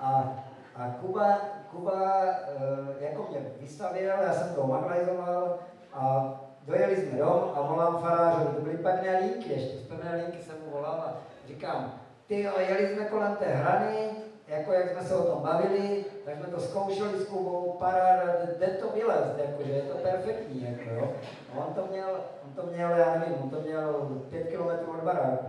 A, 0.00 0.32
a 0.76 0.88
Kuba, 1.00 1.38
Kuba 1.70 2.24
e, 2.24 3.04
jako 3.04 3.26
mě 3.30 3.40
vystavil, 3.60 4.08
já 4.08 4.32
jsem 4.32 4.54
to 4.54 4.60
omaglajzoval 4.60 5.58
a 5.94 6.34
dojeli 6.66 6.96
jsme 6.96 7.18
dom 7.18 7.52
a 7.54 7.62
volám 7.62 7.98
farářovi, 7.98 8.54
to 8.54 8.60
byly 8.60 8.76
pevné 8.76 9.18
linky 9.20 9.52
ještě, 9.52 9.78
z 9.78 9.82
pevné 9.82 10.16
linky 10.16 10.42
jsem 10.42 10.56
mu 10.64 10.70
volal 10.70 10.94
a 10.94 11.16
říkám, 11.48 11.92
ty 12.26 12.40
jeli 12.40 12.94
jsme 12.94 13.04
kolem 13.04 13.36
té 13.36 13.44
hrany, 13.44 14.10
jako 14.48 14.72
jak 14.72 14.90
jsme 14.90 15.02
se 15.02 15.14
o 15.14 15.22
tom 15.22 15.42
bavili, 15.42 16.04
tak 16.24 16.34
jsme 16.36 16.46
to 16.46 16.60
zkoušeli 16.60 17.18
s 17.18 17.26
Kubou, 17.26 17.76
paráda, 17.78 18.22
jde 18.58 18.66
to 18.66 18.88
vylézt, 18.94 19.38
jakože 19.38 19.72
je 19.72 19.82
to 19.82 19.98
perfektní, 19.98 20.62
jako 20.62 20.90
jo. 20.94 21.12
On 21.56 21.74
to 21.74 21.86
měl, 21.90 22.20
on 22.44 22.52
to 22.52 22.72
měl, 22.72 22.90
já 22.90 23.18
nevím, 23.18 23.34
on 23.42 23.50
to 23.50 23.60
měl 23.60 23.92
pět 24.30 24.48
kilometrů 24.48 24.92
od 24.92 25.04
baráku. 25.04 25.46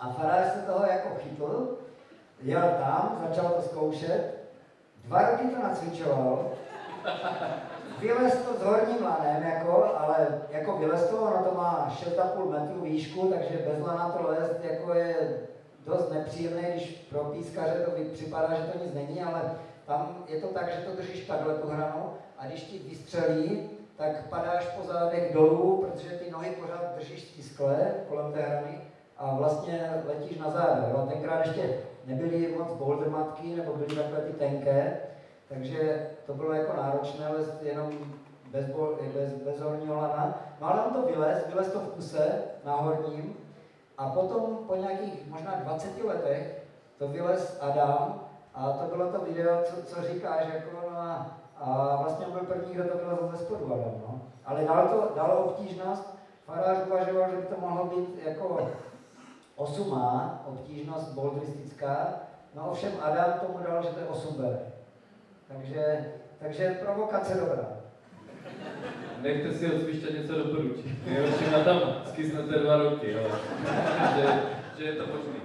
A 0.00 0.12
farář 0.12 0.52
se 0.52 0.58
toho 0.58 0.86
jako 0.86 1.08
chytl, 1.18 1.78
jel 2.42 2.62
tam, 2.62 3.24
začal 3.28 3.50
to 3.50 3.62
zkoušet, 3.62 4.34
dva 5.04 5.30
roky 5.30 5.46
to 5.46 5.62
nacvičoval, 5.62 6.50
vylez 7.98 8.34
to 8.34 8.54
s 8.54 8.62
horním 8.62 9.04
lanem, 9.04 9.42
jako, 9.42 9.94
ale 9.96 10.42
jako 10.50 10.76
vylez 10.76 11.08
to, 11.10 11.16
ono 11.16 11.44
to 11.44 11.54
má 11.54 11.96
6,5 12.04 12.50
metru 12.50 12.80
výšku, 12.80 13.28
takže 13.28 13.58
bez 13.66 13.86
lana 13.86 14.08
to 14.08 14.28
lézt 14.28 14.64
jako 14.64 14.94
je 14.94 15.14
dost 15.88 16.10
nepříjemné, 16.10 16.62
když 16.70 17.06
pro 17.10 17.24
pískaře 17.24 17.84
to 17.84 17.90
připadá, 18.12 18.54
že 18.54 18.62
to 18.62 18.84
nic 18.84 18.94
není, 18.94 19.22
ale 19.22 19.42
tam 19.86 20.24
je 20.28 20.40
to 20.40 20.46
tak, 20.46 20.72
že 20.72 20.80
to 20.80 20.96
držíš 20.96 21.26
takhle 21.26 21.54
tu 21.54 21.68
hranu 21.68 22.12
a 22.38 22.46
když 22.46 22.62
ti 22.62 22.78
vystřelí, 22.78 23.70
tak 23.96 24.28
padáš 24.28 24.66
po 24.66 24.86
zádech 24.86 25.34
dolů, 25.34 25.86
protože 25.86 26.10
ty 26.10 26.30
nohy 26.30 26.50
pořád 26.50 26.94
držíš 26.96 27.20
stiskle 27.20 27.90
kolem 28.08 28.32
té 28.32 28.42
hrany 28.42 28.80
a 29.16 29.34
vlastně 29.34 29.90
letíš 30.06 30.38
na 30.38 30.50
záda. 30.50 30.88
Jo? 30.90 31.06
Tenkrát 31.08 31.46
ještě 31.46 31.78
nebyly 32.04 32.54
moc 32.58 32.72
boulder 32.72 33.10
matky, 33.10 33.56
nebo 33.56 33.72
byly 33.72 33.96
takové 33.96 34.20
ty 34.20 34.32
tenké, 34.32 35.00
takže 35.48 36.10
to 36.26 36.34
bylo 36.34 36.52
jako 36.52 36.76
náročné, 36.76 37.26
ale 37.26 37.38
jenom 37.62 37.92
bez, 38.50 38.64
bez, 39.14 39.32
bez 39.32 39.60
horního 39.60 39.94
lana. 39.94 40.42
No 40.60 40.72
ale 40.72 40.84
on 40.84 40.92
to 40.92 41.02
vylez, 41.02 41.46
vylez 41.46 41.72
to 41.72 41.78
v 41.80 41.88
kuse 41.88 42.42
na 42.64 42.76
horním 42.76 43.36
a 43.98 44.08
potom 44.08 44.58
po 44.66 44.76
nějakých 44.76 45.26
možná 45.30 45.54
20 45.54 46.04
letech 46.04 46.62
to 46.98 47.08
vylez 47.08 47.58
Adam 47.60 48.20
a 48.54 48.72
to 48.72 48.96
bylo 48.96 49.12
to 49.12 49.24
video, 49.24 49.62
co, 49.62 49.82
co 49.82 50.02
říkáš, 50.02 50.46
jako 50.54 50.70
no 50.82 50.98
a, 50.98 51.26
a 51.56 51.96
vlastně 52.02 52.26
on 52.26 52.32
byl 52.32 52.40
první, 52.40 52.74
kdo 52.74 52.84
to 52.84 52.98
vylez 52.98 53.30
ze 53.30 53.44
spodu 53.44 53.66
Adam, 53.66 53.94
no. 54.08 54.20
Ale 54.44 54.64
dalo 54.64 54.88
to, 54.88 55.14
dalo 55.14 55.44
obtížnost, 55.44 56.18
farář 56.46 56.78
uvažoval, 56.86 57.30
že 57.30 57.36
by 57.36 57.42
to 57.42 57.60
mohlo 57.60 57.84
být 57.84 58.24
jako 58.24 58.68
osumá, 59.56 60.42
obtížnost 60.46 61.12
boldristická, 61.12 62.14
no 62.54 62.70
ovšem 62.70 62.92
Adam 63.02 63.32
tomu 63.40 63.58
dal, 63.58 63.82
že 63.82 63.88
to 63.88 64.00
je 64.00 64.06
8B. 64.06 64.58
Takže, 65.48 66.12
takže 66.38 66.78
provokace 66.82 67.34
dobrá. 67.34 67.66
Nechte 69.22 69.52
si 69.52 69.66
od 69.66 69.82
Svišťa 69.82 70.06
něco 70.20 70.34
doporučit. 70.38 71.06
Nejhorší 71.06 71.44
na 71.52 71.64
tam 71.64 71.80
skysnete 72.04 72.58
dva 72.58 72.76
roky, 72.76 73.12
jo. 73.12 73.22
že, 74.16 74.26
že 74.78 74.84
je 74.84 74.92
to 74.92 75.06
možný. 75.06 75.40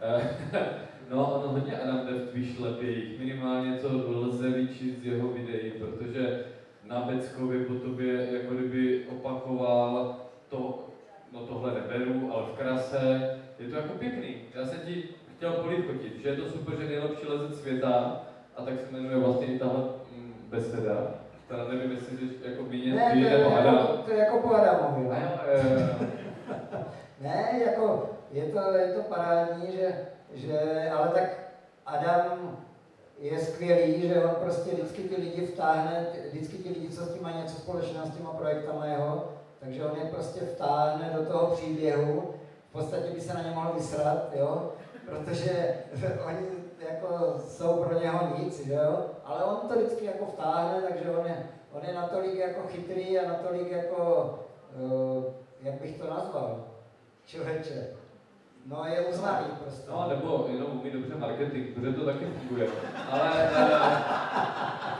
Eh, 0.00 0.28
no, 1.10 1.34
ono 1.34 1.52
hodně 1.52 1.78
Adam 1.78 2.06
jde 2.06 2.12
v 2.12 2.28
tvých 2.28 2.56
šlepějích. 2.56 3.18
Minimálně 3.18 3.78
co 3.78 3.88
lze 4.08 4.50
vyčíst 4.50 4.98
z 5.02 5.06
jeho 5.06 5.28
videí, 5.28 5.70
protože 5.70 6.44
na 6.84 7.00
Beckově 7.00 7.64
po 7.64 7.74
tobě 7.74 8.28
jako 8.32 8.54
kdyby 8.54 9.04
opakoval 9.08 10.16
to, 10.48 10.88
no 11.32 11.40
tohle 11.40 11.74
neberu, 11.74 12.30
ale 12.32 12.42
v 12.46 12.58
krase 12.58 13.30
je 13.58 13.68
to 13.68 13.76
jako 13.76 13.92
pěkný. 13.92 14.34
Já 14.54 14.66
jsem 14.66 14.80
ti 14.80 15.04
chtěl 15.36 15.52
polichotit, 15.52 16.22
že 16.22 16.28
je 16.28 16.36
to 16.36 16.48
super, 16.48 16.74
že 16.80 16.88
nejlepší 16.88 17.26
lezec 17.26 17.60
světa, 17.60 18.22
a 18.56 18.62
tak 18.62 18.74
se 18.80 18.92
jmenuje 18.92 19.16
vlastně 19.16 19.46
i 19.46 19.58
tahle 19.58 19.82
mm, 20.16 20.34
beseda. 20.50 21.23
Teda 21.48 21.64
nevím, 21.68 21.90
jestli 21.90 22.16
jsi 22.16 22.50
jako 22.50 22.62
míně 22.62 22.94
ne, 22.94 23.14
nebo 23.14 23.56
Adam. 23.56 23.74
Jako, 23.74 23.96
to 23.96 24.10
je 24.10 24.18
jako 24.18 24.38
po 24.38 24.54
Adamovi. 24.54 25.04
Jo. 25.04 25.12
ne, 27.20 27.60
jako 27.66 28.10
je 28.30 28.42
to, 28.42 28.76
je 28.76 28.92
to 28.92 29.02
parádní, 29.02 29.76
že, 29.76 29.96
že, 30.34 30.90
ale 30.90 31.08
tak 31.08 31.24
Adam 31.86 32.58
je 33.18 33.38
skvělý, 33.38 34.08
že 34.08 34.24
on 34.24 34.34
prostě 34.42 34.70
vždycky 34.70 35.02
ty 35.02 35.20
lidi 35.20 35.46
vtáhne, 35.46 36.06
vždycky 36.32 36.56
ty 36.56 36.68
lidi, 36.68 36.88
co 36.88 37.04
s 37.04 37.14
tím 37.14 37.22
mají 37.22 37.36
něco 37.36 37.56
společného 37.56 38.06
s 38.06 38.10
těma 38.10 38.30
projektama 38.30 38.86
jeho, 38.86 39.32
takže 39.60 39.84
on 39.84 39.98
je 39.98 40.04
prostě 40.04 40.40
vtáhne 40.40 41.10
do 41.16 41.24
toho 41.24 41.46
příběhu, 41.46 42.34
v 42.68 42.72
podstatě 42.72 43.10
by 43.10 43.20
se 43.20 43.34
na 43.34 43.42
ně 43.42 43.50
mohl 43.50 43.72
vysrat, 43.74 44.30
jo, 44.34 44.72
protože 45.06 45.74
oni 46.26 46.63
jako 46.90 47.34
jsou 47.48 47.84
pro 47.84 47.98
něho 48.00 48.38
nic, 48.38 48.66
že 48.66 48.72
jo? 48.74 49.06
ale 49.24 49.44
on 49.44 49.68
to 49.68 49.74
vždycky 49.74 50.04
jako 50.04 50.24
vtáhne, 50.24 50.82
takže 50.88 51.10
on 51.10 51.26
je, 51.26 51.46
on 51.72 51.84
je 51.88 51.94
natolik 51.94 52.34
jako 52.34 52.60
chytrý 52.68 53.18
a 53.18 53.28
natolik 53.28 53.70
jako, 53.70 54.34
uh, 54.76 55.24
jak 55.62 55.74
bych 55.80 55.98
to 55.98 56.10
nazval, 56.10 56.64
člověče, 57.26 57.86
No, 58.66 58.84
je 58.84 59.00
uznaný 59.00 59.46
prostě. 59.62 59.90
No, 59.90 60.06
nebo 60.08 60.46
jenom 60.52 60.66
umí 60.80 60.90
dobře 60.90 61.14
marketing, 61.16 61.74
protože 61.74 61.92
to 61.92 62.04
taky 62.04 62.24
funguje. 62.26 62.68
Ale 63.10 63.30
uh, 63.30 63.96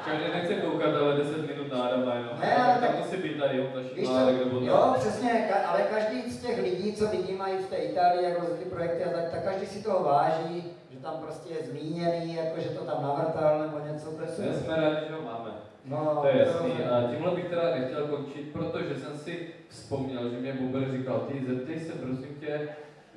každý 0.05 0.25
nechce 0.33 0.55
koukat, 0.55 0.95
ale 0.95 1.17
10 1.17 1.47
minut 1.47 1.73
na 1.73 1.83
Adama 1.83 2.15
jenom. 2.15 2.41
Ne, 2.41 2.57
ale 2.57 2.75
tak 2.81 2.91
tak- 2.91 2.99
musí 2.99 3.17
být 3.17 3.39
tady, 3.39 3.61
on 3.61 3.73
to 3.73 3.81
Víš 3.81 4.07
šimálek 4.09 4.39
to, 4.39 4.45
nebo 4.45 4.61
jo, 4.67 4.77
tak. 4.93 4.99
přesně, 5.01 5.51
ka- 5.51 5.69
ale 5.69 5.83
každý 5.83 6.31
z 6.31 6.43
těch 6.47 6.63
lidí, 6.63 6.93
co 6.93 7.07
vidí, 7.07 7.33
mají 7.33 7.57
v 7.59 7.67
té 7.71 7.77
Itálii, 7.77 8.25
jak 8.25 8.39
rozvíjí 8.41 8.71
projekty 8.71 9.05
a 9.05 9.11
tak, 9.13 9.31
tak 9.31 9.45
každý 9.45 9.67
si 9.67 9.83
toho 9.83 10.05
váží, 10.05 10.73
tam 11.05 11.15
prostě 11.23 11.55
je 11.55 11.67
zmíněný, 11.67 12.35
jako 12.35 12.61
že 12.61 12.69
to 12.69 12.85
tam 12.85 13.03
navrtal 13.03 13.59
nebo 13.59 13.79
něco, 13.93 14.11
to 14.11 14.23
je 14.23 14.49
My 14.49 14.55
jsme 14.55 14.77
rádi, 14.77 15.07
že 15.09 15.15
ho 15.15 15.23
máme. 15.23 15.51
No, 15.85 16.19
To 16.21 16.27
je 16.27 16.39
jasný. 16.39 16.53
rozumím. 16.55 16.87
A 16.93 17.03
tímhle 17.11 17.35
bych 17.35 17.45
teda 17.45 17.75
nechtěl 17.79 18.07
končit, 18.07 18.53
protože 18.53 18.95
jsem 18.97 19.19
si 19.19 19.49
vzpomněl, 19.69 20.31
že 20.31 20.37
mě 20.39 20.53
Buber 20.53 20.91
říkal, 20.93 21.21
ty 21.21 21.45
zeptej 21.47 21.81
se 21.81 21.93
prosím 21.93 22.37
tě 22.41 22.69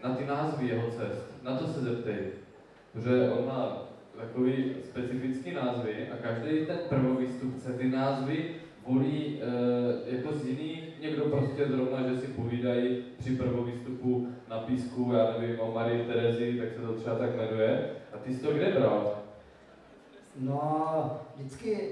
na 0.04 0.16
ty 0.16 0.26
názvy 0.26 0.68
jeho 0.68 0.92
cest. 0.92 1.44
Na 1.44 1.58
to 1.58 1.68
se 1.68 1.80
zeptej. 1.80 2.20
Protože 2.94 3.32
on 3.32 3.46
má 3.48 3.78
takový 4.18 4.76
specifický 4.90 5.54
názvy 5.54 6.08
a 6.14 6.18
každý 6.28 6.66
ten 6.66 6.78
prvovýstupce 6.90 7.74
ty 7.74 7.90
názvy 7.90 8.56
volí 8.88 9.42
e, 9.42 10.16
jako 10.16 10.34
z 10.34 10.46
jiných, 10.46 11.02
někdo 11.02 11.26
prostě 11.26 11.66
zrovna, 11.66 12.08
že 12.10 12.18
si 12.22 12.28
povídají 12.28 13.04
při 13.20 13.36
prvovýstupu 13.36 14.28
na 14.50 14.58
písku, 14.60 15.12
já 15.14 15.32
nevím, 15.40 15.60
o 15.60 15.72
Marii 15.72 16.06
Terezi, 16.06 16.60
tak 16.60 16.74
se 16.74 16.82
to 16.82 16.94
třeba 16.94 17.16
tak 17.16 17.36
jmenuje. 17.36 17.90
A 18.14 18.18
ty 18.18 18.34
jsi 18.34 18.42
to 18.44 18.52
kde 18.52 18.72
bral? 18.72 19.14
No, 20.40 21.12
vždycky, 21.36 21.90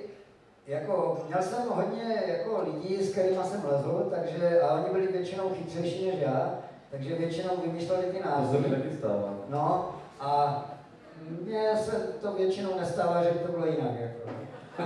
jako, 0.67 1.23
měl 1.27 1.41
jsem 1.41 1.69
hodně 1.69 2.23
jako 2.27 2.61
lidí, 2.63 2.95
s 3.03 3.11
kterými 3.11 3.43
jsem 3.43 3.61
lezl, 3.71 4.11
takže, 4.15 4.61
a 4.61 4.73
oni 4.73 4.93
byli 4.93 5.07
většinou 5.07 5.49
chytřejší 5.49 6.05
než 6.07 6.15
já, 6.21 6.59
takže 6.91 7.15
většinou 7.15 7.49
vymýšleli 7.65 8.03
ty 8.05 8.17
To 8.17 8.23
se 8.23 8.29
názvy. 8.29 8.57
mi 8.69 8.75
taky 8.75 8.91
stává. 8.97 9.33
No, 9.49 9.89
a 10.19 10.65
mně 11.41 11.69
se 11.75 11.91
to 12.21 12.31
většinou 12.33 12.69
nestává, 12.79 13.23
že 13.23 13.29
by 13.31 13.39
to 13.39 13.51
bylo 13.51 13.65
jinak. 13.65 13.91
Jako. 13.99 14.29
A, 14.77 14.83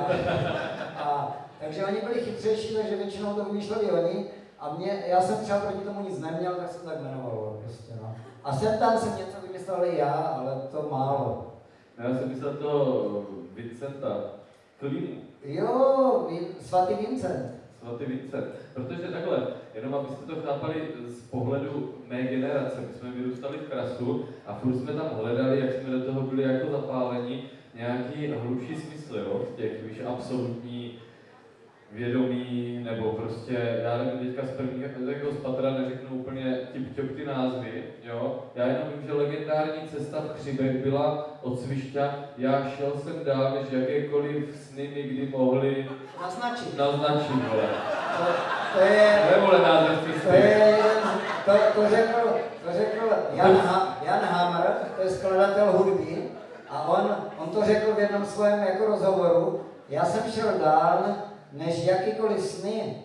a, 1.03 1.37
takže 1.59 1.85
oni 1.85 2.01
byli 2.01 2.21
chytřejší, 2.21 2.75
takže 2.75 2.95
většinou 2.95 3.33
to 3.33 3.45
vymýšleli 3.45 3.91
oni. 3.91 4.25
A 4.59 4.75
mě, 4.77 5.03
já 5.07 5.21
jsem 5.21 5.37
třeba 5.37 5.59
proti 5.59 5.85
tomu 5.85 6.09
nic 6.09 6.19
neměl, 6.19 6.55
tak 6.55 6.69
jsem 6.71 6.89
tak 6.89 7.01
jmenoval. 7.01 7.59
Prostě, 7.63 7.93
no. 8.01 8.15
A 8.43 8.55
sem 8.55 8.79
tam 8.79 8.97
jsem 8.97 9.17
něco 9.17 9.37
vymyslel 9.47 9.85
i 9.85 9.97
já, 9.97 10.11
ale 10.11 10.61
to 10.71 10.87
málo. 10.91 11.53
Já 11.97 12.17
jsem 12.17 12.29
myslel 12.29 12.53
toho 12.53 13.25
Vincenta 13.53 14.17
Klínu, 14.79 15.21
Jo, 15.43 16.27
svatý 16.61 16.93
Vincent. 16.93 17.51
svatý 17.79 18.05
Vincent. 18.05 18.45
Protože 18.73 19.07
takhle, 19.07 19.47
jenom 19.73 19.95
abyste 19.95 20.25
to 20.25 20.41
chápali 20.41 20.87
z 21.07 21.21
pohledu 21.21 21.93
mé 22.07 22.23
generace, 22.23 22.81
my 22.81 22.93
jsme 22.93 23.11
vyrůstali 23.11 23.57
v 23.57 23.69
krasu 23.69 24.25
a 24.45 24.53
furt 24.53 24.77
jsme 24.77 24.93
tam 24.93 25.09
hledali, 25.21 25.59
jak 25.59 25.73
jsme 25.73 25.89
do 25.89 26.05
toho 26.05 26.21
byli 26.21 26.43
jako 26.43 26.71
zapáleni, 26.71 27.43
nějaký 27.75 28.27
hlubší 28.27 28.75
smysl, 28.75 29.17
jo, 29.17 29.41
v 29.53 29.55
těch 29.55 29.83
víš, 29.83 30.01
absolutní 30.07 30.99
vědomí, 31.91 32.79
nebo 32.83 33.11
prostě, 33.11 33.79
já 33.83 33.97
nevím, 33.97 34.19
teďka 34.19 34.47
z 34.47 34.49
prvního, 34.57 34.89
jako 35.09 35.31
z 35.31 35.37
patra 35.37 35.69
neřeknu 35.71 36.09
úplně 36.15 36.57
tip 36.73 37.15
ty 37.15 37.25
názvy, 37.25 37.83
jo. 38.03 38.39
Já 38.55 38.65
jenom 38.65 38.83
vím, 38.95 39.07
že 39.07 39.13
legendární 39.13 39.87
cesta 39.91 40.17
v 40.19 40.39
Křibech 40.39 40.83
byla 40.83 41.29
od 41.41 41.59
Svišťa, 41.59 42.15
já 42.37 42.69
šel 42.77 42.91
jsem 42.97 43.23
dál, 43.25 43.51
než 43.59 43.71
jakékoliv 43.81 44.57
sny 44.69 44.87
mi 44.95 45.03
kdy 45.03 45.27
mohli 45.37 45.89
Naznačit. 46.21 46.77
naznačit, 46.77 47.35
vole. 47.49 47.63
To, 48.17 48.23
to 48.73 48.79
je, 48.85 49.19
To 49.27 49.35
je, 49.35 49.41
vole, 49.41 49.59
název 49.61 49.99
to 49.99 50.13
cesty. 50.13 50.37
je, 50.37 50.77
to, 51.45 51.51
to 51.75 51.89
řekl, 51.89 52.19
to 52.65 52.71
řekl 52.73 53.05
Jan, 53.33 53.55
ha, 53.55 53.97
Jan 54.05 54.19
Hammer, 54.23 54.71
to 54.95 55.01
je 55.01 55.09
skladatel 55.09 55.71
hudby, 55.71 56.23
a 56.69 56.87
on, 56.87 57.15
on 57.37 57.49
to 57.49 57.65
řekl 57.65 57.93
v 57.93 57.99
jednom 57.99 58.25
svém 58.25 58.59
jako 58.59 58.85
rozhovoru, 58.85 59.61
já 59.89 60.05
jsem 60.05 60.31
šel 60.31 60.49
dál, 60.63 61.03
než 61.51 61.85
jakýkoliv 61.85 62.39
sny 62.39 63.03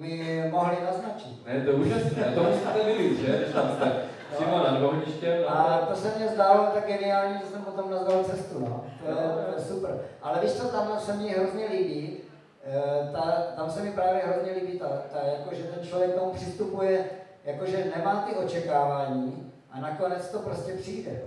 mi 0.00 0.44
mohli 0.50 0.76
naznačit. 0.86 1.46
Ne, 1.46 1.60
to 1.60 1.70
je 1.70 1.76
úžasné, 1.76 2.22
to 2.34 2.42
musíte 2.42 2.84
vidět, 2.84 3.16
že, 3.26 3.36
když 3.38 3.54
tam 3.54 3.68
jste 3.76 3.92
přímo 4.34 4.58
nad 4.58 4.82
ohništěm. 4.82 5.42
no. 5.42 5.48
A 5.50 5.78
to 5.78 5.96
se 5.96 6.12
mně 6.16 6.28
zdálo 6.28 6.66
tak 6.74 6.86
geniální, 6.86 7.38
že 7.38 7.46
jsem 7.46 7.62
potom 7.62 7.90
nazval 7.90 8.24
cestu, 8.24 8.58
no. 8.60 8.84
To 9.04 9.10
je, 9.10 9.14
to 9.16 9.58
je 9.58 9.64
super. 9.64 9.98
Ale 10.22 10.38
víš 10.42 10.52
co, 10.52 10.68
tam 10.68 10.98
se 11.00 11.12
mi 11.16 11.28
hrozně 11.28 11.66
líbí, 11.72 12.16
eh, 12.64 13.10
ta, 13.12 13.20
tam 13.56 13.70
se 13.70 13.82
mi 13.82 13.90
právě 13.92 14.22
hrozně 14.26 14.52
líbí 14.52 14.78
ta, 14.78 14.86
ta 14.88 15.18
jako, 15.26 15.54
že 15.54 15.62
ten 15.62 15.86
člověk 15.86 16.10
k 16.10 16.18
tomu 16.18 16.32
přistupuje, 16.32 17.04
jakože 17.44 17.92
nemá 17.96 18.22
ty 18.28 18.34
očekávání 18.36 19.52
a 19.70 19.80
nakonec 19.80 20.28
to 20.28 20.38
prostě 20.38 20.72
přijde. 20.72 21.22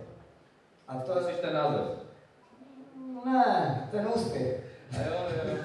A 0.87 0.95
to, 0.97 1.13
To 1.13 1.19
jsi 1.19 1.33
ten 1.33 1.53
název. 1.53 1.81
ne, 3.25 3.87
ten 3.91 4.07
úspěch. 4.15 4.66
A 4.91 5.01
jo, 5.07 5.13
jo. 5.47 5.57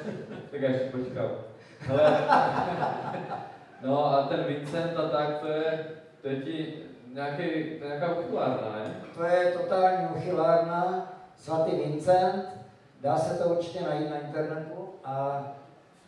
Tak 0.51 0.61
já 0.61 0.71
ještě 0.71 0.89
počkám. 0.91 1.31
Hele. 1.79 2.29
No 3.83 4.07
a 4.07 4.23
ten 4.23 4.45
Vincent 4.45 4.97
a 4.97 5.09
tak, 5.09 5.39
to 5.41 5.47
je, 5.47 5.85
to 6.23 6.29
je 6.29 6.37
ti 6.37 6.75
nějaký, 7.13 7.43
to 7.79 7.85
je 7.85 7.87
nějaká 7.87 8.15
uchylárna, 8.19 8.73
ne? 8.79 8.95
To 9.15 9.25
je 9.25 9.53
totální 9.53 10.09
uchylárna, 10.17 11.13
svatý 11.37 11.77
Vincent, 11.77 12.49
dá 13.01 13.17
se 13.19 13.39
to 13.39 13.49
určitě 13.49 13.81
najít 13.81 14.11
na 14.11 14.21
internetu 14.21 14.89
a 15.05 15.43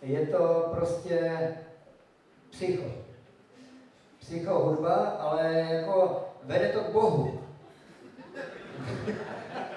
je 0.03 0.27
to 0.27 0.69
prostě 0.75 1.49
psycho. 2.51 2.85
Psycho 4.21 4.59
hudba, 4.59 4.95
ale 4.95 5.53
jako 5.53 6.25
vede 6.43 6.69
to 6.69 6.81
k 6.81 6.93
Bohu. 6.93 7.41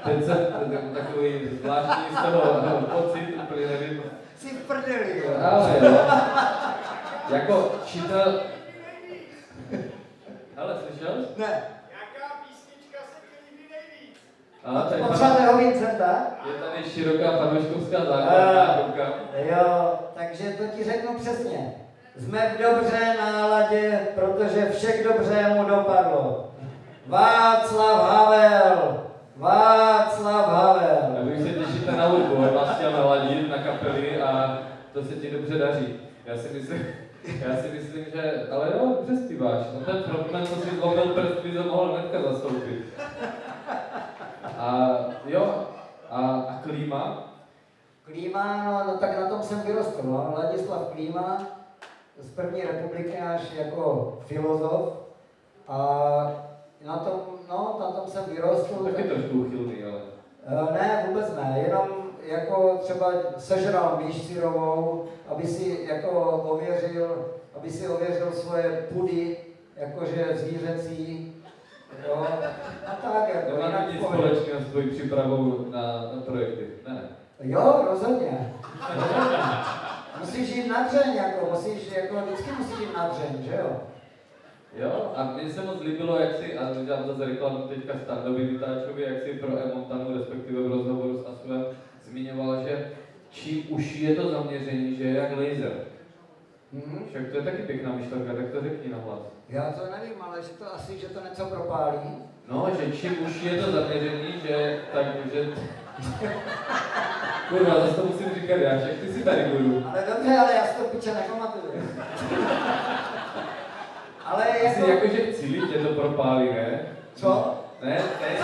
Ten 0.08 0.24
se, 0.24 0.34
ten 0.36 0.90
takový 0.94 1.50
zvláštní 1.62 2.16
z 2.16 2.22
toho 2.22 2.62
no, 2.66 3.02
pocit, 3.02 3.36
úplně 3.44 3.68
nevím. 3.68 4.04
Jsi 4.38 4.50
v 4.50 4.68
prdeli, 4.68 5.24
jo. 5.26 5.34
Ale 5.52 5.76
jo. 5.82 5.98
Jako 7.30 7.72
čitel... 7.86 8.42
Hele, 10.56 10.76
slyšel 10.88 11.14
jsi? 11.16 11.42
Ne, 11.42 11.62
Jaká 11.92 12.36
písnička 12.48 13.00
se 13.00 13.22
ti 13.22 13.52
líbí 13.52 13.70
nejvíc? 13.72 14.18
A 14.64 14.82
tady 14.82 15.64
Vincenta. 15.64 16.28
je 16.46 16.54
tady 16.54 16.90
široká 16.90 17.38
fanouškovská 17.38 17.98
koukám. 18.82 19.14
Jo, 19.36 20.00
takže 20.16 20.44
to 20.44 20.64
ti 20.76 20.84
řeknu 20.84 21.20
přesně. 21.20 21.74
Jsme 22.18 22.56
v 22.56 22.62
dobře 22.62 23.16
náladě, 23.20 24.00
protože 24.16 24.70
všech 24.72 25.04
dobře 25.04 25.50
mu 25.50 25.64
dopadlo. 25.64 26.52
Václav 27.08 28.12
Havel! 28.12 29.04
Václav 29.38 30.48
A 30.48 30.56
Havel! 30.56 31.18
vy 31.24 31.44
se 31.44 31.50
těšíte 31.50 31.92
na 32.08 32.14
hudbu, 32.14 32.36
chtěl 32.76 32.92
naladit 32.92 33.50
na 33.50 33.58
kapely 33.58 34.22
a 34.22 34.60
to 34.94 35.04
se 35.04 35.16
ti 35.16 35.32
dobře 35.32 35.58
daří. 35.58 36.00
Já 36.26 36.38
si 36.38 36.54
myslím, 36.54 36.86
já 37.48 37.56
si 37.56 37.68
myslím, 37.70 38.06
že, 38.14 38.48
ale 38.52 38.72
jo, 38.74 38.96
dobře 38.98 39.26
zpíváš. 39.26 39.66
No 39.74 39.80
ten 39.80 40.04
frontman, 40.04 40.48
co 40.48 40.56
si 40.56 40.76
zlomil 40.76 41.06
prst, 41.06 41.40
by 41.44 41.52
to 41.52 41.64
mohl 41.64 41.94
hnedka 41.94 42.22
zastoupit. 42.22 42.86
A 44.58 44.98
jo, 45.26 45.68
a, 46.10 46.22
a 46.50 46.60
klíma, 46.64 47.24
Klíma, 48.04 48.64
no, 48.66 48.84
no 48.94 48.98
tak 48.98 49.20
na 49.20 49.30
tom 49.30 49.44
jsem 49.44 49.62
vyrostl, 49.62 50.02
no. 50.04 50.34
Ladislav 50.38 50.92
Klíma 50.92 51.44
z 52.20 52.30
první 52.32 52.62
republiky 52.62 53.18
náš 53.22 53.54
jako 53.54 54.18
filozof 54.26 54.94
a 55.68 55.78
na 56.86 56.98
tom, 56.98 57.20
no, 57.50 57.78
na 57.80 57.92
tom 57.92 58.08
jsem 58.08 58.24
vyrostl. 58.26 58.84
taky 58.84 59.04
trošku 59.04 59.42
uchylný, 59.42 59.84
ale. 59.84 60.17
Eh, 60.48 60.74
Ne, 60.74 61.06
vůbec 61.08 61.36
ne, 61.36 61.64
jenom 61.68 61.88
jako 62.24 62.78
třeba 62.84 63.14
sežral 63.38 64.00
myš 64.06 64.24
syrovou, 64.28 65.06
aby 65.28 65.48
si 65.48 65.86
jako 65.90 66.10
ověřil, 66.48 67.26
aby 67.56 67.70
si 67.70 67.88
ověřil 67.88 68.32
svoje 68.32 68.88
pudy, 68.94 69.38
jakože 69.76 70.26
zvířecí, 70.34 71.34
jo, 72.08 72.28
a 72.88 72.92
tak 72.92 73.36
jako, 73.36 73.52
to 73.52 73.92
nic 73.92 74.02
v 74.02 74.06
pohodě. 74.06 74.24
společného 74.24 74.62
s 74.62 74.66
tvojí 74.72 74.90
přípravou 74.90 75.66
na, 75.72 75.82
na 76.16 76.22
projekty. 76.26 76.68
Ne. 76.88 77.02
Jo, 77.42 77.86
rozhodně. 77.90 78.54
rozhodně. 78.96 79.38
Musíš 80.20 80.56
jít 80.56 80.68
na 80.68 80.88
dřeň, 80.88 81.16
jako, 81.16 81.46
musíš, 81.52 81.92
jako, 81.92 82.16
vždycky 82.16 82.52
musíš 82.52 82.80
jít 82.80 82.94
na 82.98 83.08
dřeň, 83.08 83.44
že 83.44 83.56
jo? 83.56 83.82
Jo, 84.76 85.12
a 85.16 85.24
mně 85.24 85.50
se 85.50 85.62
moc 85.62 85.82
líbilo, 85.82 86.20
jak 86.20 86.36
si, 86.36 86.58
a 86.58 86.84
dělám 86.86 87.08
zase 87.08 87.26
reklamu 87.26 87.58
teďka 87.58 87.94
standovi 88.04 88.46
vytáčovi, 88.46 89.04
jak 89.04 89.24
si 89.24 89.34
pro 89.34 89.58
Emontanu, 89.58 90.18
respektive 90.18 90.62
v 90.62 90.68
rozhovoru 90.68 91.18
s 91.18 91.26
Asuvem, 91.26 91.66
zmiňoval, 92.04 92.64
že 92.64 92.92
čím 93.30 93.64
užší 93.70 94.04
je 94.04 94.16
to 94.16 94.32
zaměření, 94.32 94.96
že 94.96 95.04
je 95.04 95.16
jak 95.16 95.32
laser. 95.32 95.72
Mhm. 96.72 97.06
Však 97.10 97.32
to 97.32 97.38
je 97.38 97.44
taky 97.44 97.62
pěkná 97.62 97.92
myšlenka, 97.92 98.34
tak 98.34 98.50
to 98.50 98.62
řekni 98.62 98.92
na 98.92 98.98
hlas. 98.98 99.20
Já 99.50 99.72
to 99.72 99.82
nevím, 99.92 100.22
ale 100.22 100.42
že 100.42 100.50
to 100.50 100.74
asi, 100.74 101.00
že 101.00 101.08
to 101.08 101.20
něco 101.30 101.46
propálí. 101.46 102.00
No, 102.48 102.70
že 102.80 102.92
čím 102.92 103.26
užší 103.26 103.46
je 103.46 103.64
to 103.64 103.72
zaměření, 103.72 104.34
že 104.48 104.80
tak, 104.94 105.06
že... 105.34 105.48
Kurva, 107.50 107.80
zase 107.80 107.94
to 107.94 108.06
musím 108.08 108.30
říkat 108.36 108.56
já, 108.56 108.78
však 108.78 108.92
ty 108.92 109.14
si 109.14 109.24
tady 109.24 109.44
budu. 109.44 109.84
Ale 109.88 110.06
dobře, 110.08 110.38
ale 110.38 110.54
já 110.54 110.66
si 110.66 110.76
to 110.76 110.84
piče 110.84 111.14
nepamatuju. 111.14 111.74
Ale 114.28 114.46
Asi 114.46 114.80
jako, 114.80 114.92
jakože 114.92 115.32
v 115.32 115.36
cíli 115.36 115.68
tě 115.68 115.80
to 115.80 115.94
propálí, 115.94 116.50
ne? 116.50 116.80
co? 117.16 117.64
Ne, 117.82 118.02
ne. 118.22 118.38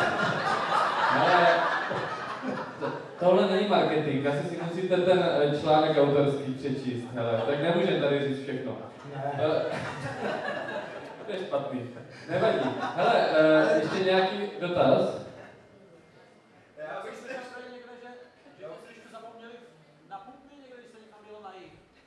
Ale 1.20 1.48
to, 2.80 2.92
tohle 3.20 3.52
není 3.52 3.68
marketing, 3.68 4.28
asi 4.28 4.48
si 4.48 4.60
musíte 4.64 4.98
ten 4.98 5.20
eh, 5.20 5.60
článek 5.60 5.98
autorský 5.98 6.54
přečíst, 6.54 7.08
hele, 7.14 7.42
tak 7.48 7.62
nemůžeme 7.62 8.00
tady 8.00 8.28
říct 8.28 8.44
všechno. 8.44 8.78
Ne. 9.16 9.34
Eh, 9.38 9.78
to 11.26 11.32
je 11.32 11.38
špatný. 11.38 11.90
Nevadí. 12.30 12.70
Hele, 12.96 13.26
eh, 13.38 13.80
ještě 13.82 14.04
nějaký 14.04 14.38
dotaz? 14.60 15.24
Já 16.78 17.04
bych 17.06 17.16
se 17.16 17.28
že, 17.28 17.36
že. 18.60 19.04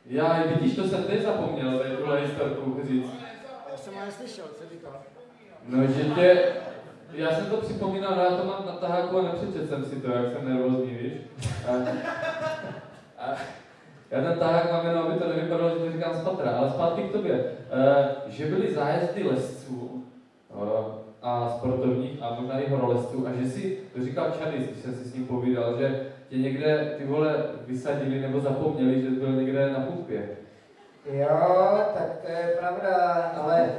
Já, 0.07 0.43
vidíš, 0.43 0.77
to 0.77 0.89
jsem 0.89 1.05
teď 1.05 1.23
zapomněl, 1.23 1.78
tady 1.78 1.97
tuhle 1.97 2.20
historku 2.20 2.81
říct. 2.89 3.26
No, 5.68 5.86
že 5.86 6.05
tě... 6.05 6.43
Já 7.12 7.31
jsem 7.31 7.47
to 7.47 7.56
připomínal, 7.56 8.18
já 8.18 8.31
to 8.31 8.44
mám 8.44 8.66
na 8.66 8.73
taháku 8.73 9.18
a 9.18 9.23
nepřečet 9.23 9.68
jsem 9.68 9.85
si 9.85 9.97
to, 9.97 10.10
jak 10.10 10.32
jsem 10.32 10.48
nervózní, 10.48 10.94
víš? 10.94 11.12
A, 11.68 11.73
a, 13.18 13.35
já 14.10 14.23
ten 14.23 14.39
tahák 14.39 14.73
mám 14.73 14.86
jenom, 14.86 15.06
aby 15.06 15.18
to 15.20 15.28
nevypadalo, 15.28 15.70
že 15.70 15.85
to 15.85 15.93
říkám 15.93 16.14
z 16.14 16.20
patra, 16.20 16.51
ale 16.51 16.70
zpátky 16.70 17.02
k 17.02 17.12
tobě. 17.12 17.35
E, 17.35 18.06
že 18.27 18.47
byly 18.47 18.74
zájezdy 18.74 19.23
lesců 19.23 20.05
e, 20.51 21.06
a 21.23 21.48
sportovních 21.59 22.23
a 22.23 22.36
možná 22.40 22.60
i 22.60 22.70
horolezců 22.70 23.27
a 23.27 23.32
že 23.32 23.51
si, 23.51 23.78
to 23.94 24.05
říkal 24.05 24.32
Čadis, 24.39 24.66
když 24.66 24.78
jsem 24.78 24.94
si 24.94 25.05
s 25.05 25.14
ním 25.14 25.27
povídal, 25.27 25.78
že 25.78 26.06
tě 26.28 26.39
někde 26.39 26.94
ty 26.98 27.05
vole 27.05 27.44
vysadili 27.66 28.20
nebo 28.20 28.40
zapomněli, 28.40 29.02
že 29.02 29.10
byl 29.10 29.32
někde 29.32 29.73
na 29.73 29.81
pumpě. 29.81 30.28
Jo, 31.10 31.28
tak 31.94 32.18
to 32.22 32.30
je 32.30 32.56
pravda, 32.58 32.94
ale, 33.42 33.70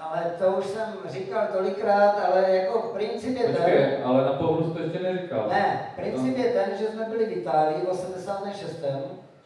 ale 0.00 0.22
to 0.38 0.46
už 0.52 0.66
jsem 0.66 0.96
říkal 1.08 1.46
tolikrát, 1.52 2.14
ale 2.26 2.50
jako 2.56 2.78
princip 2.78 3.36
je 3.36 3.44
ten, 3.44 3.54
Počkej, 3.54 4.02
ale 4.04 4.24
na 4.24 4.32
povrus 4.32 4.72
to 4.72 4.78
ještě 4.78 4.98
neříkal. 4.98 5.48
ne, 5.48 5.92
princip 5.96 6.38
je 6.38 6.44
ten, 6.44 6.78
že 6.78 6.86
jsme 6.86 7.04
byli 7.04 7.26
v 7.26 7.32
Itálii 7.32 7.80
v 7.86 7.88
86. 7.88 8.84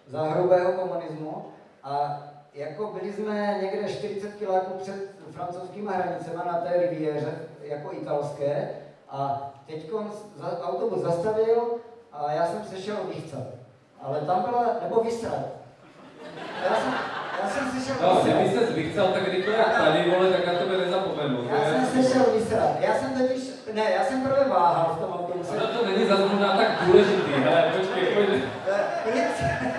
za 0.07 0.23
hrubého 0.23 0.73
komunismu 0.73 1.45
a 1.83 2.23
jako 2.55 2.87
byli 2.87 3.13
jsme 3.13 3.59
někde 3.63 3.89
40 3.89 4.35
kiláků 4.35 4.73
před 4.83 4.95
francouzskými 5.31 5.91
hranicemi 5.93 6.37
na 6.47 6.53
té 6.61 6.77
riviéře, 6.77 7.33
jako 7.63 7.93
italské, 7.93 8.69
a 9.11 9.51
teď 9.67 9.91
autobus 10.63 10.99
zastavil 11.01 11.63
a 12.13 12.33
já 12.33 12.47
jsem 12.47 12.65
se 12.65 12.83
šel 12.83 12.97
vychcat. 13.09 13.43
Ale 14.03 14.21
tam 14.21 14.43
byla, 14.43 14.67
nebo 14.83 15.01
vysrat. 15.01 15.41
Já 16.71 16.77
jsem, 16.77 16.95
já 17.43 17.51
jsem 17.51 17.71
se 17.71 17.87
šel 17.87 17.97
No, 18.03 18.21
kdyby 18.23 18.51
se 18.59 18.67
zvychcal 18.67 19.07
tak 19.07 19.29
rychle 19.29 19.55
jak 19.57 19.79
tady, 19.79 20.11
vole, 20.11 20.31
tak 20.31 20.47
na 20.47 20.53
tebe 20.59 20.77
nezapomenu. 20.77 21.49
Já 21.51 21.65
jsem 21.65 21.87
se 22.03 22.13
šel 22.13 22.25
vysrat. 22.35 22.71
Já 22.81 22.95
jsem 22.95 23.11
totiž, 23.19 23.43
ne, 23.73 23.91
já 23.97 24.05
jsem 24.05 24.21
prvé 24.23 24.45
váhal 24.49 24.95
v 24.97 25.01
tom 25.01 25.13
autobuse. 25.13 25.51
Ono 25.57 25.67
to 25.67 25.87
není 25.87 26.07
zase 26.09 26.23
možná 26.27 26.57
tak 26.57 26.69
důležitý, 26.87 27.33
hele, 27.33 27.73
počkej, 27.77 28.05
pojď. 28.15 28.29
Eh, 28.69 29.11
Princip, 29.11 29.73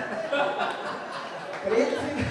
Princip... 1.64 2.28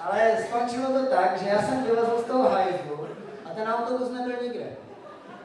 Ale 0.00 0.36
skončilo 0.48 0.86
to 1.00 1.06
tak, 1.06 1.38
že 1.42 1.48
já 1.48 1.62
jsem 1.62 1.82
vylezl 1.84 2.18
z 2.18 2.24
toho 2.24 2.48
hajzlu 2.50 3.06
a 3.46 3.54
ten 3.54 3.68
autobus 3.68 4.10
nebyl 4.10 4.34
nikde. 4.42 4.64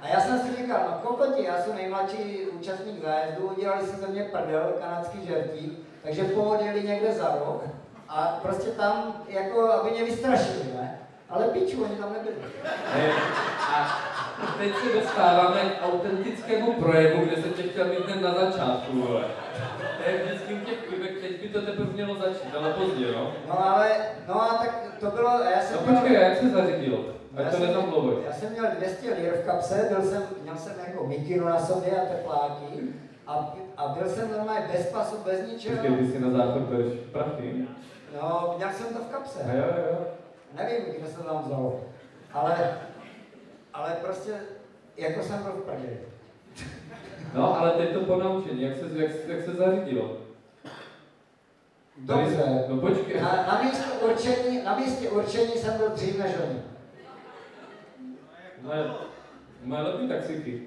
A 0.07 0.09
já 0.13 0.19
jsem 0.19 0.39
si 0.39 0.55
říkal, 0.55 0.79
no 0.91 1.09
kokoti, 1.09 1.43
já 1.43 1.57
jsem 1.57 1.75
nejmladší 1.75 2.47
účastník 2.59 3.03
zájezdu, 3.03 3.47
udělali 3.57 3.87
si 3.87 3.95
ze 3.95 4.07
mě 4.07 4.23
prdel, 4.23 4.73
kanadský 4.81 5.27
žertík, 5.27 5.79
takže 6.03 6.23
pohodili 6.23 6.83
někde 6.83 7.13
za 7.13 7.37
roh 7.39 7.61
a 8.09 8.39
prostě 8.41 8.69
tam, 8.69 9.13
jako, 9.27 9.71
aby 9.71 9.91
mě 9.91 10.03
vystrašili, 10.03 10.63
ne? 10.73 10.99
Ale 11.29 11.45
piču, 11.45 11.83
oni 11.83 11.95
tam 11.95 12.13
nebyli. 12.13 12.35
Ne, 12.95 13.11
A 13.73 14.01
teď 14.57 14.75
se 14.75 14.99
dostáváme 14.99 15.59
k 15.59 15.85
autentickému 15.85 16.73
projevu, 16.73 17.25
kde 17.25 17.41
jsem 17.41 17.53
tě 17.53 17.63
chtěl 17.63 17.85
mít 17.85 18.05
hned 18.05 18.21
na 18.21 18.33
začátku, 18.33 19.01
vole. 19.01 19.23
To 20.03 20.09
je 20.09 20.25
vždycky 20.25 20.53
u 20.53 20.65
těch 20.65 20.87
klubek, 20.87 21.21
teď 21.21 21.41
by 21.41 21.49
to 21.49 21.61
teprve 21.61 21.93
mělo 21.93 22.15
začít, 22.15 22.55
ale 22.57 22.73
pozdě, 22.73 23.05
no. 23.11 23.33
No 23.47 23.67
ale, 23.67 23.89
no 24.27 24.41
a 24.41 24.57
tak 24.57 24.83
to 24.99 25.11
bylo, 25.11 25.41
já 25.55 25.61
jsem 25.61 25.77
No 25.85 25.93
počkej, 25.93 26.13
jak 26.13 26.37
se 26.37 26.49
já 27.35 27.49
to 27.49 27.57
jsem- 27.57 27.67
nezamluvoj. 27.67 28.15
Já 28.25 28.33
jsem 28.33 28.51
měl 28.51 28.65
200 28.77 29.13
lir 29.13 29.33
v 29.33 29.45
kapse, 29.45 29.87
byl 29.89 30.09
jsem, 30.09 30.23
měl 30.43 30.57
jsem 30.57 30.73
jako 30.87 31.07
mikinu 31.07 31.45
na 31.45 31.59
sobě 31.59 32.01
a 32.01 32.05
tepláky 32.05 32.93
a, 33.27 33.55
a 33.77 33.87
byl 33.87 34.09
jsem 34.09 34.31
normálně 34.31 34.67
bez 34.73 34.85
pasu, 34.85 35.15
bez 35.25 35.47
ničeho. 35.51 35.77
Počkej, 35.77 35.97
ty 35.97 36.11
si 36.11 36.19
na 36.19 36.29
záchod 36.29 36.61
bereš 36.61 36.93
prachy? 37.11 37.67
No, 38.21 38.53
měl 38.57 38.69
jsem 38.73 38.87
to 38.93 38.99
v 39.03 39.07
kapse. 39.11 39.39
A 39.43 39.53
jo, 39.53 39.63
jo. 39.91 39.97
Nevím, 40.53 40.85
kde 40.99 41.07
se 41.07 41.17
to 41.17 41.23
tam 41.23 41.43
vzalo. 41.45 41.79
Ale, 42.33 42.77
ale 43.73 43.91
prostě, 44.05 44.31
jako 44.97 45.23
jsem 45.23 45.43
byl 45.43 45.51
v 45.51 45.61
prdeli. 45.65 45.97
No, 47.33 47.59
ale 47.59 47.71
teď 47.71 47.93
to 47.93 47.99
po 47.99 48.15
naučení, 48.15 48.61
jak 48.61 48.75
se, 48.77 48.85
jak, 48.93 49.11
jak 49.27 49.45
se 49.45 49.51
zařídilo? 49.53 50.17
Dobře. 51.97 52.65
No 52.67 52.77
počkej. 52.77 53.21
Na, 53.21 53.31
na, 53.47 53.61
místě 53.63 53.83
určení, 54.05 54.63
na 54.63 54.75
místě 54.77 55.09
určení 55.09 55.51
jsem 55.51 55.77
byl 55.77 55.89
dřív 55.89 56.19
než 56.19 56.31
oni. 56.49 56.61
Moje, 58.67 58.83
moje 59.63 59.81
lepší 59.81 60.07
taxíky. 60.07 60.63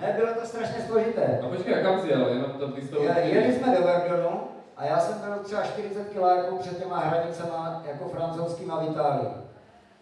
ne, 0.00 0.12
bylo 0.16 0.34
to 0.34 0.46
strašně 0.46 0.82
složité. 0.86 1.40
A 1.44 1.48
počkej, 1.48 1.82
kam 1.82 2.00
jsi 2.00 2.08
jel? 2.08 2.28
Jenom 2.28 2.50
to. 2.50 2.72
Je- 3.02 3.10
Jeli 3.34 3.52
jsme 3.54 3.76
do 3.76 3.82
Verdonu 3.84 4.40
a 4.76 4.84
já 4.84 4.98
jsem 4.98 5.18
byl 5.20 5.38
třeba 5.44 5.62
40 5.62 6.08
kiláků 6.08 6.56
před 6.58 6.78
těma 6.78 6.98
hranicema 6.98 7.82
jako 7.88 8.08
francouzskýma 8.08 8.80
v 8.80 8.88
Itálii. 8.90 9.28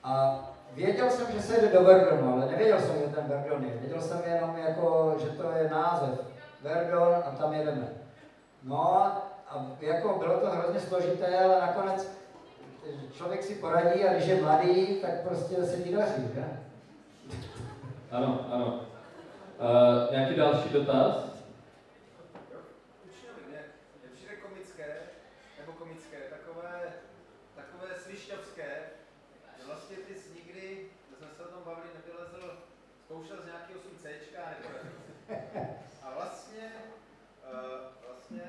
A 0.04 0.40
věděl 0.74 1.10
jsem, 1.10 1.26
že 1.32 1.42
se 1.42 1.60
jde 1.60 1.68
do 1.68 1.84
Verdonu, 1.84 2.32
ale 2.32 2.46
nevěděl 2.46 2.80
jsem, 2.80 2.96
že 2.98 3.14
ten 3.14 3.24
Verdon 3.28 3.64
je. 3.64 3.76
Věděl 3.80 4.00
jsem 4.00 4.20
jenom, 4.34 4.56
jako, 4.68 5.14
že 5.20 5.26
to 5.30 5.50
je 5.50 5.70
název. 5.70 6.20
Verdon 6.62 7.14
a 7.26 7.30
tam 7.30 7.52
jedeme. 7.52 7.88
No 8.62 8.96
a 8.96 9.66
jako 9.80 10.18
bylo 10.18 10.38
to 10.38 10.50
hrozně 10.50 10.80
složité, 10.80 11.38
ale 11.44 11.60
nakonec 11.60 12.10
člověk 13.12 13.42
si 13.42 13.54
poradí 13.54 14.04
a 14.04 14.12
když 14.12 14.26
je 14.26 14.42
mladý, 14.42 15.00
tak 15.00 15.22
prostě 15.22 15.64
se 15.64 15.76
ti 15.82 15.92
daří, 15.92 16.22
že? 16.34 16.44
Ano, 18.10 18.48
ano. 18.52 18.86
Uh, 19.58 20.12
nějaký 20.12 20.34
další 20.36 20.68
dotaz? 20.68 21.16
Učňovi, 23.04 23.42
mě, 23.48 23.60
mě 24.00 24.08
přijde 24.14 24.36
komické, 24.36 24.96
nebo 25.60 25.72
komické, 25.72 26.16
takové, 26.30 26.92
takové 27.56 27.88
svišťovské, 28.04 28.70
že 29.58 29.66
vlastně 29.66 29.96
ty 29.96 30.14
jsi 30.14 30.28
nikdy, 30.34 30.86
my 31.10 31.16
jsme 31.16 31.26
se 31.36 31.42
o 31.42 31.52
tom 31.52 31.62
bavili, 31.64 31.88
nevylezl, 31.94 32.58
zkoušel 33.04 33.36
z 33.42 33.46
nějakého 33.46 33.78
8 33.80 33.90
C, 34.02 34.08
nebo 34.62 34.78
A 36.02 36.14
vlastně, 36.14 36.72
uh, 37.52 37.78
vlastně 38.06 38.44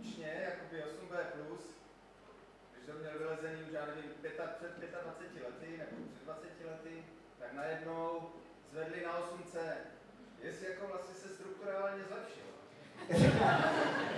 učně, 0.00 0.30
jakoby 0.48 0.82
8B+, 0.82 1.16
když 1.34 1.71
jsem 2.84 2.94
měl 3.00 3.14
vylezený 3.18 3.58
už, 3.66 3.72
já 3.72 3.84
nevím, 3.86 4.10
pěta, 4.22 4.44
před 4.56 4.72
25 4.80 5.42
lety, 5.46 5.70
nebo 5.78 5.94
před 6.10 6.24
20 6.24 6.70
lety, 6.70 6.94
tak 7.40 7.50
najednou 7.52 8.06
zvedli 8.72 8.98
na 9.06 9.12
8C. 9.20 9.56
Jestli 10.42 10.66
jako 10.70 10.86
vlastně 10.92 11.14
se 11.14 11.28
strukturálně 11.28 12.02
zlepšil. 12.08 12.48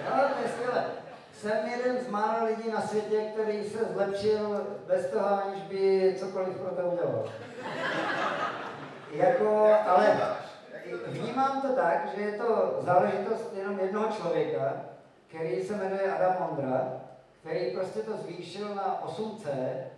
No, 0.04 0.28
to 0.34 0.42
je 0.42 0.48
skvělé. 0.48 0.84
Jsem 1.32 1.66
jeden 1.66 1.98
z 2.04 2.08
mála 2.08 2.44
lidí 2.44 2.70
na 2.70 2.80
světě, 2.80 3.20
který 3.32 3.64
se 3.64 3.84
zlepšil 3.84 4.66
bez 4.86 5.06
toho, 5.06 5.42
aniž 5.44 5.62
by 5.62 6.14
cokoliv 6.18 6.56
pro 6.56 6.70
to 6.70 6.82
udělal. 6.82 7.32
Jako, 9.12 9.44
Jak 9.66 9.84
to 9.84 9.90
ale? 9.90 10.06
Jak 10.72 11.00
to 11.04 11.10
vnímám 11.10 11.62
to 11.62 11.68
tak, 11.72 12.08
že 12.16 12.22
je 12.22 12.32
to 12.38 12.78
záležitost 12.80 13.52
jenom 13.56 13.78
jednoho 13.78 14.12
člověka, 14.12 14.72
který 15.28 15.64
se 15.64 15.76
jmenuje 15.76 16.12
Adam 16.12 16.36
Mondra, 16.40 17.00
který 17.44 17.70
prostě 17.70 18.00
to 18.00 18.16
zvýšil 18.16 18.74
na 18.74 19.02
8C, 19.06 19.48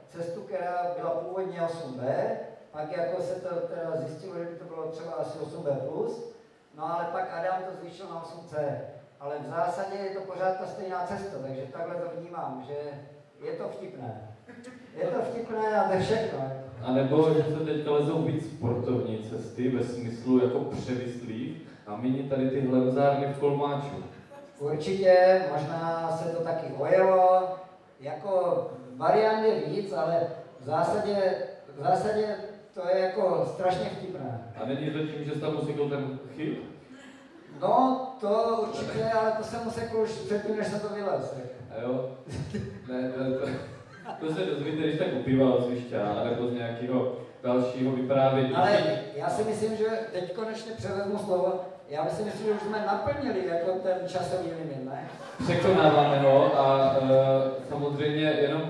cestu, 0.08 0.40
která 0.40 0.86
byla 0.96 1.10
původně 1.10 1.60
8B, 1.60 2.00
pak 2.70 2.96
jako 2.96 3.22
se 3.22 3.34
to 3.34 3.48
teda 3.48 3.96
zjistilo, 3.96 4.34
že 4.38 4.44
by 4.44 4.56
to 4.56 4.64
bylo 4.64 4.86
třeba 4.86 5.12
asi 5.12 5.38
8B+, 5.38 5.76
no 6.76 6.94
ale 6.94 7.04
pak 7.12 7.32
Adam 7.32 7.62
to 7.62 7.76
zvýšil 7.80 8.06
na 8.06 8.24
8C. 8.24 8.76
Ale 9.20 9.38
v 9.38 9.50
zásadě 9.50 9.96
je 9.96 10.10
to 10.10 10.20
pořád 10.20 10.58
ta 10.58 10.66
stejná 10.66 11.06
cesta, 11.06 11.38
takže 11.46 11.62
takhle 11.72 11.94
to 11.94 12.20
vnímám, 12.20 12.64
že 12.66 12.74
je 13.46 13.52
to 13.52 13.68
vtipné. 13.68 14.28
Je 14.96 15.06
to 15.06 15.22
vtipné 15.22 15.80
a 15.80 15.88
to 15.88 15.94
je 15.94 16.00
všechno. 16.00 16.38
A 16.82 16.92
nebo 16.92 17.34
že 17.34 17.42
se 17.42 17.64
teďka 17.64 17.90
lezou 17.90 18.22
víc 18.22 18.46
sportovní 18.56 19.18
cesty 19.30 19.68
ve 19.68 19.84
smyslu 19.84 20.44
jako 20.44 20.58
převislých 20.58 21.62
a 21.86 21.96
méně 21.96 22.22
tady 22.22 22.50
ty 22.50 22.60
hlemzárny 22.60 23.26
v 23.26 23.38
Kolmáču. 23.38 24.04
Určitě, 24.58 25.42
možná 25.52 26.10
se 26.16 26.28
to 26.28 26.44
taky 26.44 26.66
ojelo, 26.78 27.48
jako 28.00 28.66
variant 28.96 29.44
je 29.44 29.60
víc, 29.66 29.92
ale 29.92 30.20
v 30.60 30.64
zásadě, 30.64 31.16
v 31.76 31.82
zásadě 31.82 32.26
to 32.74 32.88
je 32.88 33.00
jako 33.00 33.50
strašně 33.54 33.84
vtipné. 33.84 34.52
A 34.62 34.66
není 34.66 34.90
to 34.90 34.98
tím, 34.98 35.24
že 35.24 35.32
jsi 35.32 35.40
tam 35.40 35.56
ten 35.90 36.18
chyb? 36.36 36.54
No, 37.60 38.06
to 38.20 38.64
určitě, 38.68 39.04
ale 39.04 39.32
to 39.32 39.44
jsem 39.44 39.66
usekl 39.66 39.96
už 39.96 40.10
předtím, 40.10 40.56
než 40.56 40.66
jsem 40.66 40.80
to 40.80 40.88
vylez. 40.88 41.34
A 41.70 41.82
jo? 41.82 42.10
Ne, 42.88 43.02
ne 43.02 43.10
to, 43.38 43.46
to 44.20 44.34
se 44.34 44.44
dozvíte, 44.44 44.82
když 44.82 44.98
tak 44.98 45.08
upívá 45.20 45.54
od 45.54 45.66
Svišťa, 45.66 46.24
nebo 46.24 46.48
z 46.48 46.52
nějakého 46.52 47.16
dalšího 47.42 47.92
vyprávění. 47.92 48.54
Ale 48.54 49.00
já 49.14 49.28
si 49.28 49.44
myslím, 49.44 49.76
že 49.76 49.86
teď 50.12 50.34
konečně 50.34 50.72
převezmu 50.72 51.18
slovo, 51.18 51.60
já 51.88 52.06
si 52.08 52.22
myslím, 52.22 52.46
že 52.46 52.52
už 52.52 52.60
jsme 52.62 52.84
naplnili 52.86 53.46
jako 53.48 53.70
ten 53.70 53.96
časový 54.08 54.48
limit, 54.58 54.84
ne? 54.84 55.08
Překonáváme 55.44 56.18
ho 56.18 56.58
a 56.58 56.96
uh, 56.98 57.08
samozřejmě 57.68 58.22
jenom 58.24 58.62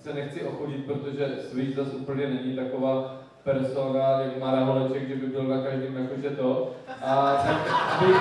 se 0.00 0.14
nechci 0.14 0.42
ochudit, 0.42 0.86
protože 0.86 1.28
Switch 1.50 1.76
zase 1.76 1.90
úplně 1.90 2.26
není 2.26 2.56
taková 2.56 3.16
persona, 3.44 4.20
jak 4.20 4.38
Mara 4.38 4.64
Holeček, 4.64 5.08
že 5.08 5.14
by 5.14 5.26
byl 5.26 5.42
na 5.42 5.62
každém 5.62 5.96
jakože 5.96 6.30
to. 6.30 6.72
A 7.02 7.34
tak, 7.46 7.56
aby, 7.96 8.12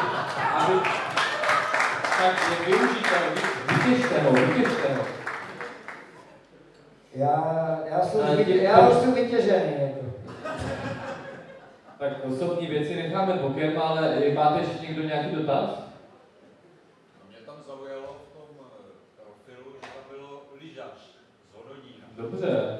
aby, 0.55 0.79
tak 2.19 2.65
využijte 2.67 3.09
ho, 3.19 3.35
vy- 3.35 3.73
vytěžte 3.73 4.21
ho, 4.21 4.31
vytěžte 4.31 4.93
ho. 4.93 5.03
Já, 7.15 7.79
já, 7.91 8.01
jsem, 8.05 8.39
já 8.49 8.89
už 8.89 8.93
jsem 8.95 9.13
vytěžený. 9.13 9.73
Jako. 9.81 10.05
Tak 12.05 12.13
osobní 12.31 12.67
věci 12.67 12.95
necháme 12.95 13.33
bokem, 13.33 13.81
ale 13.81 14.21
máte 14.35 14.59
ještě 14.59 14.87
někdo 14.87 15.03
nějaký 15.03 15.35
dotaz? 15.35 15.69
Mě 17.27 17.37
tam 17.45 17.55
zaujalo 17.67 18.03
v 18.03 18.33
tom 18.37 18.47
eh, 18.59 19.23
profilu, 19.23 19.71
že 19.73 19.81
tam 19.81 20.17
bylo 20.17 20.41
lyžař 20.61 21.17
z 21.51 21.55
Hodonína. 21.55 22.05
Dobře, 22.17 22.79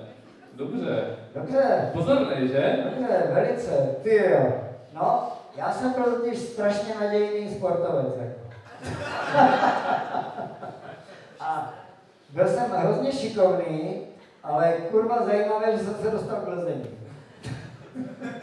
dobře. 0.54 1.18
Dobře, 1.36 1.90
Pozornej, 1.94 2.48
že? 2.48 2.84
dobře, 2.84 3.30
velice, 3.34 3.96
ty 4.04 4.16
jo. 4.16 4.54
No, 4.94 5.32
já 5.56 5.72
jsem 5.72 5.94
byl 5.94 6.04
totiž 6.04 6.40
strašně 6.40 6.94
nadějný 7.00 7.50
sportovec. 7.50 8.14
Jako. 8.18 8.40
A 11.40 11.74
byl 12.30 12.48
jsem 12.48 12.72
hrozně 12.72 13.12
šikovný, 13.12 14.02
ale 14.44 14.74
kurva 14.92 15.26
zajímavé, 15.26 15.72
že 15.72 15.84
jsem 15.84 15.96
se 15.96 16.12
dostal 16.12 16.42
k 16.42 16.48
lezení. 16.48 17.05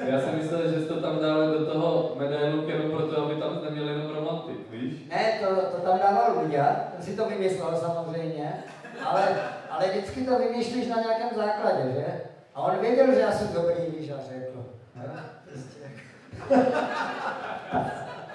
Já 0.06 0.20
jsem 0.20 0.38
myslel, 0.38 0.72
že 0.72 0.80
jsi 0.80 0.86
to 0.88 1.00
tam 1.00 1.18
dal 1.18 1.50
do 1.50 1.66
toho 1.66 2.14
medailu 2.18 2.68
jenom 2.68 2.90
proto, 2.90 3.24
aby 3.24 3.34
tam 3.34 3.64
neměl 3.64 3.88
jenom 3.88 4.10
romantik, 4.10 4.70
víš? 4.70 5.08
Ne, 5.08 5.38
to, 5.40 5.54
to 5.54 5.82
tam 5.82 5.98
dával 5.98 6.42
Luďa, 6.42 6.76
ten 6.92 7.02
si 7.02 7.16
to 7.16 7.28
vymyslel 7.28 7.76
samozřejmě, 7.76 8.64
ale, 9.04 9.22
ale 9.70 9.88
vždycky 9.88 10.24
to 10.24 10.38
vymýšlíš 10.38 10.86
na 10.86 11.00
nějakém 11.00 11.28
základě, 11.36 11.92
že? 11.92 12.06
A 12.54 12.60
on 12.60 12.78
věděl, 12.80 13.14
že 13.14 13.20
já 13.20 13.32
jsem 13.32 13.52
dobrý 13.52 13.98
lyžař, 13.98 14.30
jako. 14.30 14.66
No, 14.96 15.02
prostě. 15.44 15.78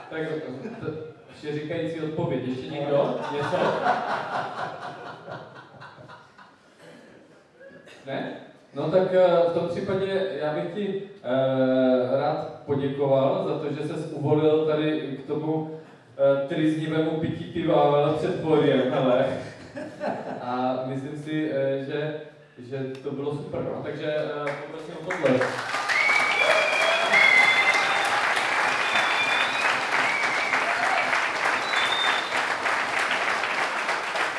Tak 0.10 0.22
to, 0.80 0.88
vše 1.36 1.54
říkající 1.54 2.02
odpověď. 2.02 2.48
Ještě 2.48 2.68
někdo? 2.68 3.20
Něco? 3.34 3.58
Ne? 8.06 8.47
No 8.76 8.92
tak 8.92 9.08
eh, 9.14 9.50
v 9.50 9.54
tom 9.54 9.68
případě 9.68 10.22
já 10.42 10.54
bych 10.54 10.74
ti 10.74 11.02
eh, 11.24 12.20
rád 12.20 12.58
poděkoval 12.66 13.46
za 13.48 13.60
to, 13.60 13.74
že 13.74 13.88
ses 13.88 14.12
uvolil 14.12 14.66
tady 14.66 15.18
k 15.24 15.28
tomu 15.28 15.54
uh, 15.54 16.48
trýznivému 16.48 17.12
pití 17.12 17.44
piva 17.44 18.14
před 18.18 18.42
pódiem, 18.42 18.82
hele. 18.92 19.26
A 20.42 20.84
myslím 20.86 21.18
si, 21.24 21.50
uh, 21.50 21.86
že, 21.86 22.22
že 22.70 22.78
to 23.04 23.12
bylo 23.12 23.32
super, 23.32 23.62
no. 23.64 23.82
takže 23.84 24.16
uh, 24.16 24.52
poprosím 24.62 24.96
o 25.02 25.12
tohle. 25.12 25.48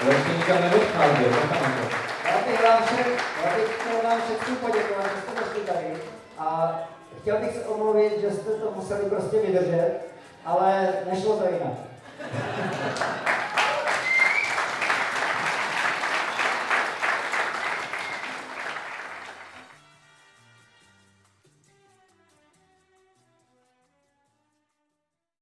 Ale 0.03 0.15
nikam. 0.39 0.63
Já 2.25 2.39
bych 2.47 2.63
vám 2.65 2.83
všem, 2.83 3.07
já 3.45 3.57
bych 3.57 3.78
vám 4.09 4.21
všem 4.21 4.57
poděkovat, 4.57 5.07
že 5.15 5.21
jste 5.21 5.41
došli 5.41 5.61
tady. 5.61 5.97
A 6.39 6.79
chtěl 7.21 7.37
bych 7.37 7.53
se 7.53 7.65
omluvit, 7.65 8.21
že 8.21 8.31
jste 8.31 8.51
to 8.51 8.73
museli 8.77 9.11
prostě 9.11 9.41
vydržet, 9.41 10.01
ale 10.45 10.89
nešlo 11.11 11.37
to 11.37 11.45
jinak. 11.45 11.79